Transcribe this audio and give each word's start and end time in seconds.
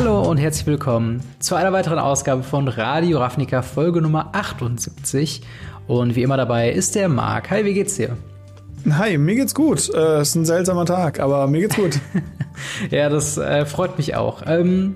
Hallo 0.00 0.22
und 0.22 0.36
herzlich 0.36 0.64
willkommen 0.64 1.20
zu 1.40 1.56
einer 1.56 1.72
weiteren 1.72 1.98
Ausgabe 1.98 2.44
von 2.44 2.68
Radio 2.68 3.18
Ravnica 3.18 3.62
Folge 3.62 4.00
Nummer 4.00 4.28
78. 4.32 5.42
Und 5.88 6.14
wie 6.14 6.22
immer 6.22 6.36
dabei 6.36 6.70
ist 6.70 6.94
der 6.94 7.08
Marc. 7.08 7.50
Hi, 7.50 7.64
wie 7.64 7.74
geht's 7.74 7.96
dir? 7.96 8.16
Hi, 8.88 9.18
mir 9.18 9.34
geht's 9.34 9.56
gut. 9.56 9.80
Es 9.80 9.88
äh, 9.88 10.22
ist 10.22 10.36
ein 10.36 10.44
seltsamer 10.44 10.86
Tag, 10.86 11.18
aber 11.18 11.48
mir 11.48 11.62
geht's 11.62 11.74
gut. 11.74 11.98
ja, 12.92 13.08
das 13.08 13.38
äh, 13.38 13.66
freut 13.66 13.98
mich 13.98 14.14
auch. 14.14 14.44
Ähm, 14.46 14.94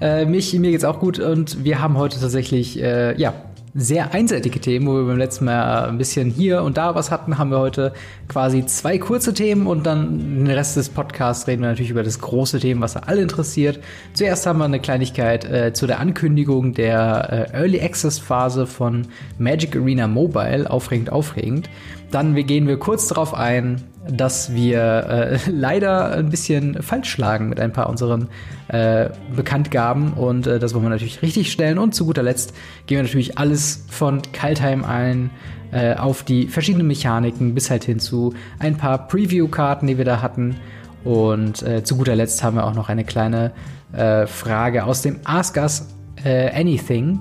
äh, 0.00 0.24
mich, 0.24 0.52
mir 0.54 0.72
geht's 0.72 0.84
auch 0.84 0.98
gut 0.98 1.20
und 1.20 1.62
wir 1.62 1.80
haben 1.80 1.96
heute 1.96 2.18
tatsächlich, 2.18 2.82
äh, 2.82 3.16
ja, 3.16 3.34
sehr 3.74 4.14
einseitige 4.14 4.60
Themen, 4.60 4.86
wo 4.86 4.94
wir 4.94 5.04
beim 5.04 5.18
letzten 5.18 5.46
Mal 5.46 5.88
ein 5.88 5.98
bisschen 5.98 6.30
hier 6.30 6.62
und 6.62 6.76
da 6.76 6.94
was 6.94 7.10
hatten, 7.10 7.38
haben 7.38 7.50
wir 7.50 7.58
heute 7.58 7.92
quasi 8.28 8.64
zwei 8.66 8.98
kurze 8.98 9.34
Themen 9.34 9.66
und 9.66 9.84
dann 9.84 10.44
den 10.44 10.50
Rest 10.50 10.76
des 10.76 10.88
Podcasts 10.88 11.48
reden 11.48 11.62
wir 11.62 11.70
natürlich 11.70 11.90
über 11.90 12.04
das 12.04 12.20
große 12.20 12.60
Thema, 12.60 12.82
was 12.82 12.96
alle 12.96 13.22
interessiert. 13.22 13.80
Zuerst 14.12 14.46
haben 14.46 14.58
wir 14.58 14.64
eine 14.64 14.78
Kleinigkeit 14.78 15.44
äh, 15.44 15.72
zu 15.72 15.88
der 15.88 15.98
Ankündigung 15.98 16.72
der 16.72 17.48
äh, 17.52 17.56
Early 17.56 17.80
Access 17.80 18.20
Phase 18.20 18.66
von 18.68 19.08
Magic 19.38 19.74
Arena 19.74 20.06
Mobile, 20.06 20.70
aufregend, 20.70 21.10
aufregend. 21.10 21.68
Dann 22.14 22.36
gehen 22.46 22.68
wir 22.68 22.78
kurz 22.78 23.08
darauf 23.08 23.34
ein, 23.34 23.82
dass 24.08 24.54
wir 24.54 24.80
äh, 24.80 25.38
leider 25.50 26.12
ein 26.12 26.30
bisschen 26.30 26.80
falsch 26.80 27.10
schlagen 27.10 27.48
mit 27.48 27.58
ein 27.58 27.72
paar 27.72 27.88
unseren 27.88 28.28
äh, 28.68 29.08
Bekanntgaben 29.34 30.12
und 30.12 30.46
äh, 30.46 30.60
das 30.60 30.74
wollen 30.74 30.84
wir 30.84 30.90
natürlich 30.90 31.22
richtig 31.22 31.50
stellen. 31.50 31.76
Und 31.76 31.92
zu 31.92 32.06
guter 32.06 32.22
Letzt 32.22 32.54
gehen 32.86 32.98
wir 32.98 33.02
natürlich 33.02 33.36
alles 33.36 33.84
von 33.90 34.22
Kaltheim 34.32 34.84
ein 34.84 35.30
äh, 35.72 35.96
auf 35.96 36.22
die 36.22 36.46
verschiedenen 36.46 36.86
Mechaniken 36.86 37.52
bis 37.52 37.68
halt 37.68 37.82
hin 37.82 37.98
zu 37.98 38.32
ein 38.60 38.76
paar 38.76 39.08
Preview-Karten, 39.08 39.88
die 39.88 39.98
wir 39.98 40.04
da 40.04 40.22
hatten. 40.22 40.54
Und 41.02 41.64
äh, 41.64 41.82
zu 41.82 41.96
guter 41.96 42.14
Letzt 42.14 42.44
haben 42.44 42.56
wir 42.56 42.64
auch 42.64 42.74
noch 42.74 42.88
eine 42.88 43.02
kleine 43.02 43.50
äh, 43.92 44.28
Frage 44.28 44.84
aus 44.84 45.02
dem 45.02 45.18
Ask 45.24 45.56
Us 45.56 45.88
Anything 46.24 47.18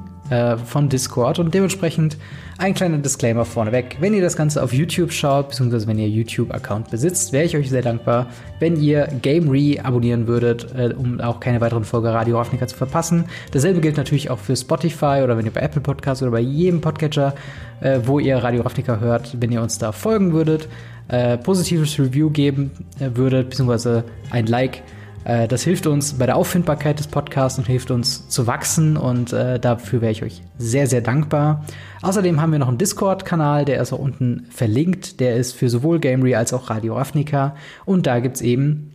von 0.66 0.88
Discord 0.88 1.38
und 1.40 1.54
dementsprechend 1.54 2.16
ein 2.64 2.74
kleiner 2.74 2.98
Disclaimer 2.98 3.44
vorneweg. 3.44 3.98
Wenn 4.00 4.14
ihr 4.14 4.22
das 4.22 4.38
Ganze 4.38 4.64
auf 4.64 4.72
YouTube 4.72 5.12
schaut, 5.12 5.50
beziehungsweise 5.50 5.86
wenn 5.86 6.00
ihr 6.00 6.08
YouTube-Account 6.08 6.92
besitzt, 6.92 7.34
wäre 7.34 7.44
ich 7.44 7.58
euch 7.58 7.70
sehr 7.70 7.82
dankbar, 7.82 8.28
wenn 8.60 8.82
ihr 8.82 9.10
Gamery 9.22 9.82
abonnieren 9.84 10.28
würdet, 10.28 10.74
äh, 10.74 10.94
um 10.94 11.20
auch 11.20 11.42
keine 11.42 11.60
weiteren 11.60 11.84
Folge 11.84 12.14
Radio 12.14 12.38
Ravnica 12.38 12.66
zu 12.66 12.78
verpassen. 12.78 13.26
Dasselbe 13.52 13.82
gilt 13.82 13.98
natürlich 13.98 14.30
auch 14.30 14.40
für 14.40 14.56
Spotify 14.56 15.20
oder 15.26 15.38
wenn 15.38 15.46
ihr 15.46 15.52
bei 15.52 15.60
Apple 15.60 15.82
Podcasts 15.82 16.24
oder 16.24 16.32
bei 16.32 16.40
jedem 16.40 16.80
Podcatcher, 16.80 17.36
äh, 17.82 18.00
wo 18.06 18.20
ihr 18.20 18.38
Radio 18.38 18.62
Ravnica 18.62 18.98
hört, 19.02 19.36
wenn 19.42 19.52
ihr 19.52 19.62
uns 19.62 19.78
da 19.78 19.92
folgen 19.92 20.32
würdet, 20.32 20.70
äh, 21.10 21.38
positives 21.38 22.00
Review 22.00 22.30
geben 22.30 22.72
äh, 22.98 23.10
würdet, 23.14 23.50
beziehungsweise 23.50 24.06
ein 24.32 24.46
Like 24.46 24.84
das 25.48 25.64
hilft 25.64 25.88
uns 25.88 26.14
bei 26.18 26.26
der 26.26 26.36
Auffindbarkeit 26.36 27.00
des 27.00 27.08
Podcasts 27.08 27.58
und 27.58 27.66
hilft 27.66 27.92
uns 27.92 28.28
zu 28.28 28.48
wachsen 28.48 28.98
und 28.98 29.32
äh, 29.34 29.60
dafür 29.60 30.02
wäre 30.02 30.12
ich 30.12 30.24
euch 30.24 30.42
sehr, 30.58 30.88
sehr 30.88 31.02
dankbar. 31.02 31.66
Außerdem 32.02 32.42
haben 32.42 32.52
wir 32.52 32.60
noch 32.60 32.68
einen 32.68 32.78
Discord-Kanal, 32.78 33.66
der 33.66 33.82
ist 33.82 33.94
auch 33.94 34.00
unten 34.00 34.48
verlinkt. 34.50 35.20
Der 35.20 35.38
ist 35.38 35.54
für 35.54 35.70
sowohl 35.70 36.00
Gamery 36.00 36.36
als 36.36 36.54
auch 36.54 36.70
Radio 36.70 36.98
Ravnica 36.98 37.56
und 37.86 38.06
da 38.06 38.20
gibt 38.20 38.38
es 38.38 38.42
eben 38.42 38.92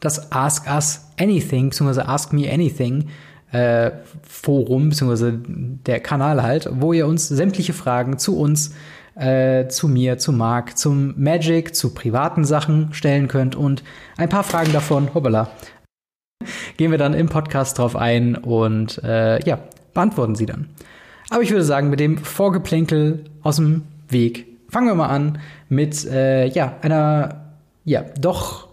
das 0.00 0.32
Ask 0.32 0.66
Us 0.68 1.06
Anything, 1.18 1.70
beziehungsweise 1.70 2.08
Ask 2.08 2.32
Me 2.32 2.50
Anything 2.52 3.08
äh, 3.52 3.92
Forum, 4.28 4.90
beziehungsweise 4.90 5.40
der 5.86 6.00
Kanal 6.00 6.42
halt, 6.42 6.68
wo 6.72 6.92
ihr 6.92 7.06
uns 7.06 7.28
sämtliche 7.28 7.72
Fragen 7.72 8.18
zu 8.18 8.38
uns 8.38 8.74
äh, 9.14 9.68
zu 9.68 9.88
mir, 9.88 10.18
zu 10.18 10.32
Marc, 10.32 10.78
zum 10.78 11.14
Magic, 11.16 11.74
zu 11.74 11.94
privaten 11.94 12.44
Sachen 12.44 12.92
stellen 12.92 13.28
könnt 13.28 13.54
und 13.54 13.82
ein 14.16 14.28
paar 14.28 14.44
Fragen 14.44 14.72
davon, 14.72 15.14
hoppala, 15.14 15.50
gehen 16.76 16.90
wir 16.90 16.98
dann 16.98 17.14
im 17.14 17.28
Podcast 17.28 17.78
drauf 17.78 17.96
ein 17.96 18.36
und 18.36 19.02
äh, 19.04 19.42
ja, 19.44 19.58
beantworten 19.94 20.34
sie 20.34 20.46
dann. 20.46 20.68
Aber 21.30 21.42
ich 21.42 21.50
würde 21.50 21.64
sagen, 21.64 21.90
mit 21.90 22.00
dem 22.00 22.18
Vorgeplänkel 22.18 23.24
aus 23.42 23.56
dem 23.56 23.82
Weg 24.08 24.46
fangen 24.68 24.86
wir 24.86 24.94
mal 24.94 25.08
an 25.08 25.38
mit 25.68 26.04
äh, 26.06 26.46
ja 26.46 26.76
einer 26.82 27.54
ja 27.84 28.04
doch 28.20 28.68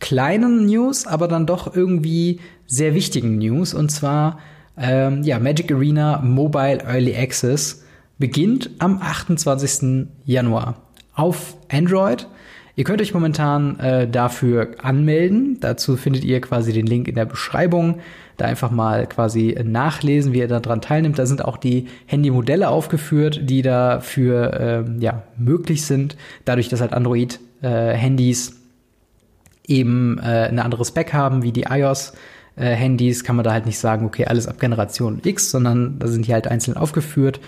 kleinen 0.00 0.66
News, 0.66 1.06
aber 1.06 1.28
dann 1.28 1.46
doch 1.46 1.74
irgendwie 1.74 2.40
sehr 2.66 2.94
wichtigen 2.94 3.38
News 3.38 3.74
und 3.74 3.90
zwar 3.90 4.38
ähm, 4.76 5.22
ja 5.22 5.38
Magic 5.38 5.72
Arena 5.72 6.20
Mobile 6.20 6.78
Early 6.84 7.16
Access 7.16 7.84
beginnt 8.18 8.70
am 8.78 9.00
28. 9.00 10.08
Januar 10.24 10.76
auf 11.14 11.56
Android. 11.70 12.28
Ihr 12.76 12.84
könnt 12.84 13.00
euch 13.00 13.12
momentan 13.12 13.80
äh, 13.80 14.08
dafür 14.08 14.76
anmelden. 14.80 15.58
Dazu 15.60 15.96
findet 15.96 16.24
ihr 16.24 16.40
quasi 16.40 16.72
den 16.72 16.86
Link 16.86 17.08
in 17.08 17.16
der 17.16 17.24
Beschreibung. 17.24 17.98
Da 18.36 18.44
einfach 18.44 18.70
mal 18.70 19.08
quasi 19.08 19.58
nachlesen, 19.64 20.32
wie 20.32 20.38
ihr 20.38 20.46
daran 20.46 20.80
teilnimmt. 20.80 21.18
Da 21.18 21.26
sind 21.26 21.44
auch 21.44 21.56
die 21.56 21.88
Handymodelle 22.06 22.68
aufgeführt, 22.68 23.40
die 23.42 23.62
dafür 23.62 24.60
ähm, 24.60 25.00
ja, 25.00 25.24
möglich 25.36 25.84
sind. 25.84 26.16
Dadurch, 26.44 26.68
dass 26.68 26.80
halt 26.80 26.92
Android-Handys 26.92 28.50
äh, 28.50 28.54
eben 29.66 30.18
äh, 30.18 30.48
ein 30.48 30.60
anderes 30.60 30.88
Spec 30.88 31.12
haben 31.12 31.42
wie 31.42 31.50
die 31.50 31.66
iOS. 31.68 32.12
Äh, 32.54 32.74
Handys 32.74 33.24
kann 33.24 33.34
man 33.34 33.44
da 33.44 33.52
halt 33.52 33.66
nicht 33.66 33.78
sagen, 33.78 34.06
okay, 34.06 34.26
alles 34.26 34.46
ab 34.46 34.60
Generation 34.60 35.20
X, 35.24 35.50
sondern 35.50 35.98
da 35.98 36.06
sind 36.06 36.28
die 36.28 36.32
halt 36.32 36.46
einzeln 36.46 36.76
aufgeführt. 36.76 37.40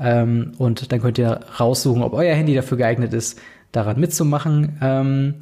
Ähm, 0.00 0.52
und 0.58 0.92
dann 0.92 1.00
könnt 1.00 1.18
ihr 1.18 1.40
raussuchen, 1.58 2.02
ob 2.02 2.14
euer 2.14 2.34
Handy 2.34 2.54
dafür 2.54 2.78
geeignet 2.78 3.14
ist, 3.14 3.40
daran 3.72 3.98
mitzumachen. 4.00 4.78
Ähm, 4.82 5.34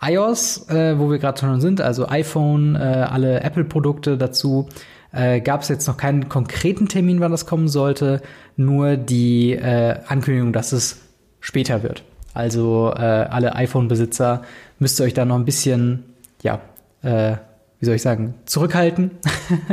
iOS, 0.00 0.68
äh, 0.70 0.98
wo 0.98 1.10
wir 1.10 1.18
gerade 1.18 1.40
schon 1.40 1.60
sind, 1.60 1.80
also 1.80 2.08
iPhone, 2.08 2.76
äh, 2.76 2.78
alle 2.78 3.40
Apple-Produkte 3.40 4.16
dazu, 4.16 4.68
äh, 5.12 5.40
gab 5.40 5.62
es 5.62 5.68
jetzt 5.68 5.86
noch 5.86 5.96
keinen 5.96 6.28
konkreten 6.28 6.88
Termin, 6.88 7.20
wann 7.20 7.32
das 7.32 7.46
kommen 7.46 7.68
sollte, 7.68 8.20
nur 8.56 8.96
die 8.96 9.52
äh, 9.52 9.96
Ankündigung, 10.06 10.52
dass 10.52 10.72
es 10.72 11.00
später 11.40 11.82
wird. 11.82 12.04
Also 12.34 12.92
äh, 12.94 13.00
alle 13.00 13.56
iPhone-Besitzer 13.56 14.42
müsst 14.78 15.00
ihr 15.00 15.04
euch 15.04 15.14
da 15.14 15.24
noch 15.24 15.36
ein 15.36 15.44
bisschen, 15.44 16.04
ja, 16.42 16.60
äh, 17.02 17.36
wie 17.80 17.86
soll 17.86 17.94
ich 17.94 18.02
sagen, 18.02 18.34
zurückhalten. 18.44 19.12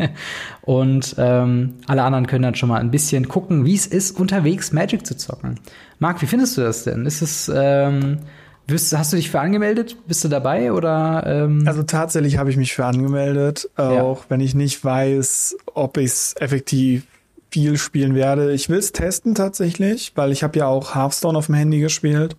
und 0.61 1.15
ähm, 1.17 1.75
alle 1.87 2.03
anderen 2.03 2.27
können 2.27 2.43
dann 2.43 2.55
schon 2.55 2.69
mal 2.69 2.79
ein 2.79 2.91
bisschen 2.91 3.27
gucken, 3.27 3.65
wie 3.65 3.75
es 3.75 3.87
ist, 3.87 4.19
unterwegs 4.19 4.71
Magic 4.71 5.05
zu 5.05 5.17
zocken. 5.17 5.59
Marc, 5.99 6.21
wie 6.21 6.27
findest 6.27 6.57
du 6.57 6.61
das 6.61 6.83
denn? 6.83 7.05
Ist 7.05 7.21
es, 7.21 7.51
ähm, 7.53 8.19
wirst, 8.67 8.95
hast 8.95 9.11
du 9.11 9.17
dich 9.17 9.31
für 9.31 9.39
angemeldet? 9.39 9.97
Bist 10.07 10.23
du 10.23 10.27
dabei 10.27 10.71
oder? 10.71 11.23
Ähm? 11.25 11.63
Also 11.65 11.81
tatsächlich 11.81 12.37
habe 12.37 12.51
ich 12.51 12.57
mich 12.57 12.75
für 12.75 12.85
angemeldet, 12.85 13.69
auch 13.75 14.19
ja. 14.19 14.25
wenn 14.29 14.39
ich 14.39 14.53
nicht 14.53 14.83
weiß, 14.83 15.57
ob 15.73 15.97
ich 15.97 16.05
es 16.05 16.35
effektiv 16.39 17.07
viel 17.49 17.77
spielen 17.77 18.13
werde. 18.13 18.51
Ich 18.51 18.69
will 18.69 18.79
es 18.79 18.91
testen 18.91 19.33
tatsächlich, 19.33 20.11
weil 20.15 20.31
ich 20.31 20.43
habe 20.43 20.59
ja 20.59 20.67
auch 20.67 20.93
Hearthstone 20.93 21.37
auf 21.37 21.47
dem 21.47 21.55
Handy 21.55 21.79
gespielt 21.79 22.35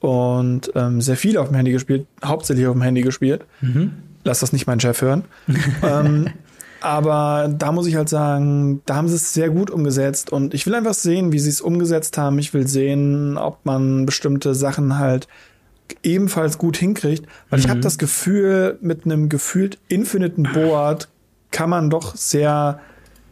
und 0.00 0.70
ähm, 0.74 1.02
sehr 1.02 1.16
viel 1.16 1.36
auf 1.36 1.48
dem 1.48 1.56
Handy 1.56 1.72
gespielt, 1.72 2.06
hauptsächlich 2.24 2.66
auf 2.66 2.74
dem 2.74 2.82
Handy 2.82 3.02
gespielt. 3.02 3.44
Mhm 3.60 3.92
lass 4.24 4.40
das 4.40 4.52
nicht 4.52 4.66
mein 4.66 4.80
Chef 4.80 5.00
hören. 5.00 5.24
ähm, 5.82 6.28
aber 6.80 7.48
da 7.56 7.72
muss 7.72 7.86
ich 7.86 7.94
halt 7.94 8.08
sagen, 8.08 8.82
da 8.84 8.96
haben 8.96 9.08
sie 9.08 9.14
es 9.14 9.32
sehr 9.32 9.48
gut 9.48 9.70
umgesetzt 9.70 10.30
und 10.30 10.52
ich 10.52 10.66
will 10.66 10.74
einfach 10.74 10.94
sehen, 10.94 11.32
wie 11.32 11.38
sie 11.38 11.48
es 11.48 11.60
umgesetzt 11.60 12.18
haben. 12.18 12.38
Ich 12.38 12.52
will 12.52 12.66
sehen, 12.66 13.38
ob 13.38 13.64
man 13.64 14.04
bestimmte 14.04 14.54
Sachen 14.54 14.98
halt 14.98 15.28
ebenfalls 16.02 16.58
gut 16.58 16.76
hinkriegt, 16.76 17.26
weil 17.48 17.58
mhm. 17.58 17.64
ich 17.64 17.70
habe 17.70 17.80
das 17.80 17.98
Gefühl, 17.98 18.78
mit 18.80 19.04
einem 19.04 19.28
gefühlt 19.28 19.78
infiniten 19.88 20.44
Board 20.52 21.08
kann 21.50 21.70
man 21.70 21.88
doch 21.88 22.16
sehr 22.16 22.80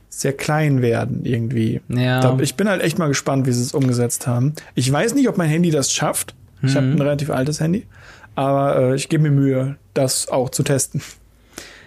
sehr 0.08 0.34
klein 0.34 0.82
werden 0.82 1.24
irgendwie. 1.24 1.80
Ja. 1.88 2.38
ich 2.38 2.54
bin 2.54 2.68
halt 2.68 2.82
echt 2.82 2.98
mal 2.98 3.08
gespannt, 3.08 3.46
wie 3.46 3.52
sie 3.52 3.62
es 3.62 3.72
umgesetzt 3.72 4.26
haben. 4.26 4.52
Ich 4.74 4.92
weiß 4.92 5.14
nicht, 5.14 5.26
ob 5.28 5.38
mein 5.38 5.48
Handy 5.48 5.70
das 5.70 5.90
schafft. 5.90 6.34
Ich 6.62 6.72
mhm. 6.72 6.76
habe 6.76 6.86
ein 6.86 7.00
relativ 7.00 7.30
altes 7.30 7.60
Handy. 7.60 7.86
Aber 8.34 8.76
äh, 8.76 8.94
ich 8.94 9.08
gebe 9.08 9.22
mir 9.22 9.30
Mühe, 9.30 9.76
das 9.94 10.28
auch 10.28 10.50
zu 10.50 10.62
testen. 10.62 11.02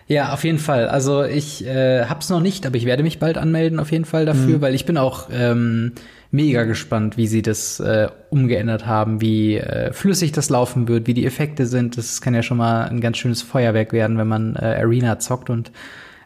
Ja, 0.07 0.33
auf 0.33 0.43
jeden 0.43 0.59
Fall. 0.59 0.87
Also 0.87 1.23
ich 1.23 1.65
äh, 1.65 2.05
hab's 2.05 2.29
noch 2.29 2.39
nicht, 2.39 2.65
aber 2.67 2.77
ich 2.77 2.85
werde 2.85 3.01
mich 3.01 3.17
bald 3.17 3.37
anmelden 3.37 3.79
auf 3.79 3.91
jeden 3.91 4.05
Fall 4.05 4.25
dafür, 4.25 4.57
mhm. 4.57 4.61
weil 4.61 4.75
ich 4.75 4.85
bin 4.85 4.97
auch 4.97 5.29
ähm, 5.31 5.93
mega 6.29 6.63
gespannt, 6.63 7.17
wie 7.17 7.25
sie 7.25 7.41
das 7.41 7.79
äh, 7.79 8.09
umgeändert 8.29 8.85
haben, 8.85 9.19
wie 9.19 9.57
äh, 9.57 9.91
flüssig 9.93 10.31
das 10.31 10.49
laufen 10.49 10.87
wird, 10.87 11.07
wie 11.07 11.15
die 11.15 11.25
Effekte 11.25 11.65
sind. 11.65 11.97
Das 11.97 12.21
kann 12.21 12.35
ja 12.35 12.43
schon 12.43 12.57
mal 12.57 12.83
ein 12.83 13.01
ganz 13.01 13.17
schönes 13.17 13.41
Feuerwerk 13.41 13.93
werden, 13.93 14.19
wenn 14.19 14.27
man 14.27 14.55
äh, 14.55 14.79
Arena 14.79 15.17
zockt 15.17 15.49
und 15.49 15.71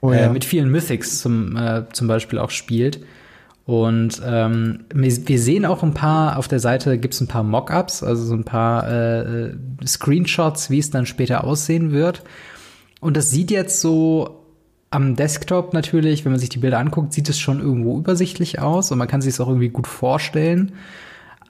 oh, 0.01 0.11
ja. 0.11 0.19
äh, 0.19 0.29
mit 0.29 0.43
vielen 0.43 0.69
Mythics 0.69 1.21
zum, 1.21 1.55
äh, 1.55 1.83
zum 1.93 2.07
Beispiel 2.07 2.39
auch 2.39 2.49
spielt. 2.49 2.99
Und 3.69 4.19
ähm, 4.25 4.79
wir 4.91 5.37
sehen 5.37 5.63
auch 5.63 5.83
ein 5.83 5.93
paar, 5.93 6.39
auf 6.39 6.47
der 6.47 6.57
Seite 6.59 6.97
gibt 6.97 7.13
es 7.13 7.21
ein 7.21 7.27
paar 7.27 7.43
Mockups, 7.43 8.01
also 8.01 8.23
so 8.25 8.33
ein 8.33 8.43
paar 8.43 8.91
äh, 8.91 9.51
Screenshots, 9.85 10.71
wie 10.71 10.79
es 10.79 10.89
dann 10.89 11.05
später 11.05 11.43
aussehen 11.43 11.91
wird. 11.91 12.23
Und 12.99 13.15
das 13.15 13.29
sieht 13.29 13.51
jetzt 13.51 13.79
so 13.79 14.43
am 14.89 15.15
Desktop 15.15 15.75
natürlich, 15.75 16.25
wenn 16.25 16.31
man 16.31 16.39
sich 16.39 16.49
die 16.49 16.57
Bilder 16.57 16.79
anguckt, 16.79 17.13
sieht 17.13 17.29
es 17.29 17.37
schon 17.37 17.59
irgendwo 17.59 17.99
übersichtlich 17.99 18.57
aus 18.57 18.91
und 18.91 18.97
man 18.97 19.07
kann 19.07 19.21
sich 19.21 19.33
es 19.33 19.39
auch 19.39 19.49
irgendwie 19.49 19.69
gut 19.69 19.85
vorstellen. 19.85 20.71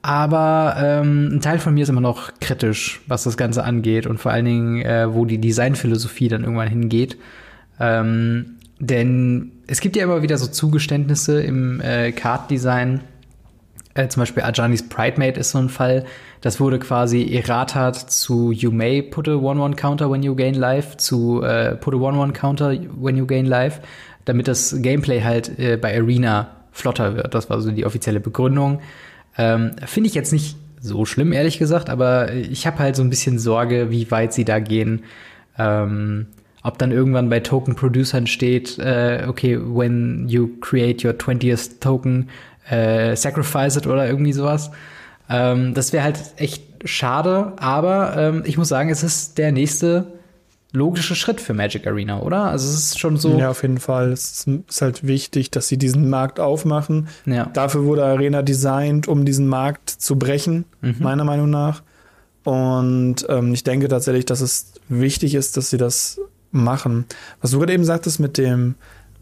Aber 0.02 0.76
ähm, 0.78 1.30
ein 1.36 1.40
Teil 1.40 1.60
von 1.60 1.74
mir 1.74 1.84
ist 1.84 1.90
immer 1.90 2.02
noch 2.02 2.34
kritisch, 2.42 3.00
was 3.08 3.24
das 3.24 3.38
Ganze 3.38 3.64
angeht 3.64 4.08
und 4.08 4.20
vor 4.20 4.34
allen 4.34 4.44
Dingen, 4.44 4.82
äh, 4.82 5.14
wo 5.14 5.24
die 5.24 5.40
Designphilosophie 5.40 6.28
dann 6.28 6.44
irgendwann 6.44 6.68
hingeht. 6.68 7.18
Ähm, 7.80 8.58
denn 8.80 9.52
es 9.68 9.82
gibt 9.82 9.96
ja 9.96 10.04
immer 10.04 10.22
wieder 10.22 10.38
so 10.38 10.48
Zugeständnisse 10.48 11.42
im 11.42 11.82
äh, 11.82 12.12
Card-Design. 12.12 13.02
Äh, 13.94 14.08
zum 14.08 14.22
Beispiel 14.22 14.44
Ajanis 14.44 14.88
Pridemate 14.88 15.40
ist 15.40 15.52
so 15.52 15.58
ein 15.58 15.70
Fall. 15.70 16.06
Das 16.42 16.60
wurde 16.60 16.80
quasi 16.80 17.36
erratet 17.36 17.96
zu 17.96 18.52
You 18.52 18.72
may 18.72 19.02
put 19.02 19.28
a 19.28 19.32
1-1 19.34 19.76
Counter 19.76 20.10
when 20.10 20.24
you 20.24 20.36
gain 20.36 20.56
life 20.56 20.96
zu 20.98 21.44
äh, 21.44 21.76
put 21.76 21.94
a 21.94 21.98
1-1 21.98 22.32
Counter 22.32 22.74
when 23.00 23.18
you 23.18 23.26
gain 23.26 23.46
life, 23.46 23.82
damit 24.24 24.48
das 24.48 24.76
Gameplay 24.82 25.22
halt 25.22 25.60
äh, 25.60 25.76
bei 25.76 25.98
Arena 25.98 26.52
flotter 26.72 27.16
wird. 27.16 27.34
Das 27.34 27.50
war 27.50 27.60
so 27.60 27.72
die 27.72 27.86
offizielle 27.86 28.22
Begründung. 28.22 28.80
Ähm, 29.38 29.72
Finde 29.86 30.08
ich 30.08 30.16
jetzt 30.16 30.32
nicht 30.32 30.56
so 30.80 31.04
schlimm, 31.06 31.34
ehrlich 31.34 31.60
gesagt, 31.60 31.90
aber 31.90 32.32
ich 32.34 32.66
habe 32.66 32.80
halt 32.80 32.96
so 32.96 33.04
ein 33.04 33.10
bisschen 33.10 33.38
Sorge, 33.38 33.92
wie 33.92 34.10
weit 34.12 34.32
sie 34.32 34.46
da 34.46 34.60
gehen. 34.60 35.04
Ähm, 35.58 36.28
ob 36.64 36.78
dann 36.78 36.92
irgendwann 36.92 37.30
bei 37.30 37.40
Token 37.40 37.76
Producern 37.76 38.28
steht, 38.28 38.78
äh, 38.80 39.26
okay, 39.28 39.58
when 39.60 40.28
you 40.28 40.50
create 40.60 41.06
your 41.06 41.14
20th 41.14 41.80
Token, 41.80 42.30
äh, 42.70 43.16
sacrifice 43.16 43.78
it 43.78 43.88
oder 43.88 44.08
irgendwie 44.08 44.34
sowas. 44.34 44.72
Ähm, 45.30 45.74
das 45.74 45.94
wäre 45.94 46.04
halt 46.04 46.20
echt 46.38 46.64
schade, 46.86 47.54
aber 47.58 48.16
ähm, 48.18 48.44
ich 48.46 48.58
muss 48.58 48.70
sagen, 48.70 48.90
es 48.90 49.04
ist 49.04 49.38
der 49.38 49.52
nächste 49.52 50.20
logische 50.72 51.16
Schritt 51.16 51.42
für 51.42 51.54
Magic 51.54 51.88
Arena, 51.88 52.22
oder? 52.22 52.46
Also 52.46 52.68
es 52.70 52.76
ist 52.76 53.00
schon 53.00 53.18
so. 53.18 53.38
Ja, 53.38 53.50
auf 53.50 53.62
jeden 53.64 53.80
Fall. 53.80 54.12
Es 54.12 54.46
ist 54.68 54.82
halt 54.82 55.06
wichtig, 55.06 55.52
dass 55.52 55.68
sie 55.68 55.78
diesen 55.78 56.10
Markt 56.10 56.40
aufmachen. 56.40 57.08
Ja. 57.26 57.46
Dafür 57.46 57.86
wurde 57.86 58.06
Arena 58.06 58.42
designt, 58.42 59.08
um 59.08 59.26
diesen 59.26 59.48
Markt 59.48 59.90
zu 59.90 60.18
brechen, 60.18 60.66
mhm. 60.82 60.98
meiner 61.00 61.24
Meinung 61.24 61.50
nach. 61.50 61.82
Und 62.44 63.26
ähm, 63.30 63.54
ich 63.54 63.64
denke 63.64 63.88
tatsächlich, 63.88 64.26
dass 64.26 64.42
es 64.42 64.74
wichtig 64.88 65.36
ist, 65.36 65.58
dass 65.58 65.70
sie 65.70 65.78
das 65.78 66.20
machen. 66.52 67.06
Was 67.42 67.52
du 67.52 67.60
gerade 67.60 67.74
eben 67.74 67.86
sagtest 67.86 68.20
mit 68.20 68.38
dem, 68.38 68.76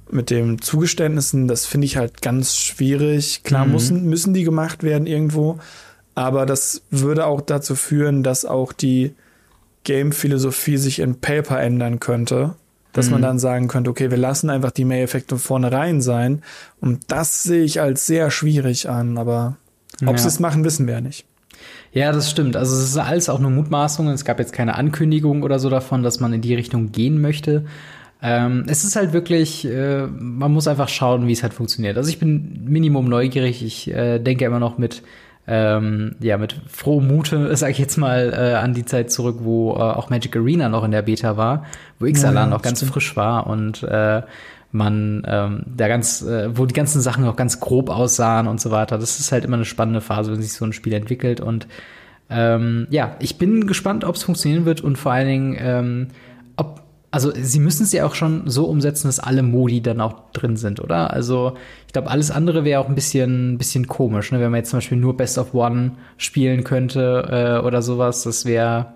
mit 0.09 0.29
dem 0.29 0.61
Zugeständnissen, 0.61 1.47
das 1.47 1.65
finde 1.65 1.85
ich 1.85 1.97
halt 1.97 2.21
ganz 2.21 2.55
schwierig. 2.55 3.43
Klar 3.43 3.65
mhm. 3.65 3.71
müssen, 3.73 4.05
müssen 4.05 4.33
die 4.33 4.43
gemacht 4.43 4.83
werden 4.83 5.07
irgendwo, 5.07 5.59
aber 6.15 6.45
das 6.45 6.81
würde 6.89 7.25
auch 7.25 7.41
dazu 7.41 7.75
führen, 7.75 8.23
dass 8.23 8.45
auch 8.45 8.73
die 8.73 9.13
Game-Philosophie 9.83 10.77
sich 10.77 10.99
in 10.99 11.19
Paper 11.19 11.59
ändern 11.59 11.99
könnte. 11.99 12.55
Dass 12.93 13.07
mhm. 13.07 13.13
man 13.13 13.21
dann 13.21 13.39
sagen 13.39 13.67
könnte, 13.67 13.89
okay, 13.89 14.09
wir 14.09 14.17
lassen 14.17 14.49
einfach 14.49 14.71
die 14.71 14.85
May-Effekte 14.85 15.37
vorne 15.37 15.71
rein 15.71 16.01
sein. 16.01 16.41
Und 16.81 17.11
das 17.11 17.43
sehe 17.43 17.63
ich 17.63 17.79
als 17.79 18.07
sehr 18.07 18.31
schwierig 18.31 18.89
an, 18.89 19.17
aber 19.17 19.57
ob 20.01 20.11
ja. 20.11 20.17
sie 20.17 20.27
es 20.27 20.39
machen, 20.39 20.63
wissen 20.63 20.87
wir 20.87 20.95
ja 20.95 21.01
nicht. 21.01 21.25
Ja, 21.91 22.11
das 22.11 22.29
stimmt. 22.29 22.55
Also 22.55 22.75
es 22.75 22.83
ist 22.83 22.97
alles 22.97 23.29
auch 23.29 23.39
nur 23.39 23.51
Mutmaßung. 23.51 24.07
Es 24.09 24.25
gab 24.25 24.39
jetzt 24.39 24.53
keine 24.53 24.75
Ankündigung 24.75 25.43
oder 25.43 25.59
so 25.59 25.69
davon, 25.69 26.03
dass 26.03 26.19
man 26.19 26.33
in 26.33 26.41
die 26.41 26.55
Richtung 26.55 26.91
gehen 26.91 27.21
möchte. 27.21 27.65
Ähm, 28.21 28.65
es 28.67 28.83
ist 28.83 28.95
halt 28.95 29.13
wirklich, 29.13 29.65
äh, 29.65 30.07
man 30.07 30.51
muss 30.51 30.67
einfach 30.67 30.89
schauen, 30.89 31.27
wie 31.27 31.33
es 31.33 31.43
halt 31.43 31.53
funktioniert. 31.53 31.97
Also 31.97 32.09
ich 32.09 32.19
bin 32.19 32.65
Minimum 32.65 33.07
neugierig. 33.07 33.63
Ich 33.63 33.91
äh, 33.91 34.19
denke 34.19 34.45
immer 34.45 34.59
noch 34.59 34.77
mit, 34.77 35.03
ähm, 35.47 36.15
ja, 36.19 36.37
mit 36.37 36.59
frohem 36.67 37.07
Mute, 37.07 37.55
sag 37.55 37.71
ich 37.71 37.77
jetzt 37.77 37.97
mal, 37.97 38.33
äh, 38.33 38.55
an 38.55 38.73
die 38.73 38.85
Zeit 38.85 39.11
zurück, 39.11 39.37
wo 39.41 39.73
äh, 39.73 39.79
auch 39.79 40.09
Magic 40.09 40.35
Arena 40.35 40.67
noch 40.67 40.83
in 40.83 40.91
der 40.91 41.03
Beta 41.03 41.37
war, 41.37 41.65
wo 41.99 42.11
Xalan 42.11 42.35
ja, 42.35 42.47
noch 42.47 42.61
ganz 42.63 42.79
stimmt. 42.79 42.93
frisch 42.93 43.15
war 43.15 43.47
und 43.47 43.83
äh, 43.83 44.23
man 44.77 45.23
ähm, 45.27 45.63
da 45.65 45.87
ganz, 45.87 46.21
äh, 46.21 46.57
wo 46.57 46.65
die 46.65 46.73
ganzen 46.73 47.01
Sachen 47.01 47.25
auch 47.25 47.35
ganz 47.35 47.59
grob 47.59 47.89
aussahen 47.89 48.47
und 48.47 48.61
so 48.61 48.71
weiter. 48.71 48.97
Das 48.97 49.19
ist 49.19 49.31
halt 49.31 49.43
immer 49.43 49.57
eine 49.57 49.65
spannende 49.65 50.01
Phase, 50.01 50.31
wenn 50.31 50.41
sich 50.41 50.53
so 50.53 50.63
ein 50.65 50.73
Spiel 50.73 50.93
entwickelt. 50.93 51.41
Und 51.41 51.67
ähm, 52.29 52.87
ja, 52.89 53.15
ich 53.19 53.37
bin 53.37 53.67
gespannt, 53.67 54.03
ob 54.03 54.15
es 54.15 54.23
funktionieren 54.23 54.65
wird 54.65 54.81
und 54.81 54.97
vor 54.97 55.11
allen 55.11 55.27
Dingen, 55.27 55.57
ähm, 55.59 56.07
ob, 56.55 56.81
also 57.11 57.31
sie 57.35 57.59
müssen 57.59 57.83
es 57.83 57.91
ja 57.91 58.05
auch 58.05 58.15
schon 58.15 58.49
so 58.49 58.65
umsetzen, 58.65 59.07
dass 59.07 59.19
alle 59.19 59.43
Modi 59.43 59.81
dann 59.81 59.99
auch 59.99 60.31
drin 60.31 60.55
sind, 60.55 60.79
oder? 60.79 61.11
Also 61.11 61.53
ich 61.87 61.93
glaube, 61.93 62.09
alles 62.09 62.31
andere 62.31 62.63
wäre 62.63 62.81
auch 62.81 62.89
ein 62.89 62.95
bisschen, 62.95 63.57
bisschen 63.57 63.87
komisch, 63.87 64.31
ne? 64.31 64.39
wenn 64.39 64.51
man 64.51 64.59
jetzt 64.59 64.69
zum 64.69 64.77
Beispiel 64.77 64.97
nur 64.97 65.17
Best 65.17 65.37
of 65.37 65.53
One 65.53 65.91
spielen 66.17 66.63
könnte 66.63 67.59
äh, 67.61 67.65
oder 67.65 67.81
sowas. 67.81 68.23
Das 68.23 68.45
wäre 68.45 68.93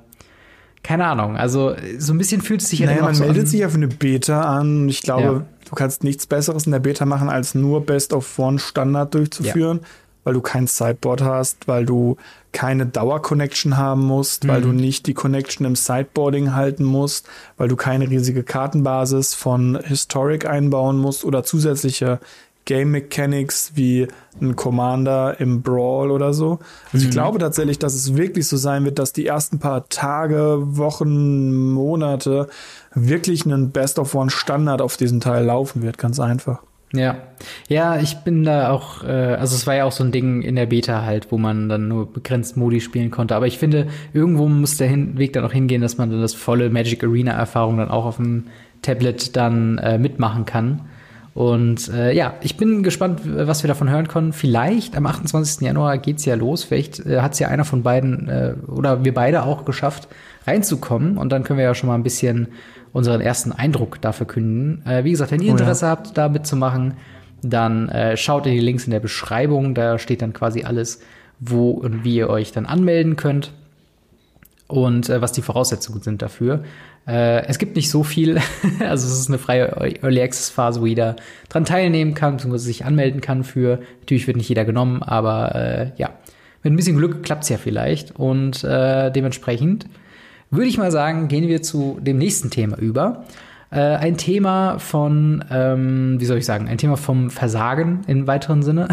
keine 0.84 1.06
Ahnung. 1.06 1.38
Also 1.38 1.76
so 1.98 2.14
ein 2.14 2.18
bisschen 2.18 2.42
fühlt 2.42 2.62
es 2.62 2.70
sich 2.70 2.80
naja, 2.82 2.98
ja 2.98 3.04
man 3.04 3.14
so 3.16 3.24
meldet 3.24 3.48
sich 3.48 3.66
auf 3.66 3.76
eine 3.76 3.88
Beta 3.88 4.42
an. 4.42 4.90
Ich 4.90 5.02
glaube, 5.02 5.24
ja. 5.24 5.51
Du 5.72 5.76
kannst 5.76 6.04
nichts 6.04 6.28
Besseres 6.28 6.66
in 6.66 6.74
der 6.74 6.80
Beta 6.80 7.06
machen, 7.06 7.30
als 7.30 7.56
nur 7.56 7.86
Best 7.86 8.12
of 8.14 8.38
One 8.38 8.60
Standard 8.60 9.14
durchzuführen, 9.16 9.80
ja. 9.82 9.88
weil 10.26 10.34
du 10.34 10.42
kein 10.42 10.68
Sideboard 10.68 11.22
hast, 11.22 11.68
weil 11.70 11.86
du 11.86 12.18
keine 12.52 12.86
Dauer-Connection 12.86 13.78
haben 13.78 14.02
musst, 14.02 14.44
mhm. 14.44 14.48
weil 14.50 14.62
du 14.62 14.74
nicht 14.74 15.08
die 15.08 15.14
Connection 15.14 15.66
im 15.66 15.78
Sideboarding 15.78 16.54
halten 16.54 16.84
musst, 16.84 17.26
weil 17.56 17.70
du 17.70 17.78
keine 17.78 18.10
riesige 18.10 18.44
Kartenbasis 18.44 19.34
von 19.34 19.80
Historic 19.82 20.46
einbauen 20.46 20.98
musst 20.98 21.24
oder 21.24 21.44
zusätzliche 21.44 22.20
Game 22.66 22.92
Mechanics 22.92 23.72
wie 23.76 24.08
ein 24.40 24.56
Commander 24.56 25.40
im 25.40 25.62
Brawl 25.62 26.12
oder 26.12 26.34
so. 26.34 26.60
Also 26.94 27.04
mhm. 27.04 27.04
ich 27.04 27.10
glaube 27.10 27.40
tatsächlich, 27.40 27.80
dass 27.80 27.94
es 27.94 28.16
wirklich 28.16 28.48
so 28.48 28.58
sein 28.58 28.86
wird, 28.86 29.00
dass 29.00 29.14
die 29.14 29.26
ersten 29.26 29.60
paar 29.60 29.90
Tage, 29.90 30.58
Wochen, 30.62 31.72
Monate 31.72 32.48
wirklich 32.94 33.46
einen 33.46 33.72
Best 33.72 34.00
of 34.00 34.14
One 34.16 34.30
Standard 34.30 34.82
auf 34.82 34.98
diesem 34.98 35.20
Teil 35.20 35.46
laufen 35.46 35.82
wird, 35.82 35.98
ganz 35.98 36.20
einfach. 36.20 36.62
Ja, 36.94 37.16
ja, 37.70 37.98
ich 38.00 38.18
bin 38.18 38.44
da 38.44 38.72
auch, 38.72 39.04
äh, 39.04 39.08
also 39.08 39.56
es 39.56 39.66
war 39.66 39.76
ja 39.76 39.86
auch 39.86 39.94
so 39.94 40.04
ein 40.04 40.12
Ding 40.12 40.42
in 40.42 40.56
der 40.58 40.66
Beta 40.66 41.04
halt, 41.04 41.32
wo 41.32 41.38
man 41.38 41.70
dann 41.70 41.88
nur 41.88 42.12
begrenzt 42.12 42.58
Modi 42.58 42.82
spielen 42.82 43.12
konnte. 43.12 43.34
Aber 43.36 43.48
ich 43.48 43.58
finde, 43.58 43.88
irgendwo 44.14 44.48
muss 44.50 44.76
der 44.76 44.90
Hin 44.90 45.18
Weg 45.18 45.32
dann 45.34 45.46
auch 45.46 45.54
hingehen, 45.54 45.82
dass 45.82 45.98
man 45.98 46.12
dann 46.12 46.20
das 46.20 46.34
volle 46.34 46.70
Magic 46.70 47.04
Arena 47.04 47.32
Erfahrung 47.32 47.78
dann 47.78 47.90
auch 47.90 48.06
auf 48.06 48.18
dem 48.18 48.48
Tablet 48.82 49.36
dann 49.38 49.78
äh, 49.78 49.98
mitmachen 49.98 50.46
kann. 50.46 50.82
Und 51.34 51.88
äh, 51.90 52.14
ja, 52.14 52.34
ich 52.42 52.58
bin 52.58 52.84
gespannt, 52.84 53.22
was 53.24 53.64
wir 53.64 53.70
davon 53.70 53.90
hören 53.90 54.08
können. 54.08 54.34
Vielleicht 54.34 54.98
am 54.98 55.06
28. 55.06 55.62
Januar 55.62 55.98
geht's 55.98 56.26
ja 56.26 56.36
los. 56.36 56.66
Vielleicht 56.66 57.06
äh, 57.06 57.22
hat's 57.22 57.40
ja 57.40 57.48
einer 57.48 57.64
von 57.64 57.84
beiden 57.84 58.28
äh, 58.28 58.54
oder 58.68 59.06
wir 59.06 59.14
beide 59.14 59.44
auch 59.44 59.64
geschafft, 59.64 60.10
reinzukommen. 60.46 61.18
Und 61.18 61.32
dann 61.32 61.44
können 61.44 61.58
wir 61.58 61.66
ja 61.66 61.76
schon 61.76 61.88
mal 61.88 61.96
ein 61.96 62.04
bisschen 62.04 62.50
unseren 62.92 63.22
ersten 63.22 63.54
Eindruck 63.54 64.02
dafür 64.02 64.28
künden. 64.28 64.86
Äh, 64.86 65.06
wie 65.06 65.12
gesagt, 65.12 65.32
wenn 65.32 65.42
ihr 65.42 65.52
Interesse 65.52 65.86
oh 65.86 65.88
ja. 65.88 65.92
habt, 65.92 66.18
da 66.18 66.28
mitzumachen, 66.28 66.96
dann 67.42 67.88
äh, 67.90 68.18
schaut 68.18 68.46
in 68.46 68.52
die 68.52 68.60
Links 68.60 68.84
in 68.84 68.92
der 68.92 69.00
Beschreibung. 69.00 69.74
Da 69.74 70.00
steht 70.00 70.22
dann 70.22 70.34
quasi 70.34 70.64
alles, 70.64 71.00
wo 71.40 71.72
und 71.72 72.04
wie 72.04 72.16
ihr 72.16 72.30
euch 72.30 72.52
dann 72.52 72.66
anmelden 72.66 73.16
könnt 73.16 73.54
und 74.68 75.10
äh, 75.10 75.22
was 75.22 75.32
die 75.32 75.42
Voraussetzungen 75.42 76.02
sind 76.02 76.22
dafür. 76.22 76.64
Äh, 77.08 77.46
es 77.48 77.58
gibt 77.58 77.76
nicht 77.76 77.90
so 77.90 78.04
viel, 78.04 78.38
also 78.80 79.08
es 79.08 79.20
ist 79.20 79.30
eine 79.30 79.38
freie 79.38 79.68
Early 80.02 80.22
Access 80.22 80.50
Phase, 80.50 80.82
wo 80.82 80.86
jeder 80.86 81.16
dran 81.50 81.66
teilnehmen 81.66 82.14
kann, 82.14 82.36
beziehungsweise 82.36 82.66
sich 82.66 82.86
anmelden 82.86 83.22
kann 83.22 83.44
für. 83.44 83.80
Natürlich 84.02 84.28
wird 84.28 84.38
nicht 84.38 84.50
jeder 84.50 84.66
genommen, 84.66 85.02
aber 85.04 85.56
äh, 85.56 85.92
ja, 85.98 86.12
mit 86.64 86.74
ein 86.74 86.76
bisschen 86.76 86.98
Glück 86.98 87.24
klappt's 87.24 87.50
ja 87.50 87.58
vielleicht 87.58 88.16
und 88.16 88.64
äh, 88.64 89.12
dementsprechend 89.12 89.88
würde 90.52 90.68
ich 90.68 90.78
mal 90.78 90.92
sagen, 90.92 91.28
gehen 91.28 91.48
wir 91.48 91.62
zu 91.62 91.98
dem 92.02 92.18
nächsten 92.18 92.50
Thema 92.50 92.78
über. 92.78 93.26
Äh, 93.72 93.80
ein 93.80 94.18
Thema 94.18 94.80
von, 94.80 95.46
ähm, 95.50 96.20
wie 96.20 96.26
soll 96.26 96.38
ich 96.38 96.46
sagen, 96.46 96.68
ein 96.68 96.78
Thema 96.78 96.98
vom 96.98 97.30
Versagen 97.30 98.02
im 98.06 98.28
weiteren 98.28 98.62
Sinne, 98.62 98.90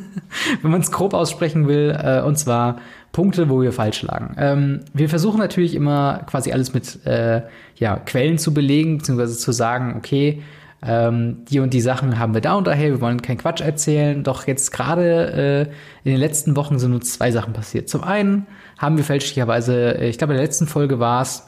wenn 0.62 0.70
man 0.70 0.82
es 0.82 0.92
grob 0.92 1.14
aussprechen 1.14 1.66
will, 1.66 1.98
äh, 1.98 2.20
und 2.20 2.38
zwar 2.38 2.76
Punkte, 3.12 3.48
wo 3.48 3.62
wir 3.62 3.72
falsch 3.72 4.02
lagen. 4.02 4.36
Ähm, 4.38 4.80
wir 4.92 5.08
versuchen 5.08 5.38
natürlich 5.38 5.74
immer 5.74 6.24
quasi 6.26 6.52
alles 6.52 6.74
mit 6.74 7.04
äh, 7.06 7.42
ja, 7.76 7.96
Quellen 7.96 8.38
zu 8.38 8.52
belegen, 8.52 8.98
beziehungsweise 8.98 9.36
zu 9.36 9.52
sagen, 9.52 9.94
okay, 9.96 10.42
ähm, 10.80 11.44
die 11.48 11.58
und 11.58 11.74
die 11.74 11.80
Sachen 11.80 12.18
haben 12.18 12.34
wir 12.34 12.40
da 12.40 12.54
und 12.54 12.66
daher, 12.66 12.90
wir 12.90 13.00
wollen 13.00 13.20
keinen 13.20 13.38
Quatsch 13.38 13.60
erzählen. 13.60 14.22
Doch 14.22 14.46
jetzt 14.46 14.70
gerade 14.70 15.66
äh, 16.04 16.08
in 16.08 16.12
den 16.12 16.20
letzten 16.20 16.54
Wochen 16.54 16.78
sind 16.78 16.92
nur 16.92 17.00
zwei 17.00 17.32
Sachen 17.32 17.52
passiert. 17.52 17.88
Zum 17.88 18.04
einen 18.04 18.46
haben 18.78 18.96
wir 18.96 19.04
fälschlicherweise, 19.04 19.98
äh, 19.98 20.08
ich 20.08 20.18
glaube 20.18 20.34
in 20.34 20.36
der 20.36 20.46
letzten 20.46 20.66
Folge 20.66 21.00
war 21.00 21.22
es, 21.22 21.44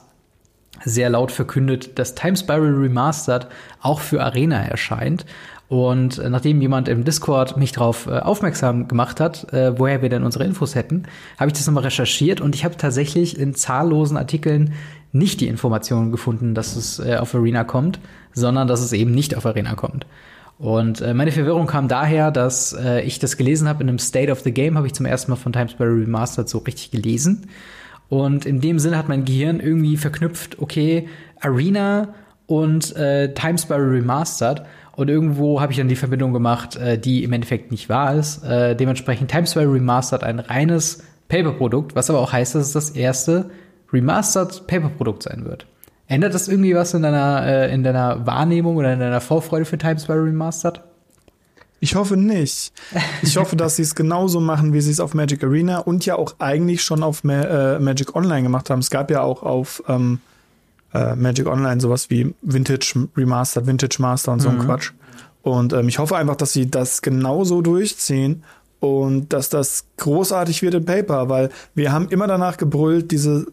sehr 0.85 1.11
laut 1.11 1.31
verkündet, 1.31 1.99
dass 1.99 2.15
Time 2.15 2.37
Spiral 2.37 2.73
Remastered 2.73 3.49
auch 3.81 4.01
für 4.01 4.23
Arena 4.23 4.63
erscheint. 4.63 5.27
Und 5.71 6.19
äh, 6.19 6.29
nachdem 6.29 6.61
jemand 6.61 6.89
im 6.89 7.05
Discord 7.05 7.57
mich 7.57 7.71
darauf 7.71 8.09
äh, 8.09 8.19
aufmerksam 8.19 8.89
gemacht 8.89 9.21
hat, 9.21 9.53
äh, 9.53 9.79
woher 9.79 10.03
wir 10.03 10.09
denn 10.09 10.25
unsere 10.25 10.43
Infos 10.43 10.75
hätten, 10.75 11.05
habe 11.39 11.49
ich 11.49 11.53
das 11.53 11.65
nochmal 11.65 11.85
recherchiert 11.85 12.41
und 12.41 12.57
ich 12.57 12.65
habe 12.65 12.77
tatsächlich 12.77 13.39
in 13.39 13.55
zahllosen 13.55 14.17
Artikeln 14.17 14.73
nicht 15.13 15.41
die 15.41 15.47
Informationen 15.47 16.11
gefunden, 16.11 16.57
dass 16.57 16.75
es 16.75 16.99
äh, 16.99 17.19
auf 17.19 17.37
Arena 17.37 17.63
kommt, 17.63 18.01
sondern 18.33 18.67
dass 18.67 18.81
es 18.81 18.93
eben 18.93 19.13
nicht 19.13 19.37
auf 19.37 19.47
Arena 19.47 19.77
kommt. 19.77 20.07
Und 20.59 21.03
äh, 21.03 21.15
meine 21.15 21.31
Verwirrung 21.31 21.69
kam 21.69 21.87
daher, 21.87 22.33
dass 22.33 22.77
ich 23.05 23.21
das 23.21 23.37
gelesen 23.37 23.69
habe 23.69 23.85
in 23.85 23.89
einem 23.89 24.01
State 24.01 24.33
of 24.33 24.41
the 24.41 24.51
Game, 24.51 24.77
habe 24.77 24.89
ich 24.89 24.93
zum 24.93 25.07
ersten 25.07 25.31
Mal 25.31 25.37
von 25.37 25.53
Time 25.53 25.69
Spiral 25.69 25.93
Remastered 25.93 26.49
so 26.49 26.59
richtig 26.59 26.91
gelesen. 26.91 27.47
Und 28.09 28.45
in 28.45 28.61
dem 28.61 28.81
Sinne 28.81 28.99
hat 28.99 29.09
mein 29.09 29.25
Gehirn 29.25 29.61
irgendwie 29.61 29.97
verknüpft, 29.97 30.59
okay, 30.59 31.09
Arena 31.41 32.09
und 32.49 32.97
äh, 32.97 33.33
Time 33.35 33.57
Spiral 33.57 33.89
Remastered. 33.89 34.63
Und 35.01 35.09
irgendwo 35.09 35.63
habe 35.63 35.73
ich 35.73 35.79
dann 35.79 35.89
die 35.89 35.97
Verbindung 35.97 36.35
gemacht, 36.35 36.77
äh, 36.77 36.99
die 36.99 37.25
im 37.25 37.33
Endeffekt 37.33 37.71
nicht 37.71 37.89
wahr 37.89 38.15
ist. 38.15 38.45
Äh, 38.45 38.77
dementsprechend 38.77 39.31
Time 39.31 39.47
Remastered 39.57 40.23
ein 40.23 40.41
reines 40.41 41.03
Paper-Produkt, 41.29 41.95
was 41.95 42.11
aber 42.11 42.21
auch 42.21 42.33
heißt, 42.33 42.55
dass 42.55 42.67
es 42.67 42.73
das 42.73 42.91
erste 42.91 43.51
Remastered 43.93 44.67
Paper-Produkt 44.67 45.23
sein 45.23 45.47
wird. 45.47 45.67
Ändert 46.07 46.35
das 46.35 46.49
irgendwie 46.49 46.75
was 46.75 46.93
in 46.93 47.03
deiner, 47.03 47.47
äh, 47.47 47.73
in 47.73 47.83
deiner 47.83 48.27
Wahrnehmung 48.27 48.77
oder 48.77 48.93
in 48.93 49.01
deiner 49.01 49.23
Vorfreude 49.23 49.65
für 49.65 49.79
Sparrow 49.81 50.27
Remastered? 50.27 50.83
Ich 51.83 51.95
hoffe 51.95 52.19
nicht. 52.19 52.73
Ich 53.23 53.39
hoffe, 53.39 53.57
dass 53.57 53.77
sie 53.77 53.83
es 53.83 53.95
genauso 53.95 54.39
machen, 54.39 54.75
wie 54.75 54.83
sie 54.83 54.91
es 54.91 55.01
auf 55.01 55.15
Magic 55.15 55.43
Arena 55.43 55.79
und 55.79 56.05
ja 56.05 56.17
auch 56.17 56.35
eigentlich 56.41 56.83
schon 56.83 57.03
auf 57.03 57.25
Ma 57.25 57.41
äh, 57.41 57.79
Magic 57.79 58.15
Online 58.15 58.43
gemacht 58.43 58.69
haben. 58.69 58.81
Es 58.81 58.91
gab 58.91 59.11
ja 59.11 59.23
auch 59.23 59.43
auf 59.45 59.83
ähm, 59.89 60.21
äh, 60.95 61.15
Magic 61.15 61.47
Online 61.47 61.81
sowas 61.81 62.11
wie 62.11 62.35
Vintage 62.43 63.09
Remastered, 63.17 63.67
Vintage 63.67 63.97
Master 64.01 64.33
und 64.33 64.41
so 64.41 64.51
mhm. 64.51 64.61
ein 64.61 64.67
Quatsch. 64.67 64.93
Und 65.43 65.73
ähm, 65.73 65.89
ich 65.89 65.99
hoffe 65.99 66.17
einfach, 66.17 66.37
dass 66.37 66.53
sie 66.53 66.71
das 66.71 67.03
genauso 67.03 67.63
durchziehen 67.63 68.43
und 68.81 69.33
dass 69.33 69.49
das 69.49 69.85
großartig 69.99 70.63
wird 70.63 70.75
im 70.75 70.85
Paper, 70.85 71.29
weil 71.29 71.51
wir 71.75 71.93
haben 71.93 72.09
immer 72.09 72.27
danach 72.27 72.57
gebrüllt, 72.57 73.11
diese 73.11 73.47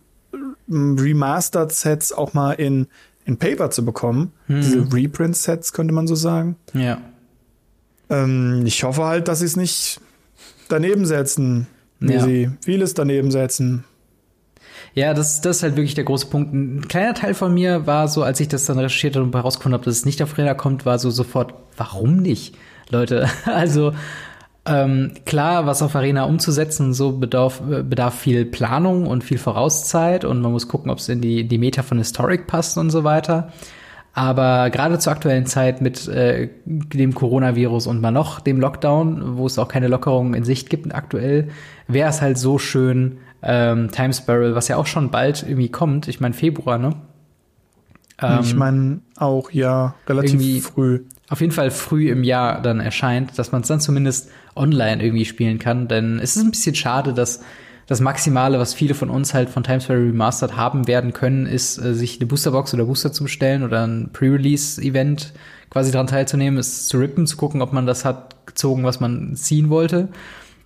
ähm, 0.70 0.98
Remastered 0.98 1.72
Sets 1.72 2.12
auch 2.12 2.34
mal 2.34 2.54
in, 2.54 2.88
in 3.26 3.38
Paper 3.38 3.70
zu 3.70 3.86
bekommen. 3.86 4.32
Mhm. 4.48 4.62
Diese 4.62 4.94
Reprint 4.94 5.36
Sets 5.36 5.74
könnte 5.74 5.94
man 5.94 6.08
so 6.08 6.16
sagen. 6.16 6.56
Ja. 6.74 7.00
Ähm, 8.10 8.64
ich 8.66 8.84
hoffe 8.84 9.04
halt, 9.06 9.28
dass 9.28 9.40
sie 9.40 9.46
es 9.46 9.56
nicht 9.56 10.00
daneben 10.70 11.06
setzen, 11.06 11.68
wie 12.00 12.14
ja. 12.14 12.24
sie 12.24 12.50
vieles 12.62 12.94
daneben 12.94 13.32
setzen. 13.32 13.84
Ja, 14.98 15.14
das, 15.14 15.42
das 15.42 15.58
ist 15.58 15.64
halt 15.64 15.76
wirklich 15.76 15.94
der 15.94 16.06
große 16.06 16.26
Punkt. 16.26 16.56
Ein 16.56 16.88
kleiner 16.88 17.14
Teil 17.14 17.36
von 17.36 17.54
mir 17.54 17.86
war 17.86 18.08
so, 18.08 18.24
als 18.24 18.40
ich 18.40 18.48
das 18.48 18.66
dann 18.66 18.80
recherchiert 18.80 19.16
und 19.16 19.32
herausgefunden 19.32 19.76
habe, 19.76 19.86
dass 19.86 19.98
es 19.98 20.06
nicht 20.06 20.24
auf 20.24 20.36
Räder 20.40 20.56
kommt, 20.56 20.88
war 20.88 20.98
so 20.98 21.12
sofort, 21.12 21.54
warum 21.78 22.18
nicht, 22.18 22.56
Leute? 22.90 23.30
Also 23.46 23.94
ähm, 24.66 25.12
klar, 25.24 25.68
was 25.68 25.84
auf 25.84 25.96
Arena 25.96 26.24
umzusetzen, 26.24 26.96
so 26.96 27.12
bedarf, 27.12 27.62
bedarf 27.62 28.18
viel 28.18 28.44
Planung 28.44 29.06
und 29.06 29.24
viel 29.24 29.38
Vorauszeit 29.38 30.26
und 30.26 30.42
man 30.42 30.52
muss 30.52 30.68
gucken, 30.68 30.90
ob 30.90 30.98
es 30.98 31.10
in 31.10 31.22
die, 31.22 31.48
die 31.48 31.60
Meta 31.60 31.84
von 31.84 32.00
Historic 32.00 32.48
passt 32.48 32.80
und 32.80 32.90
so 32.90 33.04
weiter. 33.04 33.54
Aber 34.14 34.72
gerade 34.72 34.98
zur 34.98 35.14
aktuellen 35.14 35.46
Zeit 35.46 35.80
mit 35.80 36.08
äh, 36.08 36.50
dem 36.66 37.14
Coronavirus 37.14 37.86
und 37.86 38.02
mal 38.02 38.10
noch 38.10 38.40
dem 38.40 38.60
Lockdown, 38.60 39.38
wo 39.38 39.46
es 39.46 39.60
auch 39.60 39.68
keine 39.68 39.90
Lockerungen 39.90 40.34
in 40.34 40.44
Sicht 40.44 40.72
gibt 40.72 40.96
aktuell, 40.96 41.50
wäre 41.88 42.10
es 42.10 42.20
halt 42.20 42.40
so 42.40 42.58
schön, 42.58 43.20
ähm, 43.42 43.92
Time 43.92 44.14
Spiral, 44.14 44.56
was 44.56 44.68
ja 44.68 44.78
auch 44.78 44.88
schon 44.88 45.12
bald 45.12 45.44
irgendwie 45.44 45.70
kommt, 45.70 46.08
ich 46.08 46.20
meine 46.20 46.34
Februar, 46.34 46.78
ne? 46.78 46.96
Ähm, 48.22 48.40
ich 48.42 48.56
meine 48.56 49.00
auch 49.18 49.52
ja 49.52 49.96
relativ 50.08 50.68
früh. 50.68 51.02
Auf 51.30 51.42
jeden 51.42 51.52
Fall 51.52 51.72
früh 51.72 52.10
im 52.10 52.24
Jahr 52.24 52.62
dann 52.62 52.80
erscheint, 52.80 53.38
dass 53.38 53.52
man 53.52 53.62
es 53.62 53.68
dann 53.68 53.80
zumindest 53.80 54.30
online 54.56 55.04
irgendwie 55.04 55.26
spielen 55.26 55.60
kann. 55.60 55.88
Denn 55.88 56.20
es 56.20 56.36
ist 56.36 56.44
ein 56.44 56.52
bisschen 56.52 56.74
schade, 56.74 57.14
dass 57.14 57.42
das 57.86 58.00
Maximale, 58.00 58.60
was 58.60 58.74
viele 58.74 58.96
von 58.96 59.10
uns 59.10 59.34
halt 59.34 59.50
von 59.50 59.64
Times 59.64 59.84
Square 59.84 60.00
Remastered 60.00 60.56
haben 60.56 60.88
werden 60.88 61.14
können, 61.14 61.46
ist, 61.46 61.78
äh, 61.78 61.94
sich 61.94 62.20
eine 62.20 62.28
Boosterbox 62.28 62.74
oder 62.74 62.86
Booster 62.86 63.12
zu 63.12 63.24
bestellen 63.24 63.64
oder 63.64 63.86
ein 63.86 64.10
Pre-Release-Event 64.14 65.34
quasi 65.70 65.92
daran 65.92 66.08
teilzunehmen, 66.08 66.60
es 66.60 66.88
zu 66.88 66.98
rippen, 66.98 67.28
zu 67.28 67.38
gucken, 67.38 67.62
ob 67.62 67.74
man 67.74 67.86
das 67.86 68.04
hat 68.04 68.46
gezogen, 68.46 68.84
was 68.84 69.00
man 69.00 69.36
ziehen 69.36 69.70
wollte 69.70 70.10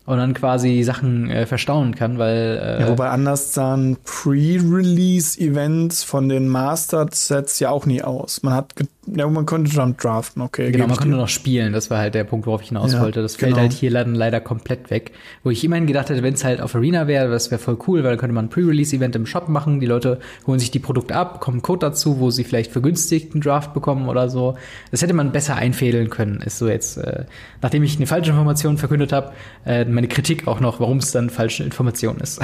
und 0.05 0.17
dann 0.17 0.33
quasi 0.33 0.83
Sachen 0.83 1.29
äh, 1.29 1.45
verstauen 1.45 1.95
kann, 1.95 2.17
weil 2.17 2.59
äh, 2.61 2.81
ja, 2.81 2.89
wobei 2.89 3.09
anders 3.09 3.53
sahen 3.53 3.97
Pre-Release-Events 4.03 6.03
von 6.03 6.27
den 6.27 6.47
Mastered-Sets 6.47 7.59
ja 7.59 7.69
auch 7.69 7.85
nie 7.85 8.01
aus. 8.01 8.43
Man 8.43 8.53
hat 8.53 8.73
ja, 9.07 9.27
man 9.27 9.47
konnte 9.47 9.75
dann 9.75 9.97
draften, 9.97 10.43
okay. 10.43 10.71
Genau, 10.71 10.85
man 10.85 10.95
konnte 10.95 11.15
noch 11.15 11.27
spielen, 11.27 11.73
das 11.73 11.89
war 11.89 11.97
halt 11.97 12.13
der 12.13 12.23
Punkt, 12.23 12.45
worauf 12.45 12.61
ich 12.61 12.67
hinaus 12.67 12.93
ja, 12.93 13.01
wollte. 13.01 13.23
Das 13.23 13.35
fällt 13.35 13.53
genau. 13.53 13.63
halt 13.63 13.73
hier 13.73 13.89
dann 13.89 14.13
leider 14.13 14.39
komplett 14.39 14.91
weg. 14.91 15.11
Wo 15.43 15.49
ich 15.49 15.63
immerhin 15.63 15.87
gedacht 15.87 16.09
hätte, 16.09 16.21
wenn 16.21 16.35
es 16.35 16.43
halt 16.43 16.61
auf 16.61 16.75
Arena 16.75 17.07
wäre, 17.07 17.29
das 17.29 17.49
wäre 17.49 17.59
voll 17.59 17.79
cool, 17.87 18.03
weil 18.03 18.11
dann 18.11 18.19
könnte 18.19 18.35
man 18.35 18.45
ein 18.45 18.49
Pre-Release-Event 18.49 19.15
im 19.15 19.25
Shop 19.25 19.49
machen, 19.49 19.79
die 19.79 19.87
Leute 19.87 20.19
holen 20.45 20.59
sich 20.59 20.69
die 20.69 20.79
Produkte 20.79 21.15
ab, 21.15 21.41
kommen 21.41 21.63
Code 21.63 21.87
dazu, 21.87 22.19
wo 22.19 22.29
sie 22.29 22.43
vielleicht 22.43 22.71
vergünstigten 22.71 23.41
Draft 23.41 23.73
bekommen 23.73 24.07
oder 24.07 24.29
so. 24.29 24.55
Das 24.91 25.01
hätte 25.01 25.13
man 25.13 25.31
besser 25.31 25.55
einfädeln 25.55 26.11
können, 26.11 26.41
ist 26.41 26.59
so 26.59 26.69
jetzt, 26.69 26.97
äh, 26.97 27.25
nachdem 27.63 27.81
ich 27.81 27.97
eine 27.97 28.05
falsche 28.05 28.29
Information 28.29 28.77
verkündet 28.77 29.11
habe, 29.11 29.31
äh, 29.65 29.83
meine 29.91 30.07
Kritik 30.07 30.47
auch 30.47 30.59
noch, 30.59 30.79
warum 30.79 30.97
es 30.97 31.11
dann 31.11 31.29
falsche 31.29 31.63
Information 31.63 32.17
ist. 32.17 32.39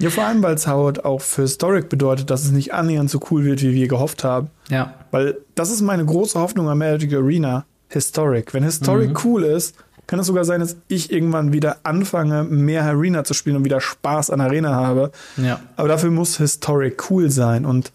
Ja, 0.00 0.08
vor 0.08 0.24
allem, 0.24 0.42
weil 0.42 0.54
es 0.54 0.66
Howard 0.66 1.04
auch 1.04 1.20
für 1.20 1.42
Historic 1.42 1.90
bedeutet, 1.90 2.30
dass 2.30 2.42
es 2.42 2.52
nicht 2.52 2.72
annähernd 2.72 3.10
so 3.10 3.20
cool 3.30 3.44
wird, 3.44 3.60
wie 3.60 3.74
wir 3.74 3.86
gehofft 3.86 4.24
haben. 4.24 4.48
Ja. 4.70 4.94
Weil 5.10 5.36
das 5.54 5.70
ist 5.70 5.82
meine 5.82 6.06
große 6.06 6.40
Hoffnung 6.40 6.70
am 6.70 6.78
Magic 6.78 7.12
Arena. 7.12 7.66
Historic. 7.88 8.54
Wenn 8.54 8.62
Historic 8.62 9.10
mhm. 9.10 9.18
cool 9.24 9.44
ist, 9.44 9.76
kann 10.06 10.18
es 10.18 10.26
sogar 10.26 10.44
sein, 10.44 10.60
dass 10.60 10.76
ich 10.88 11.12
irgendwann 11.12 11.52
wieder 11.52 11.78
anfange, 11.82 12.44
mehr 12.44 12.84
Arena 12.84 13.24
zu 13.24 13.34
spielen 13.34 13.56
und 13.56 13.64
wieder 13.64 13.80
Spaß 13.80 14.30
an 14.30 14.40
Arena 14.40 14.74
habe. 14.74 15.12
Ja. 15.36 15.60
Aber 15.76 15.88
dafür 15.88 16.10
muss 16.10 16.38
Historic 16.38 17.10
cool 17.10 17.30
sein 17.30 17.66
und 17.66 17.92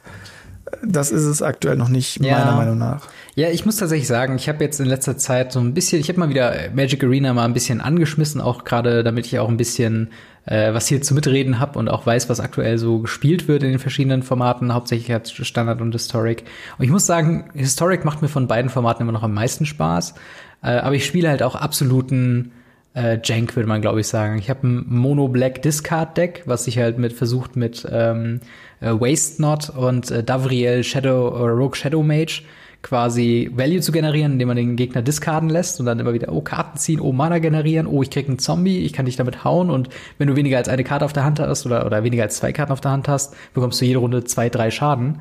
das 0.83 1.11
ist 1.11 1.23
es 1.23 1.41
aktuell 1.41 1.75
noch 1.75 1.89
nicht, 1.89 2.23
ja. 2.23 2.39
meiner 2.39 2.55
Meinung 2.55 2.77
nach. 2.77 3.07
Ja, 3.35 3.49
ich 3.49 3.65
muss 3.65 3.77
tatsächlich 3.77 4.07
sagen, 4.07 4.35
ich 4.35 4.47
habe 4.49 4.63
jetzt 4.63 4.79
in 4.79 4.85
letzter 4.85 5.17
Zeit 5.17 5.51
so 5.51 5.59
ein 5.59 5.73
bisschen, 5.73 5.99
ich 5.99 6.09
habe 6.09 6.19
mal 6.19 6.29
wieder 6.29 6.53
Magic 6.73 7.03
Arena 7.03 7.33
mal 7.33 7.45
ein 7.45 7.53
bisschen 7.53 7.81
angeschmissen, 7.81 8.41
auch 8.41 8.63
gerade 8.63 9.03
damit 9.03 9.25
ich 9.25 9.39
auch 9.39 9.49
ein 9.49 9.57
bisschen 9.57 10.09
äh, 10.45 10.73
was 10.73 10.87
hier 10.87 11.01
zu 11.01 11.13
mitreden 11.13 11.59
habe 11.59 11.79
und 11.79 11.89
auch 11.89 12.05
weiß, 12.05 12.29
was 12.29 12.39
aktuell 12.39 12.77
so 12.77 12.99
gespielt 12.99 13.47
wird 13.47 13.63
in 13.63 13.71
den 13.71 13.79
verschiedenen 13.79 14.23
Formaten, 14.23 14.73
hauptsächlich 14.73 15.11
als 15.11 15.31
Standard 15.31 15.81
und 15.81 15.91
Historic. 15.91 16.43
Und 16.77 16.85
ich 16.85 16.91
muss 16.91 17.05
sagen, 17.05 17.49
Historic 17.53 18.05
macht 18.05 18.21
mir 18.21 18.27
von 18.27 18.47
beiden 18.47 18.69
Formaten 18.69 19.01
immer 19.01 19.11
noch 19.11 19.23
am 19.23 19.33
meisten 19.33 19.65
Spaß. 19.65 20.15
Äh, 20.63 20.77
aber 20.77 20.95
ich 20.95 21.05
spiele 21.05 21.29
halt 21.29 21.43
auch 21.43 21.55
absoluten 21.55 22.51
äh, 22.95 23.19
Jank, 23.23 23.55
würde 23.55 23.67
man 23.67 23.81
glaube 23.81 23.99
ich 23.99 24.07
sagen. 24.07 24.37
Ich 24.39 24.49
habe 24.49 24.67
ein 24.67 24.85
Mono 24.87 25.27
Black 25.27 25.61
Discard 25.61 26.17
Deck, 26.17 26.43
was 26.45 26.65
sich 26.65 26.77
halt 26.77 26.97
mit 26.97 27.13
versucht 27.13 27.55
mit 27.55 27.87
ähm, 27.91 28.39
äh, 28.81 28.91
Waste 28.91 29.41
Not 29.41 29.69
und 29.69 30.09
äh, 30.11 30.23
Davriel 30.23 30.83
Shadow 30.83 31.29
oder 31.29 31.53
Rogue 31.53 31.75
Shadow 31.75 32.01
Mage 32.01 32.43
quasi 32.85 33.49
Value 33.51 33.81
zu 33.81 33.91
generieren, 33.91 34.33
indem 34.33 34.47
man 34.47 34.57
den 34.57 34.75
Gegner 34.75 35.01
discarden 35.01 35.49
lässt 35.49 35.79
und 35.79 35.87
dann 35.87 35.99
immer 35.99 36.13
wieder, 36.13 36.31
oh, 36.31 36.41
Karten 36.41 36.77
ziehen, 36.77 36.99
oh, 36.99 37.11
Mana 37.11 37.39
generieren, 37.39 37.87
oh, 37.87 38.03
ich 38.03 38.11
krieg 38.11 38.27
einen 38.27 38.37
Zombie, 38.37 38.85
ich 38.85 38.93
kann 38.93 39.07
dich 39.07 39.15
damit 39.15 39.43
hauen 39.43 39.71
und 39.71 39.89
wenn 40.19 40.27
du 40.27 40.35
weniger 40.35 40.57
als 40.57 40.69
eine 40.69 40.83
Karte 40.83 41.03
auf 41.03 41.11
der 41.11 41.23
Hand 41.23 41.39
hast 41.39 41.65
oder, 41.65 41.87
oder 41.87 42.03
weniger 42.03 42.21
als 42.21 42.37
zwei 42.37 42.53
Karten 42.53 42.71
auf 42.71 42.81
der 42.81 42.91
Hand 42.91 43.07
hast, 43.07 43.35
bekommst 43.55 43.81
du 43.81 43.85
jede 43.85 43.97
Runde 43.97 44.23
zwei, 44.23 44.49
drei 44.49 44.69
Schaden. 44.69 45.19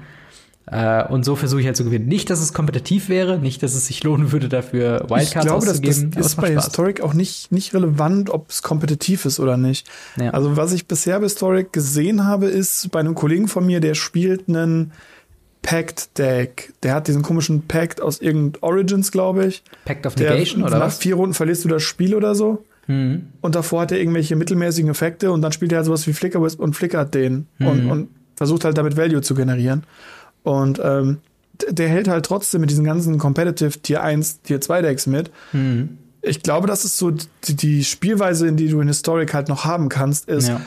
Äh, 0.66 1.04
und 1.08 1.24
so 1.24 1.36
versuche 1.36 1.60
ich 1.60 1.66
halt 1.66 1.76
zu 1.76 1.84
gewinnen. 1.84 2.06
Nicht, 2.06 2.30
dass 2.30 2.40
es 2.40 2.54
kompetitiv 2.54 3.08
wäre, 3.08 3.38
nicht, 3.38 3.62
dass 3.62 3.74
es 3.74 3.86
sich 3.86 4.02
lohnen 4.02 4.32
würde, 4.32 4.48
dafür 4.48 5.00
Wildcards 5.08 5.24
ich 5.24 5.30
glaube, 5.32 5.56
auszugeben. 5.56 6.10
Das, 6.10 6.22
das 6.22 6.26
ist 6.26 6.36
bei 6.36 6.52
Spaß. 6.52 6.64
Historic 6.64 7.00
auch 7.02 7.12
nicht, 7.12 7.52
nicht 7.52 7.74
relevant, 7.74 8.30
ob 8.30 8.50
es 8.50 8.62
kompetitiv 8.62 9.26
ist 9.26 9.40
oder 9.40 9.56
nicht. 9.56 9.86
Ja. 10.18 10.30
Also 10.30 10.56
was 10.56 10.72
ich 10.72 10.86
bisher 10.86 11.18
bei 11.18 11.24
Historic 11.24 11.72
gesehen 11.72 12.24
habe, 12.24 12.46
ist 12.46 12.90
bei 12.92 13.00
einem 13.00 13.14
Kollegen 13.14 13.46
von 13.48 13.66
mir, 13.66 13.80
der 13.80 13.94
spielt 13.94 14.48
einen 14.48 14.92
Pact 15.60 16.18
Deck. 16.18 16.72
Der 16.82 16.94
hat 16.94 17.08
diesen 17.08 17.22
komischen 17.22 17.66
Pact 17.66 18.00
aus 18.00 18.20
irgendeinem 18.20 18.62
Origins, 18.62 19.12
glaube 19.12 19.46
ich. 19.46 19.62
Pact 19.84 20.06
of 20.06 20.16
Negation 20.16 20.60
der, 20.60 20.68
oder 20.68 20.78
nach 20.78 20.86
was? 20.86 20.94
Nach 20.94 21.00
vier 21.00 21.16
Runden 21.16 21.34
verlierst 21.34 21.64
du 21.64 21.68
das 21.68 21.82
Spiel 21.82 22.14
oder 22.14 22.34
so. 22.34 22.64
Mhm. 22.86 23.28
Und 23.40 23.54
davor 23.54 23.82
hat 23.82 23.92
er 23.92 23.98
irgendwelche 23.98 24.36
mittelmäßigen 24.36 24.90
Effekte 24.90 25.32
und 25.32 25.42
dann 25.42 25.52
spielt 25.52 25.72
er 25.72 25.78
halt 25.78 25.86
sowas 25.86 26.06
wie 26.06 26.12
Flicker 26.12 26.42
Wisp 26.42 26.60
und 26.60 26.74
flickert 26.74 27.14
den 27.14 27.48
mhm. 27.58 27.66
und, 27.66 27.90
und 27.90 28.08
versucht 28.36 28.64
halt 28.64 28.78
damit 28.78 28.96
Value 28.96 29.22
zu 29.22 29.34
generieren. 29.34 29.84
Und 30.44 30.80
ähm, 30.82 31.18
der 31.68 31.88
hält 31.88 32.06
halt 32.06 32.24
trotzdem 32.24 32.60
mit 32.60 32.70
diesen 32.70 32.84
ganzen 32.84 33.18
Competitive 33.18 33.78
Tier 33.80 34.02
1, 34.02 34.42
Tier 34.42 34.60
2 34.60 34.82
Decks 34.82 35.06
mit. 35.06 35.30
Mhm. 35.52 35.98
Ich 36.22 36.42
glaube, 36.42 36.66
das 36.66 36.84
ist 36.84 36.96
so 36.96 37.10
die, 37.10 37.54
die, 37.54 37.84
Spielweise, 37.84 38.46
in 38.46 38.56
die 38.56 38.68
du 38.68 38.80
in 38.80 38.88
Historic 38.88 39.34
halt 39.34 39.48
noch 39.48 39.64
haben 39.64 39.88
kannst, 39.88 40.28
ist, 40.28 40.48
ja 40.48 40.60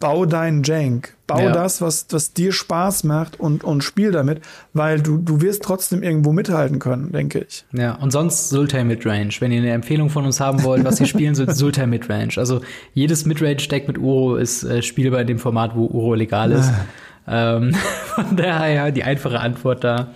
bau 0.00 0.24
deinen 0.24 0.62
Jank. 0.62 1.14
Bau 1.26 1.38
ja. 1.38 1.52
das, 1.52 1.80
was, 1.80 2.06
was 2.10 2.32
dir 2.32 2.50
Spaß 2.50 3.04
macht 3.04 3.38
und, 3.38 3.62
und 3.62 3.84
spiel 3.84 4.10
damit, 4.10 4.40
weil 4.72 5.00
du, 5.00 5.18
du 5.18 5.42
wirst 5.42 5.62
trotzdem 5.62 6.02
irgendwo 6.02 6.32
mithalten 6.32 6.80
können, 6.80 7.12
denke 7.12 7.46
ich. 7.46 7.64
Ja, 7.72 7.94
und 7.94 8.10
sonst 8.10 8.48
Sultai 8.48 8.82
Midrange. 8.82 9.30
Wenn 9.38 9.52
ihr 9.52 9.60
eine 9.60 9.70
Empfehlung 9.70 10.10
von 10.10 10.24
uns 10.24 10.40
haben 10.40 10.64
wollt, 10.64 10.84
was 10.84 10.98
ihr 10.98 11.06
spielen 11.06 11.36
sollt, 11.36 11.54
Sultai 11.54 11.86
Midrange. 11.86 12.32
Also 12.38 12.62
jedes 12.94 13.26
Midrange-Deck 13.26 13.86
mit 13.86 13.98
Uro 13.98 14.36
ist 14.36 14.64
äh, 14.64 14.82
spielbar 14.82 15.20
in 15.20 15.28
dem 15.28 15.38
Format, 15.38 15.76
wo 15.76 15.86
Uro 15.86 16.14
legal 16.14 16.50
ist. 16.50 16.72
Ähm, 17.28 17.74
von 18.14 18.36
daher 18.36 18.92
die 18.92 19.04
einfache 19.04 19.40
Antwort 19.40 19.84
da. 19.84 20.08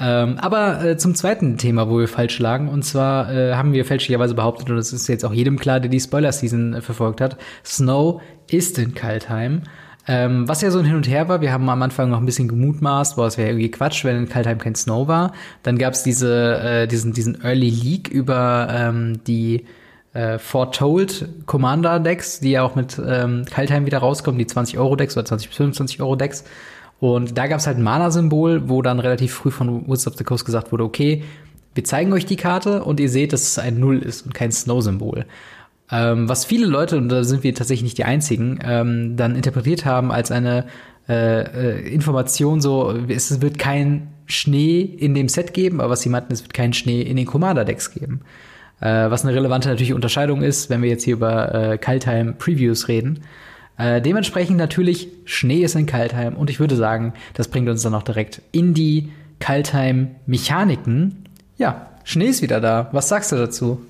Ähm, 0.00 0.38
aber 0.38 0.84
äh, 0.84 0.96
zum 0.96 1.14
zweiten 1.14 1.58
Thema, 1.58 1.90
wo 1.90 1.98
wir 1.98 2.06
falsch 2.06 2.38
lagen, 2.38 2.68
und 2.68 2.84
zwar 2.84 3.32
äh, 3.32 3.54
haben 3.54 3.72
wir 3.72 3.84
fälschlicherweise 3.84 4.34
behauptet, 4.34 4.70
und 4.70 4.76
das 4.76 4.92
ist 4.92 5.08
jetzt 5.08 5.24
auch 5.24 5.32
jedem 5.32 5.58
klar, 5.58 5.80
der 5.80 5.90
die 5.90 5.98
Spoiler-Season 5.98 6.74
äh, 6.74 6.80
verfolgt 6.80 7.20
hat, 7.20 7.36
Snow 7.64 8.20
ist 8.48 8.78
in 8.78 8.94
Kaltheim. 8.94 9.62
Ähm, 10.06 10.48
was 10.48 10.62
ja 10.62 10.70
so 10.70 10.78
ein 10.78 10.84
Hin 10.84 10.94
und 10.94 11.08
Her 11.08 11.28
war, 11.28 11.40
wir 11.40 11.52
haben 11.52 11.68
am 11.68 11.82
Anfang 11.82 12.10
noch 12.10 12.18
ein 12.18 12.26
bisschen 12.26 12.48
gemutmaßt, 12.48 13.16
boah, 13.16 13.26
es 13.26 13.36
wäre 13.36 13.50
irgendwie 13.50 13.70
Quatsch, 13.70 14.04
wenn 14.04 14.16
in 14.16 14.28
Kaltheim 14.28 14.58
kein 14.58 14.76
Snow 14.76 15.08
war. 15.08 15.32
Dann 15.64 15.76
gab's 15.78 16.04
diese, 16.04 16.60
äh, 16.60 16.86
diesen, 16.86 17.12
diesen 17.12 17.42
Early 17.42 17.68
Leak 17.68 18.08
über 18.08 18.68
ähm, 18.70 19.20
die 19.26 19.66
äh, 20.14 20.38
Foretold 20.38 21.28
Commander 21.46 22.00
Decks, 22.00 22.40
die 22.40 22.52
ja 22.52 22.62
auch 22.62 22.74
mit 22.74 23.00
ähm, 23.04 23.44
Kaltheim 23.50 23.86
wieder 23.86 23.98
rauskommen, 23.98 24.38
die 24.38 24.46
20 24.46 24.78
Euro 24.78 24.96
Decks 24.96 25.16
oder 25.16 25.24
20 25.24 25.48
bis 25.48 25.56
25 25.56 26.00
Euro 26.00 26.16
Decks. 26.16 26.44
Und 27.00 27.38
da 27.38 27.46
gab 27.46 27.60
es 27.60 27.66
halt 27.66 27.78
ein 27.78 27.82
Mana-Symbol, 27.82 28.68
wo 28.68 28.82
dann 28.82 28.98
relativ 28.98 29.32
früh 29.32 29.50
von 29.50 29.86
Woods 29.86 30.06
of 30.06 30.16
the 30.16 30.24
Coast 30.24 30.44
gesagt 30.44 30.72
wurde, 30.72 30.84
okay, 30.84 31.22
wir 31.74 31.84
zeigen 31.84 32.12
euch 32.12 32.26
die 32.26 32.36
Karte 32.36 32.82
und 32.82 32.98
ihr 32.98 33.08
seht, 33.08 33.32
dass 33.32 33.42
es 33.42 33.58
ein 33.58 33.78
Null 33.78 33.98
ist 33.98 34.22
und 34.26 34.34
kein 34.34 34.50
Snow-Symbol. 34.50 35.26
Ähm, 35.90 36.28
was 36.28 36.44
viele 36.44 36.66
Leute, 36.66 36.96
und 36.96 37.08
da 37.08 37.22
sind 37.22 37.44
wir 37.44 37.54
tatsächlich 37.54 37.84
nicht 37.84 37.98
die 37.98 38.04
einzigen, 38.04 38.58
ähm, 38.64 39.16
dann 39.16 39.36
interpretiert 39.36 39.84
haben 39.84 40.10
als 40.10 40.30
eine 40.30 40.66
äh, 41.08 41.42
äh, 41.42 41.88
Information 41.88 42.60
so, 42.60 42.94
es 43.08 43.40
wird 43.40 43.58
kein 43.58 44.08
Schnee 44.26 44.80
in 44.80 45.14
dem 45.14 45.28
Set 45.28 45.54
geben, 45.54 45.80
aber 45.80 45.90
was 45.90 46.02
sie 46.02 46.10
meinten, 46.10 46.32
es 46.32 46.42
wird 46.42 46.52
keinen 46.52 46.74
Schnee 46.74 47.00
in 47.00 47.16
den 47.16 47.24
Commander-Decks 47.24 47.94
geben. 47.94 48.20
Äh, 48.80 49.10
was 49.10 49.24
eine 49.24 49.34
relevante 49.34 49.68
natürlich 49.68 49.92
Unterscheidung 49.92 50.42
ist, 50.42 50.70
wenn 50.70 50.82
wir 50.82 50.88
jetzt 50.88 51.04
hier 51.04 51.14
über 51.14 51.54
äh, 51.54 51.78
Kaltheim-Previews 51.78 52.88
reden. 52.88 53.20
Äh, 53.76 54.00
dementsprechend 54.02 54.56
natürlich, 54.56 55.08
Schnee 55.24 55.62
ist 55.62 55.76
in 55.76 55.86
Kaltheim 55.86 56.34
und 56.34 56.50
ich 56.50 56.60
würde 56.60 56.76
sagen, 56.76 57.12
das 57.34 57.48
bringt 57.48 57.68
uns 57.68 57.82
dann 57.82 57.94
auch 57.94 58.02
direkt 58.02 58.42
in 58.52 58.74
die 58.74 59.12
Kaltheim-Mechaniken. 59.40 61.24
Ja, 61.56 61.88
Schnee 62.04 62.26
ist 62.26 62.42
wieder 62.42 62.60
da. 62.60 62.88
Was 62.92 63.08
sagst 63.08 63.32
du 63.32 63.36
dazu? 63.36 63.80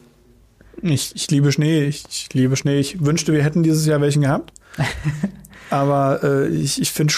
Ich, 0.83 1.15
ich 1.15 1.31
liebe 1.31 1.53
Schnee. 1.53 1.85
Ich, 1.85 2.05
ich 2.11 2.29
liebe 2.35 2.57
Schnee. 2.57 2.79
Ich 2.79 3.05
wünschte, 3.05 3.33
wir 3.33 3.43
hätten 3.43 3.63
dieses 3.63 3.87
Jahr 3.87 4.01
welchen 4.01 4.23
gehabt. 4.23 4.53
Aber 5.71 6.21
äh, 6.23 6.49
ich, 6.49 6.81
ich 6.81 6.93
finde 6.93 7.15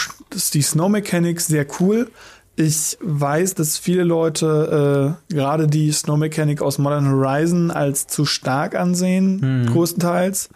die 0.55 0.63
Snow 0.63 0.89
Mechanics 0.89 1.47
sehr 1.47 1.67
cool. 1.81 2.11
Ich 2.57 2.99
weiß, 3.01 3.55
dass 3.55 3.79
viele 3.79 4.05
Leute 4.05 5.17
äh, 5.31 5.35
gerade 5.35 5.67
die 5.67 5.93
Snow 5.93 6.19
Mechanic 6.19 6.61
aus 6.61 6.79
Modern 6.79 7.11
Horizon 7.11 7.71
als 7.71 8.07
zu 8.07 8.25
stark 8.27 8.75
ansehen, 8.75 9.41
hm. 9.41 9.73
größtenteils. 9.73 10.51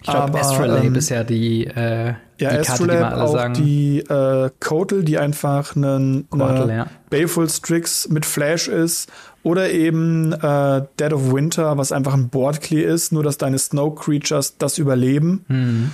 Ich 0.00 0.08
glaube, 0.08 0.38
Astrolabe 0.38 0.86
ähm, 0.86 0.94
ist 0.94 1.08
ja 1.08 1.24
die, 1.24 1.66
äh, 1.66 2.14
ja, 2.38 2.56
die 2.56 2.66
Karte, 2.66 2.82
die 2.84 2.88
mal 2.88 3.04
alle 3.04 3.22
auch 3.24 3.32
sagen. 3.32 3.54
die 3.54 3.98
äh, 3.98 4.50
Kotel, 4.60 5.02
die 5.02 5.18
einfach 5.18 5.74
einen 5.74 6.28
eine 6.30 6.76
ja. 6.76 6.86
Baleful 7.10 7.48
Strix 7.48 8.08
mit 8.08 8.24
Flash 8.24 8.68
ist. 8.68 9.10
Oder 9.42 9.70
eben 9.70 10.32
äh, 10.32 10.82
Dead 11.00 11.12
of 11.12 11.32
Winter, 11.32 11.78
was 11.78 11.90
einfach 11.90 12.14
ein 12.14 12.28
Boardclear 12.28 12.92
ist, 12.92 13.12
nur 13.12 13.22
dass 13.22 13.38
deine 13.38 13.58
Snow 13.58 13.94
Creatures 13.94 14.58
das 14.58 14.78
überleben. 14.78 15.44
Mhm. 15.48 15.90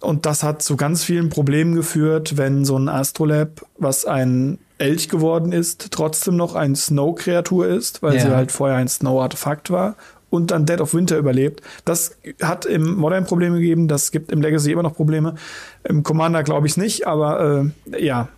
Und 0.00 0.26
das 0.26 0.42
hat 0.42 0.62
zu 0.62 0.76
ganz 0.76 1.04
vielen 1.04 1.28
Problemen 1.28 1.74
geführt, 1.74 2.36
wenn 2.36 2.64
so 2.64 2.76
ein 2.76 2.88
Astrolab, 2.88 3.64
was 3.78 4.04
ein 4.04 4.58
Elch 4.78 5.08
geworden 5.08 5.52
ist, 5.52 5.90
trotzdem 5.90 6.36
noch 6.36 6.54
ein 6.54 6.74
Snow-Kreatur 6.76 7.66
ist, 7.66 8.02
weil 8.02 8.14
ja. 8.14 8.20
sie 8.20 8.28
halt 8.28 8.52
vorher 8.52 8.76
ein 8.76 8.88
Snow-Artefakt 8.88 9.70
war 9.70 9.96
und 10.30 10.50
dann 10.50 10.66
Dead 10.66 10.80
of 10.80 10.94
Winter 10.94 11.18
überlebt. 11.18 11.62
Das 11.84 12.16
hat 12.42 12.66
im 12.66 12.96
Modern 12.96 13.24
Probleme 13.24 13.58
gegeben, 13.60 13.88
das 13.88 14.10
gibt 14.10 14.30
im 14.30 14.40
Legacy 14.40 14.72
immer 14.72 14.82
noch 14.82 14.94
Probleme. 14.94 15.34
Im 15.84 16.02
Commander 16.02 16.42
glaube 16.42 16.66
ich 16.66 16.72
es 16.72 16.76
nicht, 16.76 17.06
aber 17.06 17.72
äh, 17.90 18.04
ja. 18.04 18.28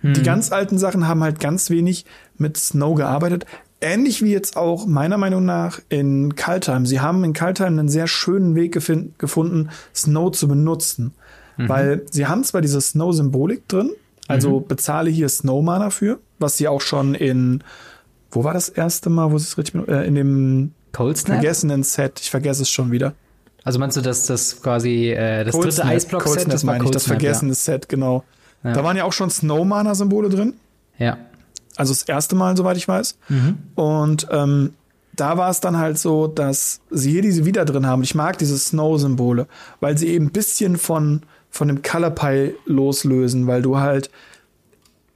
Hm. 0.00 0.14
Die 0.14 0.22
ganz 0.22 0.52
alten 0.52 0.78
Sachen 0.78 1.08
haben 1.08 1.22
halt 1.22 1.40
ganz 1.40 1.70
wenig 1.70 2.06
mit 2.38 2.56
Snow 2.56 2.94
gearbeitet. 2.94 3.46
Ähnlich 3.82 4.22
wie 4.22 4.32
jetzt 4.32 4.56
auch 4.56 4.86
meiner 4.86 5.16
Meinung 5.16 5.44
nach 5.44 5.80
in 5.88 6.36
Kaltheim. 6.36 6.84
Sie 6.84 7.00
haben 7.00 7.24
in 7.24 7.32
Kaltheim 7.32 7.78
einen 7.78 7.88
sehr 7.88 8.06
schönen 8.06 8.54
Weg 8.54 8.72
gefunden, 8.72 9.70
Snow 9.94 10.30
zu 10.30 10.48
benutzen. 10.48 11.14
Mhm. 11.56 11.68
Weil 11.68 12.02
sie 12.10 12.26
haben 12.26 12.44
zwar 12.44 12.60
diese 12.60 12.80
Snow-Symbolik 12.80 13.68
drin, 13.68 13.90
also 14.30 14.60
mhm. 14.60 14.66
bezahle 14.66 15.10
hier 15.10 15.28
Snow 15.28 15.62
Mana 15.62 15.90
für, 15.90 16.20
was 16.38 16.56
sie 16.56 16.68
auch 16.68 16.80
schon 16.80 17.14
in, 17.14 17.62
wo 18.30 18.44
war 18.44 18.54
das 18.54 18.68
erste 18.68 19.10
Mal, 19.10 19.32
wo 19.32 19.38
sie 19.38 19.44
es 19.44 19.58
richtig, 19.58 19.88
äh, 19.88 20.06
in 20.06 20.14
dem 20.14 20.72
Cold 20.92 21.18
Snap? 21.18 21.36
vergessenen 21.36 21.82
Set, 21.82 22.20
ich 22.20 22.30
vergesse 22.30 22.62
es 22.62 22.70
schon 22.70 22.90
wieder. 22.90 23.14
Also 23.62 23.78
meinst 23.78 23.96
du, 23.96 24.00
dass 24.00 24.26
das 24.26 24.62
quasi 24.62 25.10
äh, 25.10 25.44
das 25.44 25.54
Cold 25.54 25.66
dritte 25.66 25.84
Eisblock-Set, 25.84 26.52
das 26.52 26.64
meine 26.64 26.84
ich, 26.84 26.90
das 26.90 27.06
vergessene 27.06 27.50
ja. 27.50 27.54
Set, 27.54 27.88
genau. 27.88 28.24
Ja. 28.64 28.72
Da 28.72 28.84
waren 28.84 28.96
ja 28.96 29.04
auch 29.04 29.12
schon 29.12 29.30
Snow 29.30 29.64
Mana-Symbole 29.64 30.28
drin. 30.28 30.54
Ja. 30.98 31.18
Also 31.76 31.92
das 31.92 32.02
erste 32.02 32.36
Mal, 32.36 32.56
soweit 32.56 32.76
ich 32.76 32.88
weiß. 32.88 33.16
Mhm. 33.28 33.58
Und 33.74 34.26
ähm, 34.30 34.74
da 35.14 35.36
war 35.36 35.50
es 35.50 35.60
dann 35.60 35.76
halt 35.76 35.98
so, 35.98 36.26
dass 36.26 36.80
sie 36.90 37.10
hier 37.12 37.22
diese 37.22 37.44
wieder 37.44 37.64
drin 37.64 37.86
haben. 37.86 38.02
Ich 38.02 38.14
mag 38.14 38.38
diese 38.38 38.58
Snow-Symbole, 38.58 39.46
weil 39.80 39.98
sie 39.98 40.08
eben 40.08 40.26
ein 40.26 40.32
bisschen 40.32 40.78
von, 40.78 41.22
von 41.50 41.68
dem 41.68 41.82
Color 41.82 42.10
Pie 42.10 42.54
loslösen, 42.66 43.46
weil 43.46 43.62
du 43.62 43.78
halt 43.78 44.10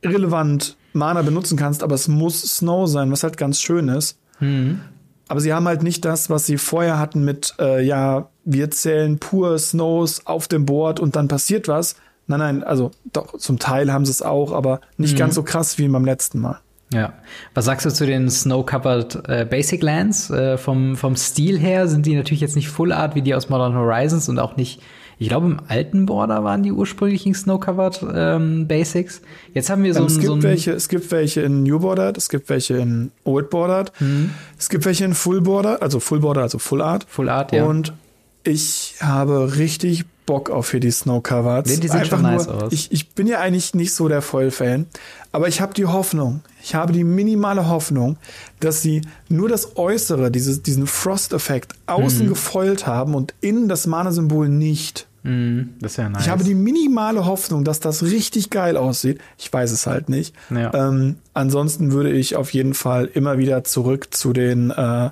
relevant 0.04 0.76
Mana 0.92 1.22
benutzen 1.22 1.56
kannst, 1.56 1.82
aber 1.82 1.94
es 1.94 2.08
muss 2.08 2.42
Snow 2.42 2.88
sein, 2.88 3.10
was 3.10 3.22
halt 3.22 3.36
ganz 3.36 3.60
schön 3.60 3.88
ist. 3.88 4.18
Mhm. 4.40 4.80
Aber 5.26 5.40
sie 5.40 5.52
haben 5.52 5.66
halt 5.66 5.82
nicht 5.82 6.04
das, 6.04 6.28
was 6.28 6.46
sie 6.46 6.58
vorher 6.58 6.98
hatten 6.98 7.24
mit, 7.24 7.54
äh, 7.58 7.82
ja, 7.82 8.28
wir 8.44 8.70
zählen 8.70 9.18
pur 9.18 9.58
Snows 9.58 10.26
auf 10.26 10.48
dem 10.48 10.66
Board 10.66 11.00
und 11.00 11.16
dann 11.16 11.28
passiert 11.28 11.66
was, 11.66 11.96
Nein, 12.26 12.38
nein, 12.38 12.64
also 12.64 12.90
doch, 13.12 13.36
zum 13.38 13.58
Teil 13.58 13.92
haben 13.92 14.04
sie 14.04 14.12
es 14.12 14.22
auch, 14.22 14.52
aber 14.52 14.80
nicht 14.96 15.14
mhm. 15.14 15.18
ganz 15.18 15.34
so 15.34 15.42
krass 15.42 15.78
wie 15.78 15.86
beim 15.88 16.04
letzten 16.04 16.40
Mal. 16.40 16.58
Ja. 16.92 17.14
Was 17.54 17.64
sagst 17.64 17.84
du 17.84 17.90
zu 17.90 18.06
den 18.06 18.30
Snow-Covered 18.30 19.28
äh, 19.28 19.46
Basic 19.48 19.82
Lands? 19.82 20.30
Äh, 20.30 20.56
vom, 20.56 20.96
vom 20.96 21.16
Stil 21.16 21.58
her 21.58 21.88
sind 21.88 22.06
die 22.06 22.14
natürlich 22.14 22.40
jetzt 22.40 22.56
nicht 22.56 22.68
Full 22.68 22.92
Art 22.92 23.14
wie 23.14 23.22
die 23.22 23.34
aus 23.34 23.48
Modern 23.48 23.74
Horizons 23.74 24.28
und 24.28 24.38
auch 24.38 24.56
nicht, 24.56 24.80
ich 25.24 25.30
glaube, 25.30 25.46
im 25.46 25.60
alten 25.68 26.04
Border 26.04 26.44
waren 26.44 26.62
die 26.62 26.70
ursprünglichen 26.70 27.32
Snow-Covered 27.32 28.04
ähm, 28.14 28.68
Basics. 28.68 29.22
Jetzt 29.54 29.70
haben 29.70 29.82
wir 29.82 29.94
so, 29.94 30.00
ähm, 30.00 30.06
es 30.06 30.16
ein, 30.16 30.20
gibt 30.20 30.32
so 30.34 30.42
welche, 30.42 30.72
Es 30.72 30.90
gibt 30.90 31.10
welche 31.10 31.40
in 31.40 31.62
New 31.62 31.78
Border, 31.78 32.12
es 32.14 32.28
gibt 32.28 32.50
welche 32.50 32.76
in 32.76 33.10
Old 33.24 33.48
Border, 33.48 33.86
mhm. 34.00 34.32
es 34.58 34.68
gibt 34.68 34.84
welche 34.84 35.06
in 35.06 35.14
Full 35.14 35.40
Border, 35.40 35.80
also 35.80 35.98
Full 35.98 36.20
Border, 36.20 36.42
also 36.42 36.58
Full 36.58 36.82
Art. 36.82 37.06
Full 37.08 37.30
Art, 37.30 37.52
ja. 37.52 37.64
Und 37.64 37.94
ich 38.42 38.96
habe 39.00 39.56
richtig 39.56 40.04
Bock 40.26 40.50
auf 40.50 40.70
hier 40.70 40.80
die 40.80 40.90
Snow 40.90 41.22
Coverts. 41.22 41.70
Nee, 41.70 41.78
die 41.78 41.88
sehen 41.88 42.00
Einfach 42.00 42.18
schon 42.18 42.22
nice 42.22 42.46
nur, 42.46 42.64
aus. 42.64 42.72
Ich, 42.72 42.92
ich 42.92 43.10
bin 43.10 43.26
ja 43.26 43.40
eigentlich 43.40 43.74
nicht 43.74 43.94
so 43.94 44.08
der 44.08 44.20
Vollfan, 44.20 44.86
aber 45.32 45.48
ich 45.48 45.62
habe 45.62 45.72
die 45.72 45.86
Hoffnung, 45.86 46.42
ich 46.62 46.74
habe 46.74 46.92
die 46.92 47.04
minimale 47.04 47.68
Hoffnung, 47.68 48.18
dass 48.60 48.82
sie 48.82 49.00
nur 49.30 49.48
das 49.48 49.76
Äußere, 49.76 50.30
dieses, 50.30 50.62
diesen 50.62 50.86
Frost-Effekt 50.86 51.74
außen 51.86 52.26
mhm. 52.26 52.28
gefoilt 52.28 52.86
haben 52.86 53.14
und 53.14 53.32
innen 53.40 53.68
das 53.68 53.86
Mana-Symbol 53.86 54.50
nicht. 54.50 55.06
Mhm, 55.24 55.74
das 55.80 55.96
wäre 55.96 56.10
nice. 56.10 56.22
Ich 56.22 56.28
habe 56.28 56.44
die 56.44 56.54
minimale 56.54 57.24
Hoffnung, 57.24 57.64
dass 57.64 57.80
das 57.80 58.02
richtig 58.02 58.50
geil 58.50 58.76
aussieht. 58.76 59.20
Ich 59.38 59.50
weiß 59.50 59.72
es 59.72 59.86
halt 59.86 60.10
nicht. 60.10 60.34
Ja. 60.50 60.72
Ähm, 60.74 61.16
ansonsten 61.32 61.92
würde 61.92 62.12
ich 62.12 62.36
auf 62.36 62.52
jeden 62.52 62.74
Fall 62.74 63.06
immer 63.06 63.38
wieder 63.38 63.64
zurück 63.64 64.14
zu 64.14 64.34
den 64.34 64.70
äh, 64.70 65.10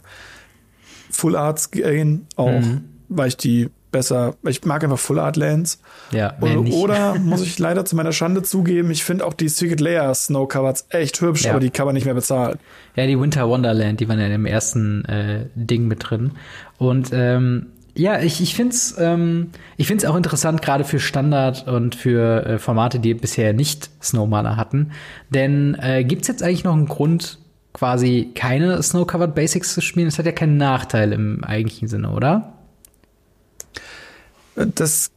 Full 1.11 1.35
Arts 1.35 1.71
gehen, 1.71 2.27
auch 2.37 2.61
mhm. 2.61 2.85
weil 3.09 3.29
ich 3.29 3.39
die 3.39 3.71
besser. 3.91 4.37
Ich 4.47 4.65
mag 4.67 4.85
einfach 4.85 4.99
Full 4.99 5.19
Art 5.19 5.37
Lands. 5.37 5.81
Ja, 6.11 6.37
oder, 6.41 6.61
oder 6.61 7.15
muss 7.19 7.41
ich 7.41 7.59
leider 7.59 7.87
zu 7.87 7.97
meiner 7.97 8.13
Schande 8.13 8.43
zugeben, 8.43 8.91
ich 8.91 9.05
finde 9.05 9.25
auch 9.25 9.35
die 9.35 9.49
Secret 9.49 9.81
Layer 9.81 10.15
Snow 10.15 10.47
Covers 10.47 10.87
echt 10.91 11.21
hübsch, 11.23 11.45
ja. 11.45 11.53
aber 11.53 11.61
die 11.61 11.71
kann 11.71 11.87
man 11.87 11.95
nicht 11.95 12.05
mehr 12.05 12.15
bezahlen. 12.15 12.59
Ja, 12.97 13.07
die 13.07 13.19
Winter 13.19 13.49
Wonderland, 13.49 14.01
die 14.01 14.09
waren 14.09 14.21
ja 14.21 14.27
im 14.27 14.47
ersten 14.47 15.05
äh, 15.07 15.47
Ding 15.55 15.87
mit 15.87 16.11
drin. 16.11 16.33
Und 16.77 17.11
ähm, 17.13 17.69
ja, 17.95 18.21
ich, 18.21 18.41
ich 18.41 18.55
finde 18.55 18.75
es 18.75 18.95
ähm, 18.99 19.51
ich 19.77 19.87
find's 19.87 20.05
auch 20.05 20.17
interessant, 20.17 20.63
gerade 20.63 20.85
für 20.85 20.99
Standard 20.99 21.69
und 21.69 21.95
für 21.95 22.47
äh, 22.47 22.59
Formate, 22.59 22.99
die 23.01 23.15
bisher 23.15 23.53
nicht 23.53 23.91
Snowmaner 24.03 24.57
hatten. 24.57 24.93
Denn 25.31 25.77
äh, 25.81 26.05
gibt 26.05 26.23
es 26.23 26.29
jetzt 26.29 26.43
eigentlich 26.43 26.65
noch 26.65 26.75
einen 26.75 26.87
Grund, 26.87 27.39
quasi 27.75 28.33
keine 28.35 28.83
Snow-Covered 28.83 29.35
Basics 29.35 29.75
zu 29.75 29.81
spielen? 29.81 30.07
Das 30.07 30.19
hat 30.19 30.27
ja 30.27 30.33
keinen 30.33 30.57
Nachteil 30.57 31.13
im 31.13 31.45
eigentlichen 31.45 31.89
Sinne, 31.89 32.11
oder? 32.11 32.55
Das, 34.55 35.11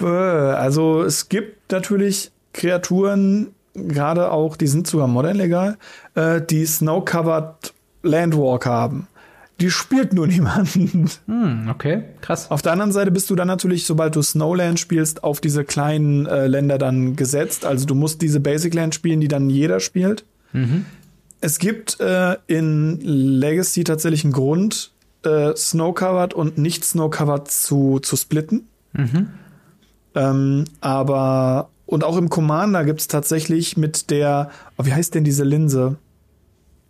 also 0.00 1.02
es 1.02 1.28
gibt 1.28 1.72
natürlich 1.72 2.30
Kreaturen, 2.52 3.48
gerade 3.74 4.30
auch, 4.32 4.56
die 4.56 4.66
sind 4.66 4.86
sogar 4.86 5.06
modern 5.06 5.36
legal, 5.36 5.76
äh, 6.14 6.40
die 6.40 6.64
Snow-Covered 6.64 7.74
Landwalk 8.02 8.66
haben. 8.66 9.08
Die 9.60 9.70
spielt 9.70 10.12
nur 10.12 10.26
niemanden. 10.26 11.10
Hm, 11.26 11.68
okay, 11.68 12.04
krass. 12.20 12.50
Auf 12.50 12.62
der 12.62 12.72
anderen 12.72 12.92
Seite 12.92 13.10
bist 13.10 13.28
du 13.28 13.34
dann 13.34 13.48
natürlich, 13.48 13.86
sobald 13.86 14.14
du 14.14 14.22
Snowland 14.22 14.78
spielst, 14.78 15.24
auf 15.24 15.40
diese 15.40 15.64
kleinen 15.64 16.26
äh, 16.26 16.46
Länder 16.46 16.78
dann 16.78 17.16
gesetzt. 17.16 17.64
Also 17.64 17.84
du 17.84 17.94
musst 17.94 18.22
diese 18.22 18.38
Basic 18.40 18.72
Land 18.74 18.94
spielen, 18.94 19.20
die 19.20 19.28
dann 19.28 19.50
jeder 19.50 19.80
spielt. 19.80 20.24
Mhm. 20.52 20.86
Es 21.40 21.58
gibt 21.58 22.00
äh, 22.00 22.36
in 22.46 23.00
Legacy 23.00 23.84
tatsächlich 23.84 24.24
einen 24.24 24.32
Grund, 24.32 24.92
äh, 25.24 25.54
Snow-Covered 25.54 26.34
und 26.34 26.58
nicht 26.58 26.84
Snow-Covered 26.84 27.48
zu, 27.48 27.98
zu 28.00 28.16
splitten. 28.16 28.68
Mhm. 28.92 29.28
Ähm, 30.14 30.64
aber, 30.80 31.70
und 31.86 32.04
auch 32.04 32.16
im 32.16 32.28
Commander 32.28 32.84
gibt 32.84 33.00
es 33.00 33.08
tatsächlich 33.08 33.76
mit 33.76 34.10
der, 34.10 34.50
oh, 34.76 34.84
wie 34.84 34.94
heißt 34.94 35.14
denn 35.14 35.24
diese 35.24 35.44
Linse? 35.44 35.96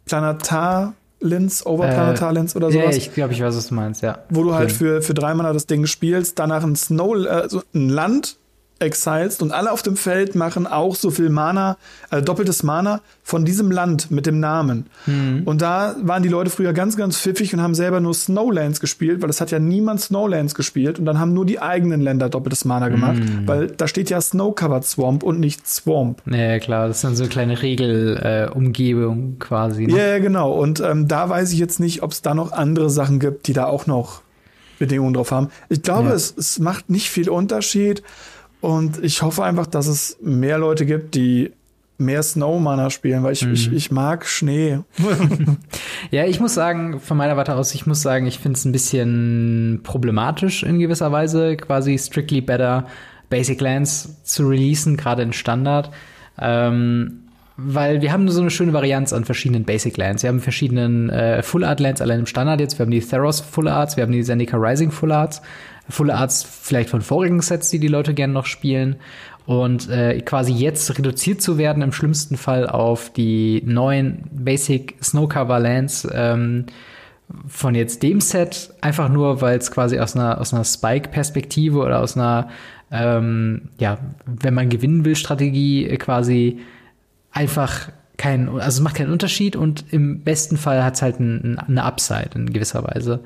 Planetar 0.04 0.94
Lens, 1.20 1.64
Overplanetar 1.66 2.32
Lens 2.32 2.54
äh, 2.54 2.58
oder 2.58 2.70
sowas. 2.70 2.96
Ja, 2.96 3.02
ich 3.02 3.12
glaube, 3.12 3.32
ich 3.32 3.42
weiß, 3.42 3.56
was 3.56 3.68
du 3.68 3.74
meinst, 3.74 4.02
ja. 4.02 4.18
Wo 4.30 4.42
du 4.44 4.54
halt 4.54 4.72
für, 4.72 5.02
für 5.02 5.14
drei 5.14 5.34
Mana 5.34 5.52
das 5.52 5.66
Ding 5.66 5.86
spielst, 5.86 6.38
danach 6.38 6.62
ein 6.62 6.76
Snow, 6.76 7.14
äh, 7.14 7.48
ein 7.74 7.88
Land 7.88 8.37
exilst 8.80 9.42
und 9.42 9.52
alle 9.52 9.72
auf 9.72 9.82
dem 9.82 9.96
Feld 9.96 10.34
machen 10.34 10.66
auch 10.66 10.94
so 10.94 11.10
viel 11.10 11.30
Mana, 11.30 11.76
äh, 12.10 12.22
doppeltes 12.22 12.62
Mana 12.62 13.00
von 13.22 13.44
diesem 13.44 13.70
Land 13.70 14.10
mit 14.10 14.26
dem 14.26 14.38
Namen. 14.40 14.86
Mhm. 15.06 15.42
Und 15.44 15.62
da 15.62 15.96
waren 16.02 16.22
die 16.22 16.28
Leute 16.28 16.50
früher 16.50 16.72
ganz, 16.72 16.96
ganz 16.96 17.18
pfiffig 17.18 17.52
und 17.54 17.60
haben 17.60 17.74
selber 17.74 18.00
nur 18.00 18.14
Snowlands 18.14 18.80
gespielt, 18.80 19.20
weil 19.20 19.30
es 19.30 19.40
hat 19.40 19.50
ja 19.50 19.58
niemand 19.58 20.00
Snowlands 20.00 20.54
gespielt 20.54 20.98
und 20.98 21.06
dann 21.06 21.18
haben 21.18 21.32
nur 21.32 21.44
die 21.44 21.60
eigenen 21.60 22.00
Länder 22.00 22.28
doppeltes 22.28 22.64
Mana 22.64 22.88
gemacht, 22.88 23.18
mhm. 23.18 23.46
weil 23.46 23.66
da 23.66 23.88
steht 23.88 24.10
ja 24.10 24.20
Snow-Covered 24.20 24.84
Swamp 24.84 25.22
und 25.22 25.40
nicht 25.40 25.66
Swamp. 25.66 26.22
Ja, 26.26 26.58
klar, 26.58 26.88
das 26.88 26.98
ist 26.98 27.04
dann 27.04 27.16
so 27.16 27.24
eine 27.24 27.30
kleine 27.30 27.60
Regelumgebung 27.60 29.34
äh, 29.34 29.38
quasi. 29.38 29.86
Ne? 29.86 29.96
Ja, 29.96 30.18
genau. 30.18 30.52
Und 30.52 30.80
ähm, 30.80 31.08
da 31.08 31.28
weiß 31.28 31.52
ich 31.52 31.58
jetzt 31.58 31.80
nicht, 31.80 32.02
ob 32.02 32.12
es 32.12 32.22
da 32.22 32.34
noch 32.34 32.52
andere 32.52 32.90
Sachen 32.90 33.18
gibt, 33.18 33.48
die 33.48 33.52
da 33.52 33.66
auch 33.66 33.86
noch 33.86 34.22
Bedingungen 34.78 35.14
drauf 35.14 35.32
haben. 35.32 35.48
Ich 35.68 35.82
glaube, 35.82 36.10
ja. 36.10 36.14
es, 36.14 36.34
es 36.36 36.58
macht 36.58 36.90
nicht 36.90 37.10
viel 37.10 37.28
Unterschied 37.28 38.02
Und 38.60 39.02
ich 39.02 39.22
hoffe 39.22 39.44
einfach, 39.44 39.66
dass 39.66 39.86
es 39.86 40.18
mehr 40.20 40.58
Leute 40.58 40.84
gibt, 40.86 41.14
die 41.14 41.52
mehr 41.98 42.22
Snowmanner 42.22 42.90
spielen, 42.90 43.24
weil 43.24 43.32
ich, 43.32 43.44
mhm. 43.44 43.54
ich, 43.54 43.72
ich 43.72 43.90
mag 43.90 44.24
Schnee. 44.24 44.78
ja, 46.10 46.24
ich 46.24 46.38
muss 46.38 46.54
sagen, 46.54 47.00
von 47.00 47.16
meiner 47.16 47.36
Warte 47.36 47.56
aus, 47.56 47.74
ich 47.74 47.86
muss 47.86 48.02
sagen, 48.02 48.26
ich 48.26 48.38
finde 48.38 48.56
es 48.56 48.64
ein 48.64 48.72
bisschen 48.72 49.80
problematisch 49.82 50.62
in 50.62 50.78
gewisser 50.78 51.10
Weise, 51.10 51.56
quasi 51.56 51.98
Strictly 51.98 52.40
Better 52.40 52.86
Basic 53.30 53.60
Lands 53.60 54.22
zu 54.22 54.46
releasen, 54.46 54.96
gerade 54.96 55.22
in 55.22 55.32
Standard. 55.32 55.90
Ähm, 56.40 57.24
weil 57.56 58.00
wir 58.00 58.12
haben 58.12 58.24
nur 58.24 58.32
so 58.32 58.40
eine 58.40 58.50
schöne 58.50 58.72
Varianz 58.72 59.12
an 59.12 59.24
verschiedenen 59.24 59.64
Basic 59.64 59.96
Lands. 59.96 60.22
Wir 60.22 60.28
haben 60.28 60.38
verschiedenen 60.38 61.10
äh, 61.10 61.42
Full 61.42 61.64
Art 61.64 61.80
Lands 61.80 62.00
allein 62.00 62.20
im 62.20 62.26
Standard 62.26 62.60
jetzt. 62.60 62.78
Wir 62.78 62.86
haben 62.86 62.92
die 62.92 63.00
Theros 63.00 63.40
Full 63.40 63.66
Arts, 63.66 63.96
wir 63.96 64.04
haben 64.04 64.12
die 64.12 64.22
Zendika 64.22 64.56
Rising 64.56 64.92
Full 64.92 65.10
Arts. 65.10 65.42
Full 65.88 66.10
Arts 66.10 66.42
vielleicht 66.42 66.90
von 66.90 67.02
vorigen 67.02 67.40
Sets, 67.40 67.70
die 67.70 67.78
die 67.78 67.88
Leute 67.88 68.14
gerne 68.14 68.32
noch 68.32 68.46
spielen. 68.46 68.96
Und 69.46 69.88
äh, 69.88 70.20
quasi 70.20 70.52
jetzt 70.52 70.98
reduziert 70.98 71.40
zu 71.40 71.56
werden, 71.56 71.82
im 71.82 71.92
schlimmsten 71.92 72.36
Fall 72.36 72.68
auf 72.68 73.10
die 73.10 73.62
neuen 73.64 74.24
Basic 74.30 74.96
Snowcover 75.02 75.58
Lands 75.58 76.06
ähm, 76.12 76.66
von 77.46 77.74
jetzt 77.74 78.02
dem 78.02 78.20
Set, 78.20 78.74
einfach 78.80 79.08
nur, 79.08 79.40
weil 79.40 79.58
es 79.58 79.70
quasi 79.70 79.98
aus 79.98 80.16
einer, 80.16 80.40
aus 80.40 80.52
einer 80.52 80.64
Spike-Perspektive 80.64 81.78
oder 81.78 82.00
aus 82.00 82.16
einer, 82.16 82.48
ähm, 82.90 83.70
ja, 83.78 83.98
wenn 84.26 84.54
man 84.54 84.68
gewinnen 84.68 85.04
will, 85.04 85.16
Strategie 85.16 85.86
quasi 85.98 86.60
einfach 87.30 87.90
kein, 88.18 88.48
also 88.48 88.66
es 88.66 88.80
macht 88.80 88.96
keinen 88.96 89.12
Unterschied 89.12 89.56
und 89.56 89.84
im 89.92 90.20
besten 90.24 90.56
Fall 90.56 90.84
hat 90.84 90.96
es 90.96 91.02
halt 91.02 91.20
ein, 91.20 91.58
eine 91.58 91.84
Upside 91.84 92.30
in 92.34 92.52
gewisser 92.52 92.84
Weise. 92.84 93.20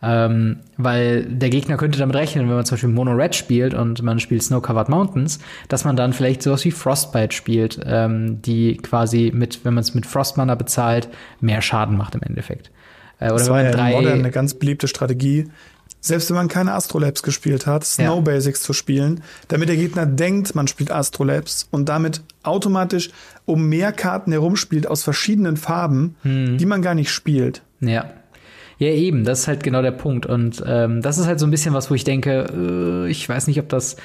Ähm, 0.00 0.58
weil 0.76 1.24
der 1.24 1.50
Gegner 1.50 1.76
könnte 1.76 1.98
damit 1.98 2.14
rechnen, 2.14 2.48
wenn 2.48 2.54
man 2.54 2.64
zum 2.64 2.76
Beispiel 2.76 2.90
Mono 2.90 3.12
Red 3.12 3.34
spielt 3.34 3.74
und 3.74 4.00
man 4.02 4.20
spielt 4.20 4.44
Snow 4.44 4.62
Covered 4.62 4.88
Mountains, 4.88 5.40
dass 5.68 5.84
man 5.84 5.96
dann 5.96 6.12
vielleicht 6.12 6.42
sowas 6.42 6.64
wie 6.64 6.70
Frostbite 6.70 7.34
spielt, 7.34 7.80
ähm, 7.84 8.40
die 8.42 8.76
quasi 8.76 9.32
mit, 9.34 9.64
wenn 9.64 9.74
man 9.74 9.82
es 9.82 9.94
mit 9.94 10.06
Frostmana 10.06 10.54
bezahlt, 10.54 11.08
mehr 11.40 11.62
Schaden 11.62 11.96
macht 11.96 12.14
im 12.14 12.22
Endeffekt. 12.22 12.70
Äh, 13.18 13.26
oder 13.26 13.38
das 13.38 13.50
war 13.50 13.62
ja 13.62 13.72
drei 13.72 13.92
Modern 13.92 14.20
eine 14.20 14.30
ganz 14.30 14.54
beliebte 14.54 14.86
Strategie, 14.86 15.48
selbst 16.00 16.28
wenn 16.30 16.36
man 16.36 16.48
keine 16.48 16.74
Astrolabs 16.74 17.24
gespielt 17.24 17.66
hat, 17.66 17.84
Snow 17.84 18.16
ja. 18.16 18.20
Basics 18.20 18.62
zu 18.62 18.72
spielen, 18.72 19.22
damit 19.48 19.68
der 19.68 19.76
Gegner 19.76 20.06
denkt, 20.06 20.54
man 20.54 20.68
spielt 20.68 20.92
Astrolabs 20.92 21.66
und 21.72 21.88
damit 21.88 22.22
automatisch 22.44 23.10
um 23.46 23.68
mehr 23.68 23.92
Karten 23.92 24.30
herumspielt 24.30 24.86
aus 24.86 25.02
verschiedenen 25.02 25.56
Farben, 25.56 26.14
hm. 26.22 26.56
die 26.56 26.66
man 26.66 26.82
gar 26.82 26.94
nicht 26.94 27.10
spielt. 27.10 27.62
Ja. 27.80 28.10
Ja, 28.78 28.88
eben, 28.88 29.24
das 29.24 29.40
ist 29.40 29.48
halt 29.48 29.62
genau 29.62 29.82
der 29.82 29.90
Punkt. 29.90 30.26
Und 30.26 30.62
ähm, 30.66 31.02
das 31.02 31.18
ist 31.18 31.26
halt 31.26 31.40
so 31.40 31.46
ein 31.46 31.50
bisschen 31.50 31.74
was, 31.74 31.90
wo 31.90 31.94
ich 31.94 32.04
denke, 32.04 32.46
äh, 33.06 33.10
ich 33.10 33.28
weiß 33.28 33.48
nicht, 33.48 33.58
ob 33.58 33.68
das 33.68 33.96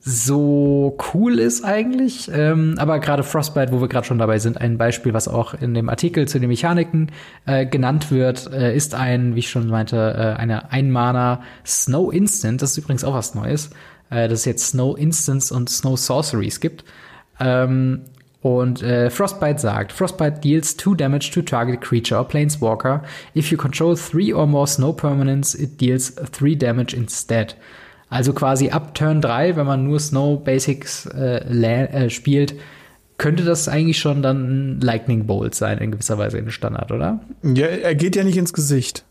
so 0.00 0.96
cool 1.12 1.38
ist 1.38 1.64
eigentlich. 1.64 2.30
Ähm, 2.32 2.76
aber 2.78 3.00
gerade 3.00 3.22
Frostbite, 3.22 3.72
wo 3.72 3.80
wir 3.80 3.88
gerade 3.88 4.06
schon 4.06 4.18
dabei 4.18 4.38
sind, 4.38 4.60
ein 4.60 4.78
Beispiel, 4.78 5.12
was 5.12 5.28
auch 5.28 5.54
in 5.54 5.74
dem 5.74 5.88
Artikel 5.88 6.26
zu 6.26 6.38
den 6.38 6.48
Mechaniken 6.48 7.10
äh, 7.46 7.66
genannt 7.66 8.10
wird, 8.10 8.50
äh, 8.52 8.74
ist 8.74 8.94
ein, 8.94 9.34
wie 9.34 9.40
ich 9.40 9.50
schon 9.50 9.68
meinte, 9.68 9.96
äh, 9.96 10.40
eine 10.40 10.70
Einmana 10.72 11.42
Snow 11.66 12.12
Instant. 12.12 12.62
Das 12.62 12.72
ist 12.72 12.78
übrigens 12.78 13.04
auch 13.04 13.14
was 13.14 13.34
Neues, 13.34 13.70
äh, 14.10 14.28
dass 14.28 14.40
es 14.40 14.44
jetzt 14.44 14.68
Snow 14.68 14.96
Instants 14.96 15.50
und 15.50 15.68
Snow 15.68 15.98
Sorceries 15.98 16.60
gibt. 16.60 16.84
Ähm, 17.40 18.04
und 18.40 18.82
äh, 18.82 19.10
Frostbite 19.10 19.58
sagt, 19.58 19.92
Frostbite 19.92 20.40
deals 20.40 20.76
2 20.76 20.94
damage 20.94 21.30
to 21.32 21.42
target 21.42 21.80
creature 21.80 22.20
or 22.20 22.28
planeswalker. 22.28 23.02
If 23.34 23.50
you 23.50 23.58
control 23.58 23.96
3 23.96 24.32
or 24.34 24.46
more 24.46 24.66
snow 24.66 24.92
permanents, 24.92 25.54
it 25.54 25.80
deals 25.80 26.14
3 26.14 26.54
damage 26.54 26.94
instead. 26.96 27.56
Also 28.10 28.32
quasi 28.32 28.70
ab 28.70 28.94
Turn 28.94 29.20
3, 29.20 29.56
wenn 29.56 29.66
man 29.66 29.84
nur 29.84 30.00
Snow 30.00 30.42
Basics 30.42 31.06
äh, 31.06 31.38
äh, 31.38 32.10
spielt, 32.10 32.54
könnte 33.18 33.44
das 33.44 33.68
eigentlich 33.68 33.98
schon 33.98 34.22
dann 34.22 34.76
ein 34.76 34.80
Lightning 34.80 35.26
Bolt 35.26 35.54
sein, 35.54 35.78
in 35.78 35.90
gewisser 35.90 36.16
Weise 36.16 36.38
in 36.38 36.50
Standard, 36.50 36.90
oder? 36.92 37.20
Ja, 37.42 37.66
er 37.66 37.94
geht 37.94 38.16
ja 38.16 38.24
nicht 38.24 38.38
ins 38.38 38.52
Gesicht. 38.52 39.04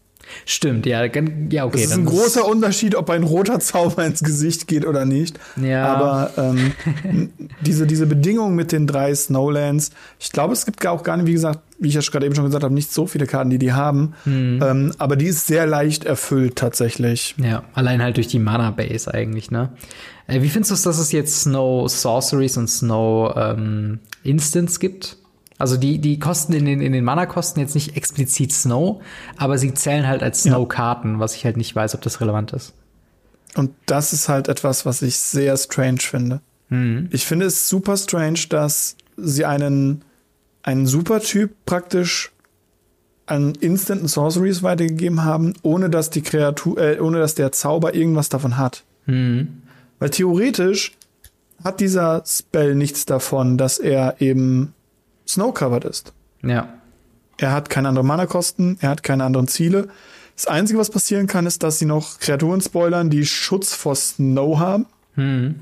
Stimmt, 0.45 0.85
ja, 0.85 1.05
ja, 1.05 1.65
okay. 1.65 1.81
Das 1.81 1.91
ist 1.91 1.93
ein 1.93 2.05
großer 2.05 2.47
Unterschied, 2.47 2.95
ob 2.95 3.09
ein 3.09 3.23
roter 3.23 3.59
Zauber 3.59 4.05
ins 4.05 4.21
Gesicht 4.21 4.67
geht 4.67 4.85
oder 4.85 5.05
nicht. 5.05 5.39
Ja. 5.61 5.85
Aber 5.85 6.31
ähm, 6.37 6.71
diese, 7.61 7.87
diese 7.87 8.05
Bedingung 8.05 8.55
mit 8.55 8.71
den 8.71 8.87
drei 8.87 9.13
Snowlands, 9.13 9.91
ich 10.19 10.31
glaube, 10.31 10.53
es 10.53 10.65
gibt 10.65 10.85
auch 10.85 11.03
gar 11.03 11.17
nicht, 11.17 11.27
wie 11.27 11.33
gesagt, 11.33 11.59
wie 11.79 11.89
ich 11.89 11.93
ja 11.93 12.01
gerade 12.01 12.25
eben 12.25 12.35
schon 12.35 12.45
gesagt 12.45 12.63
habe, 12.63 12.73
nicht 12.73 12.91
so 12.91 13.05
viele 13.05 13.27
Karten, 13.27 13.49
die 13.49 13.59
die 13.59 13.73
haben. 13.73 14.13
Hm. 14.23 14.59
Ähm, 14.63 14.93
aber 14.97 15.15
die 15.15 15.27
ist 15.27 15.47
sehr 15.47 15.67
leicht 15.67 16.05
erfüllt 16.05 16.55
tatsächlich. 16.55 17.35
Ja, 17.37 17.63
allein 17.73 18.01
halt 18.01 18.17
durch 18.17 18.27
die 18.27 18.39
Mana 18.39 18.71
Base 18.71 19.13
eigentlich, 19.13 19.51
ne? 19.51 19.69
Äh, 20.27 20.41
wie 20.41 20.49
findest 20.49 20.71
du 20.71 20.75
es, 20.75 20.81
dass 20.83 20.99
es 20.99 21.11
jetzt 21.11 21.41
Snow 21.41 21.89
Sorceries 21.89 22.57
und 22.57 22.67
Snow 22.67 23.33
ähm, 23.35 23.99
Instants 24.23 24.79
gibt? 24.79 25.17
Also 25.57 25.77
die, 25.77 25.97
die 25.97 26.19
kosten 26.19 26.53
in 26.53 26.65
den, 26.65 26.81
in 26.81 26.93
den 26.93 27.03
Mana-Kosten 27.03 27.59
jetzt 27.59 27.73
nicht 27.73 27.95
explizit 27.95 28.53
Snow, 28.53 29.01
aber 29.37 29.57
sie 29.57 29.73
zählen 29.73 30.07
halt 30.07 30.21
als 30.21 30.43
Snow-Karten, 30.43 31.13
ja. 31.13 31.19
was 31.19 31.35
ich 31.35 31.45
halt 31.45 31.57
nicht 31.57 31.75
weiß, 31.75 31.95
ob 31.95 32.01
das 32.01 32.21
relevant 32.21 32.53
ist. 32.53 32.73
Und 33.55 33.71
das 33.87 34.13
ist 34.13 34.29
halt 34.29 34.49
etwas, 34.49 34.85
was 34.85 35.01
ich 35.01 35.17
sehr 35.17 35.57
strange 35.57 35.99
finde. 35.99 36.41
Mhm. 36.69 37.09
Ich 37.11 37.25
finde 37.25 37.47
es 37.47 37.69
super 37.69 37.97
strange, 37.97 38.41
dass 38.49 38.97
sie 39.17 39.45
einen, 39.45 40.03
einen 40.61 40.85
Supertyp 40.85 41.51
praktisch 41.65 42.31
an 43.25 43.53
Instant 43.55 44.09
Sorceries 44.09 44.63
weitergegeben 44.63 45.23
haben, 45.23 45.53
ohne 45.63 45.89
dass 45.89 46.09
die 46.09 46.21
Kreatur, 46.21 46.77
äh, 46.77 46.99
ohne 46.99 47.19
dass 47.19 47.35
der 47.35 47.51
Zauber 47.51 47.95
irgendwas 47.95 48.29
davon 48.29 48.57
hat. 48.57 48.83
Mhm. 49.05 49.61
Weil 49.99 50.11
theoretisch 50.11 50.93
hat 51.63 51.79
dieser 51.79 52.23
Spell 52.25 52.75
nichts 52.75 53.05
davon, 53.05 53.57
dass 53.57 53.79
er 53.79 54.21
eben 54.21 54.73
snow-covered 55.27 55.85
ist. 55.85 56.13
Ja. 56.43 56.69
Er 57.37 57.51
hat 57.51 57.69
keine 57.69 57.89
anderen 57.89 58.07
Mana-Kosten, 58.07 58.77
er 58.81 58.89
hat 58.89 59.03
keine 59.03 59.23
anderen 59.23 59.47
Ziele. 59.47 59.89
Das 60.35 60.47
Einzige, 60.47 60.79
was 60.79 60.89
passieren 60.89 61.27
kann, 61.27 61.45
ist, 61.45 61.63
dass 61.63 61.79
sie 61.79 61.85
noch 61.85 62.19
Kreaturen 62.19 62.61
spoilern, 62.61 63.09
die 63.09 63.25
Schutz 63.25 63.73
vor 63.73 63.95
Snow 63.95 64.59
haben. 64.59 64.85
Hm. 65.15 65.55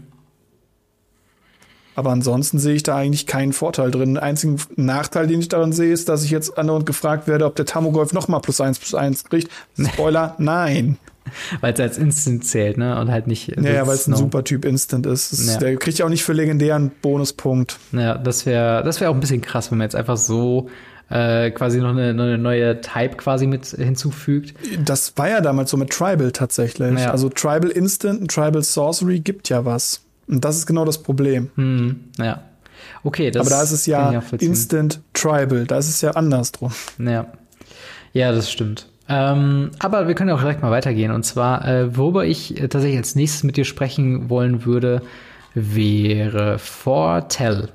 Aber 1.95 2.12
ansonsten 2.12 2.60
sehe 2.60 2.75
ich 2.75 2.84
da 2.84 2.97
eigentlich 2.97 3.25
keinen 3.25 3.54
Vorteil 3.54 3.89
drin. 3.89 4.15
Der 4.15 4.23
einzige 4.23 4.58
Nachteil, 4.75 5.28
den 5.28 5.39
ich 5.39 5.47
daran 5.47 5.71
sehe, 5.71 5.93
ist, 5.93 6.10
dass 6.10 6.25
ich 6.25 6.30
jetzt 6.30 6.58
andauernd 6.58 6.86
gefragt 6.86 7.28
werde, 7.28 7.45
ob 7.45 7.56
der 7.56 7.65
Tamogolf 7.65 8.12
nochmal 8.12 8.41
plus 8.41 8.60
eins 8.60 8.80
plus 8.80 8.93
eins 8.93 9.23
kriegt. 9.23 9.49
Spoiler, 9.80 10.36
nein. 10.38 10.97
weil 11.62 11.74
es 11.74 11.80
als 11.80 11.98
Instant 11.98 12.46
zählt, 12.46 12.78
ne? 12.78 13.00
Und 13.00 13.12
halt 13.12 13.28
nicht. 13.28 13.48
Ja, 13.48 13.72
ja 13.72 13.88
weil 13.88 13.96
es 13.96 14.08
ein 14.08 14.16
super 14.16 14.44
Typ 14.44 14.66
Instant 14.66 15.06
ist. 15.06 15.32
ist 15.34 15.54
ja. 15.54 15.58
Der 15.60 15.76
kriegt 15.78 15.98
ja 15.98 16.06
auch 16.06 16.10
nicht 16.10 16.24
für 16.24 16.34
legendären 16.34 16.92
Bonuspunkt. 17.02 17.78
Ja, 17.92 18.18
das 18.18 18.46
wäre 18.46 18.84
das 18.84 19.02
wäre 19.02 19.12
auch 19.12 19.16
ein 19.16 19.20
bisschen 19.20 19.42
krass, 19.42 19.72
wenn 19.72 19.78
man 19.78 19.86
jetzt 19.86 19.96
einfach 19.96 20.18
so 20.18 20.70
äh, 21.10 21.52
quasi 21.52 21.80
noch 21.80 21.90
eine, 21.90 22.14
noch 22.14 22.24
eine, 22.24 22.38
neue 22.38 22.82
Type 22.82 23.16
quasi 23.18 23.48
mit 23.48 23.66
hinzufügt. 23.68 24.56
Das 24.84 25.14
war 25.18 25.30
ja 25.30 25.42
damals 25.42 25.72
so 25.72 25.78
mit 25.78 25.92
Tribal 25.92 26.32
tatsächlich. 26.32 27.00
Ja. 27.00 27.12
Also 27.12 27.30
Tribal 27.30 27.70
Instant 27.70 28.22
und 28.22 28.32
Tribal 28.32 28.64
Sorcery 28.64 29.20
gibt 29.20 29.50
ja 29.50 29.66
was. 29.66 30.02
Und 30.28 30.44
das 30.44 30.58
ist 30.58 30.66
genau 30.66 30.86
das 30.86 31.04
Problem. 31.04 31.52
Hm, 31.56 32.00
ja. 32.18 32.42
Okay, 33.04 33.30
das 33.30 33.42
Aber 33.42 33.50
da 33.52 33.62
ist 33.62 33.72
es 33.72 33.86
ja 33.86 34.24
Instant 34.40 35.00
Tribal, 35.14 35.66
da 35.66 35.78
ist 35.78 35.90
es 35.90 36.02
ja 36.02 36.12
andersrum. 36.12 36.72
Ja. 36.98 37.28
Ja, 38.14 38.32
das 38.32 38.52
stimmt. 38.52 38.88
Ähm, 39.08 39.72
aber 39.80 40.08
wir 40.08 40.15
können 40.15 40.32
auch 40.32 40.39
direkt 40.39 40.62
mal 40.62 40.72
weitergehen. 40.72 41.12
Und 41.12 41.24
zwar, 41.24 41.68
äh, 41.68 41.96
worüber 41.96 42.26
ich 42.26 42.60
äh, 42.60 42.68
tatsächlich 42.68 42.98
als 42.98 43.15
nächstes 43.15 43.44
mit 43.44 43.58
dir 43.58 43.65
sprechen 43.65 44.30
wollen 44.30 44.65
würde, 44.65 45.02
wäre 45.54 46.58
Fortell. 46.60 47.70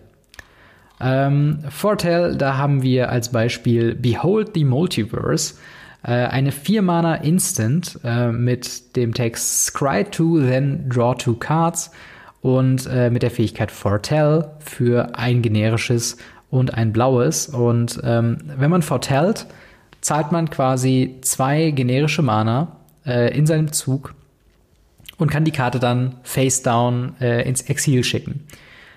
Ähm, 1.01 1.61
Fortell, 1.71 2.37
da 2.37 2.57
haben 2.57 2.83
wir 2.83 3.11
als 3.11 3.31
Beispiel 3.31 3.95
Behold 3.95 4.51
the 4.55 4.65
Multiverse, 4.65 5.55
äh, 6.03 6.11
eine 6.11 6.51
4-Mana 6.51 7.17
Instant 7.17 7.99
äh, 8.05 8.31
mit 8.33 8.97
dem 8.97 9.15
Text 9.15 9.67
Scry 9.67 10.05
2, 10.11 10.47
then 10.47 10.89
Draw 10.89 11.17
2 11.17 11.35
Cards 11.39 11.91
und 12.43 12.87
äh, 12.87 13.11
mit 13.11 13.23
der 13.23 13.31
Fähigkeit 13.31 13.71
Fortell 13.71 14.51
für 14.59 15.17
ein 15.17 15.43
generisches 15.43 16.17
und 16.51 16.75
ein 16.75 16.93
blaues. 16.93 17.49
Und 17.49 18.01
ähm, 18.03 18.39
wenn 18.59 18.71
man 18.71 18.83
Fortellt, 18.83 19.47
zahlt 20.01 20.33
man 20.33 20.51
quasi 20.51 21.17
zwei 21.23 21.71
generische 21.71 22.23
Mana 22.23 22.77
äh, 23.07 23.37
in 23.37 23.47
seinem 23.47 23.73
Zug 23.73 24.15
und 25.19 25.31
kann 25.31 25.45
die 25.45 25.51
Karte 25.51 25.79
dann 25.79 26.17
face 26.23 26.63
down 26.63 27.15
äh, 27.21 27.47
ins 27.49 27.63
Exil 27.63 28.05
schicken. 28.05 28.47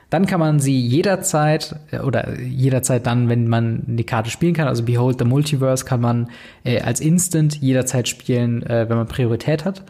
Dann 0.10 0.28
kann 0.28 0.40
man 0.40 0.60
sie 0.60 0.80
jederzeit 0.80 1.76
äh, 1.92 2.00
oder 2.00 2.40
jederzeit 2.40 3.06
dann, 3.06 3.30
wenn 3.30 3.48
man 3.48 3.84
die 3.88 4.04
Karte 4.04 4.30
spielen 4.30 4.54
kann, 4.54 4.68
also 4.68 4.84
Behold 4.84 5.20
the 5.20 5.26
Multiverse 5.26 5.86
kann 5.86 6.02
man 6.02 6.30
äh, 6.64 6.80
als 6.82 7.00
Instant 7.00 7.56
jederzeit 7.62 8.08
spielen, 8.08 8.64
äh, 8.64 8.88
wenn 8.88 8.98
man 8.98 9.08
Priorität 9.08 9.66
hat. 9.66 9.84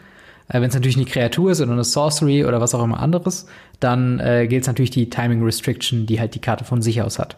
Äh, 0.48 0.60
wenn 0.60 0.68
es 0.68 0.74
natürlich 0.74 0.96
eine 0.96 1.06
Kreatur 1.06 1.52
ist 1.52 1.60
oder 1.60 1.72
eine 1.72 1.84
Sorcery 1.84 2.44
oder 2.44 2.60
was 2.60 2.74
auch 2.74 2.82
immer 2.82 3.00
anderes, 3.00 3.46
dann 3.80 4.18
äh, 4.20 4.46
gilt 4.48 4.66
natürlich 4.66 4.90
die 4.90 5.10
Timing 5.10 5.42
Restriction, 5.42 6.06
die 6.06 6.18
halt 6.20 6.34
die 6.34 6.40
Karte 6.40 6.64
von 6.64 6.82
sich 6.82 7.02
aus 7.02 7.18
hat. 7.18 7.36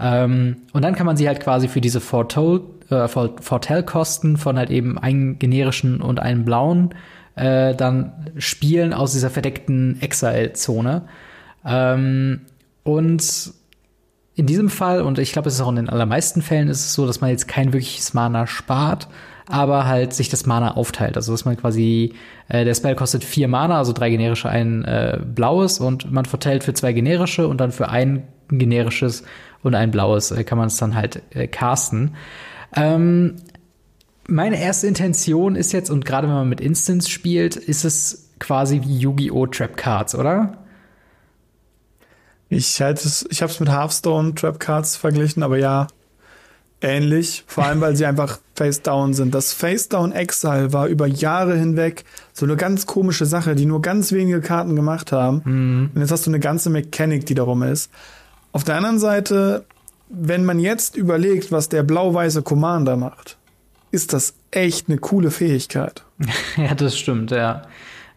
Ähm, 0.00 0.56
und 0.72 0.82
dann 0.82 0.94
kann 0.94 1.06
man 1.06 1.16
sie 1.16 1.28
halt 1.28 1.40
quasi 1.40 1.68
für 1.68 1.80
diese 1.80 2.00
Foretold, 2.00 2.62
äh, 2.90 3.08
Fortell-Kosten 3.08 4.36
von 4.36 4.58
halt 4.58 4.70
eben 4.70 4.98
einem 4.98 5.38
generischen 5.38 6.00
und 6.00 6.20
einem 6.20 6.44
blauen 6.44 6.94
äh, 7.36 7.74
dann 7.74 8.12
spielen 8.36 8.92
aus 8.92 9.12
dieser 9.12 9.30
verdeckten 9.30 10.00
Exile-Zone. 10.00 11.02
Ähm, 11.64 12.42
und 12.82 13.52
in 14.34 14.46
diesem 14.46 14.68
Fall, 14.70 15.02
und 15.02 15.18
ich 15.18 15.32
glaube, 15.32 15.48
es 15.48 15.54
ist 15.54 15.60
auch 15.60 15.70
in 15.70 15.76
den 15.76 15.88
allermeisten 15.88 16.42
Fällen, 16.42 16.68
ist 16.68 16.80
es 16.80 16.94
so, 16.94 17.06
dass 17.06 17.20
man 17.20 17.30
jetzt 17.30 17.48
kein 17.48 17.72
wirkliches 17.72 18.14
Mana 18.14 18.46
spart, 18.46 19.08
aber 19.46 19.86
halt 19.86 20.12
sich 20.12 20.28
das 20.28 20.46
Mana 20.46 20.76
aufteilt. 20.76 21.16
Also 21.16 21.32
dass 21.32 21.44
man 21.44 21.56
quasi, 21.56 22.14
äh, 22.48 22.64
der 22.64 22.74
Spell 22.74 22.94
kostet 22.94 23.24
vier 23.24 23.48
Mana, 23.48 23.78
also 23.78 23.92
drei 23.92 24.10
generische, 24.10 24.48
ein 24.48 24.84
äh, 24.84 25.18
blaues 25.24 25.80
und 25.80 26.10
man 26.10 26.24
verteilt 26.24 26.64
für 26.64 26.74
zwei 26.74 26.92
generische 26.92 27.48
und 27.48 27.58
dann 27.58 27.72
für 27.72 27.88
ein 27.88 28.24
generisches 28.48 29.24
und 29.62 29.74
ein 29.74 29.90
blaues 29.90 30.30
äh, 30.30 30.44
kann 30.44 30.58
man 30.58 30.68
es 30.68 30.76
dann 30.76 30.94
halt 30.94 31.22
äh, 31.30 31.46
casten. 31.46 32.14
Ähm, 32.74 33.36
meine 34.26 34.60
erste 34.60 34.86
Intention 34.86 35.56
ist 35.56 35.72
jetzt, 35.72 35.90
und 35.90 36.04
gerade 36.04 36.28
wenn 36.28 36.34
man 36.34 36.48
mit 36.48 36.60
Instance 36.60 37.10
spielt, 37.10 37.56
ist 37.56 37.84
es 37.84 38.30
quasi 38.38 38.80
wie 38.82 38.98
Yu-Gi-Oh! 38.98 39.46
Trap 39.46 39.76
Cards, 39.76 40.14
oder? 40.14 40.58
Ich 42.48 42.80
halte 42.80 43.06
es, 43.06 43.26
ich 43.30 43.42
habe 43.42 43.52
es 43.52 43.60
mit 43.60 43.68
Hearthstone 43.68 44.34
Trap 44.34 44.58
Cards 44.58 44.96
verglichen, 44.96 45.42
aber 45.42 45.56
ja, 45.56 45.86
ähnlich. 46.80 47.44
Vor 47.46 47.64
allem, 47.64 47.80
weil 47.80 47.96
sie 47.96 48.06
einfach 48.06 48.38
Face 48.54 48.82
Down 48.82 49.14
sind. 49.14 49.34
Das 49.34 49.52
Face 49.52 49.88
Down 49.88 50.12
Exile 50.12 50.72
war 50.72 50.86
über 50.86 51.06
Jahre 51.06 51.56
hinweg 51.56 52.04
so 52.32 52.44
eine 52.44 52.56
ganz 52.56 52.86
komische 52.86 53.26
Sache, 53.26 53.54
die 53.54 53.66
nur 53.66 53.82
ganz 53.82 54.12
wenige 54.12 54.40
Karten 54.40 54.76
gemacht 54.76 55.12
haben. 55.12 55.42
Mhm. 55.44 55.90
Und 55.94 56.00
jetzt 56.00 56.10
hast 56.10 56.26
du 56.26 56.30
eine 56.30 56.40
ganze 56.40 56.70
Mechanik, 56.70 57.26
die 57.26 57.34
darum 57.34 57.62
ist. 57.62 57.90
Auf 58.52 58.64
der 58.64 58.76
anderen 58.76 58.98
Seite, 58.98 59.64
wenn 60.10 60.44
man 60.44 60.58
jetzt 60.58 60.96
überlegt, 60.96 61.52
was 61.52 61.68
der 61.68 61.82
blau-weiße 61.82 62.42
Commander 62.42 62.96
macht, 62.96 63.38
ist 63.90 64.12
das 64.12 64.34
echt 64.50 64.88
eine 64.88 64.98
coole 64.98 65.30
Fähigkeit. 65.30 66.04
ja, 66.56 66.74
das 66.74 66.98
stimmt, 66.98 67.30
ja. 67.30 67.62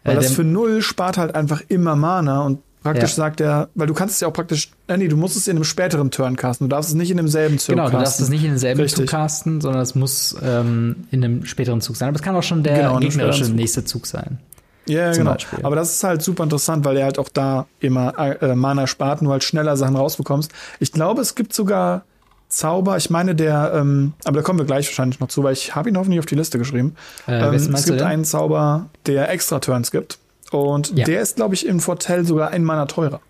Weil 0.02 0.18
äh, 0.18 0.20
das 0.20 0.32
für 0.32 0.44
null 0.44 0.82
spart 0.82 1.18
halt 1.18 1.34
einfach 1.34 1.62
immer 1.68 1.96
Mana 1.96 2.42
und 2.42 2.58
Praktisch 2.84 3.12
ja. 3.12 3.16
sagt 3.16 3.40
er, 3.40 3.70
weil 3.74 3.86
du 3.86 3.94
kannst 3.94 4.16
es 4.16 4.20
ja 4.20 4.28
auch 4.28 4.32
praktisch, 4.34 4.70
äh, 4.88 4.98
nee, 4.98 5.08
du 5.08 5.16
musst 5.16 5.38
es 5.38 5.48
in 5.48 5.56
einem 5.56 5.64
späteren 5.64 6.10
Turn 6.10 6.36
casten. 6.36 6.68
Du 6.68 6.76
darfst 6.76 6.90
es 6.90 6.94
nicht 6.94 7.10
in 7.10 7.16
demselben 7.16 7.58
Zug 7.58 7.76
genau, 7.76 7.84
casten. 7.84 7.92
Genau, 7.92 7.98
du 7.98 8.04
darfst 8.04 8.20
es 8.20 8.28
nicht 8.28 8.44
in 8.44 8.50
demselben 8.50 8.88
Zug 8.88 9.06
casten, 9.06 9.60
sondern 9.62 9.80
es 9.80 9.94
muss 9.94 10.36
ähm, 10.42 11.06
in 11.10 11.24
einem 11.24 11.46
späteren 11.46 11.80
Zug 11.80 11.96
sein. 11.96 12.08
Aber 12.10 12.16
es 12.16 12.22
kann 12.22 12.36
auch 12.36 12.42
schon 12.42 12.62
der 12.62 12.76
genau, 12.76 12.98
gegnerische 12.98 13.48
nächste 13.48 13.86
Zug 13.86 14.04
sein. 14.04 14.38
Ja, 14.86 15.12
genau. 15.12 15.32
Beispiel. 15.32 15.60
Aber 15.62 15.76
das 15.76 15.92
ist 15.92 16.04
halt 16.04 16.22
super 16.22 16.44
interessant, 16.44 16.84
weil 16.84 16.96
er 16.96 17.04
halt 17.04 17.18
auch 17.18 17.28
da 17.28 17.66
immer 17.80 18.18
äh, 18.18 18.54
Mana 18.54 18.86
spart, 18.86 19.22
nur 19.22 19.32
halt 19.32 19.44
schneller 19.44 19.76
Sachen 19.76 19.96
rausbekommst. 19.96 20.52
Ich 20.80 20.92
glaube, 20.92 21.22
es 21.22 21.34
gibt 21.34 21.54
sogar 21.54 22.04
Zauber, 22.48 22.96
ich 22.96 23.10
meine 23.10 23.34
der, 23.34 23.72
ähm, 23.74 24.12
aber 24.24 24.36
da 24.36 24.42
kommen 24.42 24.58
wir 24.58 24.66
gleich 24.66 24.86
wahrscheinlich 24.86 25.18
noch 25.18 25.28
zu, 25.28 25.42
weil 25.42 25.54
ich 25.54 25.74
habe 25.74 25.88
ihn 25.88 25.96
hoffentlich 25.96 26.20
auf 26.20 26.26
die 26.26 26.36
Liste 26.36 26.58
geschrieben. 26.58 26.94
Äh, 27.26 27.48
ähm, 27.48 27.54
es 27.54 27.86
gibt 27.86 28.02
einen 28.02 28.24
Zauber, 28.24 28.86
der 29.06 29.30
extra 29.30 29.58
Turns 29.58 29.90
gibt. 29.90 30.18
Und 30.52 30.96
ja. 30.96 31.04
der 31.04 31.20
ist, 31.20 31.36
glaube 31.36 31.54
ich, 31.54 31.66
im 31.66 31.80
Fortell 31.80 32.24
sogar 32.24 32.50
ein 32.50 32.62
Mana 32.62 32.86
teurer. 32.86 33.20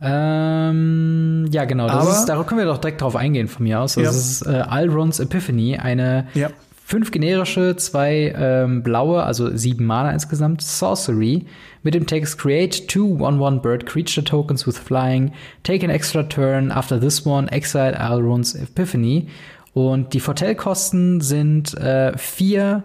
Ähm, 0.00 1.48
ja, 1.50 1.64
genau. 1.64 1.88
Das 1.88 2.20
ist, 2.20 2.26
da 2.26 2.42
können 2.44 2.60
wir 2.60 2.66
doch 2.66 2.78
direkt 2.78 3.00
drauf 3.00 3.16
eingehen 3.16 3.48
von 3.48 3.64
mir 3.64 3.80
aus. 3.80 3.94
Das 3.94 4.04
ja. 4.04 4.10
ist 4.10 4.46
äh, 4.46 4.62
Alrons 4.68 5.20
Epiphany, 5.20 5.78
eine 5.78 6.28
ja. 6.34 6.50
Fünf 6.86 7.10
generische, 7.10 7.74
zwei 7.74 8.32
ähm, 8.38 8.84
blaue, 8.84 9.24
also 9.24 9.54
sieben 9.56 9.86
Mana 9.86 10.12
insgesamt, 10.12 10.62
Sorcery 10.62 11.44
mit 11.82 11.94
dem 11.94 12.06
Text 12.06 12.38
Create 12.38 12.86
two 12.86 13.16
1-1 13.16 13.58
Bird 13.58 13.86
Creature 13.86 14.24
Tokens 14.24 14.68
with 14.68 14.78
Flying, 14.78 15.32
take 15.64 15.84
an 15.84 15.90
extra 15.90 16.22
turn 16.22 16.70
after 16.70 17.00
this 17.00 17.26
one, 17.26 17.50
exile 17.50 17.98
Alrons 17.98 18.54
Epiphany. 18.54 19.26
Und 19.74 20.14
die 20.14 20.20
Fortell-Kosten 20.20 21.20
sind 21.20 21.74
äh, 21.74 22.16
vier 22.16 22.84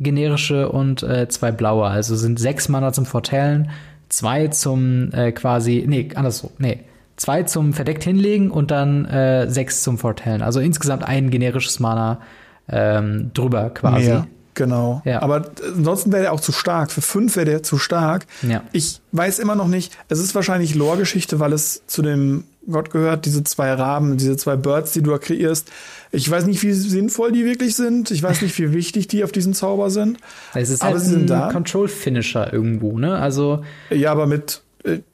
generische 0.00 0.68
und 0.68 1.04
äh, 1.04 1.28
zwei 1.28 1.52
blaue. 1.52 1.86
Also 1.86 2.16
sind 2.16 2.40
sechs 2.40 2.68
Mana 2.68 2.92
zum 2.92 3.06
Vortellen, 3.06 3.70
zwei 4.08 4.48
zum 4.48 5.12
äh, 5.12 5.30
quasi, 5.30 5.84
nee, 5.86 6.08
andersrum, 6.16 6.50
nee, 6.58 6.80
zwei 7.14 7.44
zum 7.44 7.74
verdeckt 7.74 8.02
hinlegen 8.02 8.50
und 8.50 8.72
dann 8.72 9.04
äh, 9.04 9.48
sechs 9.48 9.84
zum 9.84 9.98
Vortellen. 9.98 10.42
Also 10.42 10.58
insgesamt 10.58 11.04
ein 11.04 11.30
generisches 11.30 11.78
Mana 11.78 12.20
ähm, 12.68 13.30
drüber 13.34 13.70
quasi. 13.70 14.06
Mehr. 14.06 14.26
Genau. 14.54 15.02
Ja. 15.04 15.20
Aber 15.22 15.50
ansonsten 15.76 16.12
wäre 16.12 16.22
der 16.22 16.32
auch 16.32 16.40
zu 16.40 16.50
stark. 16.50 16.90
Für 16.90 17.02
fünf 17.02 17.36
wäre 17.36 17.44
der 17.44 17.62
zu 17.62 17.76
stark. 17.78 18.26
Ja. 18.42 18.62
Ich 18.72 19.02
weiß 19.12 19.38
immer 19.38 19.54
noch 19.54 19.68
nicht, 19.68 19.96
es 20.08 20.18
ist 20.18 20.34
wahrscheinlich 20.34 20.74
Lore-Geschichte, 20.74 21.38
weil 21.38 21.52
es 21.52 21.82
zu 21.86 22.00
dem 22.02 22.44
Gott 22.68 22.90
gehört, 22.90 23.26
diese 23.26 23.44
zwei 23.44 23.72
Raben, 23.72 24.16
diese 24.16 24.36
zwei 24.36 24.56
Birds, 24.56 24.92
die 24.92 25.02
du 25.02 25.10
da 25.10 25.18
kreierst. 25.18 25.70
Ich 26.10 26.28
weiß 26.28 26.46
nicht, 26.46 26.62
wie 26.62 26.72
sinnvoll 26.72 27.32
die 27.32 27.44
wirklich 27.44 27.76
sind. 27.76 28.10
Ich 28.10 28.22
weiß 28.22 28.42
nicht, 28.42 28.58
wie 28.58 28.72
wichtig 28.72 29.06
die 29.06 29.22
auf 29.22 29.30
diesen 29.30 29.54
Zauber 29.54 29.90
sind. 29.90 30.18
Es 30.54 30.70
ist 30.70 30.82
aber 30.82 30.92
halt 30.92 31.02
sie 31.02 31.10
sind 31.10 31.30
ein 31.30 31.52
Control-Finisher 31.52 32.52
irgendwo, 32.52 32.98
ne? 32.98 33.18
Also. 33.18 33.62
Ja, 33.90 34.10
aber 34.10 34.26
mit 34.26 34.62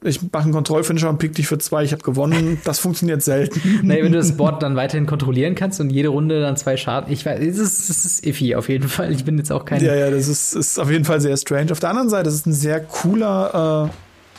ich 0.03 0.21
mache 0.31 0.43
einen 0.43 0.53
Kontrollfinisher 0.53 1.09
und 1.09 1.17
pick 1.17 1.35
dich 1.35 1.47
für 1.47 1.57
zwei, 1.57 1.83
ich 1.83 1.91
habe 1.91 2.03
gewonnen. 2.03 2.61
Das 2.63 2.79
funktioniert 2.79 3.23
selten. 3.23 3.61
nee, 3.83 4.03
wenn 4.03 4.11
du 4.11 4.17
das 4.17 4.37
Board 4.37 4.61
dann 4.61 4.75
weiterhin 4.75 5.05
kontrollieren 5.05 5.55
kannst 5.55 5.79
und 5.79 5.89
jede 5.89 6.09
Runde 6.09 6.41
dann 6.41 6.57
zwei 6.57 6.77
Schaden. 6.77 7.11
Ich 7.11 7.25
weiß, 7.25 7.39
es 7.39 7.57
ist, 7.57 7.89
es 7.89 8.05
ist 8.05 8.25
iffy 8.25 8.55
auf 8.55 8.69
jeden 8.69 8.87
Fall. 8.87 9.11
Ich 9.11 9.25
bin 9.25 9.37
jetzt 9.37 9.51
auch 9.51 9.65
kein. 9.65 9.83
Ja, 9.83 9.95
ja, 9.95 10.11
das 10.11 10.27
ist, 10.27 10.53
ist 10.53 10.79
auf 10.79 10.91
jeden 10.91 11.05
Fall 11.05 11.21
sehr 11.21 11.35
strange. 11.37 11.71
Auf 11.71 11.79
der 11.79 11.89
anderen 11.89 12.09
Seite 12.09 12.29
ist 12.29 12.35
es 12.35 12.45
ein 12.45 12.53
sehr 12.53 12.81
cooler 12.81 13.89
äh, 13.89 13.93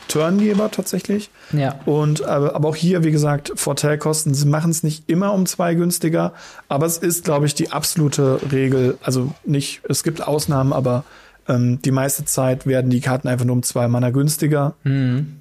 Turngeber 0.08 0.70
tatsächlich. 0.70 1.30
Ja. 1.52 1.80
Und 1.84 2.24
aber, 2.24 2.54
aber 2.54 2.68
auch 2.68 2.76
hier, 2.76 3.04
wie 3.04 3.10
gesagt, 3.10 3.52
Vorteilkosten, 3.56 4.34
sie 4.34 4.46
machen 4.46 4.70
es 4.70 4.82
nicht 4.82 5.08
immer 5.08 5.32
um 5.32 5.46
zwei 5.46 5.74
günstiger, 5.74 6.32
aber 6.68 6.86
es 6.86 6.98
ist, 6.98 7.24
glaube 7.24 7.46
ich, 7.46 7.54
die 7.54 7.72
absolute 7.72 8.40
Regel. 8.52 8.98
Also 9.02 9.32
nicht, 9.44 9.82
es 9.88 10.02
gibt 10.02 10.26
Ausnahmen, 10.26 10.72
aber 10.72 11.04
ähm, 11.48 11.80
die 11.82 11.90
meiste 11.90 12.24
Zeit 12.24 12.66
werden 12.66 12.90
die 12.90 13.00
Karten 13.00 13.28
einfach 13.28 13.44
nur 13.44 13.56
um 13.56 13.62
zwei 13.62 13.88
Mana 13.88 14.10
günstiger. 14.10 14.74
Mhm. 14.84 15.36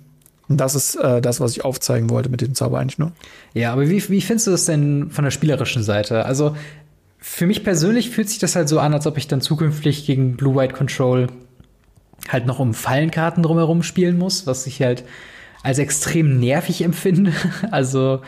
Und 0.50 0.58
das 0.60 0.76
ist 0.76 0.96
äh, 0.96 1.22
das, 1.22 1.40
was 1.40 1.52
ich 1.52 1.64
aufzeigen 1.64 2.10
wollte 2.10 2.30
mit 2.30 2.42
dem 2.42 2.54
Zauber 2.54 2.80
eigentlich 2.80 3.00
nur. 3.00 3.12
Ja, 3.54 3.72
aber 3.72 3.90
wie, 3.90 4.10
wie 4.10 4.22
findest 4.22 4.48
du 4.48 4.52
das 4.52 4.66
denn 4.66 5.10
von 5.10 5.24
der 5.24 5.32
spielerischen 5.32 5.84
Seite? 5.84 6.26
Also 6.26 6.56
für 7.18 7.48
mich 7.48 7.64
persönlich 7.64 8.10
fühlt 8.10 8.30
sich 8.30 8.40
das 8.40 8.56
halt 8.56 8.68
so 8.68 8.80
an, 8.80 8.94
als 8.94 9.08
ob 9.08 9.18
ich 9.18 9.28
dann 9.28 9.40
zukünftig 9.40 10.06
gegen 10.06 10.36
Blue-White 10.36 10.74
Control 10.74 11.28
halt 12.30 12.46
noch 12.46 12.60
um 12.60 12.74
Fallenkarten 12.74 13.44
drumherum 13.44 13.84
spielen 13.84 14.18
muss, 14.18 14.46
was 14.46 14.68
ich 14.68 14.82
halt 14.82 15.04
als 15.64 15.80
extrem 15.80 16.40
nervig 16.40 16.84
empfinde. 16.84 17.32
also, 17.72 18.22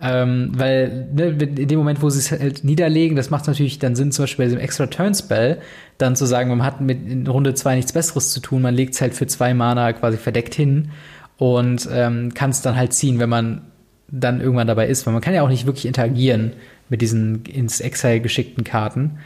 ähm, 0.00 0.52
weil 0.54 1.08
ne, 1.12 1.28
in 1.30 1.68
dem 1.68 1.78
Moment, 1.78 2.02
wo 2.02 2.10
sie 2.10 2.20
es 2.20 2.30
halt 2.30 2.62
niederlegen, 2.62 3.16
das 3.16 3.30
macht 3.30 3.46
natürlich 3.46 3.78
dann 3.78 3.96
Sinn, 3.96 4.12
zum 4.12 4.24
Beispiel 4.24 4.44
bei 4.44 4.48
diesem 4.48 4.60
extra 4.60 4.86
Turn-Spell, 4.86 5.58
dann 5.98 6.14
zu 6.14 6.24
sagen, 6.24 6.50
man 6.50 6.62
hat 6.62 6.80
mit 6.80 7.08
in 7.08 7.26
Runde 7.26 7.54
zwei 7.54 7.74
nichts 7.74 7.92
Besseres 7.92 8.30
zu 8.32 8.40
tun, 8.40 8.62
man 8.62 8.74
legt 8.74 8.94
es 8.94 9.00
halt 9.00 9.14
für 9.14 9.26
zwei 9.26 9.54
Mana 9.54 9.92
quasi 9.92 10.16
verdeckt 10.16 10.54
hin 10.54 10.90
und 11.36 11.88
ähm, 11.90 12.32
kann 12.34 12.50
es 12.50 12.62
dann 12.62 12.76
halt 12.76 12.92
ziehen, 12.92 13.18
wenn 13.18 13.28
man 13.28 13.62
dann 14.10 14.40
irgendwann 14.40 14.68
dabei 14.68 14.86
ist, 14.86 15.04
weil 15.06 15.12
man 15.12 15.22
kann 15.22 15.34
ja 15.34 15.42
auch 15.42 15.48
nicht 15.48 15.66
wirklich 15.66 15.86
interagieren 15.86 16.52
mit 16.88 17.02
diesen 17.02 17.44
ins 17.44 17.80
Exile 17.80 18.20
geschickten 18.20 18.64
Karten. 18.64 19.18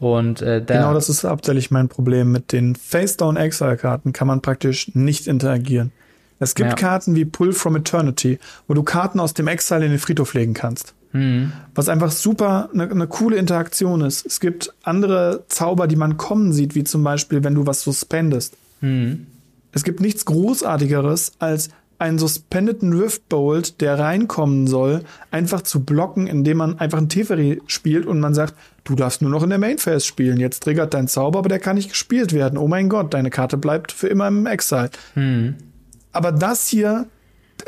Und 0.00 0.42
äh, 0.42 0.62
da 0.62 0.74
genau, 0.74 0.94
das 0.94 1.08
ist 1.08 1.24
hauptsächlich 1.24 1.70
mein 1.70 1.88
Problem. 1.88 2.32
Mit 2.32 2.52
den 2.52 2.74
Face-Down 2.74 3.36
Exile-Karten 3.36 4.12
kann 4.12 4.26
man 4.26 4.42
praktisch 4.42 4.94
nicht 4.94 5.26
interagieren. 5.26 5.92
Es 6.38 6.54
gibt 6.54 6.70
ja. 6.70 6.76
Karten 6.76 7.14
wie 7.14 7.24
Pull 7.24 7.52
from 7.52 7.76
Eternity, 7.76 8.38
wo 8.66 8.74
du 8.74 8.82
Karten 8.82 9.20
aus 9.20 9.34
dem 9.34 9.48
Exile 9.48 9.84
in 9.84 9.92
den 9.92 10.00
Friedhof 10.00 10.34
legen 10.34 10.54
kannst. 10.54 10.94
Mhm. 11.12 11.52
Was 11.74 11.88
einfach 11.88 12.10
super 12.10 12.70
eine 12.74 12.86
ne 12.94 13.06
coole 13.06 13.36
Interaktion 13.36 14.00
ist. 14.00 14.26
Es 14.26 14.40
gibt 14.40 14.74
andere 14.82 15.44
Zauber, 15.48 15.86
die 15.86 15.96
man 15.96 16.16
kommen 16.16 16.52
sieht, 16.52 16.74
wie 16.74 16.84
zum 16.84 17.04
Beispiel, 17.04 17.44
wenn 17.44 17.54
du 17.54 17.66
was 17.66 17.82
suspendest. 17.82 18.56
Mhm. 18.80 19.26
Es 19.72 19.84
gibt 19.84 20.00
nichts 20.00 20.24
Großartigeres, 20.24 21.32
als 21.38 21.70
einen 21.98 22.18
suspendeten 22.18 22.92
Riftbolt, 22.92 23.80
der 23.80 23.98
reinkommen 23.98 24.66
soll, 24.66 25.02
einfach 25.30 25.62
zu 25.62 25.84
blocken, 25.84 26.26
indem 26.26 26.58
man 26.58 26.78
einfach 26.78 26.98
einen 26.98 27.08
Teferi 27.08 27.62
spielt 27.66 28.06
und 28.06 28.20
man 28.20 28.34
sagt, 28.34 28.54
du 28.82 28.94
darfst 28.94 29.22
nur 29.22 29.30
noch 29.30 29.42
in 29.42 29.50
der 29.50 29.58
Main 29.58 29.78
Phase 29.78 30.04
spielen. 30.04 30.38
Jetzt 30.38 30.64
triggert 30.64 30.94
dein 30.94 31.08
Zauber, 31.08 31.38
aber 31.38 31.48
der 31.48 31.60
kann 31.60 31.76
nicht 31.76 31.90
gespielt 31.90 32.32
werden. 32.32 32.58
Oh 32.58 32.68
mein 32.68 32.88
Gott, 32.88 33.14
deine 33.14 33.30
Karte 33.30 33.56
bleibt 33.56 33.92
für 33.92 34.08
immer 34.08 34.28
im 34.28 34.46
Exile. 34.46 34.90
Hm. 35.14 35.54
Aber 36.14 36.32
das 36.32 36.68
hier, 36.68 37.06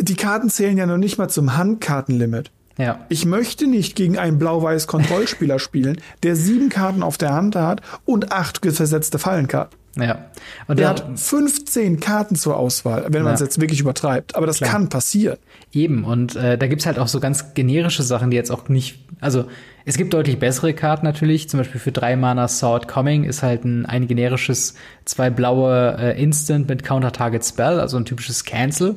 die 0.00 0.16
Karten 0.16 0.48
zählen 0.50 0.78
ja 0.78 0.86
noch 0.86 0.96
nicht 0.96 1.18
mal 1.18 1.28
zum 1.28 1.56
Handkartenlimit. 1.56 2.50
Ja. 2.78 3.00
Ich 3.08 3.24
möchte 3.24 3.66
nicht 3.66 3.96
gegen 3.96 4.18
einen 4.18 4.38
blau-weiß 4.38 4.86
Kontrollspieler 4.86 5.58
spielen, 5.58 6.00
der 6.22 6.36
sieben 6.36 6.68
Karten 6.68 7.02
auf 7.02 7.16
der 7.16 7.32
Hand 7.32 7.56
hat 7.56 7.80
und 8.04 8.32
acht 8.32 8.60
versetzte 8.62 9.18
Fallenkarten. 9.18 9.78
Ja. 9.96 10.26
Und 10.66 10.78
der 10.78 10.90
hat 10.90 11.06
15 11.14 12.00
Karten 12.00 12.36
zur 12.36 12.56
Auswahl, 12.56 13.06
wenn 13.08 13.22
man 13.22 13.34
es 13.34 13.40
jetzt 13.40 13.60
wirklich 13.60 13.80
übertreibt. 13.80 14.36
Aber 14.36 14.46
das 14.46 14.58
klar. 14.58 14.70
kann 14.70 14.88
passieren. 14.88 15.38
Eben. 15.72 16.04
Und 16.04 16.36
äh, 16.36 16.58
da 16.58 16.66
gibt's 16.66 16.86
halt 16.86 16.98
auch 16.98 17.08
so 17.08 17.18
ganz 17.18 17.54
generische 17.54 18.02
Sachen, 18.02 18.30
die 18.30 18.36
jetzt 18.36 18.50
auch 18.50 18.68
nicht. 18.68 18.98
Also 19.20 19.46
es 19.86 19.96
gibt 19.96 20.12
deutlich 20.12 20.38
bessere 20.38 20.74
Karten 20.74 21.06
natürlich. 21.06 21.48
Zum 21.48 21.58
Beispiel 21.58 21.80
für 21.80 21.92
drei 21.92 22.16
Mana 22.16 22.48
Sword 22.48 22.88
Coming 22.88 23.24
ist 23.24 23.42
halt 23.42 23.64
ein, 23.64 23.86
ein 23.86 24.06
generisches, 24.06 24.74
zwei 25.04 25.30
blaue 25.30 25.96
äh, 25.98 26.22
Instant 26.22 26.68
mit 26.68 26.82
Counter-Target 26.82 27.44
Spell, 27.44 27.80
also 27.80 27.96
ein 27.96 28.04
typisches 28.04 28.44
Cancel. 28.44 28.96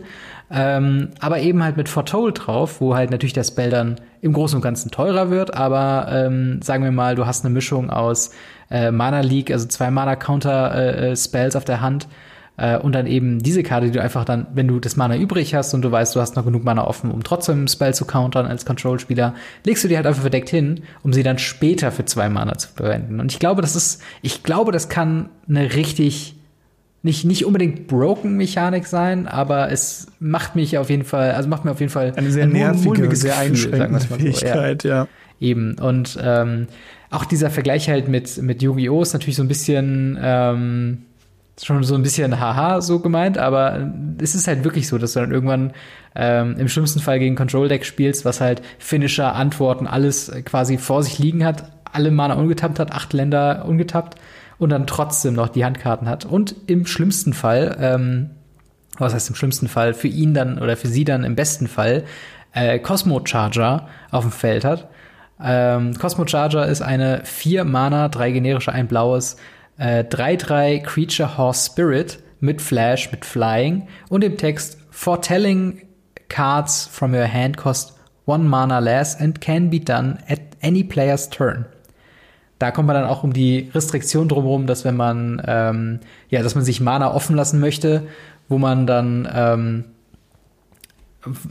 Ähm, 0.51 1.09
aber 1.19 1.39
eben 1.39 1.63
halt 1.63 1.77
mit 1.77 1.89
Foretold 1.89 2.47
drauf, 2.47 2.81
wo 2.81 2.95
halt 2.95 3.11
natürlich 3.11 3.33
das 3.33 3.49
Spell 3.49 3.69
dann 3.69 4.01
im 4.21 4.33
Großen 4.33 4.55
und 4.55 4.61
Ganzen 4.63 4.89
teurer 4.89 5.29
wird, 5.29 5.53
aber 5.53 6.07
ähm, 6.11 6.61
sagen 6.61 6.83
wir 6.83 6.91
mal, 6.91 7.15
du 7.15 7.25
hast 7.25 7.45
eine 7.45 7.53
Mischung 7.53 7.89
aus 7.89 8.31
äh, 8.69 8.91
Mana 8.91 9.21
Leak, 9.21 9.51
also 9.51 9.67
zwei 9.67 9.91
Mana 9.91 10.15
Counter 10.15 10.73
äh, 10.73 11.11
äh, 11.11 11.15
Spells 11.15 11.55
auf 11.55 11.65
der 11.65 11.81
Hand 11.81 12.07
äh, 12.57 12.77
und 12.77 12.93
dann 12.93 13.07
eben 13.07 13.41
diese 13.41 13.63
Karte, 13.63 13.87
die 13.87 13.91
du 13.93 14.01
einfach 14.01 14.25
dann, 14.25 14.47
wenn 14.53 14.67
du 14.67 14.79
das 14.79 14.95
Mana 14.95 15.17
übrig 15.17 15.55
hast 15.55 15.73
und 15.73 15.81
du 15.81 15.91
weißt, 15.91 16.15
du 16.15 16.21
hast 16.21 16.35
noch 16.35 16.45
genug 16.45 16.63
Mana 16.63 16.85
offen, 16.85 17.11
um 17.11 17.23
trotzdem 17.23 17.63
ein 17.63 17.67
Spell 17.67 17.93
zu 17.93 18.05
countern 18.05 18.45
als 18.45 18.65
Control-Spieler, 18.65 19.33
legst 19.65 19.83
du 19.83 19.87
die 19.87 19.95
halt 19.95 20.05
einfach 20.05 20.21
verdeckt 20.21 20.49
hin, 20.49 20.81
um 21.03 21.13
sie 21.13 21.23
dann 21.23 21.39
später 21.39 21.91
für 21.91 22.05
zwei 22.05 22.29
Mana 22.29 22.57
zu 22.57 22.69
verwenden. 22.75 23.19
Und 23.19 23.31
ich 23.31 23.39
glaube, 23.39 23.61
das 23.61 23.75
ist, 23.75 24.01
ich 24.21 24.43
glaube, 24.43 24.71
das 24.71 24.89
kann 24.89 25.29
eine 25.47 25.73
richtig 25.73 26.35
nicht, 27.01 27.23
nicht 27.23 27.45
unbedingt 27.45 27.87
broken 27.87 28.35
Mechanik 28.35 28.85
sein, 28.85 29.25
aber 29.25 29.71
es 29.71 30.07
macht 30.19 30.57
mich 30.57 30.77
auf 30.77 30.89
jeden 30.89 31.05
Fall, 31.05 31.31
also 31.31 31.47
macht 31.47 31.63
mir 31.63 31.71
auf 31.71 31.79
jeden 31.79 31.91
Fall 31.91 32.11
eine 32.15 32.29
sehr 32.29 32.45
nervige, 32.45 33.15
sehr 33.15 33.37
einschränkende 33.37 34.01
Fähigkeit, 34.01 34.81
so. 34.81 34.87
ja. 34.89 34.95
ja. 34.95 35.07
Eben. 35.39 35.75
Und 35.79 36.19
ähm, 36.21 36.67
auch 37.09 37.25
dieser 37.25 37.49
Vergleich 37.49 37.89
halt 37.89 38.07
mit, 38.07 38.37
mit 38.41 38.61
Yu-Gi-Oh! 38.61 39.01
ist 39.01 39.13
natürlich 39.13 39.35
so 39.35 39.43
ein 39.43 39.47
bisschen 39.47 40.17
ähm, 40.21 41.05
schon 41.65 41.83
so 41.83 41.95
ein 41.95 42.03
bisschen 42.03 42.39
haha 42.39 42.81
so 42.81 42.99
gemeint, 42.99 43.37
aber 43.37 43.91
es 44.21 44.35
ist 44.35 44.47
halt 44.47 44.63
wirklich 44.63 44.87
so, 44.87 44.97
dass 44.97 45.13
du 45.13 45.19
dann 45.19 45.31
irgendwann 45.31 45.73
ähm, 46.15 46.55
im 46.57 46.69
schlimmsten 46.69 46.99
Fall 46.99 47.19
gegen 47.19 47.35
Control 47.35 47.67
Deck 47.67 47.85
spielst, 47.85 48.25
was 48.25 48.41
halt 48.41 48.61
Finisher, 48.77 49.35
Antworten, 49.35 49.87
alles 49.87 50.31
quasi 50.45 50.77
vor 50.77 51.03
sich 51.03 51.19
liegen 51.19 51.45
hat, 51.45 51.71
alle 51.91 52.11
Mana 52.11 52.35
ungetappt 52.35 52.79
hat, 52.79 52.91
acht 52.91 53.13
Länder 53.13 53.65
ungetappt 53.65 54.15
und 54.57 54.69
dann 54.69 54.87
trotzdem 54.87 55.33
noch 55.33 55.49
die 55.49 55.65
Handkarten 55.65 56.07
hat. 56.07 56.25
Und 56.25 56.55
im 56.67 56.85
schlimmsten 56.85 57.33
Fall, 57.33 57.77
ähm, 57.79 58.29
was 58.97 59.13
heißt 59.13 59.29
im 59.29 59.35
schlimmsten 59.35 59.67
Fall, 59.67 59.93
für 59.93 60.07
ihn 60.07 60.33
dann 60.33 60.59
oder 60.59 60.77
für 60.77 60.87
sie 60.87 61.05
dann 61.05 61.23
im 61.23 61.35
besten 61.35 61.67
Fall, 61.67 62.03
äh, 62.53 62.79
Cosmo 62.79 63.21
Charger 63.23 63.87
auf 64.11 64.23
dem 64.23 64.31
Feld 64.31 64.65
hat. 64.65 64.89
Ähm, 65.41 65.93
Cosmo 65.97 66.27
Charger 66.27 66.67
ist 66.67 66.81
eine 66.81 67.21
4 67.23 67.63
Mana, 67.63 68.09
drei 68.09 68.31
generische, 68.31 68.71
ein 68.71 68.87
blaues, 68.87 69.37
3-3 69.79 70.65
äh, 70.65 70.79
Creature 70.79 71.37
Horse 71.37 71.71
Spirit 71.71 72.19
mit 72.39 72.61
Flash, 72.61 73.11
mit 73.11 73.25
Flying 73.25 73.87
und 74.09 74.23
im 74.23 74.37
Text 74.37 74.77
Foretelling 74.91 75.81
cards 76.27 76.87
from 76.91 77.13
your 77.13 77.31
hand 77.31 77.57
cost 77.57 77.97
one 78.25 78.43
mana 78.43 78.79
less 78.79 79.15
and 79.19 79.41
can 79.41 79.69
be 79.69 79.79
done 79.79 80.17
at 80.27 80.39
any 80.61 80.83
player's 80.83 81.29
turn. 81.29 81.65
Da 82.59 82.71
kommt 82.71 82.87
man 82.87 82.95
dann 82.95 83.05
auch 83.05 83.23
um 83.23 83.31
die 83.31 83.71
Restriktion 83.73 84.27
drumherum, 84.27 84.67
dass 84.67 84.83
wenn 84.83 84.97
man 84.97 85.41
ähm, 85.47 85.99
ja, 86.29 86.43
dass 86.43 86.55
man 86.55 86.63
sich 86.65 86.81
Mana 86.81 87.13
offen 87.13 87.35
lassen 87.35 87.59
möchte, 87.59 88.03
wo 88.49 88.57
man 88.57 88.85
dann 88.85 89.27
ähm, 89.33 89.85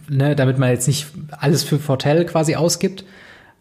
ne, 0.08 0.36
damit 0.36 0.58
man 0.58 0.70
jetzt 0.70 0.86
nicht 0.86 1.06
alles 1.30 1.64
für 1.64 1.78
Fortell 1.78 2.26
quasi 2.26 2.56
ausgibt, 2.56 3.04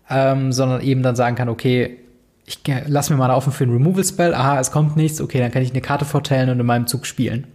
ähm, 0.10 0.52
sondern 0.52 0.82
eben 0.82 1.04
dann 1.04 1.16
sagen 1.16 1.36
kann, 1.36 1.50
okay, 1.50 2.00
ich 2.46 2.62
lass 2.88 3.10
mir 3.10 3.18
Mana 3.18 3.36
offen 3.36 3.52
für 3.52 3.66
ein 3.66 3.72
Removal 3.72 4.04
Spell, 4.04 4.34
aha, 4.34 4.60
es 4.60 4.72
kommt 4.72 4.96
nichts, 4.96 5.20
okay, 5.20 5.40
dann 5.40 5.52
kann 5.52 5.62
ich 5.62 5.72
eine 5.72 5.82
Karte 5.82 6.06
vortellen 6.06 6.50
und 6.50 6.60
in 6.60 6.66
meinem 6.66 6.88
Zug 6.88 7.06
spielen. 7.06 7.48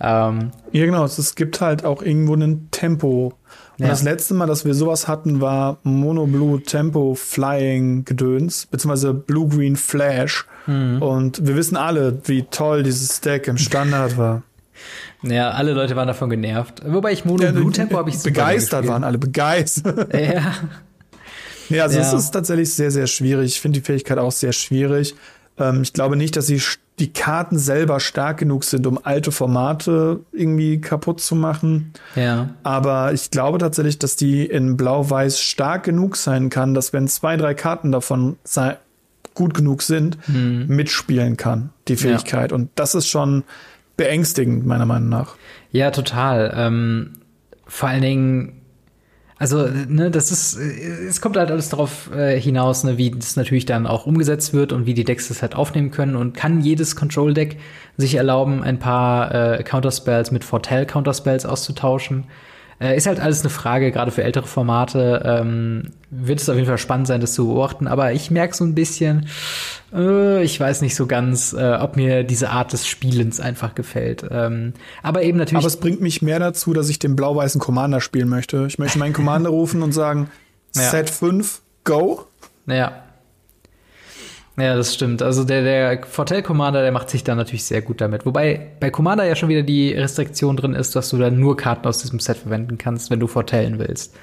Ähm, 0.00 0.50
ja, 0.72 0.84
genau, 0.86 1.04
es 1.04 1.34
gibt 1.34 1.60
halt 1.60 1.84
auch 1.84 2.02
irgendwo 2.02 2.34
ein 2.34 2.68
Tempo 2.70 3.34
und 3.78 3.86
ja. 3.86 3.90
das 3.90 4.02
letzte 4.02 4.34
Mal, 4.34 4.46
dass 4.46 4.64
wir 4.64 4.74
sowas 4.74 5.08
hatten, 5.08 5.40
war 5.40 5.78
Mono 5.82 6.26
Blue 6.26 6.62
Tempo 6.62 7.14
Flying 7.14 8.04
Gedöns, 8.04 8.66
beziehungsweise 8.66 9.12
Blue 9.14 9.48
Green 9.48 9.74
Flash. 9.74 10.46
Mhm. 10.66 11.02
Und 11.02 11.46
wir 11.46 11.56
wissen 11.56 11.76
alle, 11.76 12.18
wie 12.26 12.44
toll 12.44 12.84
dieses 12.84 13.20
Deck 13.20 13.48
im 13.48 13.58
Standard 13.58 14.16
war. 14.16 14.42
Ja, 15.22 15.52
alle 15.52 15.72
Leute 15.72 15.96
waren 15.96 16.08
davon 16.08 16.28
genervt. 16.28 16.82
Wobei 16.84 17.12
ich 17.12 17.24
Mono 17.24 17.44
ja, 17.44 17.52
Blue 17.52 17.72
Tempo 17.72 17.96
habe 17.96 18.10
ich 18.10 18.22
Begeistert 18.22 18.86
waren 18.86 19.04
alle, 19.04 19.16
begeistert. 19.16 20.12
Ja. 20.12 20.52
Ja, 21.68 21.84
also 21.84 21.98
ja. 21.98 22.04
es 22.04 22.12
ist 22.12 22.30
tatsächlich 22.30 22.72
sehr, 22.72 22.90
sehr 22.90 23.06
schwierig. 23.06 23.52
Ich 23.52 23.60
finde 23.60 23.80
die 23.80 23.84
Fähigkeit 23.84 24.18
auch 24.18 24.32
sehr 24.32 24.52
schwierig. 24.52 25.14
Ähm, 25.58 25.82
ich 25.82 25.92
glaube 25.92 26.16
nicht, 26.16 26.36
dass 26.36 26.46
sie 26.46 26.60
die 26.98 27.12
Karten 27.12 27.58
selber 27.58 27.98
stark 27.98 28.38
genug 28.38 28.62
sind, 28.64 28.86
um 28.86 29.00
alte 29.02 29.32
Formate 29.32 30.20
irgendwie 30.32 30.80
kaputt 30.80 31.20
zu 31.20 31.34
machen. 31.34 31.92
Ja. 32.14 32.50
Aber 32.62 33.12
ich 33.12 33.30
glaube 33.30 33.58
tatsächlich, 33.58 33.98
dass 33.98 34.14
die 34.14 34.46
in 34.46 34.76
Blau-Weiß 34.76 35.40
stark 35.40 35.84
genug 35.84 36.16
sein 36.16 36.50
kann, 36.50 36.72
dass 36.74 36.92
wenn 36.92 37.08
zwei, 37.08 37.36
drei 37.36 37.54
Karten 37.54 37.90
davon 37.90 38.36
gut 39.34 39.54
genug 39.54 39.82
sind, 39.82 40.18
hm. 40.26 40.68
mitspielen 40.68 41.36
kann, 41.36 41.70
die 41.88 41.96
Fähigkeit. 41.96 42.52
Ja. 42.52 42.54
Und 42.54 42.70
das 42.76 42.94
ist 42.94 43.08
schon 43.08 43.42
beängstigend, 43.96 44.64
meiner 44.64 44.86
Meinung 44.86 45.08
nach. 45.08 45.34
Ja, 45.72 45.90
total. 45.90 46.54
Ähm, 46.56 47.14
vor 47.66 47.88
allen 47.88 48.02
Dingen 48.02 48.60
also, 49.36 49.66
ne, 49.66 50.10
das 50.10 50.30
ist, 50.30 50.56
es 50.56 51.20
kommt 51.20 51.36
halt 51.36 51.50
alles 51.50 51.68
darauf 51.68 52.10
äh, 52.14 52.40
hinaus, 52.40 52.84
ne, 52.84 52.98
wie 52.98 53.10
das 53.10 53.34
natürlich 53.34 53.66
dann 53.66 53.86
auch 53.86 54.06
umgesetzt 54.06 54.54
wird 54.54 54.72
und 54.72 54.86
wie 54.86 54.94
die 54.94 55.04
Decks 55.04 55.28
das 55.28 55.42
halt 55.42 55.56
aufnehmen 55.56 55.90
können 55.90 56.14
und 56.14 56.34
kann 56.34 56.60
jedes 56.60 56.94
Control-Deck 56.94 57.58
sich 57.96 58.14
erlauben, 58.14 58.62
ein 58.62 58.78
paar 58.78 59.34
äh, 59.34 59.62
Counterspells 59.64 60.30
mit 60.30 60.44
Fortell-Counterspells 60.44 61.46
auszutauschen. 61.46 62.24
Äh, 62.80 62.96
ist 62.96 63.06
halt 63.06 63.20
alles 63.20 63.40
eine 63.40 63.50
Frage, 63.50 63.92
gerade 63.92 64.10
für 64.10 64.24
ältere 64.24 64.46
Formate. 64.46 65.22
Ähm, 65.24 65.92
wird 66.10 66.40
es 66.40 66.48
auf 66.48 66.56
jeden 66.56 66.66
Fall 66.66 66.78
spannend 66.78 67.06
sein, 67.06 67.20
das 67.20 67.34
zu 67.34 67.46
beobachten. 67.46 67.86
Aber 67.86 68.12
ich 68.12 68.30
merke 68.30 68.54
so 68.54 68.64
ein 68.64 68.74
bisschen, 68.74 69.28
äh, 69.92 70.42
ich 70.42 70.58
weiß 70.58 70.80
nicht 70.80 70.94
so 70.94 71.06
ganz, 71.06 71.52
äh, 71.52 71.74
ob 71.80 71.96
mir 71.96 72.24
diese 72.24 72.50
Art 72.50 72.72
des 72.72 72.86
Spielens 72.86 73.40
einfach 73.40 73.74
gefällt. 73.74 74.24
Ähm, 74.30 74.74
aber 75.02 75.22
eben 75.22 75.38
natürlich. 75.38 75.58
Aber 75.58 75.66
es 75.66 75.76
bringt 75.76 76.00
mich 76.00 76.22
mehr 76.22 76.38
dazu, 76.38 76.72
dass 76.72 76.88
ich 76.88 76.98
den 76.98 77.16
blau-weißen 77.16 77.60
Commander 77.60 78.00
spielen 78.00 78.28
möchte. 78.28 78.64
Ich 78.66 78.78
möchte 78.78 78.98
meinen 78.98 79.12
Commander 79.12 79.50
rufen 79.50 79.82
und 79.82 79.92
sagen, 79.92 80.30
ja. 80.74 80.82
Set 80.82 81.10
5, 81.10 81.60
go. 81.84 82.26
Ja. 82.66 83.03
Ja, 84.56 84.76
das 84.76 84.94
stimmt. 84.94 85.20
Also 85.20 85.42
der, 85.44 85.62
der 85.62 86.06
Fortell 86.06 86.42
Commander, 86.42 86.82
der 86.82 86.92
macht 86.92 87.10
sich 87.10 87.24
da 87.24 87.34
natürlich 87.34 87.64
sehr 87.64 87.82
gut 87.82 88.00
damit. 88.00 88.24
Wobei 88.24 88.68
bei 88.78 88.90
Commander 88.90 89.24
ja 89.24 89.34
schon 89.34 89.48
wieder 89.48 89.62
die 89.62 89.92
Restriktion 89.92 90.56
drin 90.56 90.74
ist, 90.74 90.94
dass 90.94 91.08
du 91.08 91.18
dann 91.18 91.40
nur 91.40 91.56
Karten 91.56 91.86
aus 91.88 91.98
diesem 91.98 92.20
Set 92.20 92.36
verwenden 92.36 92.78
kannst, 92.78 93.10
wenn 93.10 93.18
du 93.18 93.26
Fortellen 93.26 93.78
willst. 93.78 94.14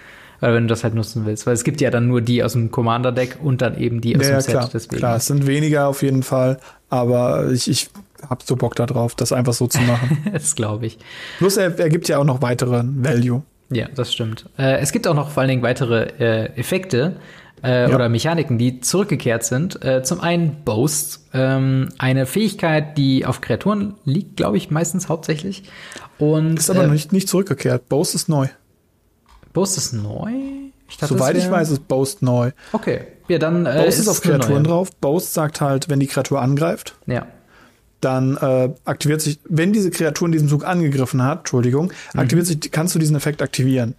Oder 0.42 0.56
wenn 0.56 0.64
du 0.64 0.70
das 0.70 0.84
halt 0.84 0.96
nutzen 0.96 1.26
willst. 1.26 1.46
Weil 1.46 1.54
es 1.54 1.64
gibt 1.64 1.82
ja 1.82 1.90
dann 1.92 2.08
nur 2.08 2.22
die 2.22 2.44
aus 2.44 2.54
dem 2.54 2.72
Commander-Deck 2.72 3.40
und 3.44 3.62
dann 3.62 3.78
eben 3.78 4.00
die 4.00 4.18
aus 4.18 4.26
ja, 4.26 4.32
dem 4.32 4.42
Set. 4.42 4.52
Klar, 4.52 4.70
deswegen. 4.74 4.98
klar, 4.98 5.18
es 5.18 5.28
sind 5.28 5.46
weniger 5.48 5.88
auf 5.88 6.02
jeden 6.02 6.24
Fall, 6.24 6.60
aber 6.90 7.52
ich, 7.52 7.70
ich 7.70 7.90
hab 8.28 8.42
so 8.44 8.56
Bock 8.56 8.76
da 8.76 8.86
drauf, 8.86 9.16
das 9.16 9.34
einfach 9.34 9.54
so 9.54 9.68
zu 9.68 9.82
machen. 9.82 10.26
das 10.34 10.56
glaube 10.56 10.86
ich. 10.86 10.98
Plus 11.40 11.58
er, 11.58 11.78
er 11.78 11.90
gibt 11.90 12.08
ja 12.08 12.18
auch 12.18 12.24
noch 12.24 12.42
weitere 12.42 12.84
Value. 12.86 13.44
Ja, 13.70 13.88
das 13.94 14.14
stimmt. 14.14 14.50
Äh, 14.58 14.80
es 14.80 14.92
gibt 14.92 15.08
auch 15.08 15.14
noch 15.14 15.30
vor 15.30 15.42
allen 15.42 15.50
Dingen 15.50 15.62
weitere 15.62 16.08
äh, 16.20 16.46
Effekte, 16.58 17.18
äh, 17.64 17.90
ja. 17.90 17.96
oder 17.96 18.10
Mechaniken, 18.10 18.58
die 18.58 18.82
zurückgekehrt 18.82 19.44
sind. 19.44 19.84
Äh, 19.84 20.04
zum 20.04 20.22
einen 20.22 20.64
Boast, 20.64 21.28
ähm, 21.34 21.90
eine 21.98 22.26
Fähigkeit, 22.26 22.98
die 22.98 23.26
auf 23.26 23.42
Kreaturen 23.42 23.96
liegt, 24.06 24.38
glaube 24.38 24.58
ich, 24.58 24.72
meistens 24.72 25.10
hauptsächlich. 25.10 25.64
Und, 26.18 26.60
ist 26.60 26.70
aber 26.70 26.86
äh, 26.86 26.88
nicht, 26.88 27.14
nicht 27.14 27.28
zurückgekehrt. 27.28 27.90
Boast 27.90 28.16
ist 28.16 28.30
neu. 28.30 28.48
Boast 29.54 29.78
ist 29.78 29.94
neu? 29.94 30.32
Ich 30.90 30.98
dachte, 30.98 31.14
Soweit 31.14 31.38
ich 31.38 31.50
weiß, 31.50 31.70
ist 31.70 31.88
Boast 31.88 32.22
neu. 32.22 32.52
Okay. 32.74 33.02
Ja, 33.28 33.38
dann 33.38 33.66
äh, 33.66 33.74
Boast 33.74 33.88
ist, 33.88 34.00
ist 34.00 34.08
auf 34.08 34.22
Kreaturen 34.22 34.64
drauf. 34.64 34.90
Boast 35.00 35.34
sagt 35.34 35.62
halt, 35.62 35.90
wenn 35.90 36.00
die 36.00 36.08
Kreatur 36.08 36.42
angreift. 36.42 36.96
Ja 37.08 37.28
dann 38.02 38.36
äh, 38.38 38.70
aktiviert 38.84 39.22
sich, 39.22 39.40
wenn 39.48 39.74
diese 39.74 39.92
Kreatur 39.92 40.26
in 40.26 40.32
diesem 40.32 40.50
Zug 40.50 40.66
angegriffen 40.66 41.24
hat, 41.24 41.40
Entschuldigung, 41.40 41.94
aktiviert 42.16 42.48
mhm. 42.48 42.62
sich, 42.62 42.72
kannst 42.72 42.96
du 42.96 43.00
diesen 43.00 43.16
Effekt 43.16 43.42
aktivieren 43.42 43.96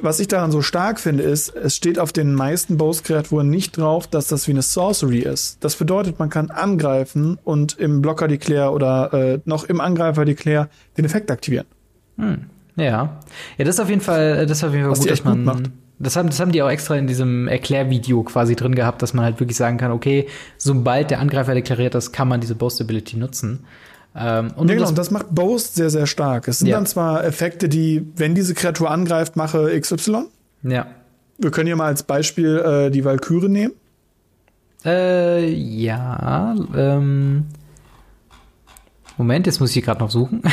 was 0.00 0.18
ich 0.20 0.28
daran 0.28 0.50
so 0.50 0.60
stark 0.60 0.98
finde, 0.98 1.22
ist, 1.22 1.54
es 1.54 1.76
steht 1.76 1.98
auf 1.98 2.12
den 2.12 2.34
meisten 2.34 2.76
Boss-Kreaturen 2.76 3.48
nicht 3.48 3.76
drauf, 3.76 4.06
dass 4.06 4.26
das 4.26 4.48
wie 4.48 4.52
eine 4.52 4.62
Sorcery 4.62 5.20
ist. 5.20 5.62
Das 5.62 5.76
bedeutet, 5.76 6.18
man 6.18 6.30
kann 6.30 6.50
angreifen 6.50 7.38
und 7.44 7.78
im 7.78 8.02
Blocker 8.02 8.26
Declare 8.26 8.72
oder 8.72 9.12
äh, 9.12 9.40
noch 9.44 9.64
im 9.64 9.80
Angreifer 9.80 10.24
Declare 10.24 10.68
den 10.96 11.04
Effekt 11.04 11.30
aktivieren. 11.30 11.66
Hm. 12.16 12.46
Ja. 12.76 13.20
Ja, 13.56 13.64
das 13.64 13.76
ist 13.76 13.80
auf 13.80 13.88
jeden 13.88 14.00
Fall, 14.00 14.46
das 14.46 14.58
ist 14.58 14.64
auf 14.64 14.72
jeden 14.72 14.84
Fall 14.84 14.92
was 14.92 15.00
gut, 15.00 15.10
dass 15.10 15.24
man. 15.24 15.36
Gut 15.36 15.44
macht. 15.44 15.70
Das 16.00 16.16
haben, 16.16 16.28
das 16.28 16.40
haben 16.40 16.50
die 16.50 16.60
auch 16.60 16.68
extra 16.68 16.96
in 16.96 17.06
diesem 17.06 17.46
Erklärvideo 17.46 18.24
quasi 18.24 18.56
drin 18.56 18.74
gehabt, 18.74 19.00
dass 19.00 19.14
man 19.14 19.24
halt 19.24 19.38
wirklich 19.38 19.56
sagen 19.56 19.78
kann, 19.78 19.92
okay, 19.92 20.26
sobald 20.58 21.10
der 21.12 21.20
Angreifer 21.20 21.54
deklariert 21.54 21.94
das, 21.94 22.10
kann 22.10 22.26
man 22.26 22.40
diese 22.40 22.56
Boast 22.56 22.80
Ability 22.80 23.16
nutzen. 23.16 23.64
Ähm, 24.16 24.52
und 24.56 24.68
ja, 24.68 24.76
genau, 24.76 24.88
und 24.88 24.98
das 24.98 25.10
macht 25.10 25.34
Boast 25.34 25.74
sehr, 25.74 25.90
sehr 25.90 26.06
stark. 26.06 26.46
Es 26.48 26.60
sind 26.60 26.68
ja. 26.68 26.76
dann 26.76 26.86
zwar 26.86 27.24
Effekte, 27.24 27.68
die, 27.68 28.06
wenn 28.16 28.34
diese 28.34 28.54
Kreatur 28.54 28.90
angreift, 28.90 29.36
mache 29.36 29.78
XY. 29.78 30.26
Ja. 30.62 30.86
Wir 31.38 31.50
können 31.50 31.66
hier 31.66 31.76
mal 31.76 31.86
als 31.86 32.04
Beispiel 32.04 32.58
äh, 32.58 32.90
die 32.90 33.04
Valkyrie 33.04 33.48
nehmen. 33.48 33.72
Äh, 34.84 35.50
ja. 35.50 36.54
Ähm, 36.76 37.46
Moment, 39.16 39.46
jetzt 39.46 39.60
muss 39.60 39.74
ich 39.74 39.84
gerade 39.84 40.00
noch 40.00 40.10
suchen. 40.10 40.42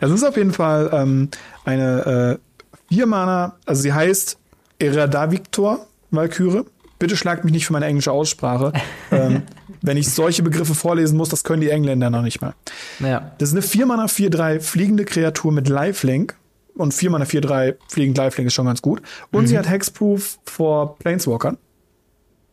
Es 0.00 0.10
ist 0.10 0.24
auf 0.24 0.36
jeden 0.36 0.52
Fall 0.52 0.90
ähm, 0.92 1.28
eine 1.64 2.38
äh, 2.38 2.94
vier 2.94 3.06
Mana, 3.06 3.56
also 3.66 3.82
sie 3.82 3.92
heißt 3.92 4.38
Erada 4.78 5.30
Victor 5.30 5.86
Valkyrie. 6.10 6.64
Bitte 6.98 7.16
schlagt 7.16 7.44
mich 7.44 7.52
nicht 7.52 7.66
für 7.66 7.72
meine 7.72 7.86
englische 7.86 8.12
Aussprache. 8.12 8.72
ähm, 9.10 9.42
wenn 9.82 9.96
ich 9.96 10.10
solche 10.10 10.42
Begriffe 10.42 10.74
vorlesen 10.74 11.16
muss, 11.16 11.28
das 11.28 11.44
können 11.44 11.60
die 11.60 11.70
Engländer 11.70 12.10
noch 12.10 12.22
nicht 12.22 12.40
mal. 12.40 12.54
Ja. 13.00 13.32
Das 13.38 13.50
ist 13.50 13.54
eine 13.54 13.62
4 13.62 13.86
Mana 13.86 14.06
4-3 14.06 14.60
fliegende 14.60 15.04
Kreatur 15.04 15.52
mit 15.52 15.68
Lifelink. 15.68 16.36
Und 16.74 16.94
4 16.94 17.10
Mana 17.10 17.24
4-3 17.24 17.76
fliegend 17.88 18.18
Lifelink 18.18 18.48
ist 18.48 18.54
schon 18.54 18.66
ganz 18.66 18.82
gut. 18.82 19.02
Und 19.32 19.42
mhm. 19.42 19.46
sie 19.48 19.58
hat 19.58 19.68
Hexproof 19.68 20.38
vor 20.44 20.96
Planeswalkern. 20.98 21.58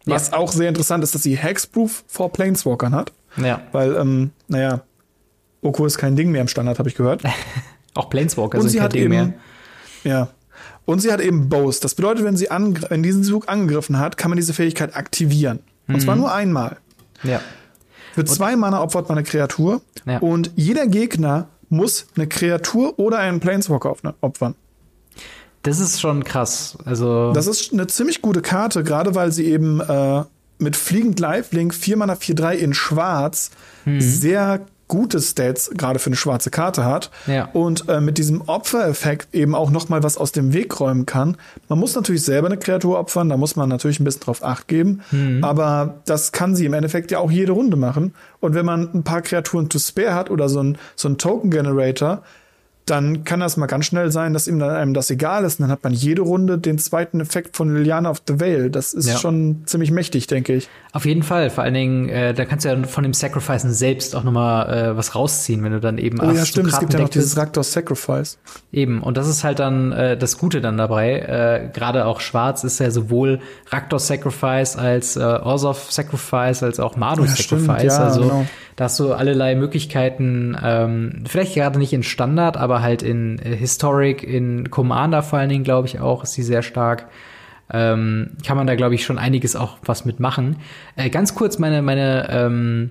Was 0.06 0.32
ja. 0.32 0.38
auch 0.38 0.52
sehr 0.52 0.70
interessant 0.70 1.04
ist, 1.04 1.16
dass 1.16 1.24
sie 1.24 1.36
Hexproof 1.36 2.04
vor 2.08 2.32
Planeswalkern 2.32 2.94
hat. 2.94 3.12
Ja. 3.38 3.62
Weil, 3.72 3.96
ähm, 3.96 4.32
naja, 4.48 4.82
Oko 5.62 5.86
ist 5.86 5.98
kein 5.98 6.16
Ding 6.16 6.32
mehr 6.32 6.42
im 6.42 6.48
Standard, 6.48 6.80
habe 6.80 6.90
ich 6.90 6.96
gehört. 6.96 7.24
auch 7.94 8.10
Planeswalker 8.10 8.60
Und 8.60 8.70
sind 8.70 8.82
kein 8.82 8.90
Ding 8.90 9.04
eben, 9.04 9.10
mehr. 9.10 9.34
Ja. 10.04 10.30
Und 10.86 11.00
sie 11.00 11.12
hat 11.12 11.20
eben 11.20 11.50
Boast. 11.50 11.84
Das 11.84 11.96
bedeutet, 11.96 12.24
wenn 12.24 12.38
sie 12.38 12.48
in 12.90 13.04
diesen 13.04 13.24
Zug 13.24 13.50
angegriffen 13.50 14.00
hat, 14.00 14.18
kann 14.18 14.30
man 14.30 14.38
diese 14.38 14.54
Fähigkeit 14.54 14.96
aktivieren. 14.96 15.60
Und 15.88 15.96
mhm. 15.96 16.00
zwar 16.00 16.16
nur 16.16 16.34
einmal. 16.34 16.78
Ja. 17.24 17.42
Für 18.14 18.24
zwei 18.24 18.56
Mana 18.56 18.82
opfert 18.82 19.10
man 19.10 19.18
eine 19.18 19.28
Kreatur. 19.28 19.82
Ja. 20.06 20.20
Und 20.20 20.52
jeder 20.56 20.88
Gegner 20.88 21.50
muss 21.70 22.08
eine 22.16 22.28
Kreatur 22.28 22.98
oder 23.00 23.20
einen 23.20 23.40
Planeswalker 23.40 23.96
opfern. 24.22 24.56
Das 25.64 25.80
ist 25.80 26.00
schon 26.00 26.24
krass. 26.24 26.78
Also 26.86 27.34
das 27.34 27.48
ist 27.48 27.74
eine 27.74 27.88
ziemlich 27.88 28.22
gute 28.22 28.42
Karte, 28.42 28.84
gerade 28.84 29.16
weil 29.16 29.32
sie 29.32 29.46
eben 29.46 29.82
äh, 29.82 30.24
mit 30.60 30.76
Fliegend 30.76 31.20
Lifelink 31.20 31.74
4 31.74 31.98
Mana 31.98 32.14
4-3 32.14 32.54
in 32.54 32.74
Schwarz 32.74 33.50
mhm. 33.84 34.00
sehr 34.00 34.66
gute 34.88 35.20
Stats 35.20 35.72
gerade 35.72 36.00
für 36.00 36.08
eine 36.08 36.16
schwarze 36.16 36.52
Karte 36.52 36.86
hat 36.86 37.10
ja. 37.26 37.50
und 37.54 37.90
äh, 37.90 38.02
mit 38.02 38.18
diesem 38.18 38.42
Opfereffekt 38.42 39.34
eben 39.34 39.56
auch 39.56 39.72
noch 39.72 39.90
mal 39.90 40.04
was 40.04 40.18
aus 40.18 40.32
dem 40.32 40.54
Weg 40.54 40.80
räumen 40.80 41.06
kann. 41.06 41.38
Man 41.70 41.80
muss 41.80 41.96
natürlich 41.96 42.24
selber 42.24 42.48
eine 42.48 42.58
Kreatur 42.58 43.00
opfern, 43.00 43.30
da 43.30 43.38
muss 43.38 43.56
man 43.56 43.70
natürlich 43.70 44.00
ein 44.00 44.04
bisschen 44.04 44.22
drauf 44.22 44.44
acht 44.44 44.68
geben, 44.68 45.02
mhm. 45.12 45.44
aber 45.44 46.02
das 46.06 46.32
kann 46.32 46.56
sie 46.56 46.66
im 46.66 46.74
Endeffekt 46.74 47.12
ja 47.12 47.20
auch 47.20 47.32
jede 47.32 47.54
Runde 47.54 47.78
machen 47.78 48.14
und 48.40 48.54
wenn 48.54 48.66
man 48.66 48.94
ein 48.94 49.04
paar 49.04 49.22
Kreaturen 49.22 49.70
to 49.70 49.80
spare 49.80 50.14
hat 50.14 50.30
oder 50.30 50.50
so 50.50 50.62
ein 50.62 50.78
so 50.96 51.10
ein 51.10 51.18
Token 51.18 51.50
Generator, 51.50 52.22
dann 52.86 53.24
kann 53.24 53.40
das 53.40 53.58
mal 53.58 53.66
ganz 53.66 53.86
schnell 53.86 54.12
sein, 54.12 54.34
dass 54.34 54.48
ihm 54.48 54.60
dann 54.60 54.70
einem 54.70 54.94
das 54.94 55.10
egal 55.10 55.44
ist. 55.44 55.60
Und 55.60 55.64
dann 55.64 55.72
hat 55.72 55.84
man 55.84 55.92
jede 55.92 56.22
Runde 56.22 56.60
den 56.60 56.78
zweiten 56.78 57.20
Effekt 57.20 57.58
von 57.58 57.76
Liliana 57.76 58.12
of 58.12 58.22
the 58.28 58.40
Veil. 58.40 58.70
Das 58.70 58.94
ist 58.94 59.08
ja. 59.08 59.18
schon 59.18 59.64
ziemlich 59.66 59.90
mächtig, 59.90 60.28
denke 60.28 60.54
ich. 60.54 60.70
Auf 60.94 61.06
jeden 61.06 61.24
Fall. 61.24 61.50
Vor 61.50 61.64
allen 61.64 61.74
Dingen, 61.74 62.10
äh, 62.10 62.36
da 62.36 62.46
kannst 62.46 62.64
du 62.64 62.70
ja 62.70 62.84
von 62.84 63.04
dem 63.04 63.14
Sacrificen 63.14 63.74
selbst 63.74 64.16
auch 64.16 64.24
noch 64.24 64.32
mal 64.32 64.70
äh, 64.70 64.98
was 64.98 65.16
rausziehen, 65.16 65.64
wenn 65.64 65.72
du 65.72 65.80
dann 65.80 65.98
eben 65.98 66.20
Oh 66.22 66.32
ja, 66.32 66.46
stimmt. 66.46 66.70
Es 66.70 66.80
gibt 66.80 66.94
ja 66.94 67.00
noch 67.00 67.10
dieses 67.10 67.36
Raktor 67.38 67.64
Sacrifice. 67.64 68.38
Eben. 68.72 69.02
Und 69.02 69.18
das 69.18 69.28
ist 69.28 69.44
halt 69.44 69.58
dann 69.58 69.92
äh, 69.92 70.16
das 70.16 70.38
Gute 70.38 70.62
dann 70.62 70.78
dabei. 70.78 71.20
Äh, 71.20 71.70
Gerade 71.74 72.06
auch 72.06 72.20
Schwarz 72.20 72.64
ist 72.64 72.80
ja 72.80 72.92
sowohl 72.92 73.40
Raktor 73.72 74.00
Sacrifice 74.00 74.76
als 74.76 75.16
äh, 75.16 75.22
Orzhov 75.22 75.92
Sacrifice 75.92 76.62
als 76.62 76.80
auch 76.80 76.96
Mardu 76.98 77.24
ja, 77.24 77.30
Sacrifice. 77.30 77.46
Stimmt, 77.46 77.84
ja, 77.84 77.98
also 77.98 78.22
genau. 78.22 78.46
Da 78.76 78.86
hast 78.86 79.00
du 79.00 79.14
allerlei 79.14 79.56
Möglichkeiten. 79.56 80.58
Ähm, 80.62 81.24
vielleicht 81.28 81.56
gerade 81.56 81.80
nicht 81.80 81.94
in 81.94 82.04
Standard, 82.04 82.58
aber 82.58 82.82
halt 82.82 83.04
in 83.04 83.40
äh, 83.40 83.56
Historic, 83.56 84.24
in 84.24 84.70
Commander 84.70 85.24
vor 85.24 85.40
allen 85.40 85.50
Dingen, 85.50 85.64
glaube 85.64 85.88
ich 85.88 86.00
auch, 86.00 86.24
ist 86.24 86.34
sie 86.34 86.44
sehr 86.44 86.62
stark 86.62 87.08
ähm, 87.72 88.32
kann 88.46 88.58
man 88.58 88.68
da, 88.68 88.76
glaube 88.76 88.96
ich, 88.96 89.04
schon 89.04 89.18
einiges 89.18 89.56
auch 89.56 89.78
was 89.84 90.06
mitmachen. 90.06 90.58
Äh, 90.96 91.10
ganz 91.10 91.36
kurz 91.36 91.58
meine, 91.58 91.82
meine, 91.82 92.28
ähm, 92.30 92.90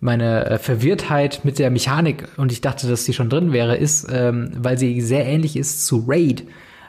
meine 0.00 0.46
äh, 0.46 0.58
Verwirrtheit 0.58 1.44
mit 1.44 1.58
der 1.58 1.70
Mechanik, 1.70 2.28
und 2.36 2.52
ich 2.52 2.60
dachte, 2.60 2.88
dass 2.88 3.04
sie 3.04 3.12
schon 3.12 3.30
drin 3.30 3.52
wäre, 3.52 3.76
ist, 3.76 4.06
ähm, 4.12 4.52
weil 4.56 4.78
sie 4.78 5.00
sehr 5.00 5.26
ähnlich 5.26 5.56
ist 5.56 5.86
zu 5.86 6.04
Raid, 6.06 6.42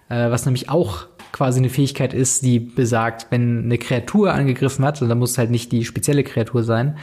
äh, 0.09 0.29
was 0.29 0.45
nämlich 0.45 0.69
auch 0.69 1.07
quasi 1.31 1.59
eine 1.59 1.69
Fähigkeit 1.69 2.13
ist, 2.13 2.43
die 2.43 2.59
besagt, 2.59 3.27
wenn 3.29 3.65
eine 3.65 3.77
Kreatur 3.77 4.33
angegriffen 4.33 4.85
hat, 4.85 5.01
und 5.01 5.09
dann 5.09 5.19
muss 5.19 5.31
es 5.31 5.37
halt 5.37 5.49
nicht 5.49 5.71
die 5.71 5.83
spezielle 5.83 6.23
Kreatur 6.23 6.63
sein, 6.63 6.97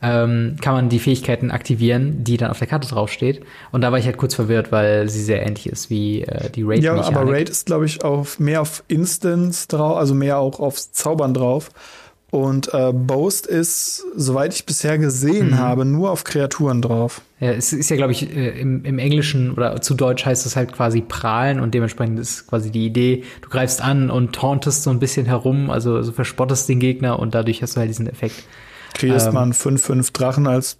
ähm, 0.00 0.56
kann 0.60 0.74
man 0.74 0.88
die 0.88 0.98
Fähigkeiten 0.98 1.50
aktivieren, 1.50 2.22
die 2.22 2.36
dann 2.36 2.50
auf 2.50 2.58
der 2.58 2.68
Karte 2.68 2.88
draufsteht. 2.88 3.42
Und 3.72 3.80
da 3.80 3.90
war 3.90 3.98
ich 3.98 4.06
halt 4.06 4.16
kurz 4.16 4.34
verwirrt, 4.34 4.70
weil 4.70 5.08
sie 5.08 5.22
sehr 5.22 5.44
ähnlich 5.44 5.68
ist 5.68 5.90
wie 5.90 6.22
äh, 6.22 6.50
die 6.50 6.62
raid 6.62 6.82
Ja, 6.82 6.94
aber 6.94 7.30
Raid 7.30 7.48
ist, 7.48 7.66
glaube 7.66 7.86
ich, 7.86 8.04
auf 8.04 8.38
mehr 8.38 8.60
auf 8.60 8.84
Instance 8.88 9.66
drauf, 9.66 9.96
also 9.96 10.14
mehr 10.14 10.38
auch 10.38 10.60
aufs 10.60 10.92
Zaubern 10.92 11.34
drauf. 11.34 11.70
Und 12.30 12.74
äh, 12.74 12.92
Boast 12.92 13.46
ist, 13.46 14.04
soweit 14.14 14.52
ich 14.52 14.66
bisher 14.66 14.98
gesehen 14.98 15.50
mhm. 15.50 15.58
habe, 15.58 15.86
nur 15.86 16.10
auf 16.10 16.24
Kreaturen 16.24 16.82
drauf. 16.82 17.22
Ja, 17.40 17.52
es 17.52 17.72
ist 17.72 17.88
ja, 17.88 17.96
glaube 17.96 18.12
ich, 18.12 18.36
äh, 18.36 18.60
im, 18.60 18.84
im 18.84 18.98
Englischen 18.98 19.52
oder 19.52 19.80
zu 19.80 19.94
Deutsch 19.94 20.26
heißt 20.26 20.44
es 20.44 20.54
halt 20.54 20.72
quasi 20.72 21.00
prahlen 21.00 21.58
und 21.58 21.72
dementsprechend 21.72 22.20
ist 22.20 22.46
quasi 22.46 22.70
die 22.70 22.84
Idee, 22.84 23.24
du 23.40 23.48
greifst 23.48 23.82
an 23.82 24.10
und 24.10 24.34
tauntest 24.34 24.82
so 24.82 24.90
ein 24.90 24.98
bisschen 24.98 25.24
herum, 25.24 25.70
also, 25.70 25.96
also 25.96 26.12
verspottest 26.12 26.68
den 26.68 26.80
Gegner 26.80 27.18
und 27.18 27.34
dadurch 27.34 27.62
hast 27.62 27.76
du 27.76 27.80
halt 27.80 27.88
diesen 27.88 28.06
Effekt. 28.06 28.44
Kreierst 28.94 29.28
ähm, 29.28 29.34
man 29.34 29.52
5-5 29.52 30.12
Drachen 30.12 30.46
als 30.46 30.78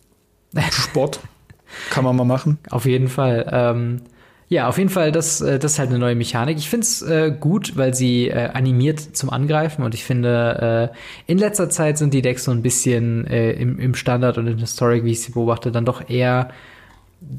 Sport. 0.71 1.21
Kann 1.91 2.05
man 2.05 2.17
mal 2.17 2.25
machen. 2.25 2.59
Auf 2.71 2.87
jeden 2.87 3.09
Fall. 3.09 3.47
Ähm, 3.53 4.03
ja, 4.51 4.67
auf 4.67 4.79
jeden 4.79 4.89
Fall, 4.89 5.13
das, 5.13 5.43
äh, 5.43 5.59
das 5.59 5.73
ist 5.73 5.79
halt 5.79 5.91
eine 5.91 5.99
neue 5.99 6.15
Mechanik. 6.15 6.57
Ich 6.57 6.71
finde 6.71 6.85
es 6.85 7.03
äh, 7.03 7.31
gut, 7.39 7.77
weil 7.77 7.95
sie 7.95 8.29
äh, 8.29 8.49
animiert 8.55 8.99
zum 8.99 9.29
Angreifen 9.29 9.83
und 9.83 9.95
ich 9.95 10.05
finde, 10.05 10.91
äh, 10.95 11.31
in 11.31 11.37
letzter 11.37 11.69
Zeit 11.69 11.99
sind 11.99 12.15
die 12.15 12.23
Decks 12.23 12.45
so 12.45 12.51
ein 12.51 12.63
bisschen 12.63 13.27
äh, 13.27 13.53
im, 13.53 13.79
im 13.79 13.95
Standard 13.95 14.39
und 14.39 14.47
in 14.47 14.59
Historic, 14.59 15.05
wie 15.05 15.13
ich 15.13 15.21
sie 15.21 15.33
beobachte, 15.33 15.71
dann 15.71 15.85
doch 15.85 16.09
eher 16.09 16.49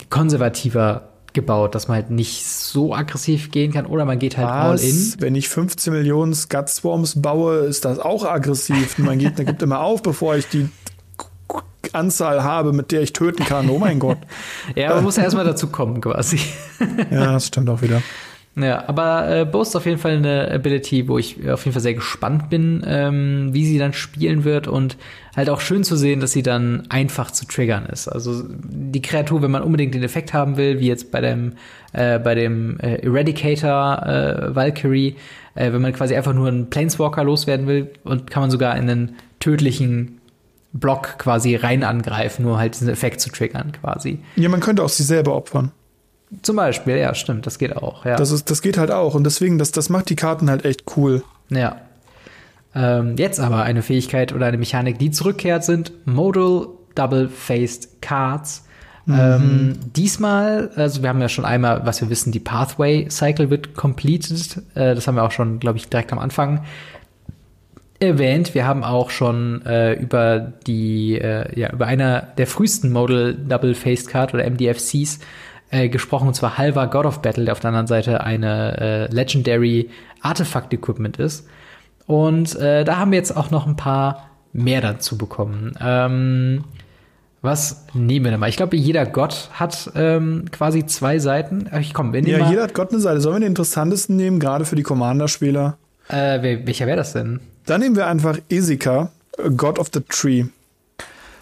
konservativer 0.09 1.09
gebaut, 1.34 1.75
dass 1.75 1.88
man 1.88 1.95
halt 1.95 2.09
nicht 2.09 2.45
so 2.45 2.93
aggressiv 2.93 3.51
gehen 3.51 3.71
kann 3.71 3.86
oder 3.86 4.05
man 4.05 4.19
geht 4.19 4.38
halt 4.38 4.47
Was? 4.47 4.82
all 4.82 4.89
in. 4.89 5.15
Wenn 5.19 5.36
ich 5.36 5.49
15 5.49 5.93
Millionen 5.93 6.34
Scut 6.34 6.69
Swarms 6.69 7.21
baue, 7.21 7.59
ist 7.59 7.86
das 7.86 7.99
auch 7.99 8.25
aggressiv. 8.25 8.97
mein 8.97 9.19
Gegner 9.19 9.45
gibt 9.45 9.61
immer 9.61 9.82
auf, 9.82 10.01
bevor 10.01 10.36
ich 10.36 10.47
die 10.47 10.69
Anzahl 11.93 12.43
habe, 12.43 12.73
mit 12.73 12.91
der 12.91 13.01
ich 13.01 13.13
töten 13.13 13.45
kann. 13.45 13.69
Oh 13.69 13.80
mein 13.80 13.99
Gott. 13.99 14.19
ja, 14.75 14.93
man 14.95 15.03
muss 15.03 15.15
ja 15.15 15.23
erstmal 15.23 15.45
dazu 15.45 15.67
kommen, 15.67 16.01
quasi. 16.01 16.39
ja, 17.11 17.34
das 17.34 17.47
stimmt 17.47 17.69
auch 17.69 17.82
wieder. 17.82 18.01
Ja, 18.62 18.88
aber 18.88 19.30
äh, 19.30 19.45
Boast 19.45 19.76
auf 19.76 19.86
jeden 19.86 19.97
Fall 19.97 20.18
eine 20.18 20.51
Ability, 20.51 21.07
wo 21.07 21.18
ich 21.18 21.49
auf 21.49 21.66
jeden 21.66 21.74
Fall 21.74 21.82
sehr 21.82 21.93
gespannt 21.93 22.49
bin, 22.49 22.84
ähm, 22.86 23.49
wie 23.53 23.66
sie 23.66 23.78
dann 23.78 23.93
spielen 23.93 24.43
wird 24.43 24.68
und 24.68 24.97
halt 25.36 25.49
auch 25.49 25.62
schön 25.62 25.84
zu 25.84 25.95
sehen, 25.95 26.20
dass 26.20 26.32
sie 26.32 26.43
dann 26.43 26.84
einfach 26.89 27.32
zu 27.32 27.45
triggern 27.45 27.86
ist. 27.86 28.07
Also 28.07 28.43
die 28.47 29.01
Kreatur, 29.01 29.41
wenn 29.41 29.51
man 29.51 29.64
unbedingt 29.64 29.93
den 29.95 30.03
Effekt 30.03 30.34
haben 30.34 30.57
will, 30.57 30.80
wie 30.80 30.88
jetzt 30.88 31.12
bei 31.12 31.22
dem 31.22 31.53
äh, 31.93 32.20
bei 32.20 32.36
dem 32.36 32.80
äh, 32.80 32.95
Eradicator 33.05 34.03
äh, 34.05 34.55
Valkyrie, 34.55 35.16
äh, 35.55 35.72
wenn 35.72 35.82
man 35.82 35.93
quasi 35.93 36.16
einfach 36.16 36.34
nur 36.34 36.47
einen 36.47 36.70
Planeswalker 36.70 37.24
loswerden 37.24 37.68
will 37.68 37.91
und 38.03 38.30
kann 38.30 38.41
man 38.41 38.51
sogar 38.51 38.76
in 38.78 38.89
einen 38.89 39.16
tödlichen 39.39 40.20
Block 40.74 41.18
quasi 41.18 41.55
rein 41.55 41.84
angreifen, 41.84 42.43
nur 42.43 42.60
halt 42.60 42.76
diesen 42.76 42.89
Effekt 42.89 43.22
zu 43.22 43.32
triggern 43.32 43.72
quasi. 43.82 44.20
Ja, 44.36 44.49
man 44.49 44.60
könnte 44.60 44.84
auch 44.84 44.89
sie 44.89 45.03
selber 45.03 45.36
opfern. 45.36 45.72
Zum 46.43 46.55
Beispiel, 46.55 46.97
ja, 46.97 47.15
stimmt, 47.15 47.47
das 47.47 47.57
geht 47.57 47.75
auch, 47.75 48.05
ja. 48.05 48.15
Das, 48.15 48.32
ist, 48.32 48.51
das 48.51 48.61
geht 48.61 48.77
halt 48.77 48.91
auch 48.91 49.15
und 49.15 49.23
deswegen, 49.23 49.57
das, 49.57 49.71
das 49.71 49.89
macht 49.89 50.09
die 50.09 50.15
Karten 50.15 50.49
halt 50.49 50.63
echt 50.63 50.84
cool. 50.95 51.23
Ja. 51.49 51.77
Ähm, 52.75 53.15
jetzt 53.17 53.39
aber 53.39 53.63
eine 53.63 53.82
Fähigkeit 53.82 54.34
oder 54.34 54.45
eine 54.45 54.57
Mechanik, 54.57 54.99
die 54.99 55.09
zurückkehrt, 55.09 55.63
sind 55.63 55.91
Modal 56.05 56.67
Double-Faced 56.93 58.01
Cards. 58.01 58.65
Mhm. 59.05 59.15
Ähm, 59.17 59.80
diesmal, 59.95 60.69
also 60.75 61.01
wir 61.01 61.09
haben 61.09 61.19
ja 61.19 61.30
schon 61.30 61.45
einmal, 61.45 61.86
was 61.86 61.99
wir 62.01 62.11
wissen, 62.11 62.32
die 62.32 62.39
Pathway 62.39 63.09
Cycle 63.09 63.49
wird 63.49 63.73
completed. 63.73 64.61
Äh, 64.75 64.93
das 64.93 65.07
haben 65.07 65.15
wir 65.15 65.23
auch 65.23 65.32
schon, 65.32 65.59
glaube 65.59 65.80
ich, 65.80 65.89
direkt 65.89 66.11
am 66.11 66.19
Anfang 66.19 66.63
erwähnt. 67.99 68.53
Wir 68.53 68.67
haben 68.67 68.84
auch 68.84 69.09
schon 69.09 69.65
äh, 69.65 69.93
über 69.93 70.53
die, 70.67 71.19
äh, 71.19 71.59
ja, 71.59 71.71
über 71.71 71.88
einer 71.88 72.21
der 72.38 72.45
frühesten 72.45 72.91
Modal 72.91 73.34
Double-Faced 73.34 74.07
Card 74.07 74.34
oder 74.34 74.47
MDFCs 74.49 75.19
äh, 75.72 75.89
gesprochen, 75.89 76.28
und 76.28 76.34
zwar 76.34 76.57
Halva 76.57 76.86
God 76.86 77.05
of 77.05 77.22
Battle, 77.22 77.45
der 77.45 77.51
auf 77.53 77.59
der 77.59 77.70
anderen 77.70 77.88
Seite 77.88 78.22
eine 78.22 78.78
äh, 79.09 79.13
Legendary 79.13 79.89
Artifact 80.22 80.74
Equipment 80.74 81.17
ist. 81.17 81.47
Und 82.07 82.55
äh, 82.55 82.84
da 82.84 82.97
haben 82.97 83.11
wir 83.11 83.17
jetzt 83.17 83.36
auch 83.36 83.51
noch 83.51 83.67
ein 83.67 83.76
paar 83.76 84.30
mehr 84.51 84.82
dazu 84.82 85.17
bekommen. 85.17 85.76
Ähm, 85.80 86.63
was 87.41 87.86
nehmen 87.93 88.26
wir 88.26 88.32
denn 88.32 88.39
mal? 88.39 88.49
Ich 88.49 88.57
glaube, 88.57 88.76
jeder 88.76 89.05
Gott 89.05 89.49
hat 89.53 89.91
ähm, 89.95 90.45
quasi 90.51 90.86
zwei 90.86 91.20
Seiten. 91.20 91.70
Ich 91.80 91.93
komm, 91.93 92.11
wir 92.11 92.22
nehmen 92.22 92.39
Ja, 92.39 92.49
jeder 92.49 92.63
hat 92.63 92.74
Gott 92.74 92.91
eine 92.91 92.99
Seite. 92.99 93.22
Sollen 93.22 93.36
wir 93.36 93.39
den 93.41 93.49
interessantesten 93.49 94.15
nehmen, 94.15 94.39
gerade 94.39 94.65
für 94.65 94.76
die 94.76 94.84
Commander-Spieler? 94.84 95.78
Äh, 96.09 96.65
welcher 96.65 96.88
wäre 96.88 96.97
das 96.97 97.13
denn? 97.13 97.39
Dann 97.65 97.82
nehmen 97.82 97.95
wir 97.95 98.07
einfach 98.07 98.38
Esika, 98.49 99.11
God 99.55 99.80
of 99.80 99.89
the 99.93 100.01
Tree. 100.01 100.45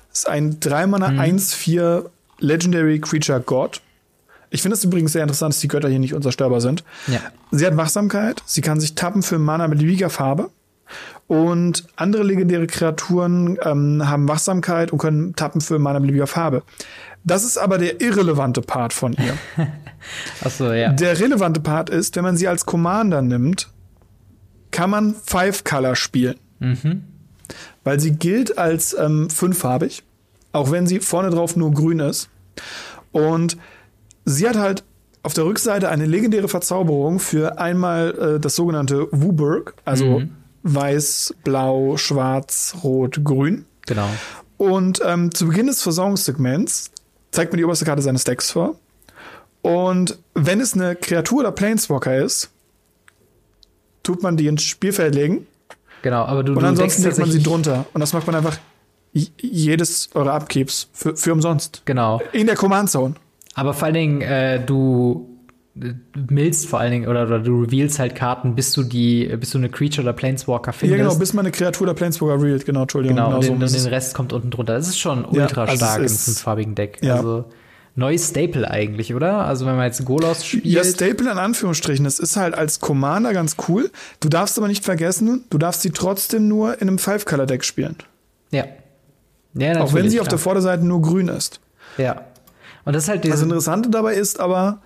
Das 0.09 0.19
ist 0.19 0.30
ein 0.30 0.59
3-Mana 0.59 1.09
hm. 1.09 1.19
1-4 1.19 2.05
Legendary 2.39 2.99
Creature 2.99 3.39
God. 3.39 3.82
Ich 4.49 4.61
finde 4.61 4.75
es 4.75 4.83
übrigens 4.83 5.11
sehr 5.11 5.23
interessant, 5.23 5.53
dass 5.53 5.59
die 5.59 5.67
Götter 5.67 5.89
hier 5.89 5.99
nicht 5.99 6.13
unzerstörbar 6.13 6.61
sind. 6.61 6.83
Ja. 7.07 7.19
Sie 7.51 7.65
hat 7.65 7.75
Wachsamkeit, 7.75 8.41
sie 8.45 8.61
kann 8.61 8.79
sich 8.79 8.95
tappen 8.95 9.23
für 9.23 9.39
Mana 9.39 9.67
mit 9.67 9.79
beliebiger 9.79 10.09
Farbe. 10.09 10.49
Und 11.27 11.85
andere 11.97 12.23
legendäre 12.23 12.67
Kreaturen 12.67 13.57
ähm, 13.61 14.07
haben 14.07 14.29
Wachsamkeit 14.29 14.91
und 14.91 14.99
können 14.99 15.35
tappen 15.35 15.59
für 15.59 15.77
Mana 15.77 15.99
beliebiger 15.99 16.27
Farbe. 16.27 16.63
Das 17.25 17.43
ist 17.43 17.57
aber 17.57 17.77
der 17.77 17.99
irrelevante 17.99 18.61
Part 18.61 18.93
von 18.93 19.13
ihr. 19.13 19.37
Ach 20.45 20.49
so, 20.51 20.71
ja. 20.71 20.93
Der 20.93 21.19
relevante 21.19 21.59
Part 21.59 21.89
ist, 21.89 22.15
wenn 22.15 22.23
man 22.23 22.37
sie 22.37 22.47
als 22.47 22.65
Commander 22.65 23.21
nimmt, 23.21 23.69
kann 24.71 24.89
man 24.89 25.15
Five 25.25 25.65
Color 25.65 25.97
spielen. 25.97 26.35
Mhm. 26.59 27.03
Weil 27.83 27.99
sie 27.99 28.11
gilt 28.11 28.57
als 28.57 28.95
ähm, 28.97 29.29
fünffarbig, 29.29 30.03
auch 30.53 30.71
wenn 30.71 30.87
sie 30.87 31.01
vorne 31.01 31.29
drauf 31.29 31.57
nur 31.57 31.73
grün 31.73 31.99
ist. 31.99 32.29
Und 33.11 33.57
sie 34.28 34.47
hat 34.47 34.57
halt 34.57 34.84
auf 35.23 35.34
der 35.34 35.45
Rückseite 35.45 35.89
eine 35.89 36.05
legendäre 36.05 36.47
Verzauberung 36.47 37.19
für 37.19 37.59
einmal 37.59 38.36
äh, 38.36 38.39
das 38.39 38.55
sogenannte 38.55 39.07
Wuburg, 39.11 39.73
also 39.86 40.19
mhm. 40.19 40.36
weiß, 40.63 41.34
blau, 41.43 41.97
schwarz, 41.97 42.75
rot, 42.84 43.23
grün. 43.23 43.65
Genau. 43.88 44.07
Und 44.57 45.01
ähm, 45.05 45.34
zu 45.34 45.47
Beginn 45.47 45.67
des 45.67 45.82
Versorgungssegments 45.82 46.91
zeigt 47.32 47.51
man 47.51 47.57
die 47.57 47.65
oberste 47.65 47.86
Karte 47.86 48.01
seines 48.01 48.25
Decks 48.25 48.51
vor. 48.51 48.75
Und 49.61 50.17
wenn 50.34 50.59
es 50.59 50.73
eine 50.73 50.95
Kreatur 50.95 51.39
oder 51.39 51.51
Planeswalker 51.51 52.17
ist, 52.17 52.49
tut 54.03 54.23
man 54.23 54.38
die 54.38 54.47
ins 54.47 54.63
Spielfeld 54.63 55.15
legen. 55.15 55.47
Genau, 56.01 56.23
aber 56.23 56.43
du 56.43 56.53
Und 56.53 56.63
ansonsten 56.63 57.03
legt 57.03 57.17
man 57.17 57.32
sie 57.32 57.41
drunter. 57.41 57.86
Und 57.93 58.01
das 58.01 58.13
macht 58.13 58.28
man 58.28 58.36
einfach 58.36 58.57
jedes 59.13 60.09
eurer 60.13 60.34
Upkeeps 60.34 60.89
für, 60.93 61.15
für 61.15 61.34
umsonst. 61.34 61.82
Genau. 61.86 62.21
In 62.34 62.47
der 62.47 62.55
Command 62.55 62.89
Zone. 62.89 63.15
Aber 63.57 63.73
vor 63.73 63.85
allen 63.85 63.95
Dingen, 63.95 64.21
äh, 64.21 64.63
du 64.63 65.35
millst 66.29 66.67
vor 66.67 66.79
allen 66.79 66.91
Dingen 66.91 67.07
oder, 67.07 67.25
oder, 67.25 67.39
du 67.39 67.63
revealst 67.63 67.97
halt 67.97 68.13
Karten, 68.13 68.53
bis 68.53 68.71
du 68.73 68.83
die, 68.83 69.35
bis 69.39 69.49
du 69.49 69.57
eine 69.57 69.69
Creature 69.69 70.03
oder 70.03 70.13
Planeswalker 70.13 70.73
findest. 70.73 70.99
Ja, 70.99 71.03
genau, 71.03 71.17
bis 71.17 71.33
man 71.33 71.45
eine 71.45 71.51
Kreatur 71.51 71.87
oder 71.87 71.95
Planeswalker 71.95 72.35
revealed, 72.35 72.65
genau, 72.65 72.83
Entschuldigung. 72.83 73.15
Genau, 73.15 73.27
genau 73.27 73.37
und, 73.37 73.59
den, 73.59 73.67
so 73.67 73.77
und 73.77 73.85
den 73.85 73.93
Rest 73.93 74.13
kommt 74.13 74.31
unten 74.31 74.51
drunter. 74.51 74.75
Das 74.75 74.87
ist 74.87 74.99
schon 74.99 75.25
ultra 75.25 75.65
ja, 75.65 75.71
also 75.71 75.85
stark 75.85 76.01
im 76.01 76.09
fünffarbigen 76.09 76.75
Deck. 76.75 76.99
Ja. 77.01 77.15
Also 77.15 77.45
neues 77.95 78.29
Staple 78.29 78.69
eigentlich, 78.69 79.15
oder? 79.15 79.45
Also 79.45 79.65
wenn 79.65 79.75
man 79.75 79.85
jetzt 79.85 80.05
Golos 80.05 80.45
spielt. 80.45 80.65
Ja, 80.65 80.83
Staple 80.83 81.31
in 81.31 81.39
Anführungsstrichen. 81.39 82.05
Das 82.05 82.19
ist 82.19 82.37
halt 82.37 82.53
als 82.53 82.79
Commander 82.79 83.33
ganz 83.33 83.57
cool. 83.67 83.89
Du 84.19 84.29
darfst 84.29 84.57
aber 84.59 84.67
nicht 84.67 84.85
vergessen, 84.85 85.45
du 85.49 85.57
darfst 85.57 85.81
sie 85.81 85.89
trotzdem 85.89 86.47
nur 86.47 86.79
in 86.79 86.89
einem 86.89 86.99
Five-Color-Deck 86.99 87.65
spielen. 87.65 87.95
Ja. 88.51 88.65
ja 89.55 89.81
Auch 89.81 89.95
wenn 89.95 90.09
sie 90.09 90.17
klar. 90.17 90.21
auf 90.21 90.27
der 90.27 90.37
Vorderseite 90.37 90.85
nur 90.85 91.01
grün 91.01 91.27
ist. 91.27 91.59
Ja. 91.97 92.26
Und 92.88 92.93
das 92.93 93.03
ist 93.03 93.09
halt 93.09 93.27
Das 93.27 93.41
Interessante 93.41 93.89
dabei 93.89 94.13
ist 94.13 94.39
aber, 94.39 94.79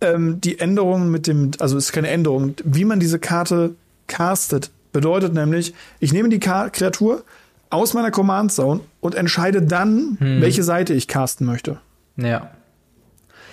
ähm, 0.00 0.40
die 0.40 0.58
Änderung 0.58 1.08
mit 1.08 1.28
dem, 1.28 1.52
also 1.60 1.76
es 1.76 1.84
ist 1.84 1.92
keine 1.92 2.08
Änderung, 2.08 2.54
wie 2.64 2.84
man 2.84 2.98
diese 2.98 3.20
Karte 3.20 3.76
castet, 4.08 4.72
bedeutet 4.92 5.34
nämlich, 5.34 5.72
ich 6.00 6.12
nehme 6.12 6.30
die 6.30 6.40
Ka 6.40 6.68
Kreatur 6.68 7.22
aus 7.70 7.94
meiner 7.94 8.10
Command 8.10 8.50
Zone 8.50 8.80
und 8.98 9.14
entscheide 9.14 9.62
dann, 9.62 10.16
hm. 10.18 10.40
welche 10.40 10.64
Seite 10.64 10.94
ich 10.94 11.06
casten 11.06 11.46
möchte. 11.46 11.78
Ja. 12.16 12.50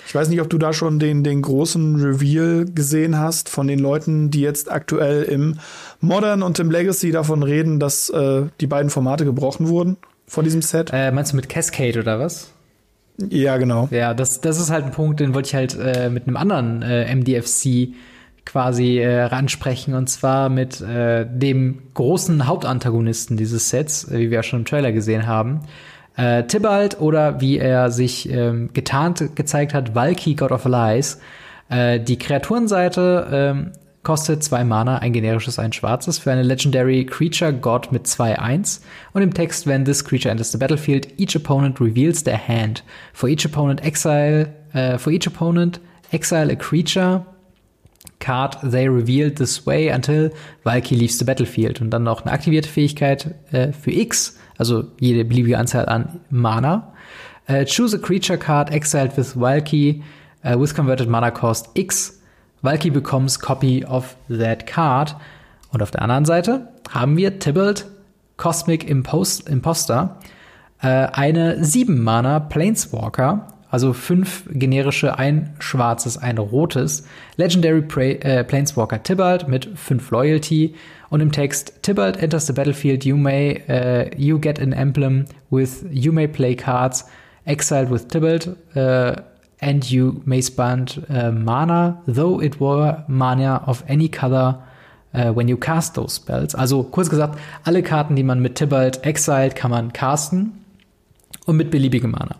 Ich 0.07 0.15
weiß 0.15 0.29
nicht, 0.29 0.41
ob 0.41 0.49
du 0.49 0.57
da 0.57 0.73
schon 0.73 0.97
den, 0.97 1.23
den 1.23 1.43
großen 1.43 2.01
Reveal 2.01 2.65
gesehen 2.65 3.19
hast 3.19 3.49
von 3.49 3.67
den 3.67 3.77
Leuten, 3.77 4.31
die 4.31 4.41
jetzt 4.41 4.71
aktuell 4.71 5.21
im 5.21 5.59
Modern 6.01 6.41
und 6.41 6.57
im 6.57 6.71
Legacy 6.71 7.11
davon 7.11 7.43
reden, 7.43 7.79
dass 7.79 8.09
äh, 8.09 8.47
die 8.61 8.67
beiden 8.67 8.89
Formate 8.89 9.25
gebrochen 9.25 9.67
wurden 9.67 9.97
vor 10.25 10.43
diesem 10.43 10.63
Set. 10.63 10.89
Äh, 10.91 11.11
meinst 11.11 11.33
du 11.33 11.35
mit 11.35 11.49
Cascade 11.49 11.99
oder 11.99 12.19
was? 12.19 12.49
Ja, 13.17 13.57
genau. 13.57 13.87
Ja, 13.91 14.13
das, 14.13 14.41
das 14.41 14.59
ist 14.59 14.71
halt 14.71 14.85
ein 14.85 14.91
Punkt, 14.91 15.19
den 15.19 15.33
wollte 15.33 15.47
ich 15.47 15.55
halt 15.55 15.77
äh, 15.79 16.09
mit 16.09 16.27
einem 16.27 16.37
anderen 16.37 16.81
äh, 16.81 17.13
MDFC 17.15 17.93
quasi 18.45 18.99
äh, 18.99 19.23
ransprechen 19.23 19.95
und 19.95 20.07
zwar 20.07 20.49
mit 20.49 20.81
äh, 20.81 21.25
dem 21.27 21.81
großen 21.93 22.45
Hauptantagonisten 22.45 23.37
dieses 23.37 23.69
Sets, 23.69 24.09
äh, 24.09 24.19
wie 24.19 24.29
wir 24.31 24.37
ja 24.37 24.43
schon 24.43 24.59
im 24.59 24.65
Trailer 24.65 24.91
gesehen 24.91 25.27
haben. 25.27 25.61
Äh, 26.15 26.43
Tibalt 26.43 27.01
oder 27.01 27.41
wie 27.41 27.57
er 27.57 27.91
sich 27.91 28.29
ähm, 28.29 28.69
getarnt 28.73 29.35
gezeigt 29.35 29.73
hat, 29.73 29.95
Valky, 29.95 30.35
God 30.35 30.51
of 30.51 30.65
Lies. 30.65 31.19
Äh, 31.69 31.99
die 31.99 32.17
Kreaturenseite 32.17 33.27
ähm, 33.31 33.71
kostet 34.05 34.43
zwei 34.43 34.63
Mana, 34.63 34.99
ein 34.99 35.11
generisches, 35.11 35.59
ein 35.59 35.73
schwarzes, 35.73 36.19
für 36.19 36.31
eine 36.31 36.43
Legendary 36.43 37.05
Creature 37.05 37.51
God 37.51 37.91
mit 37.91 38.05
2-1. 38.05 38.79
Und 39.11 39.23
im 39.23 39.33
Text, 39.33 39.67
when 39.67 39.83
this 39.83 40.05
creature 40.05 40.31
enters 40.31 40.51
the 40.51 40.57
battlefield, 40.57 41.07
each 41.19 41.35
opponent 41.35 41.81
reveals 41.81 42.23
their 42.23 42.37
hand. 42.37 42.83
For 43.13 43.27
each 43.27 43.45
opponent 43.45 43.83
exile, 43.83 44.53
uh, 44.73 44.97
for 44.97 45.11
each 45.11 45.27
opponent 45.27 45.81
exile 46.11 46.51
a 46.51 46.55
creature 46.55 47.25
card 48.19 48.57
they 48.63 48.87
revealed 48.87 49.37
this 49.37 49.65
way 49.65 49.89
until 49.89 50.29
Valky 50.63 50.95
leaves 50.95 51.17
the 51.17 51.25
battlefield. 51.25 51.81
Und 51.81 51.89
dann 51.89 52.03
noch 52.03 52.21
eine 52.21 52.31
aktivierte 52.31 52.69
Fähigkeit 52.69 53.33
äh, 53.51 53.73
für 53.73 53.91
X, 53.91 54.37
also 54.57 54.85
jede 54.99 55.25
beliebige 55.25 55.57
Anzahl 55.57 55.87
an 55.87 56.21
Mana. 56.29 56.93
Uh, 57.49 57.63
choose 57.65 57.95
a 57.95 57.99
creature 57.99 58.37
card 58.37 58.71
exiled 58.71 59.17
with 59.17 59.35
Valky 59.35 60.03
uh, 60.43 60.59
with 60.59 60.73
converted 60.73 61.09
mana 61.09 61.31
cost 61.31 61.69
X 61.75 62.19
Valky 62.61 62.91
becomes 62.91 63.39
copy 63.39 63.85
of 63.85 64.15
that 64.29 64.65
card. 64.65 65.15
Und 65.71 65.83
auf 65.83 65.91
der 65.91 66.01
anderen 66.01 66.25
Seite 66.25 66.69
haben 66.89 67.17
wir 67.17 67.39
Tybalt 67.39 67.85
Cosmic 68.37 68.89
Impost 68.89 69.49
Imposter, 69.49 70.17
äh, 70.81 70.87
eine 70.87 71.57
7-Mana 71.61 72.39
Planeswalker, 72.39 73.47
also 73.69 73.93
fünf 73.93 74.45
generische, 74.51 75.17
ein 75.17 75.53
schwarzes, 75.59 76.17
ein 76.17 76.37
rotes, 76.37 77.05
Legendary 77.37 77.81
Pra 77.81 78.03
äh, 78.03 78.43
Planeswalker 78.43 79.03
Tybalt 79.03 79.47
mit 79.47 79.69
5 79.75 80.11
Loyalty. 80.11 80.75
Und 81.09 81.21
im 81.21 81.31
Text 81.31 81.83
Tybalt 81.83 82.17
enters 82.17 82.47
the 82.47 82.53
battlefield, 82.53 83.05
you 83.05 83.17
may, 83.17 83.61
uh, 83.67 84.09
you 84.17 84.39
get 84.39 84.59
an 84.59 84.73
emblem 84.73 85.25
with, 85.49 85.85
you 85.91 86.11
may 86.11 86.27
play 86.27 86.55
cards. 86.55 87.05
Exiled 87.45 87.91
with 87.91 88.07
Tybalt, 88.07 88.55
uh, 88.75 89.21
and 89.65 89.89
you 89.89 90.21
may 90.25 90.41
spend 90.41 91.03
uh, 91.09 91.31
mana, 91.31 91.99
though 92.05 92.39
it 92.39 92.59
were 92.59 93.03
mana 93.07 93.63
of 93.65 93.83
any 93.87 94.07
color 94.07 94.61
uh, 95.15 95.31
when 95.31 95.47
you 95.47 95.57
cast 95.57 95.95
those 95.95 96.13
spells. 96.13 96.53
Also 96.53 96.83
kurz 96.83 97.09
gesagt, 97.09 97.39
alle 97.63 97.81
Karten, 97.81 98.15
die 98.15 98.21
man 98.21 98.41
mit 98.41 98.55
Tybalt 98.55 99.03
exiled, 99.03 99.55
kann 99.55 99.71
man 99.71 99.91
casten 99.91 100.63
und 101.47 101.57
mit 101.57 101.71
beliebigem 101.71 102.11
Mana. 102.11 102.35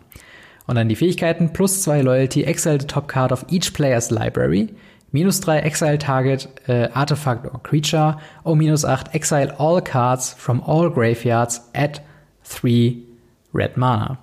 Und 0.68 0.76
dann 0.76 0.88
die 0.88 0.94
Fähigkeiten, 0.94 1.52
plus 1.52 1.82
2 1.82 2.02
Loyalty, 2.02 2.44
exile 2.44 2.78
the 2.80 2.86
top 2.86 3.08
card 3.08 3.32
of 3.32 3.44
each 3.50 3.74
player's 3.74 4.12
library, 4.12 4.68
minus 5.10 5.40
3 5.40 5.58
exile 5.58 5.98
target 5.98 6.48
uh, 6.68 6.88
artifact 6.94 7.44
or 7.52 7.60
creature, 7.60 8.16
or 8.44 8.54
minus 8.54 8.84
8 8.84 9.14
exile 9.14 9.52
all 9.58 9.80
cards 9.80 10.32
from 10.32 10.60
all 10.60 10.88
graveyards 10.88 11.60
at 11.74 12.00
3 12.44 13.02
red 13.52 13.76
mana. 13.76 14.18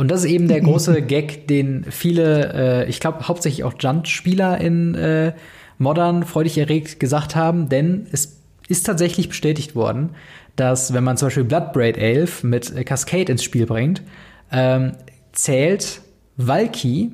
Und 0.00 0.10
das 0.10 0.24
ist 0.24 0.30
eben 0.30 0.48
der 0.48 0.60
große 0.62 1.02
Gag, 1.02 1.46
den 1.46 1.84
viele, 1.90 2.54
äh, 2.54 2.88
ich 2.88 3.00
glaube 3.00 3.28
hauptsächlich 3.28 3.64
auch 3.64 3.74
Junt-Spieler 3.78 4.58
in 4.58 4.94
äh, 4.94 5.34
Modern 5.76 6.22
freudig 6.24 6.56
erregt 6.56 6.98
gesagt 6.98 7.36
haben, 7.36 7.68
denn 7.68 8.06
es 8.10 8.40
ist 8.66 8.86
tatsächlich 8.86 9.28
bestätigt 9.28 9.74
worden, 9.74 10.12
dass 10.56 10.94
wenn 10.94 11.04
man 11.04 11.18
zum 11.18 11.26
Beispiel 11.26 11.44
Bloodbraid 11.44 11.98
Elf 11.98 12.42
mit 12.42 12.74
äh, 12.74 12.82
Cascade 12.82 13.30
ins 13.30 13.44
Spiel 13.44 13.66
bringt, 13.66 14.00
ähm, 14.50 14.92
zählt 15.32 16.00
Valky, 16.38 17.12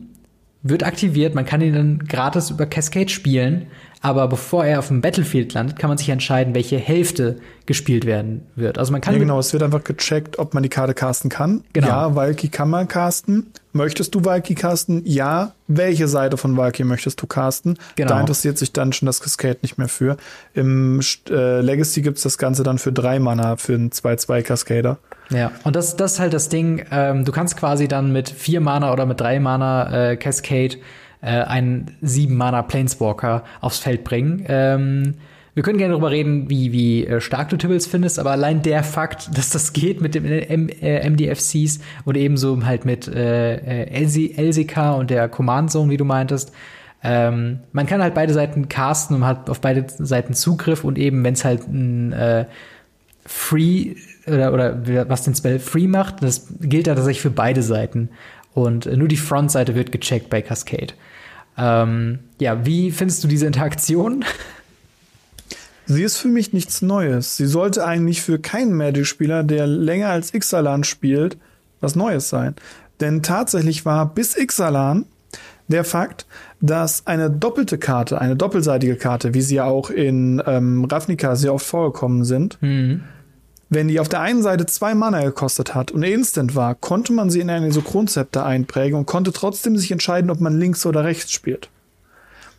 wird 0.62 0.84
aktiviert, 0.84 1.34
man 1.34 1.45
kann 1.45 1.62
ihn 1.62 1.74
dann 1.74 1.99
gratis 1.99 2.51
über 2.51 2.66
Cascade 2.66 3.09
spielen, 3.09 3.66
aber 4.07 4.28
bevor 4.28 4.64
er 4.64 4.78
auf 4.78 4.86
dem 4.86 5.00
Battlefield 5.00 5.52
landet, 5.52 5.80
kann 5.80 5.88
man 5.88 5.98
sich 5.98 6.09
entscheiden, 6.11 6.54
welche 6.54 6.78
Hälfte 6.78 7.38
gespielt 7.66 8.07
werden 8.07 8.46
wird. 8.54 8.78
Also 8.78 8.92
man 8.92 9.00
kann. 9.00 9.14
Ja, 9.14 9.18
genau, 9.18 9.40
es 9.40 9.52
wird 9.52 9.64
einfach 9.64 9.82
gecheckt, 9.82 10.38
ob 10.38 10.54
man 10.54 10.62
die 10.62 10.68
Karte 10.68 10.94
casten 10.94 11.28
kann. 11.28 11.64
Genau. 11.72 11.88
Ja, 11.88 12.14
Valky 12.14 12.48
kann 12.48 12.70
man 12.70 12.86
casten. 12.86 13.50
Möchtest 13.72 14.14
du 14.14 14.24
Valky 14.24 14.54
casten? 14.54 15.02
Ja. 15.04 15.54
Welche 15.66 16.07
Seite 16.07 16.36
von 16.36 16.57
Valky 16.57 16.84
möchtest 16.84 17.20
du 17.20 17.26
casten? 17.26 17.80
Genau. 17.96 18.11
Da 18.11 18.20
interessiert 18.20 18.59
sich 18.59 18.72
dann 18.72 18.92
schon 18.92 19.07
das 19.07 19.20
Cascade 19.20 19.59
nicht 19.62 19.76
mehr 19.76 19.88
für. 19.88 20.16
Im 20.54 21.00
äh, 21.28 21.61
Legacy 21.61 22.02
gibt's 22.02 22.22
das 22.22 22.38
Ganze 22.38 22.62
dann 22.62 22.78
für 22.78 22.92
drei 22.92 23.18
Mana 23.18 23.57
für 23.57 23.74
einen 23.74 23.90
2-2 23.90 24.42
Cascader. 24.42 24.98
Ja, 25.30 25.50
und 25.64 25.74
das, 25.74 25.96
das 25.96 26.12
ist 26.12 26.20
halt 26.20 26.32
das 26.32 26.48
Ding. 26.48 26.84
Ähm, 26.92 27.24
du 27.24 27.32
kannst 27.32 27.57
quasi 27.57 27.88
dann 27.88 28.12
mit 28.12 28.30
vier 28.30 28.61
Mana 28.61 28.92
oder 28.92 29.04
mit 29.04 29.20
drei 29.20 29.40
Mana 29.40 30.11
äh, 30.11 30.16
Cascade 30.16 30.76
äh, 31.27 31.43
einen 31.43 31.87
sieben 32.01 32.37
Mana 32.37 32.62
Planeswalker 32.62 33.43
aufs 33.61 33.81
Feld 33.81 34.05
bringen. 34.05 34.45
Ähm, 34.49 35.14
wir 35.55 35.62
können 35.62 35.79
gerne 35.79 35.93
darüber 35.93 36.11
reden, 36.11 36.49
wie, 36.49 36.70
wie 36.72 37.07
äh, 37.07 37.20
stark 37.20 37.49
du 37.49 37.57
Tibbles 37.57 37.87
findest, 37.87 38.18
aber 38.18 38.31
allein 38.31 38.62
der 38.62 38.85
Fakt, 38.85 39.31
dass 39.37 39.51
das 39.51 39.72
geht 39.72 40.01
mit 40.01 40.14
dem 40.14 40.24
M 40.24 40.68
äh, 40.68 41.09
MDFCs 41.09 41.81
und 42.05 42.16
ebenso 42.16 42.64
halt 42.64 42.85
mit 42.85 43.09
äh, 43.09 43.87
äh 43.87 44.39
LCK 44.39 44.97
und 44.99 45.11
der 45.11 45.29
Command 45.29 45.72
Zone, 45.72 45.91
wie 45.91 45.97
du 45.97 46.05
meintest, 46.05 46.53
ähm, 47.03 47.61
man 47.72 47.87
kann 47.87 48.03
halt 48.03 48.14
beide 48.14 48.33
Seiten 48.33 48.68
casten 48.68 49.16
und 49.16 49.27
hat 49.27 49.51
auf 49.51 49.61
beide 49.61 49.87
Seiten 49.89 50.33
Zugriff 50.33 50.85
und 50.85 50.97
eben, 50.97 51.24
wenn 51.24 51.35
es 51.35 51.45
halt 51.45 51.66
ein 51.66 52.12
äh, 52.12 52.47
Free 53.24 53.97
oder, 54.29 54.53
oder 54.53 55.09
was 55.09 55.22
den 55.22 55.35
Spell 55.35 55.59
Free 55.59 55.89
macht, 55.89 56.22
das 56.22 56.47
gilt 56.61 56.87
da 56.87 56.95
tatsächlich 56.95 57.22
für 57.22 57.31
beide 57.31 57.62
Seiten. 57.62 58.11
Und 58.55 58.87
nur 58.87 59.09
die 59.09 59.16
Frontseite 59.16 59.74
wird 59.74 59.93
gecheckt 59.93 60.31
bei 60.31 60.41
Cascade. 60.41 60.95
Ähm, 61.59 62.18
ja, 62.38 62.66
wie 62.66 62.90
findest 62.90 63.24
du 63.24 63.28
diese 63.28 63.46
Interaktion? 63.46 64.24
Sie 65.86 66.02
ist 66.02 66.18
für 66.18 66.28
mich 66.28 66.52
nichts 66.52 66.82
Neues. 66.82 67.36
Sie 67.36 67.46
sollte 67.46 67.86
eigentlich 67.86 68.20
für 68.20 68.38
keinen 68.38 68.74
Magic-Spieler, 68.74 69.44
der 69.44 69.66
länger 69.66 70.09
als 70.09 70.34
Ixalan 70.34 70.84
spielt, 70.84 71.36
was 71.80 71.94
Neues 71.94 72.28
sein. 72.28 72.57
Denn 73.00 73.22
tatsächlich 73.22 73.84
war 73.84 74.12
bis 74.12 74.36
Ixalan 74.36 75.07
der 75.68 75.84
Fakt, 75.84 76.26
dass 76.61 77.07
eine 77.07 77.30
doppelte 77.30 77.78
Karte, 77.78 78.20
eine 78.20 78.36
doppelseitige 78.36 78.96
Karte, 78.96 79.34
wie 79.34 79.42
sie 79.42 79.57
ja 79.57 79.64
auch 79.64 79.90
in 79.90 80.42
ähm, 80.46 80.84
Ravnica 80.84 81.36
sehr 81.36 81.54
oft 81.54 81.66
vorgekommen 81.66 82.24
sind, 82.24 82.59
mhm. 82.61 83.02
Wenn 83.68 83.88
die 83.88 83.98
auf 84.00 84.08
der 84.08 84.20
einen 84.20 84.42
Seite 84.42 84.66
zwei 84.66 84.94
Mana 84.94 85.22
gekostet 85.22 85.74
hat 85.74 85.90
und 85.90 86.02
instant 86.02 86.54
war, 86.54 86.74
konnte 86.74 87.12
man 87.12 87.30
sie 87.30 87.40
in 87.40 87.50
eine 87.50 87.72
Synchronzepter 87.72 88.44
einprägen 88.44 88.98
und 88.98 89.06
konnte 89.06 89.32
trotzdem 89.32 89.76
sich 89.76 89.90
entscheiden, 89.90 90.30
ob 90.30 90.40
man 90.40 90.58
links 90.58 90.86
oder 90.86 91.04
rechts 91.04 91.32
spielt. 91.32 91.68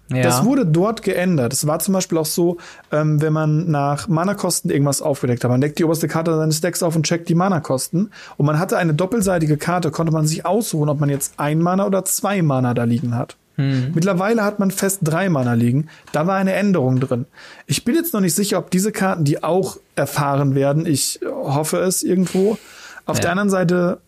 Ja. 0.10 0.24
Das 0.24 0.46
wurde 0.46 0.66
dort 0.66 1.04
geändert. 1.04 1.52
Es 1.52 1.68
war 1.68 1.80
zum 1.80 1.94
Beispiel 1.94 2.18
auch 2.18 2.26
so, 2.26 2.58
ähm, 2.92 3.22
wenn 3.22 3.34
man 3.34 3.70
nach 3.70 4.08
Mana-Kosten 4.08 4.70
irgendwas 4.70 5.02
aufgedeckt 5.02 5.44
hat. 5.44 5.52
Man 5.52 5.60
deckt 5.60 5.80
die 5.80 5.84
oberste 5.84 6.08
Karte 6.08 6.36
seines 6.36 6.62
Decks 6.62 6.82
auf 6.82 6.96
und 6.96 7.06
checkt 7.06 7.28
die 7.28 7.36
Mana-Kosten. 7.36 8.12
Und 8.38 8.46
man 8.46 8.58
hatte 8.58 8.78
eine 8.78 8.94
doppelseitige 8.94 9.58
Karte, 9.58 9.92
konnte 9.92 10.14
man 10.14 10.26
sich 10.26 10.46
aussuchen, 10.46 10.88
ob 10.88 11.02
man 11.02 11.10
jetzt 11.10 11.34
ein 11.38 11.60
Mana 11.60 11.86
oder 11.86 12.06
zwei 12.06 12.42
Mana 12.42 12.74
da 12.74 12.86
liegen 12.86 13.16
hat. 13.16 13.36
Hm. 13.58 13.92
Mittlerweile 13.94 14.44
hat 14.44 14.60
man 14.60 14.72
fest 14.72 15.00
drei 15.04 15.30
Mana 15.30 15.54
liegen. 15.54 15.90
Da 16.12 16.26
war 16.26 16.38
eine 16.38 16.54
Änderung 16.54 17.00
drin. 17.00 17.26
Ich 17.66 17.84
bin 17.84 17.96
jetzt 17.96 18.14
noch 18.14 18.22
nicht 18.22 18.36
sicher, 18.36 18.60
ob 18.60 18.72
diese 18.72 18.92
Karten 18.92 19.26
die 19.26 19.44
auch 19.44 19.78
erfahren 19.96 20.56
werden. 20.56 20.86
Ich 20.86 21.20
hoffe 21.26 21.78
es 21.80 22.04
irgendwo. 22.04 22.58
Auf 23.06 23.18
ja. 23.18 23.22
der 23.22 23.32
anderen 23.32 23.50
Seite 23.50 24.00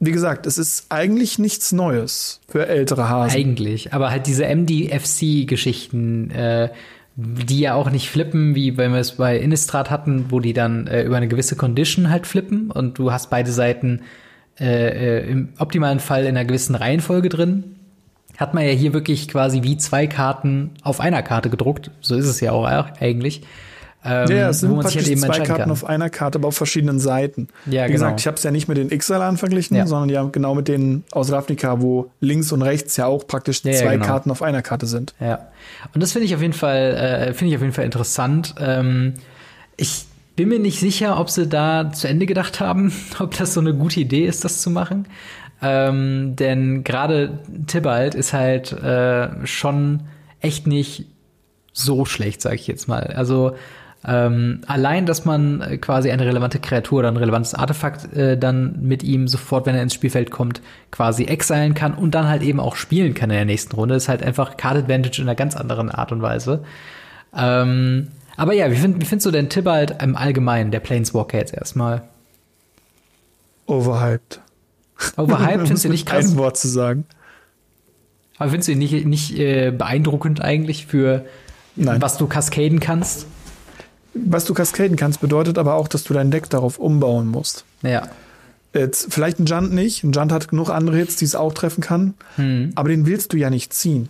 wie 0.00 0.12
gesagt, 0.12 0.46
es 0.46 0.58
ist 0.58 0.86
eigentlich 0.90 1.38
nichts 1.40 1.72
Neues 1.72 2.40
für 2.48 2.68
ältere 2.68 3.08
Hasen. 3.08 3.36
Eigentlich, 3.36 3.92
aber 3.92 4.10
halt 4.10 4.28
diese 4.28 4.44
MDFC-Geschichten, 4.44 6.30
äh, 6.30 6.68
die 7.16 7.58
ja 7.58 7.74
auch 7.74 7.90
nicht 7.90 8.08
flippen, 8.08 8.54
wie 8.54 8.76
wenn 8.76 8.92
wir 8.92 9.00
es 9.00 9.16
bei 9.16 9.36
Innistrad 9.36 9.90
hatten, 9.90 10.26
wo 10.28 10.38
die 10.38 10.52
dann 10.52 10.86
äh, 10.86 11.02
über 11.02 11.16
eine 11.16 11.26
gewisse 11.26 11.56
Condition 11.56 12.10
halt 12.10 12.28
flippen 12.28 12.70
und 12.70 12.96
du 12.98 13.10
hast 13.10 13.28
beide 13.28 13.50
Seiten 13.50 14.02
äh, 14.60 15.18
äh, 15.18 15.28
im 15.28 15.48
optimalen 15.58 15.98
Fall 15.98 16.22
in 16.22 16.36
einer 16.36 16.44
gewissen 16.44 16.76
Reihenfolge 16.76 17.28
drin. 17.28 17.77
Hat 18.38 18.54
man 18.54 18.64
ja 18.64 18.70
hier 18.70 18.94
wirklich 18.94 19.28
quasi 19.28 19.62
wie 19.62 19.76
zwei 19.76 20.06
Karten 20.06 20.70
auf 20.82 21.00
einer 21.00 21.22
Karte 21.22 21.50
gedruckt. 21.50 21.90
So 22.00 22.14
ist 22.14 22.26
es 22.26 22.40
ja 22.40 22.52
auch 22.52 22.64
eigentlich. 22.64 23.42
Ähm, 24.04 24.30
ja, 24.30 24.48
es 24.50 24.60
sind 24.60 24.72
praktisch 24.74 24.96
halt 24.96 25.08
eben 25.08 25.20
zwei 25.20 25.40
Karten 25.40 25.62
kann. 25.62 25.70
auf 25.72 25.84
einer 25.84 26.08
Karte, 26.08 26.38
aber 26.38 26.48
auf 26.48 26.56
verschiedenen 26.56 27.00
Seiten. 27.00 27.48
Ja, 27.66 27.84
Wie 27.84 27.88
genau. 27.88 27.92
gesagt, 27.92 28.20
ich 28.20 28.26
habe 28.28 28.36
es 28.36 28.42
ja 28.44 28.52
nicht 28.52 28.68
mit 28.68 28.78
den 28.78 28.96
Xalan 28.96 29.36
verglichen, 29.36 29.76
ja. 29.76 29.86
sondern 29.86 30.08
ja 30.08 30.22
genau 30.22 30.54
mit 30.54 30.68
denen 30.68 31.02
aus 31.10 31.32
Ravnica, 31.32 31.82
wo 31.82 32.10
links 32.20 32.52
und 32.52 32.62
rechts 32.62 32.96
ja 32.96 33.06
auch 33.06 33.26
praktisch 33.26 33.64
ja, 33.64 33.72
zwei 33.72 33.94
genau. 33.94 34.06
Karten 34.06 34.30
auf 34.30 34.40
einer 34.40 34.62
Karte 34.62 34.86
sind. 34.86 35.14
Ja, 35.18 35.48
und 35.94 36.00
das 36.00 36.12
finde 36.12 36.26
ich 36.26 36.34
auf 36.34 36.40
jeden 36.40 36.52
Fall, 36.52 36.94
äh, 36.94 37.34
finde 37.34 37.50
ich 37.50 37.56
auf 37.56 37.62
jeden 37.62 37.74
Fall 37.74 37.86
interessant. 37.86 38.54
Ähm, 38.60 39.14
ich 39.76 40.04
bin 40.36 40.48
mir 40.48 40.60
nicht 40.60 40.78
sicher, 40.78 41.18
ob 41.18 41.28
sie 41.28 41.48
da 41.48 41.90
zu 41.92 42.06
Ende 42.06 42.26
gedacht 42.26 42.60
haben, 42.60 42.92
ob 43.18 43.36
das 43.36 43.52
so 43.52 43.60
eine 43.60 43.74
gute 43.74 43.98
Idee 43.98 44.26
ist, 44.26 44.44
das 44.44 44.60
zu 44.60 44.70
machen. 44.70 45.08
Ähm, 45.60 46.36
denn 46.36 46.84
gerade 46.84 47.40
Tibalt 47.66 48.14
ist 48.14 48.32
halt 48.32 48.72
äh, 48.72 49.46
schon 49.46 50.02
echt 50.40 50.66
nicht 50.66 51.06
so 51.72 52.04
schlecht, 52.04 52.40
sage 52.42 52.56
ich 52.56 52.66
jetzt 52.66 52.88
mal. 52.88 53.12
Also 53.16 53.54
ähm, 54.04 54.60
allein, 54.66 55.06
dass 55.06 55.24
man 55.24 55.80
quasi 55.80 56.10
eine 56.10 56.24
relevante 56.24 56.60
Kreatur 56.60 57.00
oder 57.00 57.08
ein 57.08 57.16
relevantes 57.16 57.54
Artefakt 57.54 58.12
äh, 58.16 58.38
dann 58.38 58.78
mit 58.80 59.02
ihm 59.02 59.26
sofort, 59.26 59.66
wenn 59.66 59.74
er 59.74 59.82
ins 59.82 59.94
Spielfeld 59.94 60.30
kommt, 60.30 60.60
quasi 60.92 61.24
exilen 61.24 61.74
kann 61.74 61.94
und 61.94 62.14
dann 62.14 62.28
halt 62.28 62.42
eben 62.42 62.60
auch 62.60 62.76
spielen 62.76 63.14
kann 63.14 63.30
in 63.30 63.36
der 63.36 63.44
nächsten 63.44 63.74
Runde, 63.74 63.96
ist 63.96 64.08
halt 64.08 64.22
einfach 64.22 64.56
Card 64.56 64.76
Advantage 64.76 65.20
in 65.20 65.28
einer 65.28 65.34
ganz 65.34 65.56
anderen 65.56 65.90
Art 65.90 66.12
und 66.12 66.22
Weise. 66.22 66.62
Ähm, 67.36 68.08
aber 68.36 68.52
ja, 68.52 68.70
wie, 68.70 68.76
find, 68.76 69.00
wie 69.00 69.04
findest 69.04 69.26
du 69.26 69.30
denn 69.32 69.48
Tibalt 69.48 70.00
im 70.00 70.14
Allgemeinen, 70.14 70.70
der 70.70 70.80
Planeswalker 70.80 71.38
jetzt 71.38 71.54
erstmal? 71.54 72.02
Overhyped. 73.66 74.40
Overhyped 75.16 75.66
findest 75.66 75.84
du 75.84 75.88
nicht 75.88 76.06
krass? 76.06 76.32
Ein 76.32 76.36
Wort 76.36 76.56
zu 76.56 76.68
sagen. 76.68 77.06
Aber 78.38 78.50
findest 78.50 78.68
du 78.68 78.72
ihn 78.72 78.78
nicht, 78.78 79.06
nicht 79.06 79.38
äh, 79.38 79.70
beeindruckend 79.70 80.40
eigentlich 80.40 80.86
für 80.86 81.24
Nein. 81.76 82.00
was 82.00 82.18
du 82.18 82.26
kaskaden 82.26 82.80
kannst? 82.80 83.26
was 84.24 84.44
du 84.44 84.54
kaskaden 84.54 84.96
kannst, 84.96 85.20
bedeutet 85.20 85.58
aber 85.58 85.74
auch, 85.74 85.88
dass 85.88 86.04
du 86.04 86.14
dein 86.14 86.30
Deck 86.30 86.50
darauf 86.50 86.78
umbauen 86.78 87.28
musst. 87.28 87.64
Ja. 87.82 88.08
Jetzt, 88.74 89.12
vielleicht 89.12 89.38
ein 89.38 89.46
Junt 89.46 89.72
nicht. 89.72 90.04
Ein 90.04 90.12
Junt 90.12 90.32
hat 90.32 90.48
genug 90.48 90.70
andere 90.70 90.96
Hits, 90.96 91.16
die 91.16 91.24
es 91.24 91.34
auch 91.34 91.52
treffen 91.54 91.80
kann. 91.82 92.14
Hm. 92.36 92.72
Aber 92.74 92.88
den 92.88 93.06
willst 93.06 93.32
du 93.32 93.36
ja 93.36 93.50
nicht 93.50 93.72
ziehen. 93.72 94.08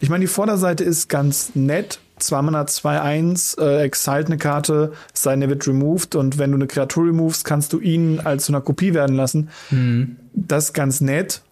Ich 0.00 0.08
meine, 0.08 0.22
die 0.22 0.28
Vorderseite 0.28 0.84
ist 0.84 1.08
ganz 1.08 1.52
nett. 1.54 2.00
2 2.20 2.42
Mana 2.42 2.62
2-1, 2.62 3.60
äh, 3.60 3.82
Excite 3.82 4.26
eine 4.26 4.38
Karte, 4.38 4.92
sein 5.12 5.40
wird 5.40 5.66
removed 5.66 6.14
und 6.14 6.38
wenn 6.38 6.50
du 6.50 6.56
eine 6.56 6.66
Kreatur 6.66 7.06
removest, 7.06 7.44
kannst 7.44 7.72
du 7.72 7.80
ihn 7.80 8.20
als 8.20 8.44
zu 8.44 8.52
einer 8.52 8.60
Kopie 8.60 8.94
werden 8.94 9.16
lassen. 9.16 9.50
Hm. 9.70 10.16
Das 10.32 10.66
ist 10.66 10.72
ganz 10.72 11.00
nett, 11.00 11.42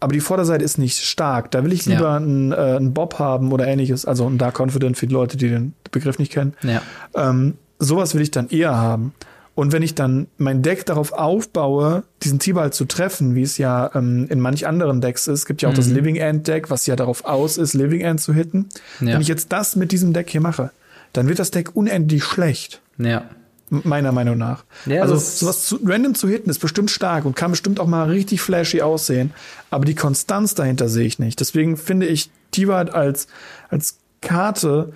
aber 0.00 0.12
die 0.12 0.20
Vorderseite 0.20 0.64
ist 0.64 0.78
nicht 0.78 0.98
stark. 0.98 1.50
Da 1.50 1.64
will 1.64 1.72
ich 1.72 1.86
lieber 1.86 2.10
ja. 2.10 2.16
einen, 2.16 2.52
äh, 2.52 2.56
einen 2.56 2.92
Bob 2.92 3.18
haben 3.18 3.52
oder 3.52 3.66
ähnliches. 3.66 4.04
Also 4.04 4.26
ein 4.26 4.38
Dark 4.38 4.60
Confident 4.60 4.98
für 4.98 5.06
die 5.06 5.14
Leute, 5.14 5.36
die 5.36 5.48
den 5.48 5.74
Begriff 5.90 6.18
nicht 6.18 6.32
kennen. 6.32 6.54
Ja. 6.62 6.82
Ähm, 7.14 7.54
sowas 7.78 8.14
will 8.14 8.22
ich 8.22 8.30
dann 8.30 8.48
eher 8.48 8.76
haben. 8.76 9.14
Und 9.54 9.70
wenn 9.72 9.82
ich 9.82 9.94
dann 9.94 10.26
mein 10.36 10.62
Deck 10.62 10.84
darauf 10.84 11.12
aufbaue, 11.12 12.02
diesen 12.22 12.40
Tibalt 12.40 12.74
zu 12.74 12.86
treffen, 12.86 13.34
wie 13.36 13.42
es 13.42 13.56
ja 13.56 13.90
ähm, 13.94 14.26
in 14.28 14.40
manch 14.40 14.66
anderen 14.66 15.00
Decks 15.00 15.28
ist, 15.28 15.46
gibt 15.46 15.62
ja 15.62 15.68
auch 15.68 15.72
mhm. 15.72 15.76
das 15.76 15.88
Living 15.88 16.16
End 16.16 16.48
Deck, 16.48 16.70
was 16.70 16.86
ja 16.86 16.96
darauf 16.96 17.24
aus 17.24 17.56
ist, 17.56 17.72
Living 17.74 18.00
End 18.00 18.20
zu 18.20 18.34
hitten. 18.34 18.68
Ja. 19.00 19.14
Wenn 19.14 19.20
ich 19.20 19.28
jetzt 19.28 19.52
das 19.52 19.76
mit 19.76 19.92
diesem 19.92 20.12
Deck 20.12 20.30
hier 20.30 20.40
mache, 20.40 20.70
dann 21.12 21.28
wird 21.28 21.38
das 21.38 21.52
Deck 21.52 21.76
unendlich 21.76 22.24
schlecht. 22.24 22.80
Ja. 22.98 23.30
Meiner 23.70 24.12
Meinung 24.12 24.36
nach. 24.36 24.64
Ja, 24.86 25.02
also 25.02 25.16
sowas 25.16 25.66
zu, 25.66 25.80
random 25.84 26.14
zu 26.14 26.28
hitten 26.28 26.50
ist 26.50 26.58
bestimmt 26.58 26.90
stark 26.90 27.24
und 27.24 27.34
kann 27.34 27.50
bestimmt 27.50 27.80
auch 27.80 27.86
mal 27.86 28.10
richtig 28.10 28.40
flashy 28.40 28.82
aussehen. 28.82 29.32
Aber 29.70 29.84
die 29.84 29.94
Konstanz 29.94 30.54
dahinter 30.54 30.88
sehe 30.88 31.06
ich 31.06 31.18
nicht. 31.18 31.40
Deswegen 31.40 31.76
finde 31.76 32.06
ich 32.06 32.30
Tibalt 32.50 32.92
als, 32.92 33.26
als 33.70 33.98
Karte 34.20 34.92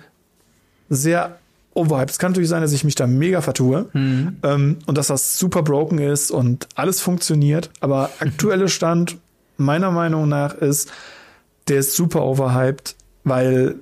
sehr 0.89 1.37
overhyped. 1.79 2.11
Es 2.11 2.19
kann 2.19 2.31
natürlich 2.31 2.49
sein, 2.49 2.61
dass 2.61 2.73
ich 2.73 2.83
mich 2.83 2.95
da 2.95 3.07
mega 3.07 3.41
vertue 3.41 3.89
mhm. 3.93 4.37
ähm, 4.43 4.77
und 4.85 4.97
dass 4.97 5.07
das 5.07 5.37
super 5.37 5.63
broken 5.63 5.99
ist 5.99 6.31
und 6.31 6.67
alles 6.75 7.01
funktioniert. 7.01 7.69
Aber 7.79 8.09
aktuelle 8.19 8.69
Stand 8.69 9.17
meiner 9.57 9.91
Meinung 9.91 10.27
nach 10.27 10.55
ist, 10.55 10.91
der 11.67 11.79
ist 11.79 11.95
super 11.95 12.23
overhyped, 12.23 12.95
weil 13.23 13.75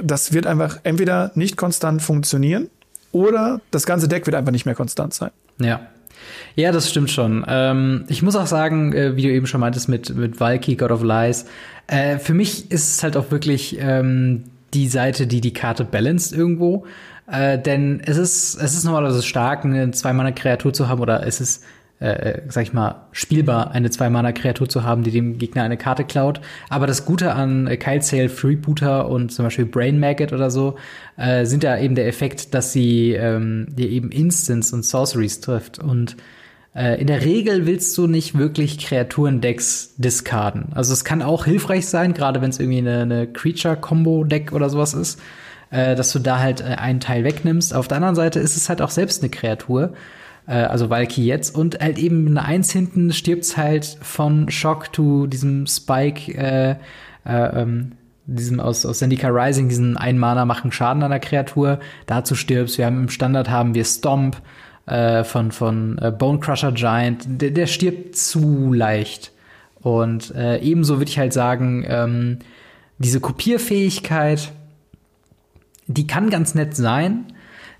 das 0.00 0.32
wird 0.32 0.46
einfach 0.46 0.80
entweder 0.82 1.32
nicht 1.34 1.56
konstant 1.56 2.02
funktionieren 2.02 2.68
oder 3.12 3.60
das 3.70 3.86
ganze 3.86 4.08
Deck 4.08 4.26
wird 4.26 4.36
einfach 4.36 4.52
nicht 4.52 4.66
mehr 4.66 4.74
konstant 4.74 5.14
sein. 5.14 5.30
Ja. 5.58 5.80
Ja, 6.54 6.72
das 6.72 6.90
stimmt 6.90 7.10
schon. 7.10 7.44
Ähm, 7.46 8.04
ich 8.08 8.22
muss 8.22 8.36
auch 8.36 8.46
sagen, 8.46 8.92
äh, 8.92 9.16
wie 9.16 9.22
du 9.22 9.28
eben 9.30 9.46
schon 9.46 9.60
meintest 9.60 9.88
mit, 9.88 10.14
mit 10.14 10.40
Valky, 10.40 10.76
God 10.76 10.90
of 10.90 11.02
Lies, 11.02 11.46
äh, 11.86 12.18
für 12.18 12.34
mich 12.34 12.70
ist 12.70 12.96
es 12.96 13.02
halt 13.02 13.16
auch 13.16 13.30
wirklich 13.30 13.76
ähm, 13.78 14.44
die 14.74 14.88
Seite, 14.88 15.26
die 15.26 15.40
die 15.40 15.52
Karte 15.52 15.84
balanced 15.84 16.32
irgendwo. 16.32 16.84
Äh, 17.30 17.58
denn 17.58 18.00
es 18.04 18.16
ist, 18.16 18.54
es 18.56 18.74
ist 18.74 18.84
normalerweise 18.84 19.22
stark, 19.22 19.64
eine 19.64 19.90
Zwei-Mana-Kreatur 19.90 20.72
zu 20.72 20.88
haben, 20.88 21.00
oder 21.00 21.26
es 21.26 21.40
ist, 21.40 21.64
äh, 22.00 22.08
äh, 22.08 22.42
sag 22.48 22.62
ich 22.62 22.72
mal, 22.72 23.06
spielbar, 23.10 23.72
eine 23.72 23.90
Zwei-Mana-Kreatur 23.90 24.68
zu 24.68 24.84
haben, 24.84 25.02
die 25.02 25.10
dem 25.10 25.38
Gegner 25.38 25.64
eine 25.64 25.76
Karte 25.76 26.04
klaut. 26.04 26.40
Aber 26.68 26.86
das 26.86 27.04
Gute 27.04 27.32
an 27.32 27.66
äh, 27.66 27.76
Kyle 27.76 28.02
Sale, 28.02 28.28
Freebooter 28.28 29.08
und 29.08 29.32
zum 29.32 29.44
Beispiel 29.44 29.66
Brain 29.66 29.98
Maggot 29.98 30.32
oder 30.32 30.50
so, 30.50 30.76
äh, 31.16 31.44
sind 31.46 31.64
ja 31.64 31.76
eben 31.78 31.96
der 31.96 32.06
Effekt, 32.06 32.54
dass 32.54 32.72
sie 32.72 33.12
ähm, 33.12 33.66
dir 33.70 33.88
eben 33.88 34.10
Instants 34.10 34.72
und 34.72 34.84
Sorceries 34.84 35.40
trifft. 35.40 35.80
Und 35.80 36.16
äh, 36.76 37.00
in 37.00 37.08
der 37.08 37.24
Regel 37.24 37.66
willst 37.66 37.98
du 37.98 38.06
nicht 38.06 38.38
wirklich 38.38 38.78
Kreaturendecks 38.78 39.94
discarden. 39.96 40.66
Also 40.74 40.92
es 40.92 41.04
kann 41.04 41.22
auch 41.22 41.44
hilfreich 41.44 41.88
sein, 41.88 42.14
gerade 42.14 42.40
wenn 42.40 42.50
es 42.50 42.60
irgendwie 42.60 42.78
eine, 42.78 43.00
eine 43.00 43.26
Creature-Combo-Deck 43.26 44.52
oder 44.52 44.70
sowas 44.70 44.94
ist 44.94 45.18
dass 45.70 46.12
du 46.12 46.18
da 46.18 46.38
halt 46.38 46.60
äh, 46.60 46.76
einen 46.76 47.00
Teil 47.00 47.24
wegnimmst. 47.24 47.74
Auf 47.74 47.88
der 47.88 47.96
anderen 47.96 48.14
Seite 48.14 48.40
ist 48.40 48.56
es 48.56 48.68
halt 48.68 48.82
auch 48.82 48.90
selbst 48.90 49.22
eine 49.22 49.30
Kreatur, 49.30 49.94
äh, 50.46 50.54
also 50.54 50.90
Valky 50.90 51.24
jetzt, 51.24 51.54
und 51.54 51.80
halt 51.80 51.98
eben 51.98 52.26
eine 52.28 52.44
Eins 52.44 52.70
hinten 52.70 53.12
stirbt's 53.12 53.56
halt 53.56 53.98
von 54.00 54.50
Shock 54.50 54.92
to 54.92 55.26
diesem 55.26 55.66
Spike, 55.66 56.32
äh, 56.34 56.76
äh, 57.24 57.62
ähm, 57.62 57.92
diesem 58.26 58.60
aus, 58.60 58.84
aus 58.84 58.98
Zendika 58.98 59.28
Rising, 59.28 59.68
diesen 59.68 59.96
ein 59.96 60.18
Mana 60.18 60.44
machen 60.44 60.72
Schaden 60.72 61.02
an 61.02 61.10
der 61.10 61.20
Kreatur. 61.20 61.78
Dazu 62.06 62.34
stirbst. 62.34 62.76
Wir 62.76 62.86
haben 62.86 63.02
im 63.02 63.08
Standard 63.08 63.48
haben 63.50 63.74
wir 63.74 63.84
Stomp 63.84 64.42
äh, 64.86 65.22
von, 65.22 65.52
von 65.52 65.98
äh, 65.98 66.10
Bone 66.10 66.40
Crusher 66.40 66.72
Giant. 66.72 67.24
Der, 67.26 67.50
der 67.52 67.66
stirbt 67.66 68.16
zu 68.16 68.72
leicht. 68.72 69.32
Und 69.80 70.34
äh, 70.34 70.58
ebenso 70.58 70.98
würde 70.98 71.10
ich 71.10 71.18
halt 71.18 71.32
sagen, 71.32 71.84
ähm, 71.88 72.38
diese 72.98 73.20
Kopierfähigkeit 73.20 74.52
die 75.86 76.06
kann 76.06 76.30
ganz 76.30 76.54
nett 76.54 76.76
sein, 76.76 77.26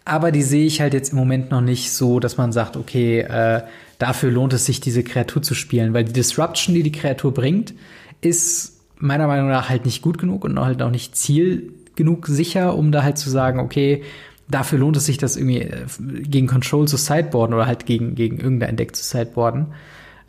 aber 0.05 0.31
die 0.31 0.43
sehe 0.43 0.67
ich 0.67 0.81
halt 0.81 0.95
jetzt 0.95 1.11
im 1.11 1.19
Moment 1.19 1.51
noch 1.51 1.61
nicht 1.61 1.93
so, 1.93 2.21
dass 2.21 2.37
man 2.37 2.53
sagt, 2.53 2.77
okay, 2.77 3.21
äh, 3.21 3.63
dafür 3.99 4.31
lohnt 4.31 4.53
es 4.53 4.67
sich, 4.67 4.81
diese 4.81 5.03
Kreatur 5.03 5.43
zu 5.43 5.55
spielen, 5.55 5.95
weil 5.95 6.05
die 6.05 6.13
Disruption, 6.13 6.75
die 6.75 6.83
die 6.83 6.93
Kreatur 6.93 7.35
bringt, 7.35 7.75
ist 8.21 8.81
meiner 8.99 9.27
Meinung 9.27 9.49
nach 9.49 9.69
halt 9.69 9.85
nicht 9.85 10.03
gut 10.03 10.19
genug 10.19 10.45
und 10.45 10.59
halt 10.59 10.81
auch 10.83 10.91
nicht 10.91 11.17
ziel 11.17 11.73
genug 11.97 12.27
sicher, 12.27 12.77
um 12.77 12.93
da 12.93 13.03
halt 13.03 13.19
zu 13.19 13.31
sagen, 13.31 13.59
okay, 13.59 14.05
dafür 14.49 14.79
lohnt 14.79 14.97
es 14.97 15.07
sich, 15.07 15.19
das 15.19 15.37
irgendwie 15.37 15.63
äh, 15.63 15.87
gegen 16.23 16.47
Control 16.47 16.87
zu 16.87 16.97
sideboarden 16.97 17.55
oder 17.55 17.67
halt 17.67 17.87
gegen, 17.87 18.15
gegen 18.15 18.39
irgendein 18.39 18.77
Deck 18.77 18.95
zu 18.95 19.03
sideboarden. 19.03 19.69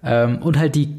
Ähm, 0.03 0.37
und 0.41 0.57
halt 0.57 0.75
die 0.75 0.95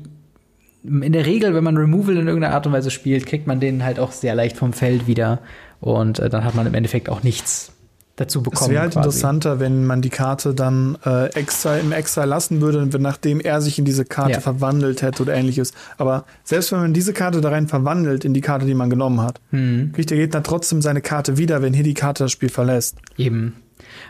in 0.84 1.12
der 1.12 1.26
Regel, 1.26 1.54
wenn 1.54 1.64
man 1.64 1.76
Removal 1.76 2.16
in 2.16 2.26
irgendeiner 2.26 2.54
Art 2.54 2.66
und 2.66 2.72
Weise 2.72 2.90
spielt, 2.90 3.26
kriegt 3.26 3.46
man 3.46 3.60
den 3.60 3.84
halt 3.84 3.98
auch 3.98 4.12
sehr 4.12 4.34
leicht 4.34 4.56
vom 4.56 4.72
Feld 4.72 5.06
wieder. 5.06 5.40
Und 5.80 6.18
äh, 6.18 6.28
dann 6.28 6.44
hat 6.44 6.54
man 6.54 6.66
im 6.66 6.74
Endeffekt 6.74 7.08
auch 7.08 7.22
nichts 7.22 7.72
dazu 8.18 8.42
bekommen. 8.42 8.64
Es 8.64 8.70
wäre 8.70 8.82
halt 8.82 8.92
quasi. 8.92 9.06
interessanter, 9.06 9.60
wenn 9.60 9.86
man 9.86 10.02
die 10.02 10.10
Karte 10.10 10.54
dann 10.54 10.98
äh, 11.04 11.26
extra 11.34 11.76
im 11.76 11.92
Extra 11.92 12.24
lassen 12.24 12.60
würde, 12.60 12.86
nachdem 12.98 13.40
er 13.40 13.60
sich 13.60 13.78
in 13.78 13.84
diese 13.84 14.04
Karte 14.04 14.32
ja. 14.32 14.40
verwandelt 14.40 15.02
hätte 15.02 15.22
oder 15.22 15.34
ähnliches. 15.34 15.72
Aber 15.96 16.24
selbst 16.44 16.72
wenn 16.72 16.80
man 16.80 16.94
diese 16.94 17.12
Karte 17.12 17.40
da 17.40 17.50
rein 17.50 17.68
verwandelt 17.68 18.24
in 18.24 18.34
die 18.34 18.40
Karte, 18.40 18.66
die 18.66 18.74
man 18.74 18.90
genommen 18.90 19.20
hat, 19.20 19.40
mhm. 19.50 19.92
kriegt 19.92 20.10
der 20.10 20.18
Gegner 20.18 20.42
trotzdem 20.42 20.82
seine 20.82 21.00
Karte 21.00 21.38
wieder, 21.38 21.62
wenn 21.62 21.72
hier 21.72 21.84
die 21.84 21.94
Karte 21.94 22.24
das 22.24 22.32
Spiel 22.32 22.48
verlässt. 22.48 22.98
Eben. 23.16 23.54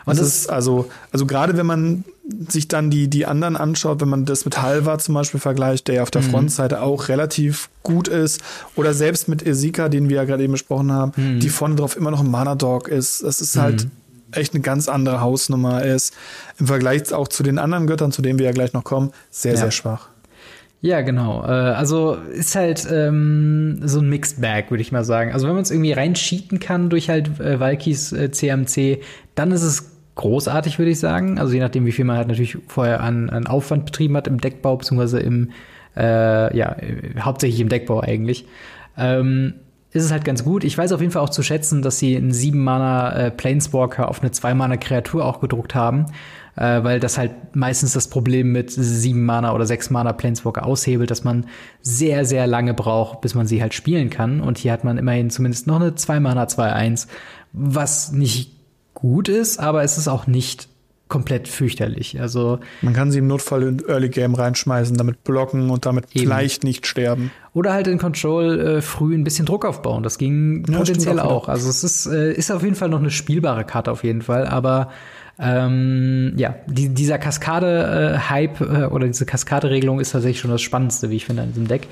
Und 0.09 0.19
das, 0.19 0.27
das 0.27 0.41
ist 0.41 0.49
also, 0.49 0.89
also 1.11 1.25
gerade 1.25 1.57
wenn 1.57 1.65
man 1.65 2.03
sich 2.47 2.67
dann 2.67 2.89
die, 2.89 3.07
die 3.07 3.25
anderen 3.25 3.55
anschaut, 3.55 4.01
wenn 4.01 4.09
man 4.09 4.25
das 4.25 4.45
mit 4.45 4.61
Halva 4.61 4.97
zum 4.99 5.15
Beispiel 5.15 5.39
vergleicht, 5.39 5.87
der 5.87 5.95
ja 5.95 6.03
auf 6.03 6.11
der 6.11 6.21
mhm. 6.21 6.31
Frontseite 6.31 6.81
auch 6.81 7.07
relativ 7.07 7.69
gut 7.83 8.07
ist, 8.07 8.41
oder 8.75 8.93
selbst 8.93 9.27
mit 9.27 9.45
Esika, 9.45 9.89
den 9.89 10.09
wir 10.09 10.17
ja 10.17 10.23
gerade 10.25 10.43
eben 10.43 10.53
besprochen 10.53 10.91
haben, 10.91 11.11
mhm. 11.15 11.39
die 11.39 11.49
vorne 11.49 11.75
drauf 11.75 11.95
immer 11.95 12.11
noch 12.11 12.21
ein 12.21 12.29
Mana-Dog 12.29 12.87
ist. 12.87 13.23
Das 13.23 13.41
ist 13.41 13.57
halt 13.57 13.85
mhm. 13.85 13.91
echt 14.31 14.53
eine 14.53 14.61
ganz 14.61 14.87
andere 14.87 15.21
Hausnummer 15.21 15.83
ist. 15.83 16.13
Im 16.59 16.67
Vergleich 16.67 17.13
auch 17.13 17.27
zu 17.27 17.43
den 17.43 17.57
anderen 17.57 17.87
Göttern, 17.87 18.11
zu 18.11 18.21
denen 18.21 18.37
wir 18.37 18.45
ja 18.45 18.51
gleich 18.51 18.73
noch 18.73 18.83
kommen, 18.83 19.11
sehr, 19.31 19.53
ja. 19.53 19.59
sehr 19.59 19.71
schwach. 19.71 20.09
Ja, 20.81 21.01
genau. 21.01 21.43
Äh, 21.43 21.47
also 21.47 22.13
ist 22.13 22.55
halt 22.55 22.87
ähm, 22.89 23.81
so 23.83 23.99
ein 23.99 24.07
Mixed 24.07 24.39
Bag, 24.39 24.69
würde 24.69 24.81
ich 24.81 24.93
mal 24.93 25.03
sagen. 25.03 25.33
Also 25.33 25.47
wenn 25.47 25.55
man 25.55 25.63
es 25.63 25.71
irgendwie 25.71 25.91
reincheaten 25.91 26.59
kann 26.59 26.89
durch 26.89 27.09
halt 27.09 27.39
äh, 27.39 27.59
Valkys 27.59 28.13
äh, 28.13 28.31
CMC, 28.31 29.01
dann 29.35 29.51
ist 29.51 29.63
es 29.63 29.89
großartig, 30.19 30.77
würde 30.79 30.91
ich 30.91 30.99
sagen. 30.99 31.39
Also 31.39 31.53
je 31.53 31.61
nachdem, 31.61 31.85
wie 31.85 31.93
viel 31.93 32.03
man 32.03 32.17
halt 32.17 32.27
natürlich 32.27 32.57
vorher 32.67 33.01
an, 33.01 33.29
an 33.29 33.47
Aufwand 33.47 33.85
betrieben 33.85 34.17
hat 34.17 34.27
im 34.27 34.39
Deckbau, 34.39 34.75
beziehungsweise 34.75 35.19
im, 35.19 35.51
äh, 35.95 36.55
ja, 36.55 36.75
hauptsächlich 37.19 37.61
im 37.61 37.69
Deckbau 37.69 38.01
eigentlich. 38.01 38.45
Ähm, 38.97 39.53
ist 39.91 40.03
es 40.03 40.11
halt 40.11 40.25
ganz 40.25 40.43
gut. 40.43 40.63
Ich 40.65 40.77
weiß 40.77 40.91
auf 40.91 40.99
jeden 40.99 41.13
Fall 41.13 41.23
auch 41.23 41.29
zu 41.29 41.41
schätzen, 41.41 41.81
dass 41.81 41.97
sie 41.97 42.15
einen 42.15 42.31
7-Mana 42.31 43.13
äh, 43.13 43.31
Planeswalker 43.31 44.09
auf 44.09 44.21
eine 44.21 44.29
2-Mana 44.29 44.77
Kreatur 44.77 45.25
auch 45.25 45.39
gedruckt 45.39 45.73
haben, 45.73 46.05
äh, 46.57 46.83
weil 46.83 46.99
das 46.99 47.17
halt 47.17 47.55
meistens 47.55 47.93
das 47.93 48.09
Problem 48.09 48.51
mit 48.51 48.69
7-Mana 48.69 49.53
oder 49.53 49.63
6-Mana 49.63 50.13
Planeswalker 50.13 50.65
aushebelt, 50.65 51.09
dass 51.09 51.23
man 51.23 51.45
sehr, 51.81 52.25
sehr 52.25 52.45
lange 52.45 52.73
braucht, 52.73 53.21
bis 53.21 53.33
man 53.35 53.47
sie 53.47 53.61
halt 53.61 53.73
spielen 53.73 54.09
kann. 54.09 54.41
Und 54.41 54.57
hier 54.57 54.73
hat 54.73 54.83
man 54.83 54.97
immerhin 54.97 55.29
zumindest 55.29 55.65
noch 55.65 55.77
eine 55.77 55.91
2-Mana 55.91 56.43
2-1, 56.43 57.07
was 57.53 58.11
nicht 58.11 58.58
gut 59.01 59.29
ist, 59.29 59.59
aber 59.59 59.83
es 59.83 59.97
ist 59.97 60.07
auch 60.07 60.27
nicht 60.27 60.69
komplett 61.09 61.47
fürchterlich. 61.47 62.21
Also 62.21 62.59
man 62.81 62.93
kann 62.93 63.11
sie 63.11 63.17
im 63.17 63.27
Notfall 63.27 63.63
in 63.63 63.83
Early 63.87 64.09
Game 64.09 64.35
reinschmeißen, 64.35 64.95
damit 64.95 65.23
blocken 65.23 65.71
und 65.71 65.87
damit 65.87 66.05
eben. 66.11 66.19
vielleicht 66.19 66.63
nicht 66.63 66.85
sterben. 66.85 67.31
Oder 67.53 67.73
halt 67.73 67.87
in 67.87 67.97
Control 67.97 68.59
äh, 68.59 68.81
früh 68.81 69.15
ein 69.15 69.23
bisschen 69.23 69.47
Druck 69.47 69.65
aufbauen. 69.65 70.03
Das 70.03 70.19
ging 70.19 70.65
ja, 70.69 70.77
potenziell 70.77 71.19
auch, 71.19 71.43
auch. 71.43 71.49
Also 71.49 71.67
es 71.67 71.83
ist, 71.83 72.05
äh, 72.05 72.31
ist 72.31 72.51
auf 72.51 72.63
jeden 72.63 72.75
Fall 72.75 72.89
noch 72.89 72.99
eine 72.99 73.09
spielbare 73.09 73.65
Karte 73.65 73.91
auf 73.91 74.03
jeden 74.03 74.21
Fall, 74.21 74.45
aber 74.45 74.91
ähm, 75.39 76.33
ja, 76.35 76.55
die, 76.67 76.89
dieser 76.89 77.17
Kaskade-Hype 77.17 78.61
äh, 78.61 78.85
oder 78.85 79.07
diese 79.07 79.25
Kaskade-Regelung 79.25 79.99
ist 79.99 80.11
tatsächlich 80.11 80.41
schon 80.41 80.51
das 80.51 80.61
Spannendste, 80.61 81.09
wie 81.09 81.15
ich 81.15 81.25
finde, 81.25 81.43
an 81.43 81.49
diesem 81.49 81.67
Deck. 81.67 81.87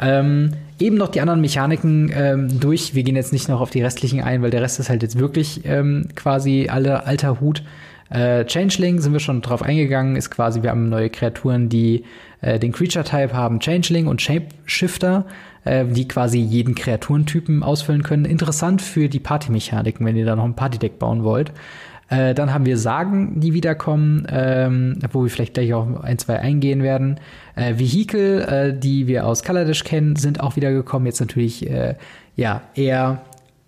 Ähm, 0.00 0.52
eben 0.78 0.96
noch 0.96 1.08
die 1.08 1.20
anderen 1.20 1.40
Mechaniken 1.40 2.12
ähm, 2.14 2.60
durch. 2.60 2.94
Wir 2.94 3.04
gehen 3.04 3.16
jetzt 3.16 3.32
nicht 3.32 3.48
noch 3.48 3.60
auf 3.60 3.70
die 3.70 3.82
restlichen 3.82 4.20
ein, 4.20 4.42
weil 4.42 4.50
der 4.50 4.62
Rest 4.62 4.80
ist 4.80 4.90
halt 4.90 5.02
jetzt 5.02 5.18
wirklich 5.18 5.62
ähm, 5.64 6.08
quasi 6.14 6.68
alle 6.70 7.06
alter 7.06 7.40
Hut. 7.40 7.62
Äh, 8.10 8.44
Changeling 8.44 9.00
sind 9.00 9.12
wir 9.12 9.20
schon 9.20 9.40
drauf 9.40 9.62
eingegangen, 9.62 10.16
ist 10.16 10.30
quasi, 10.30 10.62
wir 10.62 10.70
haben 10.70 10.88
neue 10.88 11.10
Kreaturen, 11.10 11.68
die 11.68 12.04
äh, 12.42 12.58
den 12.58 12.72
Creature-Type 12.72 13.32
haben, 13.32 13.60
Changeling 13.60 14.06
und 14.06 14.20
Shapeshifter, 14.20 15.24
äh, 15.64 15.84
die 15.86 16.06
quasi 16.06 16.38
jeden 16.38 16.74
Kreaturentypen 16.74 17.62
ausfüllen 17.62 18.02
können. 18.02 18.24
Interessant 18.24 18.82
für 18.82 19.08
die 19.08 19.20
Party-Mechaniken, 19.20 20.04
wenn 20.04 20.16
ihr 20.16 20.26
da 20.26 20.36
noch 20.36 20.44
ein 20.44 20.54
Party-Deck 20.54 20.98
bauen 20.98 21.24
wollt. 21.24 21.52
Äh, 22.08 22.34
dann 22.34 22.52
haben 22.52 22.66
wir 22.66 22.76
Sagen, 22.76 23.40
die 23.40 23.54
wiederkommen, 23.54 24.26
ähm, 24.30 24.98
wo 25.12 25.22
wir 25.22 25.30
vielleicht 25.30 25.54
gleich 25.54 25.72
auch 25.74 26.02
ein, 26.02 26.18
zwei 26.18 26.38
eingehen 26.38 26.82
werden. 26.82 27.20
Äh, 27.56 27.78
Vehikel, 27.78 28.42
äh, 28.42 28.78
die 28.78 29.06
wir 29.06 29.26
aus 29.26 29.42
Kaladesh 29.42 29.84
kennen, 29.84 30.16
sind 30.16 30.40
auch 30.40 30.56
wiedergekommen. 30.56 31.06
Jetzt 31.06 31.20
natürlich 31.20 31.68
äh, 31.70 31.94
ja 32.36 32.62
eher 32.74 33.22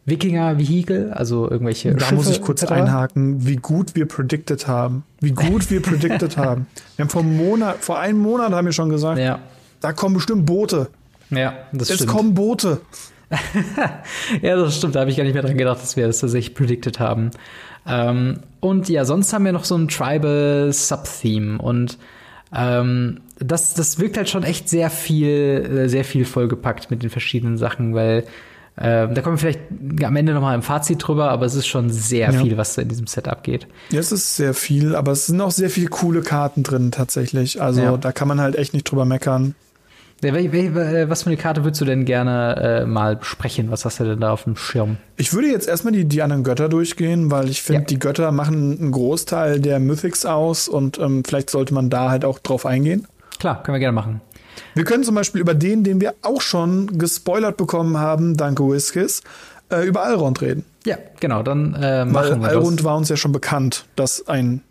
Wikinger-Vehikel, 0.07 1.13
also 1.13 1.51
irgendwelche. 1.51 1.93
Da 1.93 2.01
Schiffe, 2.01 2.15
muss 2.15 2.31
ich 2.31 2.41
kurz 2.41 2.63
einhaken, 2.65 3.45
wie 3.45 3.57
gut 3.57 3.95
wir 3.95 4.07
predicted 4.07 4.69
haben. 4.69 5.03
Wie 5.21 5.33
gut 5.33 5.71
wir 5.71 5.83
predicted 5.83 6.37
haben. 6.37 6.67
Wir 6.97 7.05
haben 7.05 7.11
vor 7.11 7.23
einem 7.23 7.37
Monat, 7.37 7.79
vor 7.81 7.99
einem 7.99 8.21
Monat 8.21 8.53
haben 8.53 8.67
wir 8.67 8.73
schon 8.73 8.89
gesagt, 8.89 9.19
ja. 9.19 9.41
da 9.81 9.93
kommen 9.93 10.15
bestimmt 10.15 10.47
Boote. 10.47 10.89
Ja, 11.31 11.55
das 11.73 11.91
es 11.91 11.97
stimmt. 11.97 12.11
Es 12.11 12.17
kommen 12.17 12.35
Boote. 12.35 12.81
ja, 14.43 14.55
das 14.55 14.77
stimmt. 14.77 14.95
Da 14.95 15.01
habe 15.01 15.11
ich 15.11 15.17
gar 15.17 15.25
nicht 15.25 15.35
mehr 15.35 15.43
dran 15.43 15.59
gedacht, 15.59 15.83
dass 15.83 15.97
wir 15.97 16.07
das 16.07 16.21
tatsächlich 16.21 16.55
predicted 16.55 17.01
haben. 17.01 17.33
Ähm, 17.87 18.41
und 18.61 18.89
ja, 18.89 19.05
sonst 19.05 19.33
haben 19.33 19.45
wir 19.45 19.53
noch 19.53 19.65
so 19.65 19.77
ein 19.77 19.89
Tribal 19.89 20.73
Subtheme 20.73 21.59
und 21.59 21.99
ähm, 22.55 23.21
das, 23.39 23.75
das 23.75 23.99
wirkt 23.99 24.17
halt 24.17 24.29
schon 24.29 24.43
echt 24.43 24.69
sehr 24.69 24.91
viel, 24.91 25.85
äh, 25.85 25.89
sehr 25.89 26.05
viel 26.05 26.25
vollgepackt 26.25 26.91
mit 26.91 27.03
den 27.03 27.11
verschiedenen 27.11 27.59
Sachen, 27.59 27.95
weil 27.95 28.25
äh, 28.77 29.09
da 29.09 29.23
kommen 29.23 29.37
wir 29.37 29.39
vielleicht 29.39 29.61
am 30.05 30.17
Ende 30.17 30.35
nochmal 30.35 30.55
im 30.55 30.63
Fazit 30.63 31.07
drüber, 31.07 31.31
aber 31.31 31.47
es 31.47 31.55
ist 31.55 31.67
schon 31.67 31.91
sehr 31.91 32.31
ja. 32.31 32.41
viel, 32.41 32.57
was 32.57 32.75
da 32.75 32.83
in 32.83 32.89
diesem 32.89 33.07
Setup 33.07 33.43
geht. 33.43 33.67
Ja, 33.91 34.01
es 34.01 34.13
ist 34.13 34.37
sehr 34.37 34.53
viel, 34.53 34.95
aber 34.95 35.13
es 35.13 35.27
sind 35.27 35.41
auch 35.41 35.51
sehr 35.51 35.71
viele 35.71 35.89
coole 35.89 36.23
Karten 36.23 36.63
drin 36.63 36.91
tatsächlich. 36.91 37.61
Also 37.61 37.81
ja. 37.81 37.97
da 37.97 38.13
kann 38.13 38.29
man 38.29 38.41
halt 38.41 38.57
echt 38.57 38.75
nicht 38.75 38.85
drüber 38.85 39.05
meckern. 39.05 39.55
Äh, 40.35 41.11
was 41.11 41.23
für 41.23 41.31
eine 41.31 41.37
Karte 41.37 41.65
würdest 41.65 41.81
du 41.81 41.85
denn 41.85 42.05
gerne 42.05 42.83
äh, 42.83 42.87
mal 42.87 43.17
besprechen? 43.17 43.71
Was 43.71 43.85
hast 43.85 44.01
du 44.01 44.05
denn 44.05 44.21
da 44.21 44.33
auf 44.33 44.45
dem 44.45 44.57
Schirm? 44.57 44.97
Ich 45.17 45.33
würde 45.33 45.49
jetzt 45.49 45.69
erstmal 45.69 45.93
die, 45.93 46.05
die 46.05 46.23
anderen 46.23 46.45
Götter 46.45 46.69
durchgehen, 46.69 47.31
weil 47.31 47.49
ich 47.49 47.63
finde, 47.63 47.83
ja. 47.83 47.87
die 47.87 47.99
Götter 47.99 48.33
machen 48.33 48.79
einen 48.79 48.93
Großteil 48.93 49.61
der 49.61 49.81
Mythics 49.81 50.25
aus 50.25 50.69
und 50.69 50.99
ähm, 50.99 51.23
vielleicht 51.27 51.51
sollte 51.51 51.75
man 51.75 51.91
da 51.91 52.11
halt 52.11 52.25
auch 52.25 52.39
drauf 52.39 52.67
eingehen. 52.67 53.07
Klar, 53.39 53.63
können 53.63 53.75
wir 53.75 53.81
gerne 53.81 53.95
machen. 53.95 54.21
Wir 54.75 54.85
können 54.85 55.05
zum 55.05 55.15
Beispiel 55.15 55.41
über 55.41 55.55
den, 55.55 55.85
den 55.85 56.01
wir 56.01 56.15
auch 56.23 56.41
schon 56.41 56.99
gespoilert 56.99 57.57
bekommen 57.57 57.99
haben, 57.99 58.37
danke 58.37 58.63
Whiskys, 58.69 59.23
äh, 59.71 59.87
über 59.87 60.05
Alrond 60.05 60.41
reden. 60.41 60.65
Ja, 60.85 60.97
genau, 61.21 61.43
dann 61.43 61.75
äh, 61.75 62.05
machen 62.05 62.43
Weil 62.43 62.63
wir 62.63 62.71
das. 62.71 62.85
war 62.85 62.97
uns 62.97 63.09
ja 63.09 63.17
schon 63.17 63.33
bekannt, 63.33 63.87
dass 63.97 64.27
ein, 64.29 64.63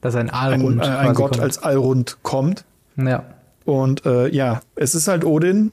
dass 0.00 0.14
ein 0.14 0.30
Alrund 0.30 0.82
ein, 0.82 0.92
äh, 0.92 0.96
ein 0.96 1.14
Gott 1.14 1.32
kommt. 1.32 1.42
als 1.42 1.62
Alrund 1.62 2.18
kommt. 2.22 2.64
Ja. 2.96 3.24
Und 3.64 4.04
äh, 4.06 4.28
ja, 4.28 4.62
es 4.74 4.94
ist 4.94 5.08
halt 5.08 5.24
Odin. 5.24 5.72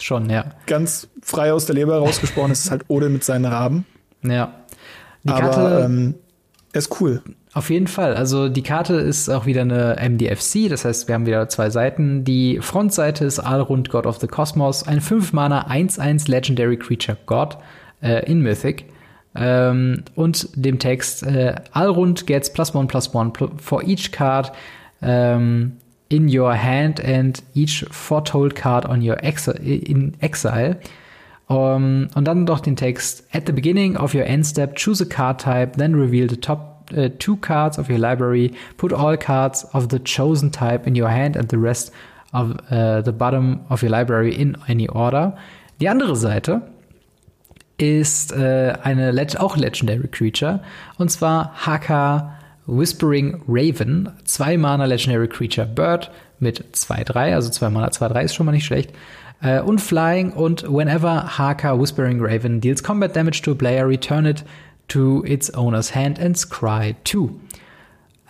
Schon, 0.00 0.30
ja. 0.30 0.46
Ganz 0.66 1.08
frei 1.22 1.52
aus 1.52 1.66
der 1.66 1.74
Leber 1.74 1.98
rausgesprochen, 1.98 2.52
es 2.52 2.64
ist 2.64 2.70
halt 2.70 2.84
Odin 2.88 3.12
mit 3.12 3.24
seinen 3.24 3.44
Raben. 3.44 3.86
Ja. 4.22 4.54
Die 5.24 5.30
Aber 5.30 5.50
Karte, 5.50 5.84
ähm, 5.84 6.14
ist 6.72 7.00
cool. 7.00 7.22
Auf 7.54 7.68
jeden 7.68 7.86
Fall. 7.86 8.14
Also 8.14 8.48
die 8.48 8.62
Karte 8.62 8.94
ist 8.94 9.28
auch 9.28 9.44
wieder 9.44 9.60
eine 9.60 9.96
MDFC, 10.00 10.70
das 10.70 10.84
heißt, 10.84 11.06
wir 11.06 11.14
haben 11.14 11.26
wieder 11.26 11.48
zwei 11.48 11.68
Seiten. 11.68 12.24
Die 12.24 12.60
Frontseite 12.60 13.26
ist 13.26 13.38
Alrund 13.38 13.90
God 13.90 14.06
of 14.06 14.18
the 14.18 14.26
Cosmos, 14.26 14.86
ein 14.86 15.00
5-Mana 15.00 15.68
1-1 15.68 16.30
Legendary 16.30 16.78
Creature 16.78 17.18
God 17.26 17.58
äh, 18.02 18.24
in 18.24 18.40
Mythic. 18.40 18.86
Ähm, 19.34 20.04
und 20.14 20.48
dem 20.54 20.78
Text 20.78 21.22
äh, 21.24 21.54
Alrund 21.72 22.26
gets 22.26 22.52
plus 22.52 22.74
one 22.74 22.86
plus 22.86 23.14
one 23.14 23.32
for 23.58 23.82
each 23.82 24.12
card 24.12 24.52
ähm, 25.00 25.78
in 26.12 26.28
your 26.28 26.54
hand 26.54 27.00
and 27.00 27.42
each 27.54 27.84
foretold 27.90 28.54
card 28.54 28.84
on 28.84 29.02
your 29.02 29.16
exi 29.22 29.82
in 29.88 30.14
exile. 30.20 30.76
Um, 31.48 32.08
und 32.14 32.24
dann 32.26 32.46
doch 32.46 32.60
den 32.60 32.76
Text 32.76 33.26
At 33.32 33.46
the 33.46 33.52
beginning 33.52 33.96
of 33.96 34.14
your 34.14 34.24
end 34.24 34.46
step, 34.46 34.76
choose 34.76 35.02
a 35.02 35.06
card 35.06 35.40
type, 35.40 35.76
then 35.76 35.94
reveal 35.94 36.28
the 36.28 36.36
top 36.36 36.90
uh, 36.96 37.08
two 37.18 37.36
cards 37.36 37.78
of 37.78 37.88
your 37.88 37.98
library. 37.98 38.52
Put 38.76 38.92
all 38.92 39.16
cards 39.16 39.64
of 39.72 39.88
the 39.90 39.98
chosen 39.98 40.50
type 40.50 40.86
in 40.86 40.94
your 40.94 41.08
hand 41.08 41.36
and 41.36 41.48
the 41.48 41.58
rest 41.58 41.92
of 42.32 42.56
uh, 42.70 43.02
the 43.02 43.12
bottom 43.12 43.60
of 43.68 43.82
your 43.82 43.90
library 43.90 44.34
in 44.34 44.56
any 44.68 44.88
order. 44.88 45.34
Die 45.80 45.88
andere 45.88 46.16
Seite 46.16 46.62
ist 47.76 48.32
äh, 48.32 48.74
eine 48.82 49.10
Leg 49.10 49.36
auch 49.36 49.56
Legendary 49.56 50.08
Creature 50.08 50.60
und 50.98 51.10
zwar 51.10 51.52
Haka 51.66 52.38
Whispering 52.66 53.42
Raven, 53.48 54.10
zwei 54.24 54.56
Mana 54.56 54.84
Legendary 54.84 55.28
Creature 55.28 55.66
Bird 55.66 56.10
mit 56.38 56.64
2-3, 56.74 57.34
also 57.34 57.50
zwei 57.50 57.70
Mana 57.70 57.88
2-3 57.88 58.22
ist 58.22 58.34
schon 58.34 58.46
mal 58.46 58.52
nicht 58.52 58.66
schlecht. 58.66 58.92
Äh, 59.42 59.60
und 59.60 59.80
Flying 59.80 60.32
und 60.32 60.64
whenever 60.64 61.38
Haka 61.38 61.78
Whispering 61.78 62.20
Raven 62.20 62.60
deals 62.60 62.82
combat 62.82 63.14
damage 63.14 63.42
to 63.42 63.52
a 63.52 63.54
player, 63.54 63.86
return 63.86 64.26
it 64.26 64.44
to 64.88 65.24
its 65.24 65.52
owner's 65.54 65.94
hand 65.94 66.20
and 66.20 66.36
scry 66.36 66.94
2. 67.04 67.30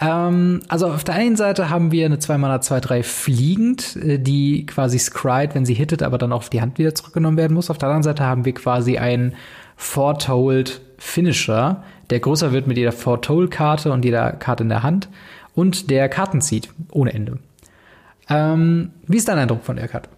Ähm, 0.00 0.60
also 0.68 0.88
auf 0.88 1.04
der 1.04 1.14
einen 1.14 1.36
Seite 1.36 1.70
haben 1.70 1.92
wir 1.92 2.06
eine 2.06 2.18
2 2.18 2.38
Mana 2.38 2.56
2-3 2.56 3.02
fliegend, 3.02 3.96
äh, 3.96 4.18
die 4.18 4.66
quasi 4.66 4.98
scryt, 4.98 5.54
wenn 5.54 5.64
sie 5.64 5.74
hittet, 5.74 6.02
aber 6.02 6.18
dann 6.18 6.32
auch 6.32 6.38
auf 6.38 6.50
die 6.50 6.60
Hand 6.60 6.78
wieder 6.78 6.94
zurückgenommen 6.94 7.36
werden 7.36 7.54
muss. 7.54 7.70
Auf 7.70 7.78
der 7.78 7.88
anderen 7.88 8.02
Seite 8.02 8.24
haben 8.24 8.44
wir 8.44 8.54
quasi 8.54 8.98
einen 8.98 9.34
Foretold 9.76 10.80
Finisher, 10.98 11.82
der 12.12 12.20
größer 12.20 12.52
wird 12.52 12.66
mit 12.66 12.76
jeder 12.76 12.92
Foretold-Karte 12.92 13.90
und 13.90 14.04
jeder 14.04 14.32
Karte 14.32 14.64
in 14.64 14.68
der 14.68 14.82
Hand 14.82 15.08
und 15.54 15.88
der 15.88 16.10
Karten 16.10 16.42
zieht 16.42 16.68
ohne 16.90 17.14
Ende. 17.14 17.38
Ähm, 18.28 18.90
wie 19.06 19.16
ist 19.16 19.28
dein 19.28 19.38
Eindruck 19.38 19.64
von 19.64 19.76
der 19.76 19.88
Karte? 19.88 20.10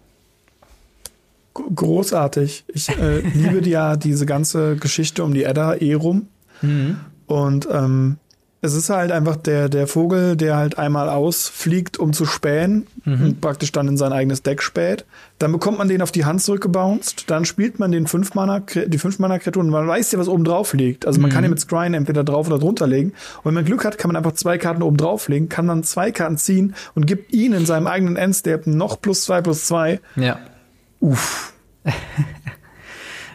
Großartig. 1.53 2.65
Ich 2.67 2.89
äh, 2.89 3.19
liebe 3.19 3.65
ja 3.69 3.95
diese 3.95 4.25
ganze 4.25 4.75
Geschichte 4.75 5.23
um 5.23 5.33
die 5.33 5.45
Edda 5.45 5.75
eh 5.75 5.93
rum. 5.93 6.27
Mhm. 6.61 6.97
Und 7.27 7.65
ähm, 7.71 8.17
es 8.65 8.73
ist 8.73 8.89
halt 8.89 9.11
einfach 9.11 9.35
der, 9.35 9.69
der 9.69 9.87
Vogel, 9.87 10.35
der 10.35 10.57
halt 10.57 10.77
einmal 10.77 11.09
ausfliegt, 11.09 11.97
um 11.97 12.13
zu 12.13 12.25
spähen 12.25 12.87
mhm. 13.05 13.25
und 13.25 13.41
praktisch 13.41 13.71
dann 13.71 13.87
in 13.87 13.97
sein 13.97 14.11
eigenes 14.11 14.43
Deck 14.43 14.61
späht. 14.61 15.05
Dann 15.39 15.51
bekommt 15.51 15.77
man 15.77 15.87
den 15.87 16.01
auf 16.01 16.11
die 16.11 16.25
Hand 16.25 16.41
zurückgebounced. 16.41 17.29
Dann 17.29 17.45
spielt 17.45 17.79
man 17.79 17.91
den 17.91 18.07
fünf 18.07 18.33
Mana, 18.33 18.59
die 18.59 18.97
5 18.97 19.19
Mana 19.19 19.39
Kreatur 19.39 19.63
und 19.63 19.69
man 19.69 19.87
weiß 19.87 20.11
ja, 20.11 20.19
was 20.19 20.27
oben 20.27 20.43
drauf 20.43 20.73
liegt. 20.73 21.05
Also 21.05 21.19
man 21.19 21.29
mhm. 21.29 21.33
kann 21.33 21.43
ihn 21.43 21.49
mit 21.49 21.59
Scryen 21.59 21.93
entweder 21.93 22.23
drauf 22.23 22.47
oder 22.47 22.59
drunter 22.59 22.87
legen. 22.87 23.11
Und 23.37 23.45
wenn 23.45 23.53
man 23.53 23.65
Glück 23.65 23.85
hat, 23.85 23.97
kann 23.97 24.09
man 24.09 24.15
einfach 24.15 24.33
zwei 24.33 24.57
Karten 24.57 24.81
oben 24.81 24.97
drauf 24.97 25.27
legen, 25.27 25.49
kann 25.49 25.67
dann 25.67 25.83
zwei 25.83 26.11
Karten 26.11 26.37
ziehen 26.37 26.75
und 26.95 27.05
gibt 27.05 27.33
ihn 27.33 27.53
in 27.53 27.65
seinem 27.65 27.87
eigenen 27.87 28.15
Endstep 28.15 28.67
noch 28.67 28.99
plus 29.01 29.25
zwei 29.25 29.41
plus 29.41 29.65
zwei. 29.65 29.99
Ja. 30.15 30.39
Uff. 30.99 31.53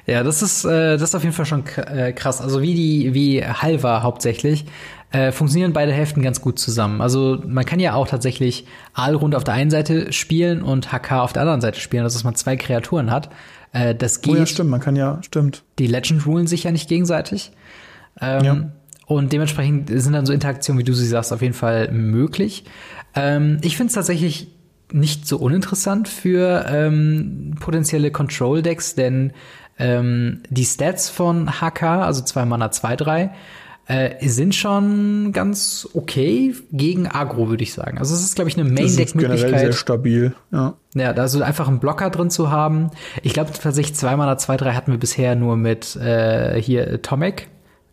ja, 0.06 0.22
das 0.22 0.42
ist, 0.42 0.64
äh, 0.64 0.96
das 0.96 1.10
ist 1.10 1.14
auf 1.14 1.22
jeden 1.22 1.34
Fall 1.34 1.46
schon 1.46 1.64
äh, 1.76 2.12
krass. 2.12 2.40
Also 2.40 2.62
wie 2.62 2.74
die, 2.74 3.14
wie 3.14 3.44
Halva 3.44 4.02
hauptsächlich, 4.02 4.66
äh, 5.12 5.32
funktionieren 5.32 5.72
beide 5.72 5.92
Hälften 5.92 6.22
ganz 6.22 6.40
gut 6.40 6.58
zusammen. 6.58 7.00
Also 7.00 7.42
man 7.46 7.64
kann 7.64 7.80
ja 7.80 7.94
auch 7.94 8.06
tatsächlich 8.06 8.66
Aalrund 8.94 9.34
auf 9.34 9.44
der 9.44 9.54
einen 9.54 9.70
Seite 9.70 10.12
spielen 10.12 10.62
und 10.62 10.92
HK 10.92 11.12
auf 11.12 11.32
der 11.32 11.42
anderen 11.42 11.60
Seite 11.60 11.80
spielen, 11.80 12.04
also 12.04 12.16
dass 12.16 12.24
man 12.24 12.36
zwei 12.36 12.56
Kreaturen 12.56 13.10
hat. 13.10 13.30
Äh, 13.72 13.94
das 13.94 14.20
geht. 14.20 14.34
Oh 14.34 14.36
ja, 14.36 14.46
stimmt, 14.46 14.70
man 14.70 14.80
kann 14.80 14.96
ja, 14.96 15.18
stimmt. 15.22 15.64
Die 15.78 15.86
Legend 15.86 16.26
rulen 16.26 16.46
sich 16.46 16.64
ja 16.64 16.70
nicht 16.70 16.88
gegenseitig. 16.88 17.50
Ähm, 18.20 18.44
ja. 18.44 18.70
Und 19.06 19.32
dementsprechend 19.32 19.90
sind 19.92 20.12
dann 20.12 20.26
so 20.26 20.32
Interaktionen, 20.32 20.78
wie 20.78 20.84
du 20.84 20.92
sie 20.92 21.06
sagst, 21.06 21.32
auf 21.32 21.42
jeden 21.42 21.54
Fall 21.54 21.90
möglich. 21.90 22.64
Ähm, 23.14 23.58
ich 23.62 23.76
finde 23.76 23.88
es 23.88 23.94
tatsächlich 23.94 24.48
nicht 24.92 25.26
so 25.26 25.38
uninteressant 25.38 26.08
für 26.08 26.66
ähm, 26.68 27.56
potenzielle 27.58 28.10
Control-Decks, 28.10 28.94
denn 28.94 29.32
ähm, 29.78 30.42
die 30.48 30.64
Stats 30.64 31.08
von 31.08 31.60
HK, 31.60 31.82
also 31.82 32.22
zwei 32.22 32.44
Mana, 32.44 32.70
zwei, 32.70 32.96
drei, 32.96 33.32
äh, 33.90 34.28
sind 34.28 34.54
schon 34.54 35.32
ganz 35.32 35.88
okay 35.94 36.54
gegen 36.70 37.08
Agro, 37.08 37.48
würde 37.48 37.64
ich 37.64 37.72
sagen. 37.72 37.98
Also 37.98 38.14
es 38.14 38.22
ist, 38.22 38.36
glaube 38.36 38.48
ich, 38.48 38.56
eine 38.56 38.68
Main-Deck-Möglichkeit. 38.70 39.58
sehr 39.58 39.72
stabil, 39.72 40.34
ja. 40.52 40.74
Ja, 40.94 41.10
also 41.12 41.42
einfach 41.42 41.66
einen 41.66 41.80
Blocker 41.80 42.08
drin 42.10 42.30
zu 42.30 42.50
haben. 42.50 42.90
Ich 43.22 43.32
glaube 43.32 43.50
tatsächlich 43.52 43.96
zwei 43.96 44.14
Mana, 44.14 44.38
zwei, 44.38 44.56
drei 44.56 44.74
hatten 44.74 44.92
wir 44.92 44.98
bisher 44.98 45.34
nur 45.34 45.56
mit 45.56 45.96
äh, 45.96 46.60
hier 46.62 47.02
Tomek, 47.02 47.48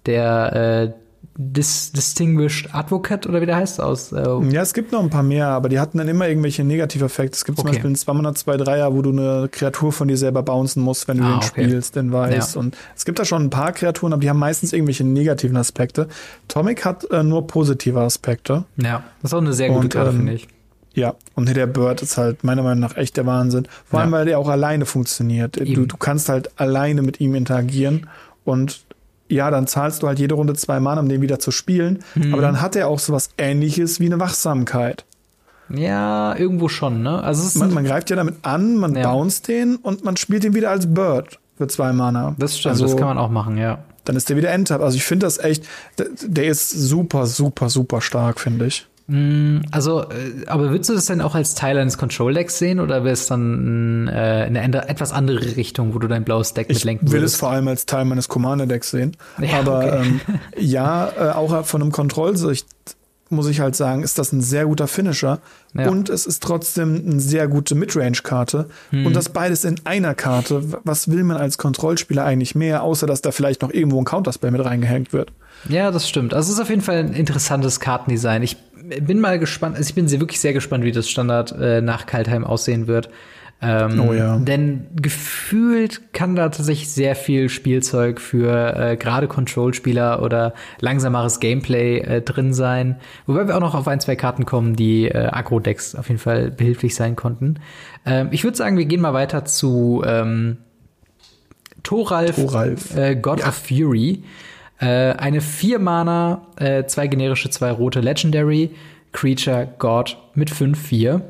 der 0.05 0.93
äh, 0.93 0.93
Dis 1.39 1.91
Distinguished 1.91 2.73
Advocate 2.73 3.27
oder 3.27 3.41
wie 3.41 3.45
der 3.45 3.57
heißt 3.57 3.79
aus. 3.79 4.11
Äh 4.11 4.23
ja, 4.49 4.61
es 4.63 4.73
gibt 4.73 4.91
noch 4.91 5.03
ein 5.03 5.11
paar 5.11 5.21
mehr, 5.21 5.49
aber 5.49 5.69
die 5.69 5.79
hatten 5.79 5.99
dann 5.99 6.07
immer 6.07 6.27
irgendwelche 6.27 6.63
Negativeffekte. 6.63 7.35
Es 7.35 7.45
gibt 7.45 7.59
zum 7.59 7.67
okay. 7.67 7.75
Beispiel 7.75 7.87
einen 7.87 8.65
203er, 8.65 8.91
wo 8.91 9.03
du 9.03 9.11
eine 9.11 9.47
Kreatur 9.51 9.91
von 9.91 10.07
dir 10.07 10.17
selber 10.17 10.41
bouncen 10.41 10.81
musst, 10.81 11.07
wenn 11.07 11.17
du 11.17 11.23
ah, 11.23 11.27
den 11.27 11.35
okay. 11.35 11.47
spielst, 11.47 11.95
den 11.95 12.11
weißt. 12.11 12.55
Ja. 12.55 12.59
Und 12.59 12.75
es 12.95 13.05
gibt 13.05 13.19
da 13.19 13.25
schon 13.25 13.43
ein 13.43 13.49
paar 13.51 13.71
Kreaturen, 13.71 14.13
aber 14.13 14.21
die 14.21 14.29
haben 14.31 14.39
meistens 14.39 14.73
irgendwelche 14.73 15.03
negativen 15.03 15.57
Aspekte. 15.57 16.07
Tomic 16.47 16.83
hat 16.83 17.09
äh, 17.11 17.21
nur 17.21 17.45
positive 17.45 17.99
Aspekte. 17.99 18.65
Ja, 18.77 19.03
das 19.21 19.31
ist 19.31 19.33
auch 19.35 19.41
eine 19.41 19.53
sehr 19.53 19.69
gute 19.69 19.89
Karte, 19.89 20.09
ähm, 20.09 20.17
finde 20.17 20.33
ich. 20.33 20.47
Ja, 20.95 21.13
und 21.35 21.55
der 21.55 21.67
Bird 21.67 22.01
ist 22.01 22.17
halt 22.17 22.43
meiner 22.43 22.63
Meinung 22.63 22.79
nach 22.79 22.97
echt 22.97 23.15
der 23.17 23.27
Wahnsinn. 23.27 23.67
Vor 23.85 23.99
allem, 23.99 24.09
ja. 24.09 24.17
weil 24.17 24.25
der 24.25 24.39
auch 24.39 24.49
alleine 24.49 24.87
funktioniert. 24.87 25.57
Du, 25.57 25.85
du 25.85 25.97
kannst 25.97 26.29
halt 26.29 26.59
alleine 26.59 27.03
mit 27.03 27.21
ihm 27.21 27.35
interagieren 27.35 28.07
und 28.43 28.86
ja, 29.29 29.51
dann 29.51 29.67
zahlst 29.67 30.03
du 30.03 30.07
halt 30.07 30.19
jede 30.19 30.35
Runde 30.35 30.53
zwei 30.53 30.79
Mann, 30.79 30.99
um 30.99 31.09
den 31.09 31.21
wieder 31.21 31.39
zu 31.39 31.51
spielen. 31.51 31.99
Mhm. 32.15 32.33
Aber 32.33 32.41
dann 32.41 32.61
hat 32.61 32.75
er 32.75 32.87
auch 32.87 32.99
sowas 32.99 33.29
ähnliches 33.37 33.99
wie 33.99 34.05
eine 34.05 34.19
Wachsamkeit. 34.19 35.05
Ja, 35.69 36.35
irgendwo 36.37 36.69
schon, 36.69 37.01
ne? 37.01 37.21
Also 37.21 37.59
man, 37.59 37.73
man, 37.73 37.83
greift 37.83 38.09
ja 38.09 38.15
damit 38.15 38.35
an, 38.43 38.77
man 38.77 38.95
ja. 38.95 39.11
bounced 39.11 39.47
den 39.47 39.75
und 39.75 40.03
man 40.03 40.15
spielt 40.15 40.45
ihn 40.45 40.53
wieder 40.53 40.69
als 40.69 40.93
Bird 40.93 41.39
für 41.57 41.67
zwei 41.67 41.91
Mana. 41.91 42.35
Das 42.37 42.57
stimmt, 42.57 42.73
also, 42.73 42.85
das 42.85 42.95
kann 42.95 43.07
man 43.07 43.17
auch 43.17 43.29
machen, 43.29 43.57
ja. 43.57 43.79
Dann 44.05 44.15
ist 44.15 44.29
der 44.29 44.37
wieder 44.37 44.51
Endtab. 44.51 44.81
Also 44.81 44.95
ich 44.95 45.03
finde 45.03 45.25
das 45.25 45.37
echt, 45.39 45.65
der 45.97 46.45
ist 46.45 46.69
super, 46.69 47.25
super, 47.25 47.69
super 47.69 47.99
stark, 47.99 48.39
finde 48.39 48.67
ich. 48.67 48.87
Mm, 49.07 49.59
also, 49.71 50.01
äh, 50.03 50.45
aber 50.47 50.69
würdest 50.69 50.89
du 50.89 50.93
das 50.93 51.05
denn 51.05 51.21
auch 51.21 51.33
als 51.33 51.55
Teil 51.55 51.77
eines 51.77 51.97
Control-Decks 51.97 52.59
sehen 52.59 52.79
oder 52.79 53.03
wäre 53.03 53.13
es 53.13 53.27
dann 53.27 54.07
äh, 54.07 54.11
eine 54.11 54.89
etwas 54.89 55.13
andere 55.13 55.55
Richtung, 55.55 55.93
wo 55.93 55.99
du 55.99 56.07
dein 56.07 56.25
blaues 56.25 56.53
Deck 56.53 56.67
ich 56.69 56.77
mitlenken 56.77 57.07
würdest? 57.07 57.15
Ich 57.15 57.21
will 57.21 57.25
es 57.25 57.35
vor 57.37 57.49
allem 57.49 57.67
als 57.69 57.85
Teil 57.85 58.05
meines 58.05 58.27
Commander-Decks 58.27 58.91
sehen. 58.91 59.15
Ja, 59.41 59.59
aber 59.59 59.77
okay. 59.77 60.01
ähm, 60.03 60.19
ja, 60.57 61.09
äh, 61.17 61.31
auch 61.31 61.65
von 61.65 61.81
einem 61.81 61.91
Kontrollsicht 61.91 62.67
muss 63.29 63.47
ich 63.47 63.59
halt 63.59 63.75
sagen, 63.75 64.03
ist 64.03 64.17
das 64.17 64.31
ein 64.31 64.41
sehr 64.41 64.65
guter 64.65 64.87
Finisher. 64.87 65.39
Ja. 65.73 65.89
Und 65.89 66.09
es 66.09 66.25
ist 66.25 66.41
trotzdem 66.43 67.03
eine 67.05 67.19
sehr 67.19 67.47
gute 67.47 67.75
Midrange-Karte. 67.75 68.67
Hm. 68.91 69.05
Und 69.05 69.15
das 69.15 69.29
beides 69.29 69.63
in 69.65 69.79
einer 69.83 70.15
Karte. 70.15 70.63
Was 70.83 71.09
will 71.09 71.23
man 71.23 71.37
als 71.37 71.57
Kontrollspieler 71.57 72.23
eigentlich 72.23 72.55
mehr, 72.55 72.83
außer 72.83 73.05
dass 73.05 73.21
da 73.21 73.31
vielleicht 73.31 73.61
noch 73.61 73.71
irgendwo 73.71 73.99
ein 73.99 74.05
Counterspell 74.05 74.51
mit 74.51 74.63
reingehängt 74.63 75.13
wird? 75.13 75.31
Ja, 75.67 75.91
das 75.91 76.07
stimmt. 76.07 76.33
Also 76.33 76.49
es 76.49 76.57
ist 76.57 76.61
auf 76.61 76.69
jeden 76.69 76.81
Fall 76.81 76.97
ein 76.97 77.13
interessantes 77.13 77.79
Kartendesign. 77.79 78.43
Ich 78.43 78.57
bin 79.01 79.19
mal 79.19 79.39
gespannt, 79.39 79.75
also 79.75 79.89
ich 79.89 79.95
bin 79.95 80.07
sehr, 80.07 80.19
wirklich 80.19 80.39
sehr 80.39 80.53
gespannt, 80.53 80.83
wie 80.83 80.91
das 80.91 81.09
Standard 81.09 81.51
äh, 81.59 81.81
nach 81.81 82.05
Kaltheim 82.05 82.43
aussehen 82.43 82.87
wird. 82.87 83.09
Ähm, 83.59 83.99
oh 84.07 84.13
ja. 84.13 84.37
Denn 84.37 84.85
gefühlt 85.01 86.13
kann 86.13 86.35
da 86.35 86.49
tatsächlich 86.49 86.89
sehr 86.89 87.15
viel 87.15 87.49
Spielzeug 87.49 88.21
für 88.21 88.75
äh, 88.75 88.97
gerade 88.97 89.27
Control-Spieler 89.27 90.21
oder 90.21 90.53
langsameres 90.79 91.39
Gameplay 91.39 91.97
äh, 91.99 92.21
drin 92.21 92.53
sein. 92.53 92.97
Wobei 93.25 93.47
wir 93.47 93.55
auch 93.55 93.61
noch 93.61 93.73
auf 93.73 93.87
ein, 93.87 93.99
zwei 93.99 94.15
Karten 94.15 94.45
kommen, 94.45 94.75
die 94.75 95.07
äh, 95.07 95.29
Agro-Decks 95.31 95.95
auf 95.95 96.07
jeden 96.07 96.19
Fall 96.19 96.51
behilflich 96.51 96.93
sein 96.93 97.15
konnten. 97.15 97.55
Ähm, 98.05 98.27
ich 98.31 98.43
würde 98.43 98.55
sagen, 98.55 98.77
wir 98.77 98.85
gehen 98.85 99.01
mal 99.01 99.13
weiter 99.13 99.43
zu 99.43 100.03
ähm, 100.05 100.57
Thoralf, 101.81 102.35
Thoralf. 102.35 102.95
Äh, 102.95 103.15
God 103.15 103.39
ja. 103.39 103.47
of 103.47 103.55
Fury. 103.55 104.23
Äh, 104.79 105.13
eine 105.13 105.41
vier 105.41 105.79
Mana, 105.79 106.47
äh, 106.57 106.85
zwei 106.85 107.07
generische, 107.07 107.49
zwei 107.49 107.71
rote 107.71 107.99
Legendary 107.99 108.71
Creature 109.11 109.67
God 109.79 110.17
mit 110.35 110.51
5-4. 110.51 111.21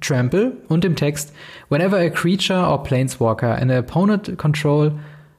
Trample 0.00 0.52
und 0.68 0.84
dem 0.84 0.96
Text 0.96 1.32
Whenever 1.68 1.98
a 1.98 2.10
creature 2.10 2.66
or 2.68 2.82
planeswalker 2.82 3.54
an 3.54 3.70
opponent 3.70 4.36
control 4.38 4.92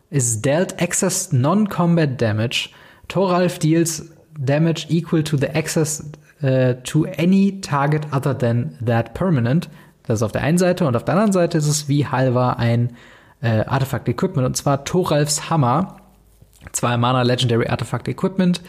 is 0.10 0.42
dealt 0.42 0.80
excess 0.80 1.32
non-combat 1.32 2.22
damage, 2.22 2.70
Toralf 3.10 3.60
deals 3.60 4.10
damage 4.40 4.88
equal 4.90 5.24
to 5.24 5.38
the 5.38 5.50
excess 5.54 6.04
uh, 6.44 6.74
to 6.84 7.06
any 7.18 7.60
target 7.62 8.06
other 8.12 8.38
than 8.38 8.78
that 8.82 9.14
permanent. 9.14 9.70
Das 10.04 10.20
ist 10.20 10.24
auf 10.24 10.32
der 10.32 10.42
einen 10.42 10.58
Seite 10.58 10.86
und 10.88 10.96
auf 10.96 11.04
der 11.04 11.16
anderen 11.16 11.32
Seite 11.32 11.58
ist 11.58 11.68
es 11.68 11.88
wie 11.88 12.06
Halva 12.06 12.54
ein 12.54 12.96
äh, 13.42 13.66
Artefakt 13.66 14.08
Equipment 14.08 14.46
und 14.46 14.56
zwar 14.56 14.86
Toralfs 14.86 15.50
Hammer 15.50 15.98
zwei 16.76 16.98
Mana 16.98 17.22
Legendary 17.24 17.68
Artifact 17.68 18.08
Equipment 18.08 18.62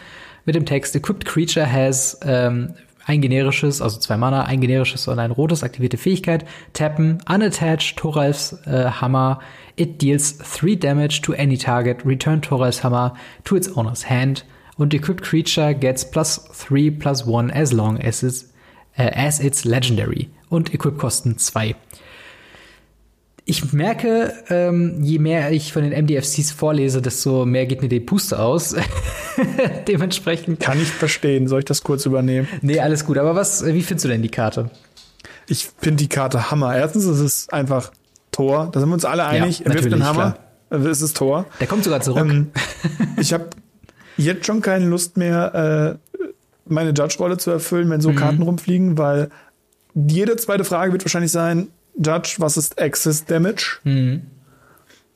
mit 0.44 0.54
dem 0.54 0.64
Text 0.64 0.94
Equipped 0.94 1.24
Creature 1.24 1.70
has 1.70 2.18
ähm, 2.24 2.74
ein 3.04 3.20
generisches, 3.20 3.82
also 3.82 3.98
zwei 4.00 4.16
Mana, 4.16 4.44
ein 4.44 4.60
generisches 4.60 5.06
und 5.08 5.18
ein 5.18 5.30
rotes 5.30 5.62
aktivierte 5.62 5.96
Fähigkeit. 5.96 6.44
Tappen, 6.72 7.18
unattached, 7.28 7.96
Thoralfs 7.96 8.58
äh, 8.66 8.90
Hammer. 8.90 9.40
It 9.76 10.00
deals 10.00 10.38
three 10.38 10.76
damage 10.76 11.20
to 11.22 11.32
any 11.32 11.56
target. 11.56 12.04
Return 12.04 12.40
Thoralfs 12.40 12.82
Hammer 12.82 13.14
to 13.44 13.56
its 13.56 13.76
owner's 13.76 14.08
hand. 14.08 14.44
Und 14.76 14.92
Equipped 14.92 15.22
Creature 15.22 15.74
gets 15.74 16.08
plus 16.08 16.48
three 16.52 16.90
plus 16.90 17.26
one 17.26 17.52
as 17.54 17.72
long 17.72 17.98
as 18.00 18.22
it's, 18.22 18.52
äh, 18.96 19.10
as 19.14 19.40
it's 19.40 19.64
legendary. 19.64 20.28
Und 20.48 20.72
Equip 20.72 20.98
kosten 20.98 21.38
zwei 21.38 21.74
ich 23.48 23.72
merke, 23.72 24.34
ähm, 24.50 25.02
je 25.02 25.20
mehr 25.20 25.52
ich 25.52 25.72
von 25.72 25.88
den 25.88 25.92
MDFCs 26.04 26.50
vorlese, 26.50 27.00
desto 27.00 27.46
mehr 27.46 27.66
geht 27.66 27.80
mir 27.80 27.88
die 27.88 28.00
Puste 28.00 28.40
aus. 28.40 28.74
Dementsprechend. 29.88 30.58
Kann 30.58 30.82
ich 30.82 30.88
verstehen. 30.88 31.46
Soll 31.46 31.60
ich 31.60 31.64
das 31.64 31.84
kurz 31.84 32.04
übernehmen? 32.06 32.48
Nee, 32.60 32.80
alles 32.80 33.04
gut. 33.04 33.18
Aber 33.18 33.36
was, 33.36 33.64
wie 33.64 33.82
findest 33.82 34.04
du 34.04 34.08
denn 34.08 34.22
die 34.22 34.30
Karte? 34.30 34.70
Ich 35.46 35.68
finde 35.78 36.02
die 36.02 36.08
Karte 36.08 36.50
Hammer. 36.50 36.76
Erstens 36.76 37.04
ist 37.04 37.20
es 37.20 37.48
einfach 37.50 37.92
Tor. 38.32 38.68
Da 38.72 38.80
sind 38.80 38.88
wir 38.88 38.94
uns 38.94 39.04
alle 39.04 39.24
einig. 39.24 39.60
Ja, 39.60 39.66
er 39.66 39.74
wirft 39.74 39.92
den 39.92 40.04
Hammer. 40.04 40.36
Klar. 40.68 40.84
Es 40.84 41.00
ist 41.00 41.16
Tor. 41.16 41.46
Der 41.60 41.68
kommt 41.68 41.84
sogar 41.84 42.00
zurück. 42.00 42.28
Ähm, 42.28 42.50
ich 43.16 43.32
habe 43.32 43.50
jetzt 44.16 44.44
schon 44.44 44.60
keine 44.60 44.86
Lust 44.86 45.16
mehr, 45.16 45.98
äh, 46.10 46.28
meine 46.66 46.90
Judge-Rolle 46.90 47.38
zu 47.38 47.52
erfüllen, 47.52 47.88
wenn 47.90 48.00
so 48.00 48.10
mhm. 48.10 48.16
Karten 48.16 48.42
rumfliegen, 48.42 48.98
weil 48.98 49.30
jede 49.94 50.34
zweite 50.34 50.64
Frage 50.64 50.90
wird 50.90 51.04
wahrscheinlich 51.04 51.30
sein, 51.30 51.68
Judge, 51.98 52.36
was 52.38 52.56
ist 52.56 52.80
Access 52.80 53.24
Damage? 53.24 53.78
Mhm. 53.84 54.22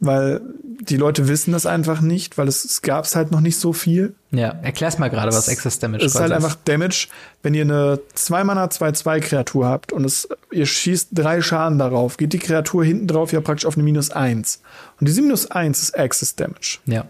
Weil 0.03 0.41
die 0.81 0.97
Leute 0.97 1.29
wissen 1.29 1.53
das 1.53 1.67
einfach 1.67 2.01
nicht, 2.01 2.39
weil 2.39 2.49
es, 2.49 2.65
es 2.65 2.81
gab 2.81 3.05
es 3.05 3.15
halt 3.15 3.31
noch 3.33 3.41
nicht 3.41 3.59
so 3.59 3.75
viel. 3.75 4.15
Ja, 4.31 4.49
erklär's 4.63 4.99
mal 4.99 5.09
gerade, 5.11 5.31
was 5.31 5.49
Access 5.49 5.79
Damage 5.79 6.03
ist. 6.03 6.13
Es 6.13 6.15
ist 6.15 6.21
halt 6.21 6.33
einfach 6.33 6.57
Damage, 6.65 7.09
wenn 7.43 7.53
ihr 7.53 7.65
eine 7.65 8.01
2 8.15 8.45
Mana 8.45 8.65
2-2 8.65 9.21
Kreatur 9.21 9.67
habt 9.67 9.93
und 9.93 10.05
es, 10.07 10.27
ihr 10.51 10.65
schießt 10.65 11.09
drei 11.13 11.43
Schaden 11.43 11.79
darauf, 11.79 12.17
geht 12.17 12.33
die 12.33 12.39
Kreatur 12.39 12.83
hinten 12.83 13.09
drauf 13.09 13.33
ja 13.33 13.43
praktisch 13.43 13.67
auf 13.67 13.75
eine 13.75 13.83
minus 13.83 14.11
1. 14.11 14.63
Und 14.99 15.07
diese 15.07 15.21
minus 15.21 15.51
1 15.51 15.83
ist 15.83 15.99
Access 15.99 16.35
Damage. 16.35 16.79
Ja. 16.87 17.05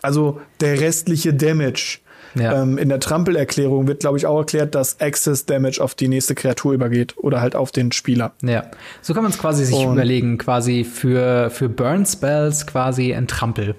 Also 0.00 0.40
der 0.60 0.80
restliche 0.80 1.34
Damage. 1.34 1.98
Ja. 2.34 2.62
ähm, 2.62 2.78
in 2.78 2.88
der 2.88 3.00
Trampelerklärung 3.00 3.88
wird, 3.88 4.00
glaube 4.00 4.18
ich, 4.18 4.26
auch 4.26 4.38
erklärt, 4.38 4.74
dass 4.74 5.00
Access 5.00 5.46
Damage 5.46 5.82
auf 5.82 5.94
die 5.94 6.08
nächste 6.08 6.34
Kreatur 6.34 6.72
übergeht 6.72 7.16
oder 7.16 7.40
halt 7.40 7.56
auf 7.56 7.72
den 7.72 7.92
Spieler. 7.92 8.32
Ja, 8.42 8.70
so 9.00 9.14
kann 9.14 9.22
man 9.22 9.32
es 9.32 9.38
quasi 9.38 9.64
sich 9.64 9.76
Und 9.76 9.94
überlegen, 9.94 10.38
quasi 10.38 10.84
für, 10.84 11.50
für 11.50 11.68
Burn 11.68 12.06
Spells 12.06 12.66
quasi 12.66 13.14
ein 13.14 13.26
Trampel. 13.26 13.74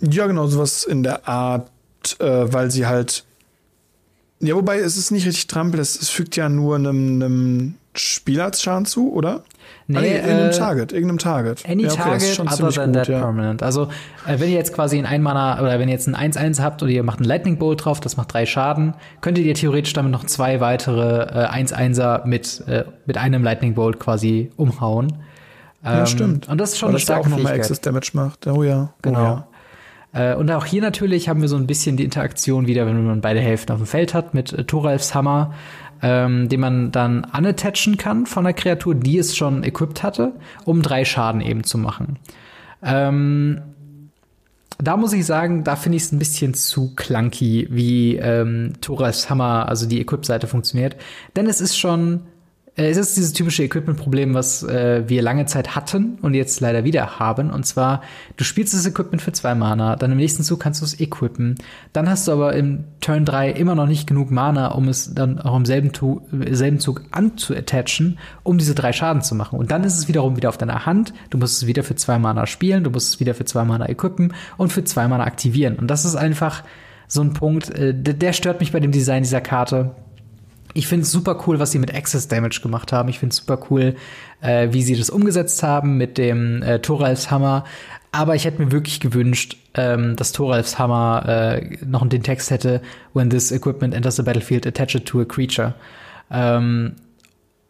Ja, 0.00 0.26
genau, 0.26 0.46
sowas 0.46 0.84
in 0.84 1.02
der 1.02 1.28
Art, 1.28 1.70
äh, 2.18 2.52
weil 2.52 2.70
sie 2.70 2.86
halt 2.86 3.24
ja, 4.40 4.54
wobei 4.54 4.78
es 4.78 4.96
ist 4.96 5.10
nicht 5.10 5.26
richtig 5.26 5.46
Trampel, 5.46 5.80
es, 5.80 6.00
es 6.00 6.10
fügt 6.10 6.36
ja 6.36 6.48
nur 6.48 6.76
einem, 6.76 7.22
einem 7.22 7.74
zu, 8.84 9.12
oder? 9.12 9.44
Nee, 9.86 9.98
ah, 9.98 10.00
nee 10.00 10.14
irgendeinem 10.14 10.48
äh, 10.48 10.50
Target, 10.50 10.92
irgendeinem 10.92 11.18
Target. 11.18 11.64
Any 11.68 11.82
ja, 11.82 11.92
okay, 11.92 12.02
Target 12.02 12.40
other 12.40 12.70
than 12.70 12.86
gut, 12.86 12.94
that 12.94 13.08
ja. 13.08 13.18
permanent. 13.20 13.62
Also, 13.62 13.88
äh, 14.26 14.38
wenn 14.38 14.48
ihr 14.48 14.56
jetzt 14.56 14.72
quasi 14.72 14.98
ein 14.98 15.06
Einmana 15.06 15.60
oder 15.60 15.78
wenn 15.78 15.88
ihr 15.88 15.94
jetzt 15.94 16.08
ein 16.08 16.32
1-1 16.32 16.62
habt 16.62 16.82
oder 16.82 16.90
ihr 16.90 17.02
macht 17.02 17.18
einen 17.18 17.28
Lightning 17.28 17.58
Bolt 17.58 17.84
drauf, 17.84 18.00
das 18.00 18.16
macht 18.16 18.32
drei 18.32 18.46
Schaden, 18.46 18.94
könntet 19.20 19.44
ihr 19.44 19.54
theoretisch 19.54 19.92
damit 19.92 20.12
noch 20.12 20.24
zwei 20.24 20.60
weitere 20.60 21.44
äh, 21.44 21.48
1-1er 21.48 22.26
mit, 22.26 22.64
äh, 22.66 22.84
mit 23.06 23.18
einem 23.18 23.42
Lightning 23.42 23.74
Bolt 23.74 24.00
quasi 24.00 24.50
umhauen. 24.56 25.12
Ähm, 25.84 25.98
ja, 25.98 26.06
stimmt. 26.06 26.48
Und 26.48 26.58
das 26.58 26.72
ist 26.72 26.78
schon 26.78 26.88
Weil 26.88 26.94
eine 26.94 27.00
starke 27.00 27.24
das 27.24 27.32
auch 27.32 27.36
nochmal 27.36 27.52
Access 27.52 27.80
Damage 27.80 28.10
macht. 28.14 28.46
Oh 28.46 28.62
ja. 28.62 28.90
Oh 28.92 28.98
genau. 29.02 29.22
Ja. 29.22 29.48
Äh, 30.14 30.34
und 30.36 30.50
auch 30.50 30.64
hier 30.64 30.80
natürlich 30.80 31.28
haben 31.28 31.42
wir 31.42 31.48
so 31.48 31.56
ein 31.56 31.66
bisschen 31.66 31.96
die 31.96 32.04
Interaktion 32.04 32.66
wieder, 32.66 32.86
wenn 32.86 33.04
man 33.04 33.20
beide 33.20 33.40
Hälften 33.40 33.72
auf 33.72 33.78
dem 33.78 33.86
Feld 33.86 34.14
hat, 34.14 34.32
mit 34.32 34.52
äh, 34.52 34.64
Thoralfs 34.64 35.14
Hammer, 35.14 35.52
ähm, 36.02 36.48
den 36.48 36.60
man 36.60 36.92
dann 36.92 37.24
unattachen 37.36 37.96
kann 37.96 38.26
von 38.26 38.44
der 38.44 38.52
Kreatur, 38.52 38.94
die 38.94 39.18
es 39.18 39.36
schon 39.36 39.62
equipped 39.64 40.02
hatte, 40.02 40.32
um 40.64 40.82
drei 40.82 41.04
Schaden 41.04 41.40
eben 41.40 41.64
zu 41.64 41.78
machen. 41.78 42.18
Ähm, 42.82 43.62
da 44.78 44.96
muss 44.96 45.12
ich 45.12 45.24
sagen, 45.24 45.64
da 45.64 45.76
finde 45.76 45.96
ich 45.96 46.04
es 46.04 46.12
ein 46.12 46.18
bisschen 46.18 46.54
zu 46.54 46.94
clunky, 46.94 47.68
wie 47.70 48.16
ähm, 48.16 48.74
Thoralfs 48.80 49.30
Hammer, 49.30 49.68
also 49.68 49.86
die 49.86 50.00
Equip-Seite 50.00 50.46
funktioniert. 50.46 50.96
Denn 51.36 51.46
es 51.46 51.60
ist 51.60 51.76
schon 51.76 52.22
es 52.76 52.96
ist 52.96 53.16
dieses 53.16 53.32
typische 53.32 53.62
Equipment-Problem, 53.62 54.34
was 54.34 54.64
äh, 54.64 55.04
wir 55.06 55.22
lange 55.22 55.46
Zeit 55.46 55.76
hatten 55.76 56.18
und 56.22 56.34
jetzt 56.34 56.60
leider 56.60 56.82
wieder 56.82 57.20
haben. 57.20 57.50
Und 57.50 57.64
zwar, 57.64 58.02
du 58.36 58.42
spielst 58.42 58.74
das 58.74 58.84
Equipment 58.84 59.22
für 59.22 59.30
zwei 59.30 59.54
Mana, 59.54 59.94
dann 59.94 60.10
im 60.10 60.16
nächsten 60.16 60.42
Zug 60.42 60.58
kannst 60.58 60.80
du 60.80 60.84
es 60.84 60.98
equippen. 60.98 61.54
Dann 61.92 62.08
hast 62.08 62.26
du 62.26 62.32
aber 62.32 62.54
im 62.54 62.82
Turn 63.00 63.24
3 63.24 63.52
immer 63.52 63.76
noch 63.76 63.86
nicht 63.86 64.08
genug 64.08 64.32
Mana, 64.32 64.72
um 64.72 64.88
es 64.88 65.14
dann 65.14 65.38
auch 65.38 65.56
im 65.56 65.66
selben, 65.66 65.92
tu 65.92 66.22
selben 66.50 66.80
Zug 66.80 67.02
anzuattachen, 67.12 68.18
um 68.42 68.58
diese 68.58 68.74
drei 68.74 68.92
Schaden 68.92 69.22
zu 69.22 69.36
machen. 69.36 69.56
Und 69.56 69.70
dann 69.70 69.84
ist 69.84 69.96
es 69.96 70.08
wiederum 70.08 70.36
wieder 70.36 70.48
auf 70.48 70.58
deiner 70.58 70.84
Hand. 70.84 71.14
Du 71.30 71.38
musst 71.38 71.62
es 71.62 71.68
wieder 71.68 71.84
für 71.84 71.94
zwei 71.94 72.18
Mana 72.18 72.46
spielen, 72.46 72.82
du 72.82 72.90
musst 72.90 73.14
es 73.14 73.20
wieder 73.20 73.34
für 73.34 73.44
zwei 73.44 73.62
Mana 73.62 73.88
equippen 73.88 74.34
und 74.56 74.72
für 74.72 74.82
zwei 74.82 75.06
Mana 75.06 75.22
aktivieren. 75.22 75.76
Und 75.76 75.86
das 75.88 76.04
ist 76.04 76.16
einfach 76.16 76.64
so 77.06 77.20
ein 77.20 77.34
Punkt, 77.34 77.70
äh, 77.70 77.94
der 77.94 78.32
stört 78.32 78.58
mich 78.58 78.72
bei 78.72 78.80
dem 78.80 78.90
Design 78.90 79.22
dieser 79.22 79.40
Karte 79.40 79.94
ich 80.74 80.88
finde 80.88 81.04
es 81.04 81.12
super 81.12 81.42
cool, 81.46 81.60
was 81.60 81.70
sie 81.70 81.78
mit 81.78 81.94
Access 81.94 82.28
Damage 82.28 82.60
gemacht 82.60 82.92
haben. 82.92 83.08
Ich 83.08 83.20
finde 83.20 83.32
es 83.32 83.38
super 83.38 83.60
cool, 83.70 83.94
äh, 84.40 84.68
wie 84.72 84.82
sie 84.82 84.96
das 84.96 85.08
umgesetzt 85.08 85.62
haben 85.62 85.96
mit 85.96 86.18
dem 86.18 86.62
äh, 86.62 86.80
Thoralfs 86.80 87.30
Hammer. 87.30 87.64
Aber 88.10 88.34
ich 88.34 88.44
hätte 88.44 88.62
mir 88.62 88.72
wirklich 88.72 89.00
gewünscht, 89.00 89.56
ähm, 89.74 90.16
dass 90.16 90.32
Thoralfs 90.32 90.78
Hammer 90.78 91.24
äh, 91.26 91.78
noch 91.84 92.06
den 92.08 92.22
Text 92.22 92.50
hätte, 92.50 92.82
when 93.12 93.30
this 93.30 93.52
equipment 93.52 93.94
enters 93.94 94.16
the 94.16 94.22
battlefield, 94.22 94.66
attach 94.66 94.94
it 94.94 95.06
to 95.06 95.20
a 95.20 95.24
creature. 95.24 95.74
Ähm, 96.30 96.96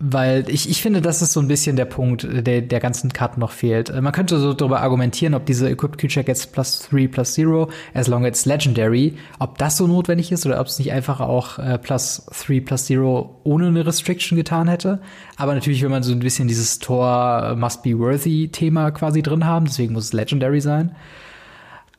weil 0.06 0.50
ich, 0.50 0.68
ich 0.68 0.82
finde, 0.82 1.00
das 1.00 1.22
ist 1.22 1.32
so 1.32 1.40
ein 1.40 1.48
bisschen 1.48 1.76
der 1.76 1.86
Punkt, 1.86 2.28
der 2.30 2.60
der 2.60 2.80
ganzen 2.80 3.10
Karten 3.14 3.40
noch 3.40 3.52
fehlt. 3.52 3.88
Äh, 3.88 4.02
man 4.02 4.12
könnte 4.12 4.38
so 4.38 4.52
darüber 4.52 4.82
argumentieren, 4.82 5.34
ob 5.34 5.46
diese 5.46 5.70
Equipped 5.70 5.96
Creature 5.96 6.24
gets 6.24 6.46
plus 6.46 6.86
3 6.90 7.08
plus 7.08 7.38
0, 7.38 7.68
as 7.94 8.06
long 8.06 8.24
as 8.24 8.28
it's 8.28 8.44
legendary, 8.44 9.14
ob 9.38 9.56
das 9.56 9.78
so 9.78 9.86
notwendig 9.86 10.30
ist 10.30 10.44
oder 10.44 10.60
ob 10.60 10.66
es 10.66 10.78
nicht 10.78 10.92
einfach 10.92 11.20
auch 11.20 11.58
äh, 11.58 11.78
plus 11.78 12.26
3 12.46 12.60
plus 12.60 12.90
0 12.90 13.30
ohne 13.44 13.68
eine 13.68 13.86
Restriction 13.86 14.36
getan 14.36 14.68
hätte. 14.68 15.00
Aber 15.38 15.54
natürlich 15.54 15.80
will 15.80 15.88
man 15.88 16.02
so 16.02 16.12
ein 16.12 16.18
bisschen 16.18 16.48
dieses 16.48 16.80
Tor 16.80 17.56
must 17.56 17.82
be 17.82 17.98
worthy 17.98 18.48
Thema 18.48 18.90
quasi 18.90 19.22
drin 19.22 19.46
haben, 19.46 19.64
deswegen 19.64 19.94
muss 19.94 20.04
es 20.04 20.12
legendary 20.12 20.60
sein. 20.60 20.94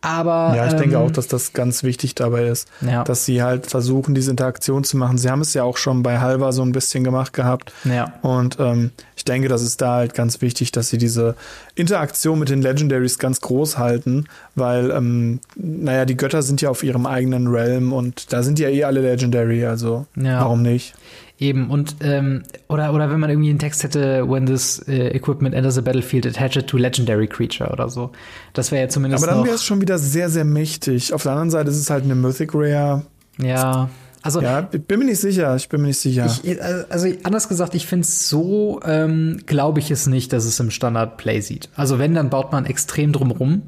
Aber 0.06 0.56
ja, 0.56 0.68
ich 0.68 0.74
ähm, 0.74 0.80
denke 0.80 1.00
auch, 1.00 1.10
dass 1.10 1.28
das 1.28 1.54
ganz 1.54 1.82
wichtig 1.82 2.14
dabei 2.14 2.48
ist, 2.48 2.68
ja. 2.82 3.04
dass 3.04 3.26
sie 3.26 3.42
halt 3.42 3.66
versuchen, 3.66 4.14
diese 4.14 4.30
Interaktion 4.30 4.84
zu 4.84 4.98
machen. 4.98 5.18
Sie 5.18 5.32
haben 5.32 5.42
es 5.42 5.56
ja 5.56 5.64
auch 5.64 5.78
schon 5.78 6.04
bei 6.04 6.20
Halva 6.20 6.52
so 6.52 6.62
ein 6.62 6.74
bisschen 6.74 7.04
gemacht 7.04 7.34
gehabt. 7.34 7.74
Ja. 7.86 8.14
Und 8.22 8.58
ähm, 8.60 8.92
ich 9.16 9.26
denke, 9.26 9.48
das 9.48 9.64
ist 9.64 9.82
da 9.82 9.96
halt 9.96 10.14
ganz 10.14 10.44
wichtig, 10.44 10.72
dass 10.72 10.90
sie 10.90 11.00
diese 11.00 11.36
Interaktion 11.74 12.38
mit 12.38 12.50
den 12.50 12.62
Legendaries 12.62 13.18
ganz 13.18 13.42
groß 13.42 13.80
halten, 13.80 14.26
weil, 14.54 14.92
ähm, 14.92 15.40
naja, 15.56 16.06
die 16.06 16.18
Götter 16.18 16.44
sind 16.44 16.62
ja 16.62 16.70
auf 16.70 16.84
ihrem 16.84 17.08
eigenen 17.08 17.48
Realm 17.48 17.92
und 17.92 18.32
da 18.32 18.44
sind 18.44 18.60
ja 18.60 18.70
eh 18.70 18.84
alle 18.84 19.02
Legendary, 19.02 19.66
also 19.66 20.06
ja. 20.16 20.42
warum 20.42 20.62
nicht? 20.62 20.94
Eben, 21.38 21.70
und 21.70 21.98
ähm, 22.00 22.44
oder, 22.70 22.94
oder 22.94 23.12
wenn 23.12 23.20
man 23.20 23.30
irgendwie 23.30 23.50
einen 23.50 23.60
Text 23.60 23.84
hätte, 23.84 24.30
when 24.30 24.46
this 24.46 24.82
uh, 24.88 24.92
equipment 24.92 25.54
enters 25.54 25.76
the 25.76 25.82
battlefield, 25.82 26.26
attach 26.26 26.56
it 26.56 26.68
to 26.68 26.78
legendary 26.78 27.28
creature 27.28 27.70
oder 27.72 27.90
so. 27.90 28.12
Das 28.54 28.72
wäre 28.72 28.84
ja 28.84 28.90
zumindest. 28.90 29.22
Aber 29.22 29.34
dann 29.34 29.44
wäre 29.44 29.56
es 29.56 29.64
schon 29.66 29.82
wieder 29.82 29.98
sehr, 29.98 30.30
sehr 30.30 30.46
mächtig. 30.46 31.14
Auf 31.14 31.24
der 31.24 31.34
anderen 31.34 31.50
Seite 31.50 31.70
ist 31.70 31.78
es 31.78 31.90
halt 31.90 32.06
eine 32.06 32.16
Mythic 32.16 32.52
Rare. 32.54 33.04
Ja. 33.38 33.90
Also, 34.22 34.42
ja, 34.42 34.68
ich 34.72 34.82
bin 34.82 35.00
mir 35.00 35.06
nicht 35.06 35.20
sicher, 35.20 35.56
ich 35.56 35.70
bin 35.70 35.82
mir 35.82 35.88
nicht 35.88 36.00
sicher. 36.00 36.26
Ich, 36.42 36.60
also 36.90 37.08
anders 37.24 37.48
gesagt, 37.48 37.76
ich 37.76 37.86
finde 37.86 38.06
es 38.06 38.28
so, 38.28 38.80
ähm, 38.84 39.42
glaube 39.46 39.82
ich 39.82 39.92
es 39.92 40.08
nicht, 40.08 40.34
dass 40.34 40.46
es 40.46 40.60
im 40.60 40.72
Standard 40.72 41.18
Play 41.18 41.42
sieht. 41.42 41.70
Also 41.76 42.00
wenn, 42.00 42.16
dann 42.16 42.32
baut 42.32 42.52
man 42.52 42.66
extrem 42.66 43.12
drumrum 43.12 43.62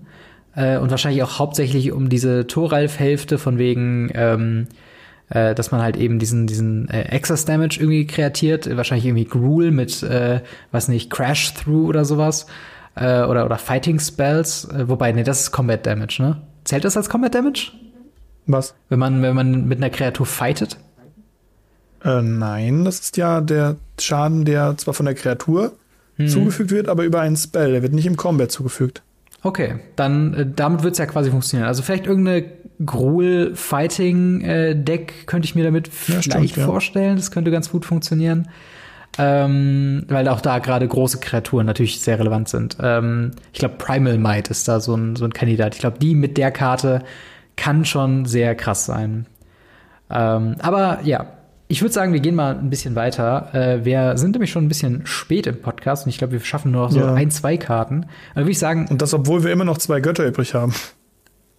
äh, 0.55 0.78
und 0.78 0.89
wahrscheinlich 0.89 1.22
auch 1.22 1.38
hauptsächlich 1.38 1.91
um 1.91 2.09
diese 2.09 2.47
Toralf-Hälfte 2.47 3.38
von 3.38 3.59
wegen 3.59 4.09
ähm, 4.15 4.68
äh, 5.30 5.53
dass 5.55 5.71
man 5.71 5.82
halt 5.82 5.97
eben 5.97 6.19
diesen, 6.19 6.47
diesen 6.47 6.88
äh, 6.89 7.07
Access 7.11 7.45
Damage 7.45 7.80
irgendwie 7.80 8.07
kreatiert, 8.07 8.75
wahrscheinlich 8.75 9.05
irgendwie 9.05 9.25
Gruel 9.25 9.71
mit, 9.71 10.03
äh, 10.03 10.41
weiß 10.71 10.88
nicht, 10.88 11.09
Crash 11.09 11.53
Through 11.53 11.88
oder 11.88 12.05
sowas. 12.05 12.45
Äh, 12.95 13.23
oder, 13.23 13.45
oder 13.45 13.57
Fighting 13.57 13.99
Spells. 13.99 14.65
Äh, 14.65 14.89
wobei, 14.89 15.11
nee, 15.11 15.23
das 15.23 15.41
ist 15.41 15.51
Combat 15.51 15.86
Damage, 15.86 16.21
ne? 16.21 16.41
Zählt 16.63 16.84
das 16.84 16.97
als 16.97 17.09
Combat 17.09 17.34
Damage? 17.34 17.71
Was? 18.47 18.73
Wenn 18.89 18.99
man, 18.99 19.21
wenn 19.21 19.36
man 19.36 19.67
mit 19.67 19.78
einer 19.78 19.89
Kreatur 19.89 20.25
fightet? 20.25 20.78
Äh, 22.03 22.21
nein, 22.21 22.86
das 22.86 22.99
ist 22.99 23.17
ja 23.17 23.41
der 23.41 23.75
Schaden, 23.99 24.45
der 24.45 24.78
zwar 24.78 24.93
von 24.93 25.05
der 25.05 25.15
Kreatur 25.15 25.73
hm. 26.15 26.28
zugefügt 26.28 26.71
wird, 26.71 26.88
aber 26.88 27.03
über 27.03 27.19
einen 27.19 27.36
Spell. 27.36 27.73
Der 27.73 27.82
wird 27.84 27.93
nicht 27.93 28.05
im 28.05 28.17
Combat 28.17 28.51
zugefügt. 28.51 29.03
Okay, 29.43 29.80
dann 29.95 30.34
äh, 30.34 30.45
damit 30.55 30.84
wird's 30.84 30.97
ja 30.97 31.05
quasi 31.05 31.30
funktionieren. 31.30 31.67
Also 31.67 31.84
vielleicht 31.84 32.07
irgendeine 32.07 32.45
Gruel 32.86 33.55
Fighting 33.55 34.41
äh, 34.41 34.75
Deck 34.75 35.28
könnte 35.28 35.45
ich 35.45 35.55
mir 35.55 35.63
damit 35.63 35.88
ja, 35.88 35.93
vielleicht 35.93 36.51
stimmt, 36.51 36.65
vorstellen. 36.65 37.09
Ja. 37.11 37.15
Das 37.15 37.32
könnte 37.32 37.51
ganz 37.51 37.71
gut 37.71 37.86
funktionieren. 37.86 38.47
Ähm, 39.19 40.03
weil 40.09 40.28
auch 40.28 40.41
da 40.41 40.59
gerade 40.59 40.88
große 40.88 41.19
Kreaturen 41.19 41.65
natürlich 41.65 42.01
sehr 42.01 42.19
relevant 42.19 42.49
sind. 42.49 42.78
Ähm, 42.82 43.32
ich 43.51 43.59
glaube, 43.59 43.75
Primal 43.80 44.19
Might 44.19 44.49
ist 44.49 44.67
da 44.67 44.80
so 44.80 44.95
ein, 44.95 45.15
so 45.15 45.25
ein 45.25 45.34
Kandidat. 45.34 45.73
Ich 45.73 45.80
glaube, 45.80 45.97
die 45.97 46.13
mit 46.13 46.38
der 46.38 46.51
Karte 46.51 47.03
kann 47.55 47.84
schon 47.84 48.25
sehr 48.25 48.53
krass 48.53 48.86
sein. 48.86 49.25
Ähm, 50.11 50.55
aber 50.59 50.99
ja, 51.03 51.25
ich 51.67 51.82
würde 51.82 51.93
sagen, 51.93 52.13
wir 52.13 52.19
gehen 52.19 52.36
mal 52.36 52.57
ein 52.57 52.69
bisschen 52.69 52.95
weiter. 52.95 53.53
Äh, 53.53 53.86
wir 53.86 54.17
sind 54.17 54.32
nämlich 54.32 54.51
schon 54.51 54.65
ein 54.65 54.69
bisschen 54.69 55.05
spät 55.05 55.47
im 55.47 55.61
Podcast 55.61 56.05
und 56.05 56.09
ich 56.09 56.17
glaube, 56.17 56.34
wir 56.34 56.39
schaffen 56.39 56.71
nur 56.71 56.84
noch 56.84 56.91
so 56.91 56.99
ja. 56.99 57.13
ein, 57.13 57.32
zwei 57.32 57.57
Karten. 57.57 58.05
Dann 58.36 58.43
würde 58.43 58.51
ich 58.51 58.59
sagen. 58.59 58.88
Und 58.89 59.01
das, 59.01 59.13
obwohl 59.13 59.43
wir 59.43 59.51
immer 59.51 59.65
noch 59.65 59.78
zwei 59.80 59.99
Götter 59.99 60.25
übrig 60.25 60.53
haben. 60.53 60.73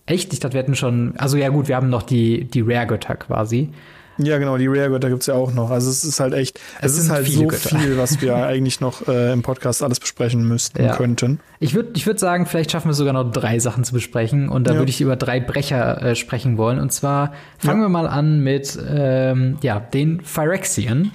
Echt? 0.09 0.33
Ich 0.33 0.41
dachte, 0.41 0.55
wir 0.55 0.63
hätten 0.63 0.75
schon. 0.75 1.15
Also 1.19 1.37
ja, 1.37 1.51
gut, 1.51 1.69
wir 1.69 1.77
haben 1.77 1.91
noch 1.91 2.03
die, 2.03 2.45
die 2.45 2.63
Rare-Götter 2.63 3.17
quasi. 3.17 3.71
Ja, 4.17 4.39
genau, 4.39 4.57
die 4.57 4.67
Rare-Götter 4.67 5.11
gibt's 5.11 5.27
ja 5.27 5.35
auch 5.35 5.53
noch. 5.53 5.71
Also 5.71 5.91
es 5.91 6.03
ist 6.03 6.19
halt 6.19 6.33
echt, 6.33 6.59
es, 6.81 6.93
es 6.93 7.05
ist 7.05 7.11
halt 7.11 7.29
so 7.29 7.47
Götter. 7.47 7.79
viel, 7.79 7.99
was 7.99 8.21
wir 8.21 8.35
eigentlich 8.47 8.81
noch 8.81 9.07
äh, 9.07 9.33
im 9.33 9.43
Podcast 9.43 9.83
alles 9.83 10.01
besprechen 10.01 10.49
müssten, 10.49 10.83
ja. 10.83 10.97
könnten. 10.97 11.41
Ich 11.61 11.75
würde 11.75 11.91
ich 11.95 12.07
würd 12.07 12.19
sagen, 12.19 12.47
vielleicht 12.47 12.73
schaffen 12.73 12.89
wir 12.89 12.95
sogar 12.95 13.13
noch 13.13 13.31
drei 13.31 13.59
Sachen 13.59 13.85
zu 13.85 13.93
besprechen 13.93 14.49
und 14.49 14.67
da 14.67 14.73
ja. 14.73 14.79
würde 14.79 14.91
ich 14.91 15.01
über 15.03 15.17
drei 15.17 15.41
Brecher 15.41 16.03
äh, 16.03 16.17
sprechen 16.17 16.57
wollen. 16.57 16.81
Und 16.81 16.91
zwar 16.91 17.33
fangen 17.59 17.81
ja. 17.81 17.87
wir 17.87 17.91
mal 17.91 18.09
an 18.09 18.41
mit 18.43 18.79
ähm, 18.91 19.59
ja, 19.63 19.79
den 19.79 20.23
Phyrexian 20.23 21.13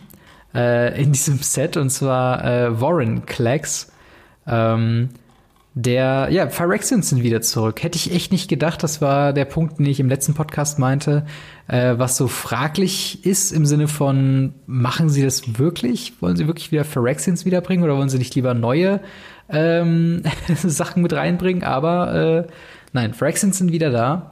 äh, 0.54 1.02
in 1.02 1.12
diesem 1.14 1.40
Set 1.40 1.78
und 1.78 1.90
zwar 1.90 2.46
äh, 2.46 2.80
Warren 2.80 3.26
Clax. 3.26 3.92
Ähm, 4.48 5.10
der, 5.76 6.28
ja, 6.30 6.50
Phyrexians 6.50 7.10
sind 7.10 7.24
wieder 7.24 7.42
zurück. 7.42 7.82
Hätte 7.82 7.98
ich 7.98 8.14
echt 8.14 8.32
nicht 8.32 8.48
gedacht. 8.48 8.84
Das 8.84 9.02
war 9.02 9.34
der 9.34 9.46
Punkt, 9.46 9.80
den 9.80 9.88
ich 9.88 10.00
im 10.00 10.08
letzten 10.08 10.36
Podcast 10.36 10.78
meinte, 10.78 11.26
äh, 11.68 11.96
was 11.98 12.16
so 12.16 12.28
fraglich 12.28 13.26
ist 13.26 13.52
im 13.52 13.66
Sinne 13.66 13.88
von, 13.88 14.54
machen 14.68 15.10
sie 15.10 15.24
das 15.24 15.58
wirklich? 15.58 16.14
Wollen 16.22 16.36
sie 16.36 16.46
wirklich 16.46 16.72
wieder 16.72 16.86
Phyrexians 16.86 17.46
wiederbringen 17.46 17.84
oder 17.84 17.98
wollen 17.98 18.10
sie 18.10 18.20
nicht 18.20 18.36
lieber 18.36 18.54
neue 18.54 19.00
ähm, 19.50 20.22
Sachen 20.64 21.02
mit 21.02 21.14
reinbringen? 21.14 21.64
Aber 21.64 22.14
äh, 22.14 22.52
nein, 22.94 23.16
Phyrexians 23.16 23.58
sind 23.58 23.72
wieder 23.72 23.90
da. 23.90 24.30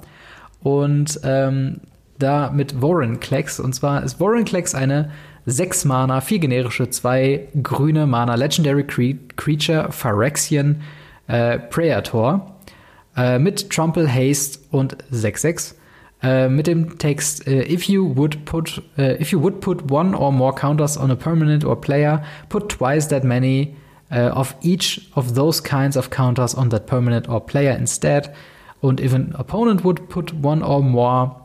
Und 0.61 1.21
ähm, 1.23 1.81
da 2.19 2.51
mit 2.51 2.83
Warren 2.83 3.19
Klecks. 3.19 3.59
Und 3.59 3.73
zwar 3.73 4.03
ist 4.03 4.19
Warren 4.19 4.45
Klecks 4.45 4.75
eine 4.75 5.09
6 5.47 5.85
Mana, 5.85 6.21
4 6.21 6.37
generische, 6.37 6.87
2 6.87 7.47
grüne 7.63 8.05
Mana 8.05 8.35
Legendary 8.35 8.83
Creature 8.83 9.91
Phyrexian 9.91 10.81
äh, 11.31 11.59
Praetor 11.59 12.57
äh, 13.15 13.39
mit 13.39 13.69
Trample, 13.69 14.07
Haste 14.11 14.59
und 14.71 14.97
6-6. 15.11 15.75
äh, 16.23 16.49
mit 16.49 16.67
dem 16.67 16.97
Text 16.97 17.47
äh, 17.47 17.63
If 17.71 17.83
you 17.83 18.15
would 18.15 18.45
put 18.45 18.81
äh, 18.97 19.21
if 19.21 19.31
you 19.31 19.41
would 19.41 19.61
put 19.61 19.91
one 19.91 20.15
or 20.15 20.31
more 20.31 20.53
counters 20.53 20.97
on 20.97 21.11
a 21.11 21.15
permanent 21.15 21.65
or 21.65 21.79
player, 21.79 22.23
put 22.49 22.69
twice 22.69 23.07
that 23.07 23.23
many 23.23 23.75
uh, 24.11 24.31
of 24.33 24.55
each 24.61 25.09
of 25.15 25.35
those 25.35 25.63
kinds 25.63 25.97
of 25.97 26.09
counters 26.09 26.53
on 26.53 26.69
that 26.69 26.85
permanent 26.85 27.29
or 27.29 27.39
player 27.39 27.75
instead. 27.75 28.33
Und 28.81 28.99
if 28.99 29.13
an 29.13 29.33
opponent 29.37 29.83
would 29.83 30.09
put 30.09 30.33
one 30.33 30.63
or 30.63 30.81
more 30.81 31.35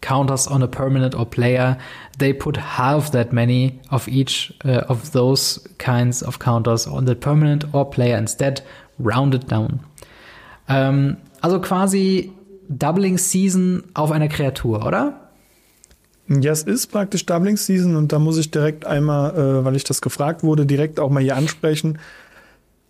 counters 0.00 0.46
on 0.46 0.62
a 0.62 0.68
permanent 0.68 1.14
or 1.14 1.24
player, 1.24 1.78
they 2.18 2.32
put 2.32 2.56
half 2.56 3.12
that 3.12 3.32
many 3.32 3.80
of 3.90 4.06
each 4.08 4.52
uh, 4.64 4.84
of 4.88 5.12
those 5.12 5.66
kinds 5.78 6.22
of 6.22 6.38
counters 6.38 6.86
on 6.86 7.06
the 7.06 7.14
permanent 7.14 7.64
or 7.72 7.88
player 7.88 8.16
instead, 8.16 8.62
rounded 9.04 9.50
down. 9.50 9.80
Ähm, 10.68 11.16
also 11.40 11.60
quasi 11.60 12.32
Doubling 12.68 13.18
Season 13.18 13.84
auf 13.94 14.10
einer 14.10 14.28
Kreatur, 14.28 14.86
oder? 14.86 15.18
Ja, 16.28 16.52
es 16.52 16.62
ist 16.62 16.86
praktisch 16.86 17.26
Doubling 17.26 17.56
Season 17.56 17.96
und 17.96 18.12
da 18.12 18.18
muss 18.18 18.38
ich 18.38 18.50
direkt 18.50 18.86
einmal, 18.86 19.34
äh, 19.36 19.64
weil 19.64 19.76
ich 19.76 19.84
das 19.84 20.00
gefragt 20.00 20.42
wurde, 20.42 20.66
direkt 20.66 21.00
auch 21.00 21.10
mal 21.10 21.22
hier 21.22 21.36
ansprechen. 21.36 21.98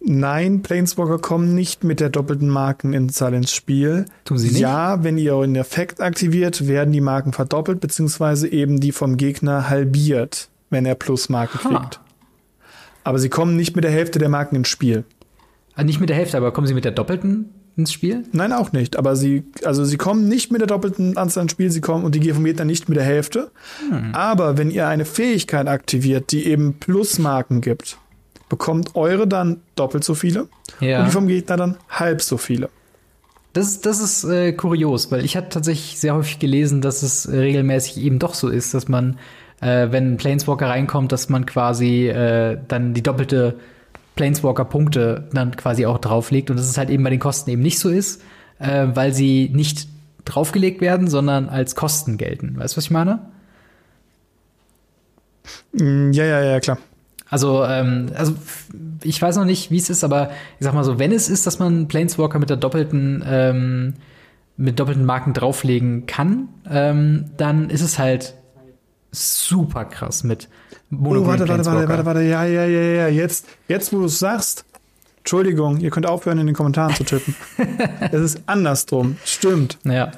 Nein, 0.05 0.63
Planeswalker 0.63 1.19
kommen 1.19 1.55
nicht 1.55 1.85
mit 1.85 2.01
der 2.01 2.11
doppelten 2.11 2.49
Markenzahl 2.49 3.35
ins 3.35 3.53
Spiel. 3.53 4.07
Tun 4.25 4.37
sie 4.37 4.49
nicht? 4.49 4.59
Ja, 4.59 5.05
wenn 5.05 5.17
ihr 5.17 5.35
euren 5.35 5.55
Effekt 5.55 6.01
aktiviert, 6.01 6.67
werden 6.67 6.93
die 6.93 7.01
Marken 7.01 7.33
verdoppelt, 7.33 7.81
beziehungsweise 7.81 8.49
eben 8.49 8.81
die 8.81 8.91
vom 8.91 9.17
Gegner 9.17 9.71
halbiert, 9.71 10.49
wenn 10.71 10.87
er 10.87 10.97
Plusmarken 10.97 11.63
Ha. 11.65 11.69
kriegt. 11.79 12.01
Aber 13.05 13.19
sie 13.19 13.29
kommen 13.29 13.57
nicht 13.57 13.77
mit 13.77 13.85
der 13.85 13.93
Hälfte 13.93 14.19
der 14.19 14.29
Marken 14.29 14.57
ins 14.57 14.69
Spiel. 14.69 15.05
Ah, 15.75 15.85
nicht 15.85 16.01
mit 16.01 16.09
der 16.09 16.17
Hälfte, 16.17 16.37
aber 16.37 16.53
kommen 16.53 16.67
sie 16.67 16.75
mit 16.75 16.85
der 16.85 16.93
doppelten 16.93 17.51
ins 17.77 17.93
Spiel? 17.93 18.25
Nein, 18.33 18.53
auch 18.53 18.73
nicht. 18.73 18.97
Aber 18.97 19.17
sie, 19.17 19.45
also 19.65 19.85
sie 19.85 19.97
kommen 19.97 20.29
nicht 20.29 20.53
mit 20.53 20.61
der 20.61 20.69
doppelten 20.69 21.17
Anzahl 21.17 21.45
ins 21.45 21.53
Spiel, 21.53 21.71
sie 21.71 21.81
kommen 21.81 22.05
und 22.05 22.15
die 22.15 22.33
vom 22.33 22.45
Gegner 22.45 22.65
nicht 22.65 22.89
mit 22.89 22.97
der 22.97 23.05
Hälfte. 23.05 23.51
Hm. 23.89 24.15
Aber 24.15 24.59
wenn 24.59 24.71
ihr 24.71 24.87
eine 24.89 25.05
Fähigkeit 25.05 25.69
aktiviert, 25.69 26.33
die 26.33 26.47
eben 26.47 26.75
Plusmarken 26.75 27.61
gibt, 27.63 27.97
bekommt 28.51 28.95
eure 28.95 29.27
dann 29.27 29.61
doppelt 29.77 30.05
so 30.05 30.15
viele 30.15 30.49
Ja. 30.81 31.01
und 31.01 31.07
die 31.07 31.11
vom 31.13 31.27
Gegner 31.27 31.57
dann 31.57 31.77
halb 31.89 32.21
so 32.21 32.37
viele. 32.37 32.69
Das, 33.55 33.81
das 33.81 34.01
ist 34.01 34.25
äh, 34.25 34.53
kurios, 34.53 35.11
weil 35.11 35.25
ich 35.25 35.37
hatte 35.37 35.51
tatsächlich 35.51 35.99
sehr 35.99 36.15
häufig 36.15 36.39
gelesen, 36.39 36.81
dass 36.81 37.03
es 37.03 37.31
regelmäßig 37.31 37.99
eben 37.99 38.19
doch 38.19 38.35
so 38.35 38.49
ist, 38.49 38.73
dass 38.75 38.89
man, 38.89 39.19
äh, 39.61 39.89
wenn 39.91 40.13
ein 40.13 40.17
Planeswalker 40.19 40.69
reinkommt, 40.69 41.13
dass 41.13 41.29
man 41.29 41.45
quasi 41.47 42.09
äh, 42.09 42.59
dann 42.69 42.95
die 42.95 43.03
doppelte 43.03 43.57
Planeswalker-Punkte 44.17 45.29
dann 45.33 45.57
quasi 45.57 45.87
auch 45.87 45.99
drauflegt 45.99 46.51
und 46.51 46.57
dass 46.59 46.69
es 46.69 46.79
halt 46.79 46.91
eben 46.91 47.05
bei 47.05 47.11
den 47.11 47.21
Kosten 47.21 47.51
eben 47.51 47.63
nicht 47.63 47.79
so 47.79 47.89
ist, 47.89 48.23
äh, 48.59 48.87
weil 48.95 49.13
sie 49.15 49.51
nicht 49.53 49.89
draufgelegt 50.25 50.81
werden, 50.81 51.09
sondern 51.09 51.49
als 51.49 51.75
Kosten 51.75 52.17
gelten. 52.19 52.57
Weißt 52.59 52.75
du, 52.75 52.77
was 52.79 52.85
ich 52.85 52.91
meine? 52.91 53.21
Mm, 55.73 56.13
Ja, 56.13 56.25
ja, 56.25 56.43
ja, 56.43 56.61
klar. 56.61 56.79
Also, 57.29 57.65
ähm, 57.65 58.11
also 58.15 58.35
ich 59.03 59.21
weiß 59.21 59.37
noch 59.37 59.47
nicht, 59.47 59.71
wie 59.71 59.79
es 59.79 59.89
ist, 59.89 60.05
aber 60.05 60.31
ich 60.59 60.65
sag 60.65 60.75
mal 60.75 60.85
so, 60.85 60.99
wenn 60.99 61.13
es 61.13 61.29
ist, 61.31 61.47
dass 61.47 61.59
man 61.59 61.89
Planeswalker 61.89 62.39
mit 62.39 62.51
der 62.51 62.59
doppelten, 62.59 63.25
ähm, 63.27 63.95
mit 64.59 64.79
doppelten 64.79 65.07
Marken 65.07 65.33
drauflegen 65.33 66.05
kann, 66.07 66.49
ähm, 66.71 67.31
dann 67.39 67.71
ist 67.71 67.81
es 67.81 67.99
halt 67.99 68.35
super 69.13 69.87
krass 69.87 70.25
mit 70.25 70.49
Oh, 70.93 71.27
warte, 71.27 71.49
warte, 71.49 71.65
warte, 71.65 71.89
warte, 71.89 72.07
warte, 72.07 72.23
ja, 72.23 72.45
ja, 72.45 72.65
ja, 72.65 72.81
ja. 72.81 73.09
Jetzt, 73.09 73.47
jetzt 73.69 73.93
wo 73.93 73.99
du 73.99 74.05
es 74.07 74.19
sagst, 74.19 74.65
Entschuldigung, 75.19 75.79
ihr 75.79 75.91
könnt 75.91 76.07
aufhören, 76.07 76.39
in 76.39 76.47
den 76.47 76.57
Kommentaren 76.57 76.95
zu 76.95 77.05
tippen. 77.05 77.35
es 78.13 78.21
ist 78.21 78.41
andersrum. 78.47 79.17
Stimmt. 79.25 79.79
Ja, 79.85 80.13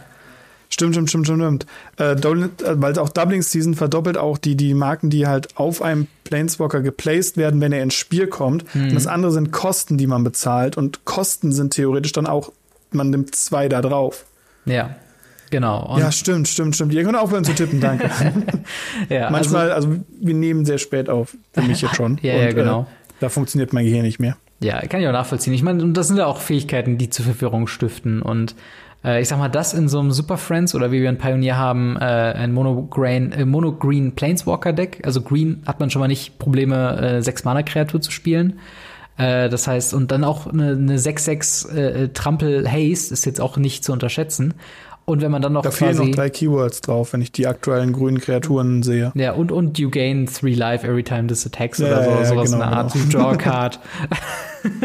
Stimmt, 0.74 0.94
stimmt, 0.94 1.08
stimmt, 1.08 1.26
stimmt, 1.26 1.40
stimmt. 1.40 1.66
Äh, 2.00 2.14
äh, 2.14 2.82
weil 2.82 2.98
auch 2.98 3.08
Doubling 3.08 3.42
Season 3.42 3.74
verdoppelt 3.74 4.18
auch 4.18 4.38
die, 4.38 4.56
die 4.56 4.74
Marken, 4.74 5.08
die 5.08 5.28
halt 5.28 5.56
auf 5.56 5.82
einem 5.82 6.08
Planeswalker 6.24 6.80
geplaced 6.80 7.36
werden, 7.36 7.60
wenn 7.60 7.70
er 7.70 7.80
ins 7.80 7.94
Spiel 7.94 8.26
kommt. 8.26 8.64
Und 8.74 8.92
das 8.92 9.06
andere 9.06 9.30
sind 9.30 9.52
Kosten, 9.52 9.98
die 9.98 10.08
man 10.08 10.24
bezahlt. 10.24 10.76
Und 10.76 11.04
Kosten 11.04 11.52
sind 11.52 11.74
theoretisch 11.74 12.10
dann 12.10 12.26
auch, 12.26 12.50
man 12.90 13.10
nimmt 13.10 13.36
zwei 13.36 13.68
da 13.68 13.82
drauf. 13.82 14.24
ja, 14.64 14.96
genau. 15.50 15.86
Und, 15.86 16.00
ja, 16.00 16.12
stimmt, 16.12 16.48
stimmt, 16.48 16.74
stimmt. 16.74 16.92
Ihr 16.94 17.04
könnt 17.04 17.16
aufhören 17.16 17.44
zu 17.44 17.54
tippen, 17.54 17.80
danke. 17.80 18.10
ja, 19.08 19.30
Manchmal, 19.30 19.72
also, 19.72 19.96
wir 20.20 20.34
nehmen 20.34 20.64
sehr 20.64 20.78
spät 20.78 21.08
auf, 21.08 21.36
für 21.52 21.62
mich 21.62 21.82
jetzt 21.82 21.96
schon. 21.96 22.18
Ja, 22.22 22.34
ja, 22.34 22.48
Und, 22.48 22.54
genau. 22.54 22.80
Äh, 22.82 22.84
da 23.20 23.28
funktioniert 23.28 23.72
mein 23.72 23.84
Gehirn 23.84 24.02
nicht 24.02 24.18
mehr. 24.18 24.36
Ja, 24.60 24.80
kann 24.82 25.00
ich 25.00 25.06
auch 25.06 25.12
nachvollziehen. 25.12 25.52
Ich 25.52 25.62
meine, 25.62 25.82
und 25.82 25.94
das 25.94 26.08
sind 26.08 26.16
ja 26.16 26.26
auch 26.26 26.40
Fähigkeiten, 26.40 26.98
die 26.98 27.10
zur 27.10 27.24
Verwirrung 27.24 27.66
stiften. 27.66 28.22
Und 28.22 28.54
äh, 29.04 29.20
ich 29.20 29.28
sag 29.28 29.38
mal, 29.38 29.48
das 29.48 29.74
in 29.74 29.88
so 29.88 30.00
einem 30.00 30.10
Super 30.10 30.38
Friends 30.38 30.74
oder 30.74 30.90
wie 30.90 31.02
wir 31.02 31.08
ein 31.08 31.18
Pioneer 31.18 31.58
haben, 31.58 31.96
äh, 31.96 32.04
ein 32.04 32.52
Mono-Green 32.52 33.32
äh, 33.32 33.44
Mono 33.44 33.72
Planeswalker-Deck. 33.72 35.02
Also 35.04 35.20
Green 35.20 35.62
hat 35.66 35.80
man 35.80 35.90
schon 35.90 36.00
mal 36.00 36.08
nicht 36.08 36.38
Probleme, 36.38 36.98
äh, 37.00 37.22
sechs 37.22 37.44
Mana-Kreatur 37.44 38.00
zu 38.00 38.10
spielen. 38.10 38.58
Äh, 39.16 39.48
das 39.48 39.66
heißt, 39.66 39.94
und 39.94 40.10
dann 40.10 40.24
auch 40.24 40.46
eine, 40.46 40.72
eine 40.72 40.96
6-6 40.96 41.70
äh, 41.74 42.08
Trampel 42.08 42.68
Haste 42.68 43.12
ist 43.12 43.26
jetzt 43.26 43.40
auch 43.40 43.56
nicht 43.56 43.84
zu 43.84 43.92
unterschätzen. 43.92 44.54
Und 45.06 45.20
wenn 45.20 45.30
man 45.30 45.42
dann 45.42 45.52
noch 45.52 45.62
Da 45.62 45.70
fehlen 45.70 45.96
noch 45.98 46.08
drei 46.08 46.30
Keywords 46.30 46.80
drauf, 46.80 47.12
wenn 47.12 47.20
ich 47.20 47.30
die 47.30 47.46
aktuellen 47.46 47.92
grünen 47.92 48.20
Kreaturen 48.20 48.82
sehe. 48.82 49.12
ja, 49.14 49.32
und, 49.32 49.52
und 49.52 49.78
you 49.78 49.90
gain 49.90 50.26
three 50.26 50.54
life 50.54 50.86
every 50.86 51.02
time 51.02 51.26
this 51.26 51.46
attacks 51.46 51.78
Ja, 51.78 51.86
oder 51.88 52.04
so, 52.04 52.10
ja, 52.10 52.24
sowas 52.24 52.52
genau, 52.52 52.64
in 52.64 52.70
der 52.70 52.78
Art. 52.78 52.92
genau. 52.92 53.30
Draw 53.30 53.36
card. 53.38 53.80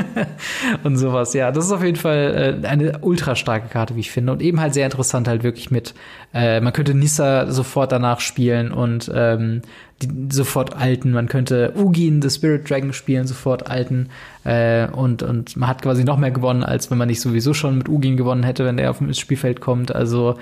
und 0.84 0.98
sowas, 0.98 1.34
ja. 1.34 1.52
Das 1.52 1.66
ist 1.66 1.72
auf 1.72 1.84
jeden 1.84 1.96
Fall 1.98 2.60
äh, 2.64 2.68
eine 2.68 3.00
ultra 3.00 3.36
starke 3.36 3.70
Karte, 3.70 3.96
wie 3.96 4.02
ich 4.02 4.12
finde. 4.12 4.34
Und 4.34 4.42
eben 4.42 4.60
halt 4.60 4.74
sehr 4.74 4.86
interessant 4.86 5.28
halt 5.28 5.44
wirklich 5.44 5.72
mit, 5.72 5.94
äh, 6.34 6.60
man 6.62 6.74
könnte 6.74 6.94
Nissa 6.94 7.50
sofort 7.52 7.92
danach 7.92 8.20
spielen 8.20 8.72
und 8.72 9.10
ähm, 9.14 9.62
die, 10.02 10.10
sofort 10.32 10.76
alten. 10.76 11.12
Man 11.12 11.28
könnte 11.28 11.74
Ugin, 11.78 12.22
the 12.22 12.30
Spirit 12.30 12.70
Dragon 12.70 12.94
spielen, 12.94 13.28
sofort 13.28 13.70
alten. 13.70 14.10
Äh, 14.44 14.88
und, 14.88 15.24
und 15.24 15.58
man 15.58 15.70
hat 15.70 15.82
quasi 15.82 16.04
noch 16.04 16.18
mehr 16.18 16.32
gewonnen, 16.32 16.64
als 16.64 16.90
wenn 16.90 16.98
man 16.98 17.08
nicht 17.08 17.22
sowieso 17.22 17.54
schon 17.54 17.78
mit 17.78 17.90
Ugin 17.90 18.18
gewonnen 18.18 18.44
hätte, 18.44 18.66
wenn 18.66 18.78
der 18.78 18.92
auf 18.92 19.00
dem 19.00 19.14
Spielfeld 19.14 19.62
kommt. 19.62 19.94
Also 19.94 20.36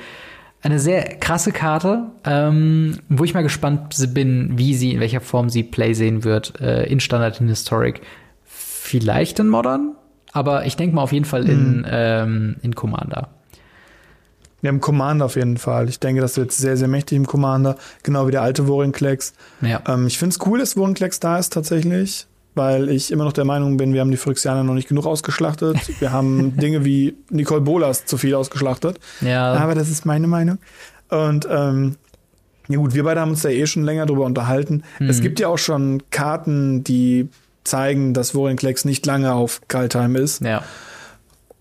eine 0.62 0.80
sehr 0.80 1.04
krasse 1.04 1.52
Karte, 1.52 2.08
ähm, 2.26 3.00
wo 3.10 3.24
ich 3.24 3.34
mal 3.34 3.44
gespannt 3.44 3.96
bin, 4.14 4.58
wie 4.58 4.74
sie, 4.74 4.94
in 4.94 5.00
welcher 5.00 5.22
Form 5.22 5.50
sie 5.50 5.64
Play 5.64 5.94
sehen 5.94 6.24
wird, 6.24 6.60
äh, 6.60 6.86
in 6.86 7.00
Standard, 7.00 7.40
in 7.40 7.48
Historic. 7.48 8.02
Vielleicht 8.44 9.40
in 9.40 9.48
Modern, 9.50 9.96
aber 10.32 10.66
ich 10.66 10.76
denke 10.76 10.96
mal 10.96 11.04
auf 11.04 11.12
jeden 11.12 11.26
Fall 11.26 11.48
in, 11.48 11.86
ähm, 11.90 12.56
in 12.62 12.74
Commander. 12.74 13.30
Wir 14.68 14.74
haben 14.74 14.82
Commander 14.82 15.24
auf 15.24 15.38
jeden 15.38 15.56
Fall. 15.56 15.88
Ich 15.88 16.02
denke, 16.02 16.20
das 16.20 16.36
wird 16.36 16.52
sehr, 16.52 16.76
sehr 16.76 16.90
mächtig 16.90 17.16
im 17.16 17.26
Commander. 17.26 17.78
Genau 18.04 18.28
wie 18.28 18.32
der 18.32 18.42
alte 18.42 18.66
Vorinklex. 18.68 19.32
Ja. 19.62 19.82
Ähm, 19.88 20.08
ich 20.08 20.18
finde 20.20 20.36
es 20.38 20.46
cool, 20.46 20.60
dass 20.60 20.74
Vorinklex 20.74 21.22
da 21.22 21.40
ist 21.40 21.54
tatsächlich, 21.54 22.28
weil 22.54 22.90
ich 22.90 23.10
immer 23.14 23.24
noch 23.24 23.32
der 23.32 23.46
Meinung 23.46 23.78
bin, 23.78 23.94
wir 23.94 24.02
haben 24.02 24.12
die 24.12 24.18
Phyrexianer 24.18 24.66
noch 24.66 24.74
nicht 24.74 24.90
genug 24.90 25.06
ausgeschlachtet. 25.06 25.78
Wir 26.02 26.12
haben 26.12 26.58
Dinge 26.58 26.84
wie 26.84 27.16
Nicole 27.30 27.62
Bolas 27.62 28.06
zu 28.06 28.18
viel 28.18 28.36
ausgeschlachtet. 28.36 29.00
ja, 29.22 29.54
Aber 29.54 29.74
das 29.74 29.90
ist 29.90 30.06
meine 30.06 30.28
Meinung. 30.28 30.58
Und 31.08 31.48
ähm, 31.50 31.96
ja 32.68 32.78
gut, 32.78 32.94
wir 32.94 33.06
beide 33.06 33.22
haben 33.22 33.30
uns 33.30 33.44
da 33.44 33.50
eh 33.50 33.66
schon 33.68 33.86
länger 33.86 34.06
drüber 34.06 34.26
unterhalten. 34.26 34.84
Es 35.00 35.22
gibt 35.22 35.40
ja 35.40 35.48
auch 35.48 35.58
schon 35.60 36.04
Karten, 36.12 36.84
die 36.84 37.30
zeigen, 37.64 38.14
dass 38.14 38.32
Vorinklex 38.32 38.84
nicht 38.84 39.06
lange 39.06 39.32
auf 39.34 39.62
Kaltheim 39.70 40.18
ist. 40.18 40.42
ja. 40.42 40.62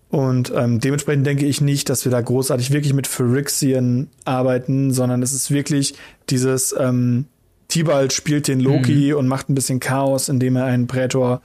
Und 0.09 0.53
ähm, 0.55 0.79
dementsprechend 0.79 1.27
denke 1.27 1.45
ich 1.45 1.59
nicht, 1.59 1.89
dass 1.89 2.05
wir 2.05 2.11
da 2.11 2.21
großartig 2.21 2.71
wirklich 2.71 2.93
mit 2.93 3.07
Phyrexian 3.07 4.07
arbeiten, 4.23 4.91
sondern 4.91 5.21
es 5.21 5.33
ist 5.33 5.51
wirklich 5.51 5.95
dieses 6.29 6.73
ähm, 6.77 7.25
Tibalt 7.67 8.13
spielt 8.13 8.47
den 8.47 8.61
Loki 8.61 9.13
und 9.13 9.27
macht 9.27 9.49
ein 9.49 9.55
bisschen 9.55 9.79
Chaos, 9.79 10.29
indem 10.29 10.55
er 10.55 10.65
einen 10.65 10.87
Prätor 10.87 11.41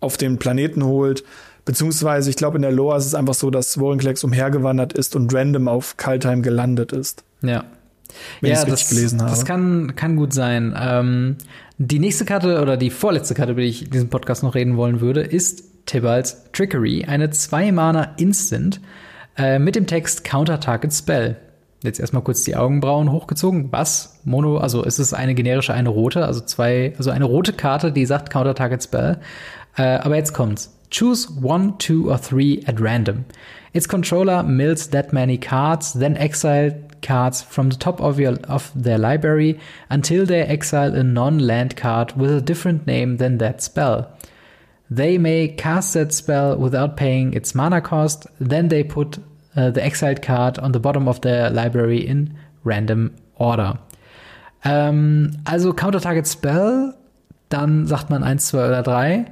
auf 0.00 0.16
den 0.16 0.38
Planeten 0.38 0.84
holt. 0.84 1.24
Beziehungsweise, 1.64 2.30
ich 2.30 2.36
glaube, 2.36 2.56
in 2.56 2.62
der 2.62 2.70
Lore 2.70 2.96
ist 2.96 3.06
es 3.06 3.14
einfach 3.14 3.34
so, 3.34 3.50
dass 3.50 3.74
Vorinclex 3.74 4.22
umhergewandert 4.22 4.92
ist 4.92 5.16
und 5.16 5.34
random 5.34 5.66
auf 5.66 5.96
Kaltheim 5.96 6.42
gelandet 6.42 6.92
ist. 6.92 7.24
Ja. 7.42 7.64
Wenn 8.40 8.52
ja, 8.52 8.60
richtig 8.60 8.82
das, 8.82 8.88
gelesen 8.88 9.20
habe. 9.20 9.30
das 9.30 9.44
kann, 9.44 9.96
kann 9.96 10.14
gut 10.14 10.32
sein. 10.32 10.76
Ähm, 10.80 11.36
die 11.78 11.98
nächste 11.98 12.24
Karte 12.24 12.62
oder 12.62 12.76
die 12.76 12.90
vorletzte 12.90 13.34
Karte, 13.34 13.52
über 13.52 13.62
die 13.62 13.68
ich 13.68 13.86
in 13.86 13.90
diesem 13.90 14.08
Podcast 14.08 14.44
noch 14.44 14.54
reden 14.54 14.76
wollen 14.76 15.00
würde, 15.00 15.22
ist 15.22 15.64
Tibalt's 15.86 16.50
Trickery, 16.52 17.04
eine 17.04 17.28
2-Mana-Instant 17.28 18.80
äh, 19.38 19.58
mit 19.58 19.76
dem 19.76 19.86
Text 19.86 20.24
Counter 20.24 20.60
Target 20.60 20.92
Spell. 20.92 21.36
Jetzt 21.82 22.00
erstmal 22.00 22.22
kurz 22.22 22.42
die 22.42 22.56
Augenbrauen 22.56 23.12
hochgezogen. 23.12 23.70
Was? 23.70 24.20
Mono, 24.24 24.58
also 24.58 24.84
es 24.84 24.98
ist 24.98 25.14
eine 25.14 25.34
generische, 25.34 25.72
eine 25.72 25.88
rote, 25.88 26.26
also 26.26 26.40
zwei, 26.40 26.94
also 26.98 27.10
eine 27.10 27.24
rote 27.24 27.52
Karte, 27.52 27.92
die 27.92 28.06
sagt 28.06 28.30
Counter 28.30 28.54
Target 28.54 28.82
Spell. 28.82 29.18
Äh, 29.76 29.82
aber 29.82 30.16
jetzt 30.16 30.32
kommt's. 30.32 30.72
Choose 30.90 31.28
one, 31.42 31.74
two 31.78 32.10
or 32.10 32.20
three 32.20 32.62
at 32.66 32.80
random. 32.80 33.24
Its 33.72 33.88
controller 33.88 34.42
mills 34.42 34.90
that 34.90 35.12
many 35.12 35.36
cards, 35.36 35.92
then 35.92 36.16
exile 36.16 36.72
cards 37.02 37.42
from 37.42 37.70
the 37.70 37.76
top 37.76 38.00
of 38.00 38.18
your 38.18 38.38
of 38.48 38.72
their 38.74 38.98
library 38.98 39.58
until 39.90 40.24
they 40.24 40.42
exile 40.42 40.94
a 40.94 41.02
non-land 41.02 41.76
card 41.76 42.16
with 42.16 42.30
a 42.30 42.40
different 42.40 42.86
name 42.86 43.18
than 43.18 43.38
that 43.38 43.62
spell. 43.62 44.15
They 44.88 45.18
may 45.18 45.48
cast 45.48 45.94
that 45.94 46.12
spell 46.12 46.56
without 46.58 46.96
paying 46.96 47.32
its 47.32 47.54
mana 47.54 47.80
cost. 47.80 48.26
Then 48.38 48.68
they 48.68 48.84
put 48.84 49.18
uh, 49.56 49.70
the 49.70 49.82
exiled 49.82 50.22
card 50.22 50.58
on 50.58 50.72
the 50.72 50.78
bottom 50.78 51.08
of 51.08 51.20
the 51.22 51.50
library 51.52 52.06
in 52.06 52.36
random 52.64 53.12
order. 53.34 53.78
Ähm, 54.64 55.38
also 55.44 55.72
Counter-Target 55.72 56.26
Spell, 56.26 56.94
dann 57.48 57.86
sagt 57.86 58.10
man 58.10 58.22
1, 58.22 58.46
2 58.46 58.66
oder 58.66 58.82
3, 58.82 59.26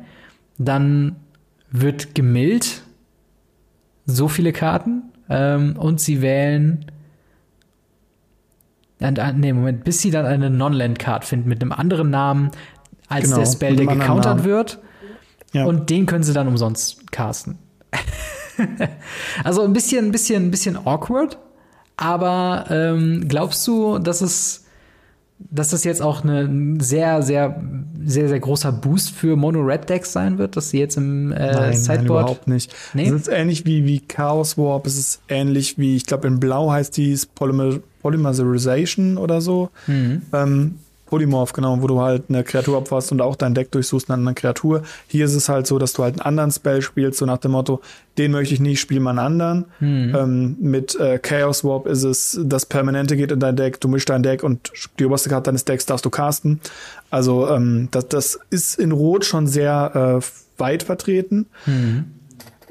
dann 0.59 1.17
wird 1.71 2.15
gemillt 2.15 2.83
so 4.07 4.29
viele 4.29 4.53
Karten 4.53 5.03
ähm, 5.29 5.77
und 5.77 6.01
sie 6.01 6.23
wählen 6.23 6.87
nee, 9.01 9.53
Moment, 9.53 9.85
bis 9.85 10.01
sie 10.01 10.11
dann 10.11 10.25
eine 10.25 10.51
Non-Land-Card 10.51 11.25
finden 11.25 11.49
mit 11.49 11.61
einem 11.61 11.73
anderen 11.73 12.11
Namen 12.11 12.51
als 13.09 13.25
genau, 13.25 13.39
der 13.39 13.47
Spell, 13.47 13.77
der 13.77 13.87
gecountert 13.87 14.45
wird. 14.45 14.79
Ja. 15.55 15.65
Und 15.65 15.89
den 15.89 16.05
können 16.05 16.25
sie 16.25 16.35
dann 16.35 16.49
umsonst 16.49 17.11
casten. 17.11 17.59
also 19.45 19.63
ein 19.63 19.73
bisschen, 19.73 20.07
ein 20.07 20.13
bisschen, 20.13 20.47
ein 20.47 20.51
bisschen 20.51 20.77
awkward. 20.77 21.39
Aber 21.97 22.67
ähm, 22.71 23.25
glaubst 23.29 23.67
du, 23.67 23.99
dass 23.99 24.21
es 24.21 24.65
dass 25.51 25.71
das 25.71 25.85
jetzt 25.85 26.01
auch 26.01 26.25
ein 26.25 26.81
sehr, 26.81 27.23
sehr, 27.23 27.61
sehr, 28.05 28.29
sehr 28.29 28.41
großer 28.41 28.73
Boost 28.73 29.11
für 29.11 29.37
Mono-Red-Decks 29.37 30.13
sein 30.13 30.39
wird, 30.39 30.57
dass 30.57 30.71
sie 30.71 30.79
jetzt 30.79 30.97
im 30.97 31.33
äh, 31.33 31.53
nein, 31.53 31.73
Sideboard. 31.75 31.99
Nein, 31.99 32.07
überhaupt 32.07 32.49
nicht. 32.49 32.75
Nee? 32.95 33.09
Es 33.09 33.13
ist 33.13 33.29
ähnlich 33.29 33.67
wie, 33.67 33.85
wie 33.85 34.01
Chaos 34.01 34.57
Warp, 34.57 34.87
es 34.87 34.97
ist 34.97 35.23
ähnlich 35.29 35.77
wie, 35.77 35.97
ich 35.97 36.07
glaube, 36.07 36.29
in 36.29 36.41
Blau 36.41 36.71
heißt 36.71 36.97
dies 36.97 37.27
Polymer 37.27 37.79
Polymerization 38.01 39.17
oder 39.17 39.41
so. 39.41 39.71
Mhm. 39.87 40.23
Ähm, 40.33 40.79
Polymorph, 41.15 41.53
genau, 41.53 41.81
wo 41.81 41.87
du 41.87 42.01
halt 42.01 42.25
eine 42.29 42.43
Kreatur 42.43 42.77
abfasst 42.77 43.13
und 43.13 43.21
auch 43.21 43.37
dein 43.37 43.55
Deck 43.55 43.71
durchsuchst 43.71 44.09
nach 44.09 44.17
einer 44.17 44.35
Kreatur. 44.35 44.83
Hier 45.07 45.27
ist 45.27 45.35
es 45.35 45.49
halt 45.49 45.65
so, 45.69 45.79
dass 45.79 45.93
du 45.93 46.03
halt 46.03 46.15
einen 46.15 46.27
anderen 46.27 46.51
Spell 46.51 46.83
spielst, 46.83 47.21
so 47.21 47.25
nach 47.25 47.39
dem 47.39 47.53
Motto, 47.53 47.83
den 48.19 48.33
möchte 48.33 48.53
ich 48.53 48.59
nicht, 48.59 48.81
spiel 48.81 48.99
mal 48.99 49.11
einen 49.11 49.21
anderen. 49.21 49.65
Mhm. 49.79 50.17
Ähm, 50.17 50.57
mit 50.59 50.99
äh, 50.99 51.21
Chaos 51.21 51.63
Warp 51.63 51.87
ist 51.87 52.03
es, 52.03 52.41
das 52.43 52.67
Permanente 52.67 53.17
geht 53.17 53.31
in 53.31 53.39
dein 53.39 53.55
Deck, 53.55 53.81
du 53.81 53.87
mischst 53.87 54.09
dein 54.09 54.25
Deck 54.25 54.43
und 54.43 54.73
die 54.99 55.05
oberste 55.05 55.29
Karte 55.29 55.51
deines 55.51 55.65
Decks 55.65 55.87
darfst 55.87 56.05
du 56.05 56.11
casten. 56.11 56.59
Also 57.11 57.49
ähm, 57.49 57.87
das, 57.93 58.09
das 58.09 58.41
ist 58.51 58.81
in 58.81 58.91
Rot 58.91 59.25
schon 59.25 59.47
sehr 59.47 60.21
äh, 60.21 60.61
weit 60.61 60.83
vertreten. 60.83 61.47
Mhm. 61.67 62.07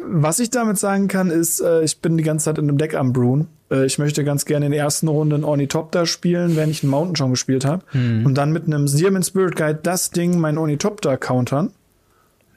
Was 0.05 0.39
ich 0.39 0.49
damit 0.49 0.77
sagen 0.77 1.07
kann, 1.07 1.29
ist, 1.29 1.61
äh, 1.61 1.81
ich 1.83 2.01
bin 2.01 2.17
die 2.17 2.25
ganze 2.25 2.43
Zeit 2.43 2.57
in 2.57 2.67
einem 2.67 2.77
Deck 2.77 2.93
am 2.93 3.13
Brewen 3.13 3.47
äh, 3.73 3.85
ich 3.85 3.97
möchte 3.97 4.23
ganz 4.23 4.45
gerne 4.45 4.67
in 4.67 4.71
der 4.71 4.81
ersten 4.81 5.07
Runde 5.07 5.35
einen 5.35 5.43
Ornithopter 5.43 6.05
spielen, 6.05 6.55
wenn 6.55 6.69
ich 6.69 6.83
einen 6.83 6.91
Mountain 6.91 7.15
schon 7.15 7.31
gespielt 7.31 7.65
habe. 7.65 7.83
Mhm. 7.93 8.25
Und 8.25 8.35
dann 8.35 8.51
mit 8.51 8.65
einem 8.65 8.87
Searman 8.87 9.23
Spirit 9.23 9.55
Guide 9.55 9.79
das 9.81 10.11
Ding, 10.11 10.39
meinen 10.39 10.57
Ornithopter 10.57 11.17
countern. 11.17 11.71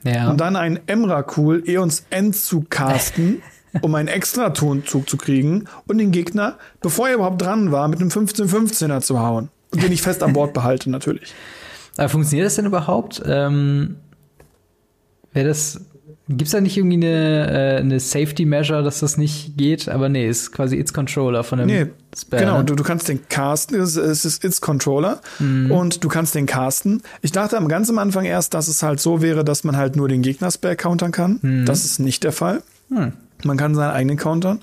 Ja. 0.03 0.29
Und 0.29 0.39
dann 0.39 0.55
einen 0.55 0.79
Emrakul 0.85 1.63
Eons 1.67 2.05
End 2.11 2.35
zu 2.35 2.61
casten, 2.69 3.41
um 3.81 3.95
einen 3.95 4.07
extra 4.07 4.51
Tonzug 4.51 5.09
zu 5.09 5.17
kriegen 5.17 5.65
und 5.87 5.97
den 5.97 6.11
Gegner, 6.11 6.57
bevor 6.81 7.09
er 7.09 7.15
überhaupt 7.15 7.41
dran 7.41 7.71
war, 7.71 7.87
mit 7.87 7.99
einem 7.99 8.09
15-15er 8.09 9.01
zu 9.01 9.19
hauen. 9.19 9.49
Und 9.73 9.83
den 9.83 9.91
ich 9.91 10.01
fest 10.01 10.23
an 10.23 10.33
Bord 10.33 10.53
behalte, 10.53 10.89
natürlich. 10.89 11.33
Aber 11.97 12.09
funktioniert 12.09 12.45
das 12.45 12.55
denn 12.55 12.67
überhaupt? 12.67 13.21
Ähm, 13.25 13.97
Wäre 15.33 15.49
das 15.49 15.81
Gibt 16.29 16.43
es 16.43 16.51
da 16.51 16.59
nicht 16.59 16.75
irgendwie 16.75 16.97
eine, 16.97 17.77
äh, 17.77 17.77
eine 17.77 18.01
Safety 18.01 18.45
Measure, 18.45 18.83
dass 18.83 18.99
das 18.99 19.17
nicht 19.17 19.57
geht? 19.57 19.87
Aber 19.87 20.09
nee, 20.09 20.27
ist 20.27 20.51
quasi 20.51 20.75
Its 20.75 20.93
Controller 20.93 21.45
von 21.45 21.59
dem 21.59 21.67
nee, 21.67 21.85
Spell. 22.17 22.41
Genau, 22.41 22.57
ne? 22.57 22.65
du, 22.65 22.75
du 22.75 22.83
kannst 22.83 23.07
den 23.07 23.29
casten, 23.29 23.79
es, 23.79 23.95
ist 23.95 24.43
Its 24.43 24.59
Controller 24.59 25.21
mhm. 25.39 25.71
und 25.71 26.03
du 26.03 26.09
kannst 26.09 26.35
den 26.35 26.45
casten. 26.45 27.01
Ich 27.21 27.31
dachte 27.31 27.55
am 27.55 27.69
ganz 27.69 27.89
am 27.89 27.97
Anfang 27.97 28.25
erst, 28.25 28.53
dass 28.53 28.67
es 28.67 28.83
halt 28.83 28.99
so 28.99 29.21
wäre, 29.21 29.45
dass 29.45 29.63
man 29.63 29.77
halt 29.77 29.95
nur 29.95 30.09
den 30.09 30.21
Gegner-Spell 30.21 30.75
countern 30.75 31.13
kann. 31.13 31.39
Mhm. 31.41 31.65
Das 31.65 31.85
ist 31.85 31.99
nicht 31.99 32.25
der 32.25 32.33
Fall. 32.33 32.61
Mhm. 32.89 33.13
Man 33.45 33.55
kann 33.55 33.73
seinen 33.73 33.91
eigenen 33.91 34.17
countern. 34.17 34.59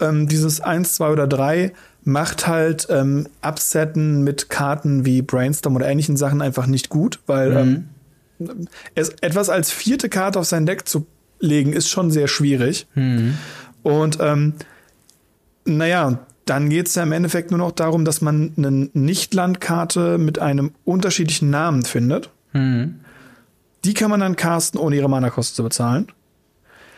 Ähm, 0.00 0.28
dieses 0.28 0.60
1, 0.60 0.94
2 0.94 1.10
oder 1.10 1.26
3 1.26 1.72
macht 2.04 2.46
halt 2.46 2.88
ähm, 2.90 3.26
Upsetten 3.40 4.22
mit 4.22 4.50
Karten 4.50 5.06
wie 5.06 5.22
Brainstorm 5.22 5.76
oder 5.76 5.88
ähnlichen 5.88 6.18
Sachen 6.18 6.42
einfach 6.42 6.66
nicht 6.66 6.90
gut, 6.90 7.20
weil 7.26 7.52
ähm, 7.52 7.68
mhm 7.68 7.84
es, 7.84 7.88
etwas 8.94 9.48
als 9.48 9.70
vierte 9.70 10.08
Karte 10.08 10.38
auf 10.38 10.46
sein 10.46 10.66
Deck 10.66 10.88
zu 10.88 11.06
legen, 11.40 11.72
ist 11.72 11.88
schon 11.88 12.10
sehr 12.10 12.28
schwierig. 12.28 12.86
Mhm. 12.94 13.36
Und 13.82 14.18
ähm, 14.20 14.54
naja, 15.64 16.18
dann 16.44 16.68
geht 16.68 16.88
es 16.88 16.94
ja 16.94 17.02
im 17.02 17.12
Endeffekt 17.12 17.50
nur 17.50 17.58
noch 17.58 17.72
darum, 17.72 18.04
dass 18.04 18.20
man 18.20 18.52
eine 18.56 18.88
Nicht-Landkarte 18.92 20.18
mit 20.18 20.38
einem 20.38 20.72
unterschiedlichen 20.84 21.50
Namen 21.50 21.84
findet. 21.84 22.30
Mhm. 22.52 23.00
Die 23.84 23.94
kann 23.94 24.10
man 24.10 24.20
dann 24.20 24.36
casten, 24.36 24.80
ohne 24.80 24.96
ihre 24.96 25.08
Mana-Kosten 25.08 25.54
zu 25.54 25.62
bezahlen. 25.62 26.08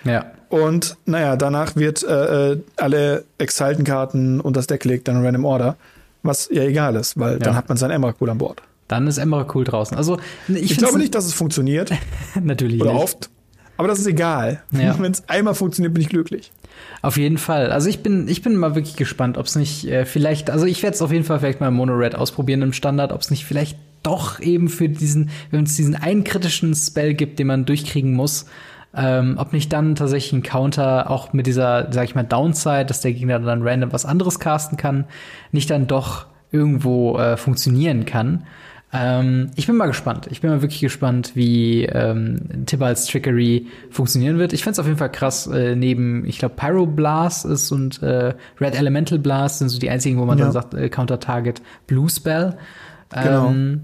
Ja. 0.05 0.33
Und 0.49 0.97
naja, 1.07 1.37
danach 1.37 1.77
wird 1.77 2.03
äh, 2.03 2.53
äh 2.53 2.61
alle 2.77 3.25
Exalten-Karten 3.39 4.41
und 4.41 4.57
das 4.57 4.67
Deck 4.67 4.85
legt 4.85 5.07
dann 5.07 5.17
in 5.17 5.25
Random 5.25 5.45
Order, 5.45 5.77
was 6.23 6.49
ja 6.51 6.63
egal 6.63 6.97
ist, 6.97 7.19
weil 7.19 7.35
ja. 7.35 7.39
dann 7.39 7.55
hat 7.55 7.69
man 7.69 7.79
sein 7.79 7.91
Emrakul 7.91 8.31
an 8.31 8.39
Bord. 8.39 8.63
Dann 8.93 9.07
ist 9.07 9.17
Emrakul 9.17 9.65
draußen. 9.65 9.97
Also 9.97 10.19
ich, 10.49 10.73
ich 10.73 10.77
glaube 10.77 10.99
nicht, 10.99 11.15
dass 11.15 11.25
es 11.25 11.33
funktioniert. 11.33 11.93
Natürlich. 12.43 12.79
Oder 12.79 12.93
nicht. 12.93 13.03
oft. 13.03 13.31
Aber 13.79 13.89
das 13.89 13.99
ist 13.99 14.07
egal. 14.07 14.63
Ja. 14.71 14.99
Wenn 15.01 15.13
es 15.13 15.27
einmal 15.31 15.55
funktioniert, 15.55 15.95
bin 15.95 16.03
ich 16.03 16.11
glücklich. 16.11 16.53
Auf 17.01 17.17
jeden 17.17 17.39
Fall. 17.39 17.73
Also 17.73 17.89
ich 17.89 18.03
bin, 18.03 18.29
ich 18.29 18.43
bin 18.43 18.55
mal 18.55 18.75
wirklich 18.75 18.97
gespannt, 18.97 19.39
ob 19.39 19.47
es 19.47 19.57
nicht 19.57 19.87
äh, 19.87 20.05
vielleicht, 20.05 20.51
also 20.51 20.67
ich 20.67 20.83
werde 20.83 20.95
es 20.95 21.01
auf 21.01 21.11
jeden 21.11 21.25
Fall 21.25 21.41
vielleicht 21.41 21.63
mal 21.63 21.71
Mono 21.71 21.95
Red 21.95 22.15
ausprobieren 22.15 22.61
im 22.61 22.75
Standard, 22.75 23.13
ob 23.13 23.23
es 23.23 23.31
nicht 23.31 23.47
vielleicht 23.47 23.79
doch 24.03 24.41
eben 24.41 24.69
für 24.69 24.91
diesen, 24.91 25.31
wenn 25.51 25.65
es 25.65 25.75
diesen 25.75 25.95
einen 25.95 26.23
kritischen 26.23 26.75
Spell 26.75 27.15
gibt, 27.15 27.39
den 27.39 27.47
man 27.47 27.65
durchkriegen 27.65 28.13
muss, 28.13 28.45
ähm, 28.95 29.37
ob 29.39 29.55
nicht 29.55 29.73
dann 29.73 29.95
tatsächlich 29.95 30.35
ein 30.35 30.43
Counter 30.43 31.11
auch 31.11 31.33
mit 31.33 31.47
dieser, 31.47 31.91
sag 31.93 32.05
ich 32.05 32.15
mal, 32.15 32.25
Downside, 32.25 32.85
dass 32.85 33.01
der 33.01 33.15
Gegner 33.15 33.39
dann 33.39 33.63
random 33.67 33.91
was 33.91 34.05
anderes 34.05 34.39
casten 34.39 34.77
kann, 34.77 35.07
nicht 35.51 35.71
dann 35.71 35.87
doch 35.87 36.27
irgendwo 36.51 37.19
äh, 37.19 37.37
funktionieren 37.37 38.05
kann. 38.05 38.45
Ähm, 38.95 39.51
ich 39.57 39.67
bin 39.67 39.77
mal 39.77 39.87
gespannt. 39.87 40.27
Ich 40.31 40.43
bin 40.43 40.51
mal 40.51 40.61
wirklich 40.61 40.81
gespannt, 40.81 41.33
wie 41.35 41.87
ähm, 41.87 42.67
Tibalds 42.67 43.07
Trickery 43.07 43.67
funktionieren 43.91 44.39
wird. 44.39 44.53
Ich 44.53 44.63
fände 44.63 44.81
auf 44.81 44.87
jeden 44.87 44.99
Fall 44.99 45.11
krass, 45.11 45.47
äh, 45.47 45.75
neben, 45.75 46.27
ich 46.27 46.39
glaube, 46.39 46.57
Pyroblast 46.57 47.47
ist 47.47 47.73
und 47.73 48.03
äh, 48.03 48.35
Red 48.61 48.75
Elemental 48.75 49.19
Blast 49.19 49.61
sind 49.61 49.71
so 49.71 49.79
die 49.79 49.89
einzigen, 49.89 50.19
wo 50.19 50.27
man 50.27 50.37
ja. 50.39 50.45
dann 50.45 50.53
sagt, 50.53 50.75
äh, 50.75 50.91
Counter-Target 50.91 51.63
Blue 51.87 52.09
Spell. 52.11 52.59
Genau. 53.11 53.49
Ähm, 53.49 53.81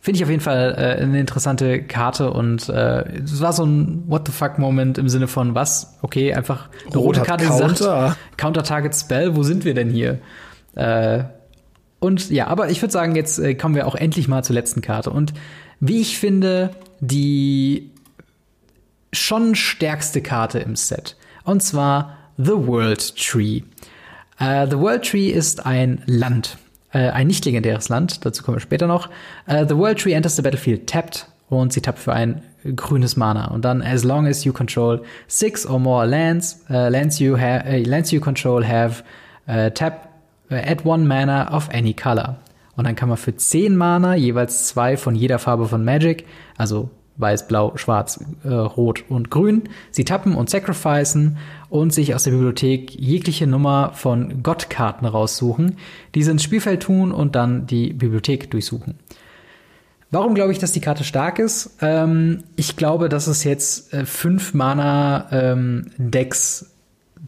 Finde 0.00 0.18
ich 0.18 0.24
auf 0.24 0.30
jeden 0.30 0.42
Fall 0.42 0.74
äh, 0.78 1.02
eine 1.02 1.20
interessante 1.20 1.82
Karte 1.82 2.30
und 2.30 2.68
äh, 2.68 3.18
es 3.18 3.40
war 3.40 3.52
so 3.52 3.64
ein 3.64 4.04
What 4.06 4.26
the 4.26 4.32
fuck 4.32 4.58
Moment 4.58 4.96
im 4.96 5.08
Sinne 5.08 5.26
von 5.26 5.54
was? 5.54 5.98
Okay, 6.02 6.32
einfach 6.32 6.68
eine 6.86 6.98
rote 6.98 7.22
Karte 7.22 7.46
Counter. 7.46 7.74
sagt 7.74 8.18
Counter 8.36 8.62
Target 8.62 8.94
Spell, 8.94 9.36
wo 9.36 9.42
sind 9.42 9.64
wir 9.64 9.74
denn 9.74 9.90
hier? 9.90 10.18
Äh, 10.76 11.24
und 12.00 12.30
ja, 12.30 12.46
aber 12.46 12.70
ich 12.70 12.80
würde 12.80 12.92
sagen, 12.92 13.16
jetzt 13.16 13.38
äh, 13.38 13.54
kommen 13.54 13.74
wir 13.74 13.86
auch 13.86 13.94
endlich 13.94 14.28
mal 14.28 14.44
zur 14.44 14.54
letzten 14.54 14.82
Karte. 14.82 15.10
Und 15.10 15.34
wie 15.80 16.00
ich 16.00 16.18
finde, 16.18 16.70
die 17.00 17.90
schon 19.12 19.54
stärkste 19.54 20.22
Karte 20.22 20.58
im 20.58 20.76
Set. 20.76 21.16
Und 21.44 21.62
zwar 21.62 22.16
The 22.36 22.52
World 22.52 23.16
Tree. 23.16 23.62
Uh, 24.40 24.66
The 24.68 24.78
World 24.78 25.04
Tree 25.04 25.30
ist 25.30 25.66
ein 25.66 26.02
Land. 26.06 26.58
Uh, 26.94 26.98
ein 26.98 27.26
nicht 27.26 27.44
legendäres 27.44 27.88
Land, 27.88 28.24
dazu 28.24 28.42
kommen 28.42 28.56
wir 28.56 28.60
später 28.60 28.86
noch. 28.86 29.08
Uh, 29.48 29.66
the 29.68 29.76
World 29.76 29.98
Tree 29.98 30.12
enters 30.12 30.36
the 30.36 30.42
battlefield 30.42 30.86
tapped 30.88 31.26
und 31.48 31.72
sie 31.72 31.80
tappt 31.80 31.98
für 31.98 32.12
ein 32.12 32.42
grünes 32.76 33.16
Mana. 33.16 33.48
Und 33.48 33.64
dann, 33.64 33.82
as 33.82 34.04
long 34.04 34.26
as 34.26 34.44
you 34.44 34.52
control 34.52 35.02
six 35.26 35.66
or 35.66 35.78
more 35.78 36.06
lands, 36.06 36.60
lands, 36.68 37.18
you 37.18 37.36
lands 37.36 38.10
you 38.10 38.20
control 38.20 38.66
have 38.66 39.02
tap 39.74 40.04
äh, 40.04 40.07
add 40.54 40.84
one 40.84 41.06
Mana 41.06 41.54
of 41.54 41.68
any 41.70 41.94
color. 41.94 42.36
Und 42.76 42.86
dann 42.86 42.94
kann 42.94 43.08
man 43.08 43.18
für 43.18 43.34
10 43.34 43.76
Mana 43.76 44.14
jeweils 44.14 44.68
zwei 44.68 44.96
von 44.96 45.14
jeder 45.14 45.38
Farbe 45.38 45.66
von 45.66 45.84
Magic, 45.84 46.26
also 46.56 46.90
weiß, 47.18 47.48
blau, 47.48 47.76
schwarz, 47.76 48.24
äh, 48.44 48.48
rot 48.48 49.04
und 49.08 49.30
grün, 49.30 49.64
sie 49.90 50.04
tappen 50.04 50.34
und 50.34 50.48
sacrificen 50.48 51.36
und 51.68 51.92
sich 51.92 52.14
aus 52.14 52.22
der 52.22 52.30
Bibliothek 52.30 52.94
jegliche 52.94 53.46
Nummer 53.46 53.90
von 53.94 54.42
Gottkarten 54.42 55.06
raussuchen, 55.06 55.76
diese 56.14 56.30
ins 56.30 56.44
Spielfeld 56.44 56.82
tun 56.82 57.12
und 57.12 57.34
dann 57.34 57.66
die 57.66 57.92
Bibliothek 57.92 58.50
durchsuchen. 58.50 58.94
Warum 60.10 60.34
glaube 60.34 60.52
ich, 60.52 60.58
dass 60.58 60.72
die 60.72 60.80
Karte 60.80 61.04
stark 61.04 61.38
ist? 61.38 61.76
Ähm, 61.82 62.44
ich 62.56 62.76
glaube, 62.76 63.08
dass 63.08 63.26
es 63.26 63.44
jetzt 63.44 63.92
äh, 63.92 64.06
fünf 64.06 64.54
Mana 64.54 65.26
ähm, 65.32 65.90
Decks 65.98 66.70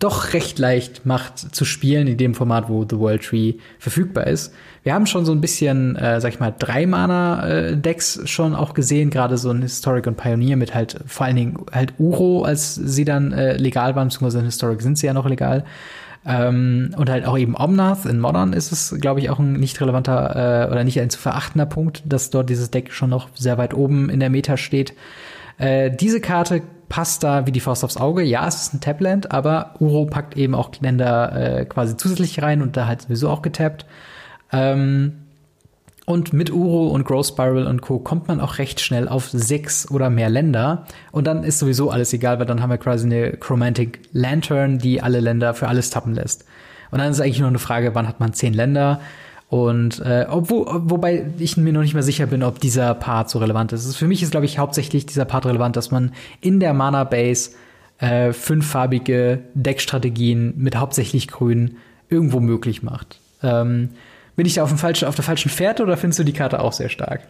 doch 0.00 0.32
recht 0.32 0.58
leicht 0.58 1.06
macht 1.06 1.38
zu 1.38 1.64
spielen 1.64 2.08
in 2.08 2.16
dem 2.16 2.34
Format, 2.34 2.68
wo 2.68 2.84
The 2.88 2.98
World 2.98 3.22
Tree 3.22 3.54
verfügbar 3.78 4.26
ist. 4.26 4.52
Wir 4.82 4.94
haben 4.94 5.06
schon 5.06 5.26
so 5.26 5.32
ein 5.32 5.42
bisschen, 5.42 5.94
äh, 5.96 6.20
sag 6.20 6.32
ich 6.32 6.40
mal, 6.40 6.54
drei 6.58 6.86
Mana-Decks 6.86 8.16
äh, 8.16 8.26
schon 8.26 8.54
auch 8.54 8.74
gesehen, 8.74 9.10
gerade 9.10 9.36
so 9.36 9.50
ein 9.50 9.60
Historic 9.60 10.06
und 10.06 10.16
Pioneer 10.16 10.56
mit 10.56 10.74
halt 10.74 10.98
vor 11.06 11.26
allen 11.26 11.36
Dingen 11.36 11.58
halt 11.70 11.94
Uro, 11.98 12.42
als 12.44 12.74
sie 12.74 13.04
dann 13.04 13.32
äh, 13.32 13.56
legal 13.58 13.94
waren, 13.94 14.08
beziehungsweise 14.08 14.38
in 14.38 14.46
Historic 14.46 14.80
sind 14.80 14.96
sie 14.96 15.06
ja 15.06 15.12
noch 15.12 15.28
legal. 15.28 15.64
Ähm, 16.24 16.94
und 16.96 17.08
halt 17.08 17.26
auch 17.26 17.38
eben 17.38 17.54
Omnath 17.54 18.04
in 18.04 18.20
Modern 18.20 18.52
ist 18.52 18.72
es, 18.72 18.94
glaube 19.00 19.20
ich, 19.20 19.30
auch 19.30 19.38
ein 19.38 19.54
nicht 19.54 19.80
relevanter 19.80 20.66
äh, 20.66 20.70
oder 20.70 20.84
nicht 20.84 21.00
ein 21.00 21.10
zu 21.10 21.18
verachtender 21.18 21.66
Punkt, 21.66 22.02
dass 22.06 22.30
dort 22.30 22.50
dieses 22.50 22.70
Deck 22.70 22.92
schon 22.92 23.10
noch 23.10 23.28
sehr 23.34 23.58
weit 23.58 23.74
oben 23.74 24.10
in 24.10 24.20
der 24.20 24.30
Meta 24.30 24.56
steht. 24.56 24.94
Äh, 25.58 25.90
diese 25.90 26.20
Karte 26.20 26.62
passt 26.90 27.22
da 27.22 27.46
wie 27.46 27.52
die 27.52 27.60
Faust 27.60 27.84
aufs 27.84 27.96
Auge. 27.96 28.22
Ja, 28.22 28.46
es 28.46 28.56
ist 28.56 28.74
ein 28.74 28.80
Tabland, 28.82 29.32
aber 29.32 29.76
Uro 29.78 30.04
packt 30.04 30.36
eben 30.36 30.54
auch 30.54 30.70
Länder 30.80 31.60
äh, 31.60 31.64
quasi 31.64 31.96
zusätzlich 31.96 32.42
rein 32.42 32.60
und 32.60 32.76
da 32.76 32.86
halt 32.86 33.02
sowieso 33.02 33.30
auch 33.30 33.40
getappt. 33.40 33.86
Ähm, 34.52 35.12
und 36.04 36.32
mit 36.32 36.50
Uro 36.50 36.88
und 36.88 37.04
Growth 37.04 37.28
Spiral 37.28 37.68
und 37.68 37.82
Co. 37.82 38.00
kommt 38.00 38.26
man 38.26 38.40
auch 38.40 38.58
recht 38.58 38.80
schnell 38.80 39.08
auf 39.08 39.30
sechs 39.30 39.88
oder 39.90 40.10
mehr 40.10 40.28
Länder. 40.28 40.84
Und 41.12 41.28
dann 41.28 41.44
ist 41.44 41.60
sowieso 41.60 41.90
alles 41.90 42.12
egal, 42.12 42.40
weil 42.40 42.46
dann 42.46 42.60
haben 42.60 42.70
wir 42.70 42.78
quasi 42.78 43.06
eine 43.06 43.36
Chromatic 43.36 44.00
Lantern, 44.12 44.78
die 44.78 45.00
alle 45.00 45.20
Länder 45.20 45.54
für 45.54 45.68
alles 45.68 45.90
tappen 45.90 46.14
lässt. 46.14 46.44
Und 46.90 46.98
dann 46.98 47.12
ist 47.12 47.20
eigentlich 47.20 47.38
nur 47.38 47.48
eine 47.48 47.60
Frage, 47.60 47.94
wann 47.94 48.08
hat 48.08 48.18
man 48.18 48.32
zehn 48.32 48.52
Länder? 48.52 49.00
Und 49.50 49.98
äh, 49.98 50.26
obwohl, 50.30 50.64
wobei 50.68 51.26
ich 51.40 51.56
mir 51.56 51.72
noch 51.72 51.82
nicht 51.82 51.94
mehr 51.94 52.04
sicher 52.04 52.26
bin, 52.26 52.44
ob 52.44 52.60
dieser 52.60 52.94
Part 52.94 53.30
so 53.30 53.40
relevant 53.40 53.72
ist. 53.72 53.96
Für 53.96 54.06
mich 54.06 54.22
ist, 54.22 54.30
glaube 54.30 54.46
ich, 54.46 54.58
hauptsächlich 54.58 55.06
dieser 55.06 55.24
Part 55.24 55.44
relevant, 55.44 55.76
dass 55.76 55.90
man 55.90 56.12
in 56.40 56.60
der 56.60 56.72
Mana 56.72 57.02
Base 57.02 57.50
äh, 57.98 58.32
fünffarbige 58.32 59.40
Deckstrategien 59.54 60.54
mit 60.56 60.76
hauptsächlich 60.76 61.26
Grün 61.26 61.78
irgendwo 62.08 62.38
möglich 62.38 62.84
macht. 62.84 63.18
Ähm, 63.42 63.88
bin 64.36 64.46
ich 64.46 64.54
da 64.54 64.62
auf, 64.62 64.68
dem 64.68 64.78
falschen, 64.78 65.08
auf 65.08 65.16
der 65.16 65.24
falschen 65.24 65.50
Fährte 65.50 65.82
oder 65.82 65.96
findest 65.96 66.20
du 66.20 66.24
die 66.24 66.32
Karte 66.32 66.60
auch 66.60 66.72
sehr 66.72 66.88
stark? 66.88 67.22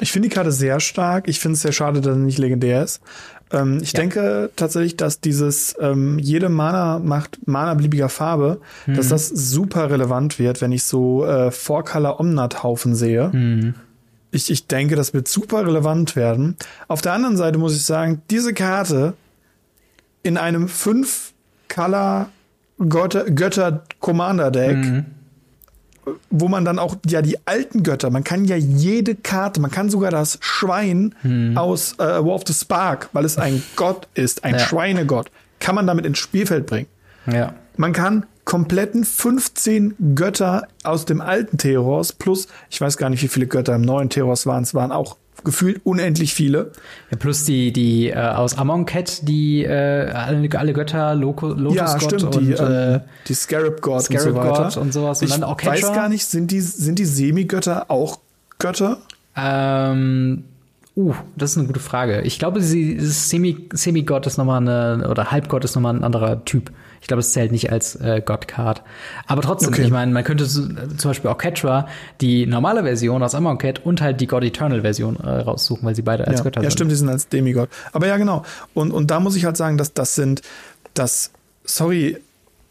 Ich 0.00 0.10
finde 0.10 0.30
die 0.30 0.34
Karte 0.34 0.50
sehr 0.50 0.80
stark. 0.80 1.28
Ich 1.28 1.38
finde 1.38 1.54
es 1.54 1.62
sehr 1.62 1.72
schade, 1.72 2.00
dass 2.00 2.16
sie 2.16 2.22
nicht 2.22 2.38
legendär 2.38 2.82
ist. 2.82 3.02
Ähm, 3.52 3.80
ich 3.82 3.92
ja. 3.92 4.00
denke 4.00 4.50
tatsächlich, 4.56 4.96
dass 4.96 5.20
dieses 5.20 5.76
ähm, 5.78 6.18
jede 6.18 6.48
Mana 6.48 6.98
macht 6.98 7.46
Mana 7.46 7.74
beliebiger 7.74 8.08
Farbe, 8.08 8.60
mhm. 8.86 8.94
dass 8.94 9.08
das 9.08 9.28
super 9.28 9.90
relevant 9.90 10.38
wird, 10.38 10.60
wenn 10.60 10.72
ich 10.72 10.84
so 10.84 11.24
äh, 11.24 11.50
Four-Color 11.50 12.18
Omnat-Haufen 12.18 12.94
sehe. 12.94 13.30
Mhm. 13.32 13.74
Ich, 14.30 14.50
ich 14.50 14.66
denke, 14.66 14.96
das 14.96 15.12
wird 15.12 15.28
super 15.28 15.66
relevant 15.66 16.16
werden. 16.16 16.56
Auf 16.88 17.02
der 17.02 17.12
anderen 17.12 17.36
Seite 17.36 17.58
muss 17.58 17.76
ich 17.76 17.84
sagen, 17.84 18.22
diese 18.30 18.54
Karte 18.54 19.12
in 20.22 20.38
einem 20.38 20.66
5-Color 20.66 22.28
Götter-Commander-Deck 22.78 24.76
mhm 24.76 25.04
wo 26.30 26.48
man 26.48 26.64
dann 26.64 26.78
auch 26.78 26.96
ja 27.06 27.22
die 27.22 27.38
alten 27.46 27.82
Götter, 27.82 28.10
man 28.10 28.24
kann 28.24 28.44
ja 28.44 28.56
jede 28.56 29.14
Karte, 29.14 29.60
man 29.60 29.70
kann 29.70 29.88
sogar 29.88 30.10
das 30.10 30.38
Schwein 30.40 31.14
hm. 31.22 31.56
aus 31.56 31.94
äh, 31.94 32.04
War 32.04 32.34
of 32.34 32.42
the 32.46 32.54
Spark, 32.54 33.08
weil 33.12 33.24
es 33.24 33.38
ein 33.38 33.62
Gott 33.76 34.08
ist, 34.14 34.44
ein 34.44 34.54
ja. 34.54 34.60
Schweinegott, 34.60 35.30
kann 35.60 35.74
man 35.74 35.86
damit 35.86 36.06
ins 36.06 36.18
Spielfeld 36.18 36.66
bringen. 36.66 36.88
Ja. 37.26 37.54
Man 37.76 37.92
kann 37.92 38.26
kompletten 38.44 39.04
15 39.04 40.14
Götter 40.16 40.66
aus 40.82 41.04
dem 41.04 41.20
alten 41.20 41.58
Theros 41.58 42.12
plus, 42.12 42.48
ich 42.70 42.80
weiß 42.80 42.96
gar 42.96 43.08
nicht, 43.08 43.22
wie 43.22 43.28
viele 43.28 43.46
Götter 43.46 43.74
im 43.74 43.82
neuen 43.82 44.10
Theros 44.10 44.46
waren, 44.46 44.64
es 44.64 44.74
waren 44.74 44.90
auch 44.90 45.16
gefühlt 45.44 45.80
unendlich 45.84 46.34
viele. 46.34 46.72
Ja, 47.10 47.16
plus 47.16 47.44
die, 47.44 47.72
die 47.72 48.10
äh, 48.10 48.16
aus 48.16 48.56
Amonkhet, 48.56 49.26
die 49.28 49.64
äh, 49.64 50.10
alle, 50.10 50.48
alle 50.58 50.72
Götter, 50.72 51.14
Loco, 51.14 51.48
Lotus 51.48 51.76
ja, 51.76 52.00
stimmt, 52.00 52.24
und 52.24 52.34
die, 52.40 52.52
ähm, 52.52 53.00
die 53.28 53.34
Scarab 53.34 53.80
God 53.80 54.02
Scarab 54.02 54.26
und 54.26 54.32
so 54.32 54.38
weiter. 54.38 54.64
God 54.64 54.76
und 54.76 54.92
sowas. 54.92 55.20
Und 55.20 55.28
ich 55.28 55.34
dann 55.34 55.44
auch 55.44 55.62
weiß 55.62 55.92
gar 55.92 56.08
nicht, 56.08 56.24
sind 56.24 56.50
die, 56.50 56.60
sind 56.60 56.98
die 56.98 57.04
Semigötter 57.04 57.90
auch 57.90 58.18
Götter? 58.58 58.98
Ähm, 59.36 60.44
uh, 60.96 61.14
das 61.36 61.52
ist 61.52 61.58
eine 61.58 61.66
gute 61.66 61.80
Frage. 61.80 62.22
Ich 62.22 62.38
glaube, 62.38 62.60
sie, 62.60 62.98
Semi, 63.00 63.68
Semigott 63.72 64.26
ist 64.26 64.38
nochmal 64.38 64.60
eine, 64.60 65.08
oder 65.08 65.30
Halbgott 65.30 65.64
ist 65.64 65.74
nochmal 65.74 65.94
ein 65.94 66.04
anderer 66.04 66.44
Typ. 66.44 66.70
Ich 67.02 67.08
glaube, 67.08 67.20
es 67.20 67.32
zählt 67.32 67.50
nicht 67.50 67.70
als 67.70 67.96
äh, 67.96 68.22
God-Card. 68.24 68.82
Aber 69.26 69.42
trotzdem, 69.42 69.70
okay. 69.70 69.82
ich 69.82 69.90
meine, 69.90 70.12
man 70.12 70.22
könnte 70.22 70.46
zum 70.46 70.76
Beispiel 71.02 71.30
auch 71.30 71.36
Ketra, 71.36 71.88
die 72.20 72.46
normale 72.46 72.84
Version 72.84 73.22
aus 73.24 73.34
Amonkhet 73.34 73.84
und 73.84 74.00
halt 74.00 74.20
die 74.20 74.28
God 74.28 74.44
Eternal-Version 74.44 75.16
äh, 75.16 75.28
raussuchen, 75.28 75.84
weil 75.84 75.96
sie 75.96 76.02
beide 76.02 76.28
als 76.28 76.38
ja. 76.38 76.44
Götter 76.44 76.60
sind. 76.60 76.64
Ja, 76.64 76.70
stimmt, 76.70 76.92
die 76.92 76.94
sind 76.94 77.08
als 77.08 77.28
Demigod. 77.28 77.68
Aber 77.92 78.06
ja, 78.06 78.16
genau. 78.16 78.44
Und, 78.72 78.92
und 78.92 79.10
da 79.10 79.18
muss 79.18 79.34
ich 79.34 79.44
halt 79.44 79.56
sagen, 79.56 79.78
dass 79.78 79.92
das 79.92 80.14
sind, 80.14 80.42
das, 80.94 81.32
sorry, 81.64 82.18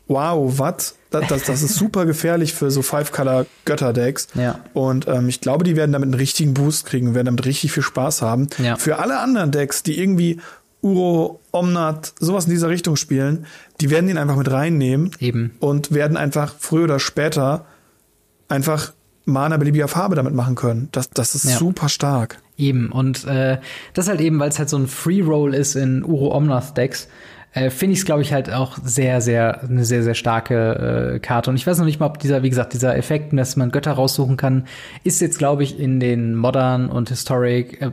wow, 0.07 0.57
was? 0.57 0.95
Das, 1.09 1.27
das, 1.27 1.43
das 1.43 1.61
ist 1.61 1.75
super 1.75 2.05
gefährlich 2.05 2.53
für 2.53 2.71
so 2.71 2.81
Five-Color-Götter-Decks. 2.81 4.29
Ja. 4.35 4.59
Und 4.73 5.09
ähm, 5.09 5.27
ich 5.27 5.41
glaube, 5.41 5.65
die 5.65 5.75
werden 5.75 5.91
damit 5.91 6.07
einen 6.07 6.13
richtigen 6.13 6.53
Boost 6.53 6.85
kriegen, 6.85 7.13
werden 7.13 7.25
damit 7.25 7.45
richtig 7.45 7.73
viel 7.73 7.83
Spaß 7.83 8.21
haben. 8.21 8.47
Ja. 8.63 8.77
Für 8.77 8.99
alle 8.99 9.19
anderen 9.19 9.51
Decks, 9.51 9.83
die 9.83 9.99
irgendwie 9.99 10.39
Uro, 10.81 11.39
Omnat, 11.51 12.13
sowas 12.19 12.45
in 12.45 12.51
dieser 12.51 12.69
Richtung 12.69 12.95
spielen, 12.95 13.45
die 13.81 13.89
werden 13.89 14.09
ihn 14.09 14.17
einfach 14.17 14.35
mit 14.35 14.51
reinnehmen. 14.51 15.11
Eben. 15.19 15.51
Und 15.59 15.91
werden 15.91 16.17
einfach 16.17 16.55
früher 16.57 16.85
oder 16.85 16.99
später 16.99 17.65
einfach 18.47 18.93
Mana 19.25 19.57
beliebiger 19.57 19.87
Farbe 19.87 20.15
damit 20.15 20.33
machen 20.33 20.55
können. 20.55 20.89
Das, 20.91 21.09
das 21.09 21.35
ist 21.35 21.45
ja. 21.45 21.57
super 21.57 21.89
stark. 21.89 22.39
Eben. 22.57 22.91
Und 22.91 23.25
äh, 23.25 23.59
das 23.93 24.07
halt 24.07 24.21
eben, 24.21 24.39
weil 24.39 24.49
es 24.49 24.59
halt 24.59 24.69
so 24.69 24.77
ein 24.77 24.87
Free 24.87 25.21
Roll 25.21 25.53
ist 25.53 25.75
in 25.75 26.03
Uro 26.03 26.35
Omnath 26.35 26.77
Decks, 26.77 27.07
äh, 27.53 27.69
finde 27.69 27.93
ich 27.93 27.99
es, 27.99 28.05
glaube 28.05 28.21
ich, 28.21 28.33
halt 28.33 28.51
auch 28.51 28.77
sehr, 28.83 29.19
sehr, 29.21 29.63
eine 29.63 29.83
sehr, 29.83 30.03
sehr 30.03 30.15
starke 30.15 31.15
äh, 31.15 31.19
Karte. 31.19 31.49
Und 31.49 31.55
ich 31.55 31.67
weiß 31.67 31.77
noch 31.77 31.85
nicht 31.85 31.99
mal, 31.99 32.05
ob 32.05 32.19
dieser, 32.19 32.43
wie 32.43 32.49
gesagt, 32.49 32.73
dieser 32.73 32.95
Effekt, 32.95 33.37
dass 33.37 33.55
man 33.55 33.71
Götter 33.71 33.91
raussuchen 33.93 34.37
kann, 34.37 34.67
ist 35.03 35.21
jetzt, 35.21 35.37
glaube 35.37 35.63
ich, 35.63 35.79
in 35.79 35.99
den 35.99 36.35
Modern 36.35 36.89
und 36.89 37.09
Historic 37.09 37.81
äh, 37.81 37.91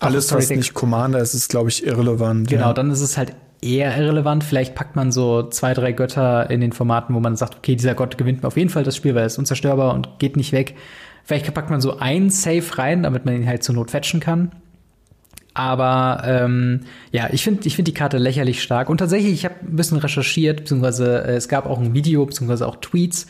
alles, 0.00 0.32
was 0.32 0.50
nicht 0.50 0.74
Commander 0.74 1.20
ist, 1.20 1.34
ist, 1.34 1.48
glaube 1.48 1.68
ich, 1.68 1.86
irrelevant. 1.86 2.48
Genau, 2.48 2.66
ja. 2.68 2.72
dann 2.72 2.90
ist 2.90 3.00
es 3.00 3.16
halt 3.16 3.34
eher 3.64 3.96
irrelevant. 3.96 4.44
Vielleicht 4.44 4.74
packt 4.74 4.96
man 4.96 5.10
so 5.10 5.48
zwei, 5.48 5.74
drei 5.74 5.92
Götter 5.92 6.50
in 6.50 6.60
den 6.60 6.72
Formaten, 6.72 7.14
wo 7.14 7.20
man 7.20 7.36
sagt, 7.36 7.56
okay, 7.56 7.74
dieser 7.74 7.94
Gott 7.94 8.18
gewinnt 8.18 8.44
auf 8.44 8.56
jeden 8.56 8.70
Fall 8.70 8.84
das 8.84 8.96
Spiel, 8.96 9.14
weil 9.14 9.22
er 9.22 9.26
ist 9.26 9.38
unzerstörbar 9.38 9.94
und 9.94 10.18
geht 10.18 10.36
nicht 10.36 10.52
weg. 10.52 10.74
Vielleicht 11.24 11.52
packt 11.54 11.70
man 11.70 11.80
so 11.80 11.98
ein 11.98 12.30
Safe 12.30 12.78
rein, 12.78 13.02
damit 13.02 13.24
man 13.24 13.34
ihn 13.34 13.46
halt 13.46 13.62
zur 13.62 13.74
Not 13.74 13.90
fetchen 13.90 14.20
kann. 14.20 14.52
Aber 15.54 16.22
ähm, 16.26 16.80
ja, 17.12 17.28
ich 17.30 17.44
finde 17.44 17.66
ich 17.66 17.76
find 17.76 17.88
die 17.88 17.94
Karte 17.94 18.18
lächerlich 18.18 18.62
stark. 18.62 18.90
Und 18.90 18.98
tatsächlich, 18.98 19.32
ich 19.32 19.44
habe 19.44 19.54
ein 19.62 19.76
bisschen 19.76 19.98
recherchiert, 19.98 20.58
beziehungsweise 20.58 21.24
äh, 21.24 21.36
es 21.36 21.48
gab 21.48 21.66
auch 21.66 21.78
ein 21.78 21.94
Video, 21.94 22.26
beziehungsweise 22.26 22.66
auch 22.66 22.76
Tweets 22.76 23.28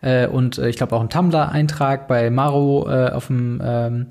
äh, 0.00 0.26
und 0.26 0.58
äh, 0.58 0.68
ich 0.68 0.76
glaube 0.76 0.96
auch 0.96 1.00
einen 1.00 1.10
Tumblr-Eintrag 1.10 2.08
bei 2.08 2.30
Maro 2.30 2.88
äh, 2.88 3.10
auf 3.10 3.26
dem 3.28 3.60
ähm, 3.62 4.06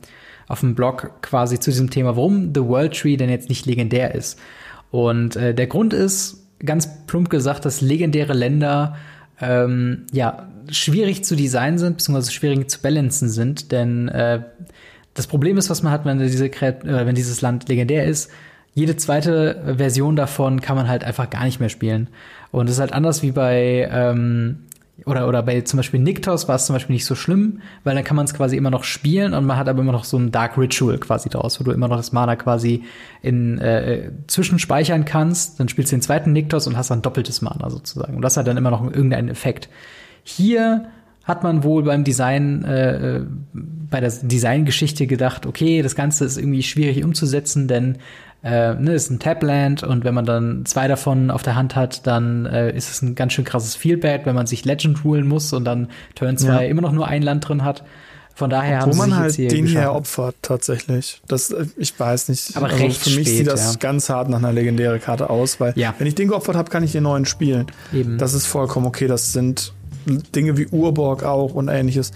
auf 0.47 0.59
dem 0.59 0.75
Blog 0.75 1.11
quasi 1.21 1.59
zu 1.59 1.71
diesem 1.71 1.89
Thema, 1.89 2.15
warum 2.15 2.53
The 2.53 2.63
World 2.63 2.95
Tree 2.95 3.17
denn 3.17 3.31
jetzt 3.31 3.49
nicht 3.49 3.65
legendär 3.65 4.13
ist. 4.13 4.39
Und 4.91 5.35
äh, 5.35 5.53
der 5.53 5.67
Grund 5.67 5.93
ist, 5.93 6.45
ganz 6.65 7.05
plump 7.05 7.29
gesagt, 7.29 7.65
dass 7.65 7.81
legendäre 7.81 8.33
Länder 8.33 8.95
ähm, 9.41 10.05
ja 10.11 10.47
schwierig 10.69 11.23
zu 11.23 11.35
designen 11.35 11.77
sind, 11.77 11.97
beziehungsweise 11.97 12.31
schwierig 12.31 12.69
zu 12.69 12.81
balancen 12.81 13.29
sind, 13.29 13.71
denn 13.71 14.07
äh, 14.07 14.41
das 15.13 15.27
Problem 15.27 15.57
ist, 15.57 15.69
was 15.69 15.83
man 15.83 15.91
hat, 15.93 16.05
wenn, 16.05 16.19
diese, 16.19 16.47
äh, 16.47 16.75
wenn 16.83 17.15
dieses 17.15 17.41
Land 17.41 17.69
legendär 17.69 18.05
ist, 18.05 18.29
jede 18.73 18.97
zweite 18.97 19.75
Version 19.77 20.17
davon 20.17 20.59
kann 20.59 20.75
man 20.75 20.89
halt 20.89 21.05
einfach 21.05 21.29
gar 21.29 21.45
nicht 21.45 21.61
mehr 21.61 21.69
spielen. 21.69 22.09
Und 22.51 22.67
es 22.67 22.75
ist 22.75 22.81
halt 22.81 22.91
anders 22.91 23.23
wie 23.23 23.31
bei 23.31 23.89
ähm, 23.89 24.65
oder, 25.03 25.27
oder 25.27 25.43
bei 25.43 25.59
zum 25.61 25.77
Beispiel 25.77 25.99
Niktos 25.99 26.47
war 26.47 26.55
es 26.55 26.67
zum 26.67 26.75
Beispiel 26.75 26.93
nicht 26.93 27.05
so 27.05 27.15
schlimm, 27.15 27.61
weil 27.83 27.95
dann 27.95 28.05
kann 28.05 28.15
man 28.15 28.25
es 28.25 28.33
quasi 28.33 28.55
immer 28.55 28.69
noch 28.69 28.85
spielen 28.85 29.33
und 29.33 29.45
man 29.45 29.57
hat 29.57 29.67
aber 29.67 29.81
immer 29.81 29.91
noch 29.91 30.05
so 30.05 30.17
ein 30.17 30.31
Dark 30.31 30.57
Ritual 30.57 30.97
quasi 30.99 31.27
draus, 31.27 31.59
wo 31.59 31.65
du 31.65 31.71
immer 31.71 31.89
noch 31.89 31.97
das 31.97 32.13
Mana 32.13 32.37
quasi 32.37 32.83
in 33.21 33.57
äh, 33.59 34.11
zwischenspeichern 34.27 35.03
kannst, 35.03 35.59
dann 35.59 35.67
spielst 35.67 35.91
du 35.91 35.97
den 35.97 36.01
zweiten 36.01 36.31
Niktos 36.31 36.65
und 36.67 36.77
hast 36.77 36.91
dann 36.91 37.01
doppeltes 37.01 37.41
Mana 37.41 37.69
sozusagen. 37.69 38.15
Und 38.15 38.21
das 38.21 38.37
hat 38.37 38.47
dann 38.47 38.55
immer 38.55 38.71
noch 38.71 38.83
irgendeinen 38.85 39.27
Effekt. 39.27 39.67
Hier 40.23 40.87
hat 41.25 41.43
man 41.43 41.63
wohl 41.63 41.83
beim 41.83 42.03
Design, 42.03 42.63
äh, 42.63 43.21
bei 43.53 43.99
der 43.99 44.11
Designgeschichte 44.11 45.07
gedacht, 45.07 45.45
okay, 45.45 45.81
das 45.81 45.95
Ganze 45.95 46.23
ist 46.23 46.37
irgendwie 46.37 46.63
schwierig 46.63 47.03
umzusetzen, 47.03 47.67
denn 47.67 47.97
äh, 48.45 48.75
ne, 48.75 48.93
ist 48.93 49.09
ein 49.09 49.17
Tabland 49.17 49.81
und 49.81 50.03
wenn 50.03 50.13
man 50.13 50.23
dann 50.23 50.65
zwei 50.65 50.87
davon 50.87 51.31
auf 51.31 51.41
der 51.41 51.55
Hand 51.55 51.75
hat, 51.75 52.05
dann 52.05 52.45
äh, 52.45 52.71
ist 52.71 52.91
es 52.91 53.01
ein 53.01 53.15
ganz 53.15 53.33
schön 53.33 53.43
krasses 53.43 53.75
Feelbad, 53.75 54.27
wenn 54.27 54.35
man 54.35 54.45
sich 54.45 54.65
Legend 54.65 55.03
rulen 55.03 55.27
muss 55.27 55.51
und 55.51 55.65
dann 55.65 55.89
Turn 56.13 56.37
2 56.37 56.47
ja. 56.47 56.59
immer 56.59 56.83
noch 56.83 56.91
nur 56.91 57.07
ein 57.07 57.23
Land 57.23 57.49
drin 57.49 57.63
hat. 57.63 57.83
Von 58.35 58.51
daher 58.51 58.81
haben 58.81 58.91
Wo 58.93 58.97
man 58.97 59.15
halt 59.15 59.35
den 59.37 59.47
geschaffen. 59.47 59.67
hier 59.67 59.93
opfert 59.93 60.35
tatsächlich. 60.43 61.21
Das 61.27 61.49
äh, 61.49 61.65
ich 61.75 61.99
weiß 61.99 62.29
nicht. 62.29 62.55
Aber 62.55 62.67
also 62.67 62.77
recht 62.77 63.01
für 63.01 63.09
mich 63.11 63.27
spät, 63.27 63.37
sieht 63.37 63.47
das 63.47 63.73
ja. 63.73 63.79
ganz 63.79 64.09
hart 64.09 64.29
nach 64.29 64.37
einer 64.37 64.53
legendären 64.53 65.01
Karte 65.01 65.31
aus, 65.31 65.59
weil 65.59 65.73
ja. 65.75 65.95
wenn 65.97 66.05
ich 66.05 66.13
den 66.13 66.27
geopfert 66.27 66.55
habe, 66.55 66.69
kann 66.69 66.83
ich 66.83 66.91
den 66.91 67.03
neuen 67.03 67.25
spielen. 67.25 67.65
Eben. 67.93 68.19
Das 68.19 68.35
ist 68.35 68.45
vollkommen 68.45 68.85
okay. 68.85 69.07
Das 69.07 69.33
sind 69.33 69.73
Dinge 70.35 70.55
wie 70.57 70.67
Urborg 70.67 71.23
auch 71.23 71.55
und 71.55 71.67
ähnliches 71.67 72.11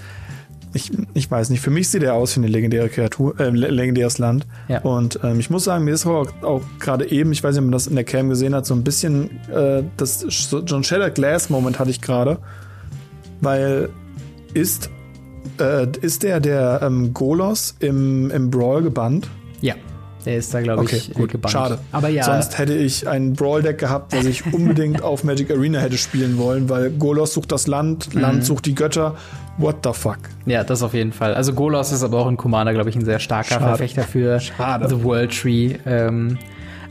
ich, 0.73 0.91
ich 1.13 1.29
weiß 1.29 1.49
nicht, 1.49 1.61
für 1.61 1.71
mich 1.71 1.89
sieht 1.89 2.03
er 2.03 2.13
aus 2.13 2.35
wie 2.35 2.41
eine 2.41 2.47
legendäre 2.47 2.89
Kreatur, 2.89 3.39
äh, 3.39 3.49
legendäres 3.49 4.17
Land. 4.17 4.45
Ja. 4.67 4.81
Und 4.81 5.19
ähm, 5.23 5.39
ich 5.39 5.49
muss 5.49 5.63
sagen, 5.63 5.85
mir 5.85 5.93
ist 5.93 6.05
auch, 6.05 6.27
auch 6.43 6.61
gerade 6.79 7.09
eben, 7.09 7.31
ich 7.31 7.43
weiß 7.43 7.55
nicht, 7.55 7.59
ob 7.59 7.65
man 7.65 7.71
das 7.71 7.87
in 7.87 7.95
der 7.95 8.03
Cam 8.03 8.29
gesehen 8.29 8.53
hat, 8.53 8.65
so 8.65 8.73
ein 8.73 8.83
bisschen 8.83 9.29
äh, 9.49 9.83
das 9.97 10.19
so 10.19 10.59
John 10.59 10.83
Shadow 10.83 11.09
Glass 11.11 11.49
Moment 11.49 11.79
hatte 11.79 11.89
ich 11.89 12.01
gerade. 12.01 12.37
Weil 13.41 13.89
ist, 14.53 14.89
äh, 15.59 15.87
ist 16.01 16.23
der 16.23 16.39
der 16.39 16.81
ähm, 16.83 17.13
Golos 17.13 17.75
im, 17.79 18.29
im 18.31 18.51
Brawl 18.51 18.83
gebannt? 18.83 19.27
Ja. 19.61 19.75
Der 20.25 20.37
ist 20.37 20.53
da, 20.53 20.61
glaube 20.61 20.81
okay, 20.81 20.97
ich, 20.97 21.13
gut. 21.13 21.31
gebannt. 21.31 21.53
Schade. 21.53 21.79
Aber 21.91 22.09
ja. 22.09 22.23
Sonst 22.23 22.57
hätte 22.57 22.73
ich 22.73 23.07
ein 23.07 23.33
Brawl-Deck 23.33 23.77
gehabt, 23.77 24.13
das 24.13 24.25
ich 24.25 24.45
unbedingt 24.53 25.01
auf 25.01 25.23
Magic 25.23 25.49
Arena 25.49 25.79
hätte 25.79 25.97
spielen 25.97 26.37
wollen, 26.37 26.69
weil 26.69 26.91
Golos 26.91 27.33
sucht 27.33 27.51
das 27.51 27.67
Land, 27.67 28.13
Land 28.13 28.39
mhm. 28.39 28.43
sucht 28.43 28.65
die 28.65 28.75
Götter. 28.75 29.15
What 29.59 29.79
the 29.83 29.91
fuck? 29.91 30.19
Ja, 30.45 30.63
das 30.63 30.81
auf 30.81 30.93
jeden 30.93 31.11
Fall. 31.11 31.35
Also 31.35 31.53
Golos 31.53 31.91
ist 31.91 32.01
aber 32.01 32.19
auch 32.19 32.29
in 32.29 32.37
Commander, 32.37 32.73
glaube 32.73 32.89
ich, 32.89 32.95
ein 32.95 33.03
sehr 33.03 33.19
starker 33.19 33.55
Schade. 33.55 33.65
Verfechter 33.65 34.03
für 34.03 34.39
Schade. 34.39 34.87
The 34.87 35.03
World 35.03 35.37
Tree. 35.37 35.75
Ähm, 35.85 36.39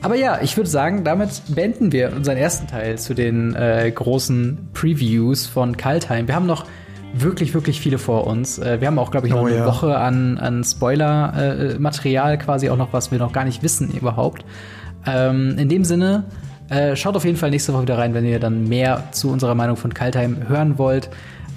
Aber 0.02 0.16
ja, 0.16 0.38
ich 0.42 0.54
würde 0.56 0.68
sagen, 0.68 1.02
damit 1.02 1.42
beenden 1.48 1.92
wir 1.92 2.12
unseren 2.14 2.36
ersten 2.36 2.66
Teil 2.66 2.98
zu 2.98 3.14
den 3.14 3.54
äh, 3.54 3.90
großen 3.90 4.68
Previews 4.74 5.46
von 5.46 5.78
Kaltheim. 5.78 6.28
Wir 6.28 6.34
haben 6.34 6.46
noch 6.46 6.66
wirklich, 7.14 7.54
wirklich 7.54 7.80
viele 7.80 7.96
vor 7.96 8.26
uns. 8.26 8.58
Äh, 8.58 8.82
wir 8.82 8.88
haben 8.88 8.98
auch, 8.98 9.10
glaube 9.10 9.28
ich, 9.28 9.32
noch 9.32 9.42
oh, 9.42 9.46
eine 9.46 9.56
ja. 9.56 9.66
Woche 9.66 9.96
an, 9.96 10.36
an 10.36 10.62
Spoiler-Material, 10.62 12.34
äh, 12.34 12.36
quasi 12.36 12.68
auch 12.68 12.76
noch, 12.76 12.92
was 12.92 13.10
wir 13.10 13.18
noch 13.18 13.32
gar 13.32 13.44
nicht 13.44 13.62
wissen 13.62 13.90
überhaupt. 13.90 14.44
Ähm, 15.06 15.56
in 15.56 15.70
dem 15.70 15.84
Sinne, 15.84 16.24
äh, 16.68 16.96
schaut 16.96 17.16
auf 17.16 17.24
jeden 17.24 17.38
Fall 17.38 17.48
nächste 17.50 17.72
Woche 17.72 17.82
wieder 17.82 17.96
rein, 17.96 18.12
wenn 18.12 18.26
ihr 18.26 18.38
dann 18.38 18.68
mehr 18.68 19.04
zu 19.12 19.30
unserer 19.30 19.54
Meinung 19.54 19.76
von 19.76 19.94
Kaltheim 19.94 20.48
hören 20.48 20.76
wollt. 20.76 21.08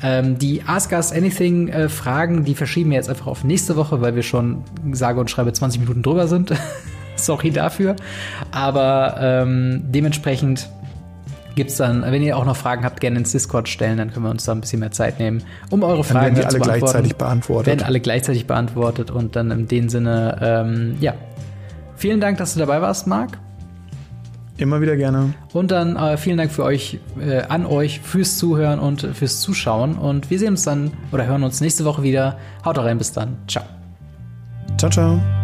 Ähm, 0.04 0.38
die 0.38 0.64
Ask 0.64 0.92
Us 0.92 1.12
Anything 1.12 1.68
äh, 1.68 1.90
Fragen, 1.90 2.44
die 2.44 2.56
verschieben 2.56 2.90
wir 2.90 2.98
jetzt 2.98 3.10
einfach 3.10 3.28
auf 3.28 3.44
nächste 3.44 3.76
Woche, 3.76 4.02
weil 4.02 4.16
wir 4.16 4.24
schon 4.24 4.64
sage 4.92 5.20
und 5.20 5.30
schreibe 5.30 5.54
20 5.54 5.82
Minuten 5.82 6.02
drüber 6.02 6.28
sind. 6.28 6.54
Sorry 7.16 7.52
dafür. 7.52 7.96
Aber 8.52 9.18
ähm, 9.20 9.84
dementsprechend 9.86 10.70
gibt's 11.56 11.78
dann, 11.78 12.02
wenn 12.04 12.22
ihr 12.22 12.38
auch 12.38 12.46
noch 12.46 12.56
Fragen 12.56 12.84
habt, 12.84 13.02
gerne 13.02 13.20
ins 13.20 13.32
Discord 13.32 13.70
stellen, 13.70 13.98
dann 13.98 14.12
können 14.12 14.26
wir 14.26 14.32
uns 14.32 14.46
da 14.46 14.54
ein 14.54 14.62
bisschen 14.62 14.80
mehr 14.80 14.92
Zeit 14.92 15.20
nehmen, 15.20 15.44
um 15.70 15.84
eure 15.84 16.04
Fragen 16.04 16.36
dann 16.36 16.38
werden 16.38 16.50
die 16.50 16.56
alle 16.56 16.80
gleichzeitig 16.80 17.16
beantwortet. 17.16 17.68
Werden 17.68 17.84
alle 17.84 18.00
gleichzeitig 18.00 18.48
beantwortet 18.48 19.12
und 19.12 19.36
dann 19.36 19.52
in 19.52 19.68
dem 19.68 19.90
Sinne, 19.90 20.38
ähm, 20.42 20.98
ja. 21.00 21.14
Vielen 21.96 22.20
Dank, 22.20 22.38
dass 22.40 22.54
du 22.54 22.60
dabei 22.60 22.82
warst, 22.82 23.06
Marc. 23.06 23.38
Immer 24.62 24.80
wieder 24.80 24.96
gerne. 24.96 25.34
Und 25.54 25.72
dann 25.72 25.96
äh, 25.96 26.18
vielen 26.18 26.38
Dank 26.38 26.52
für 26.52 26.64
euch, 26.64 27.00
äh, 27.20 27.42
an 27.50 27.66
euch 27.66 28.00
fürs 28.00 28.38
Zuhören 28.38 28.80
und 28.80 29.02
fürs 29.02 29.42
Zuschauen. 29.42 29.96
Und 29.96 30.30
wir 30.30 30.38
sehen 30.38 30.50
uns 30.50 30.62
dann 30.62 30.92
oder 31.12 31.26
hören 31.26 31.42
uns 31.42 31.62
nächste 31.62 31.84
Woche 31.84 32.04
wieder. 32.04 32.38
Haut 32.64 32.78
rein, 32.78 33.00
bis 33.00 33.12
dann. 33.12 33.38
Ciao. 33.48 33.64
Ciao, 34.78 34.92
ciao. 34.92 35.41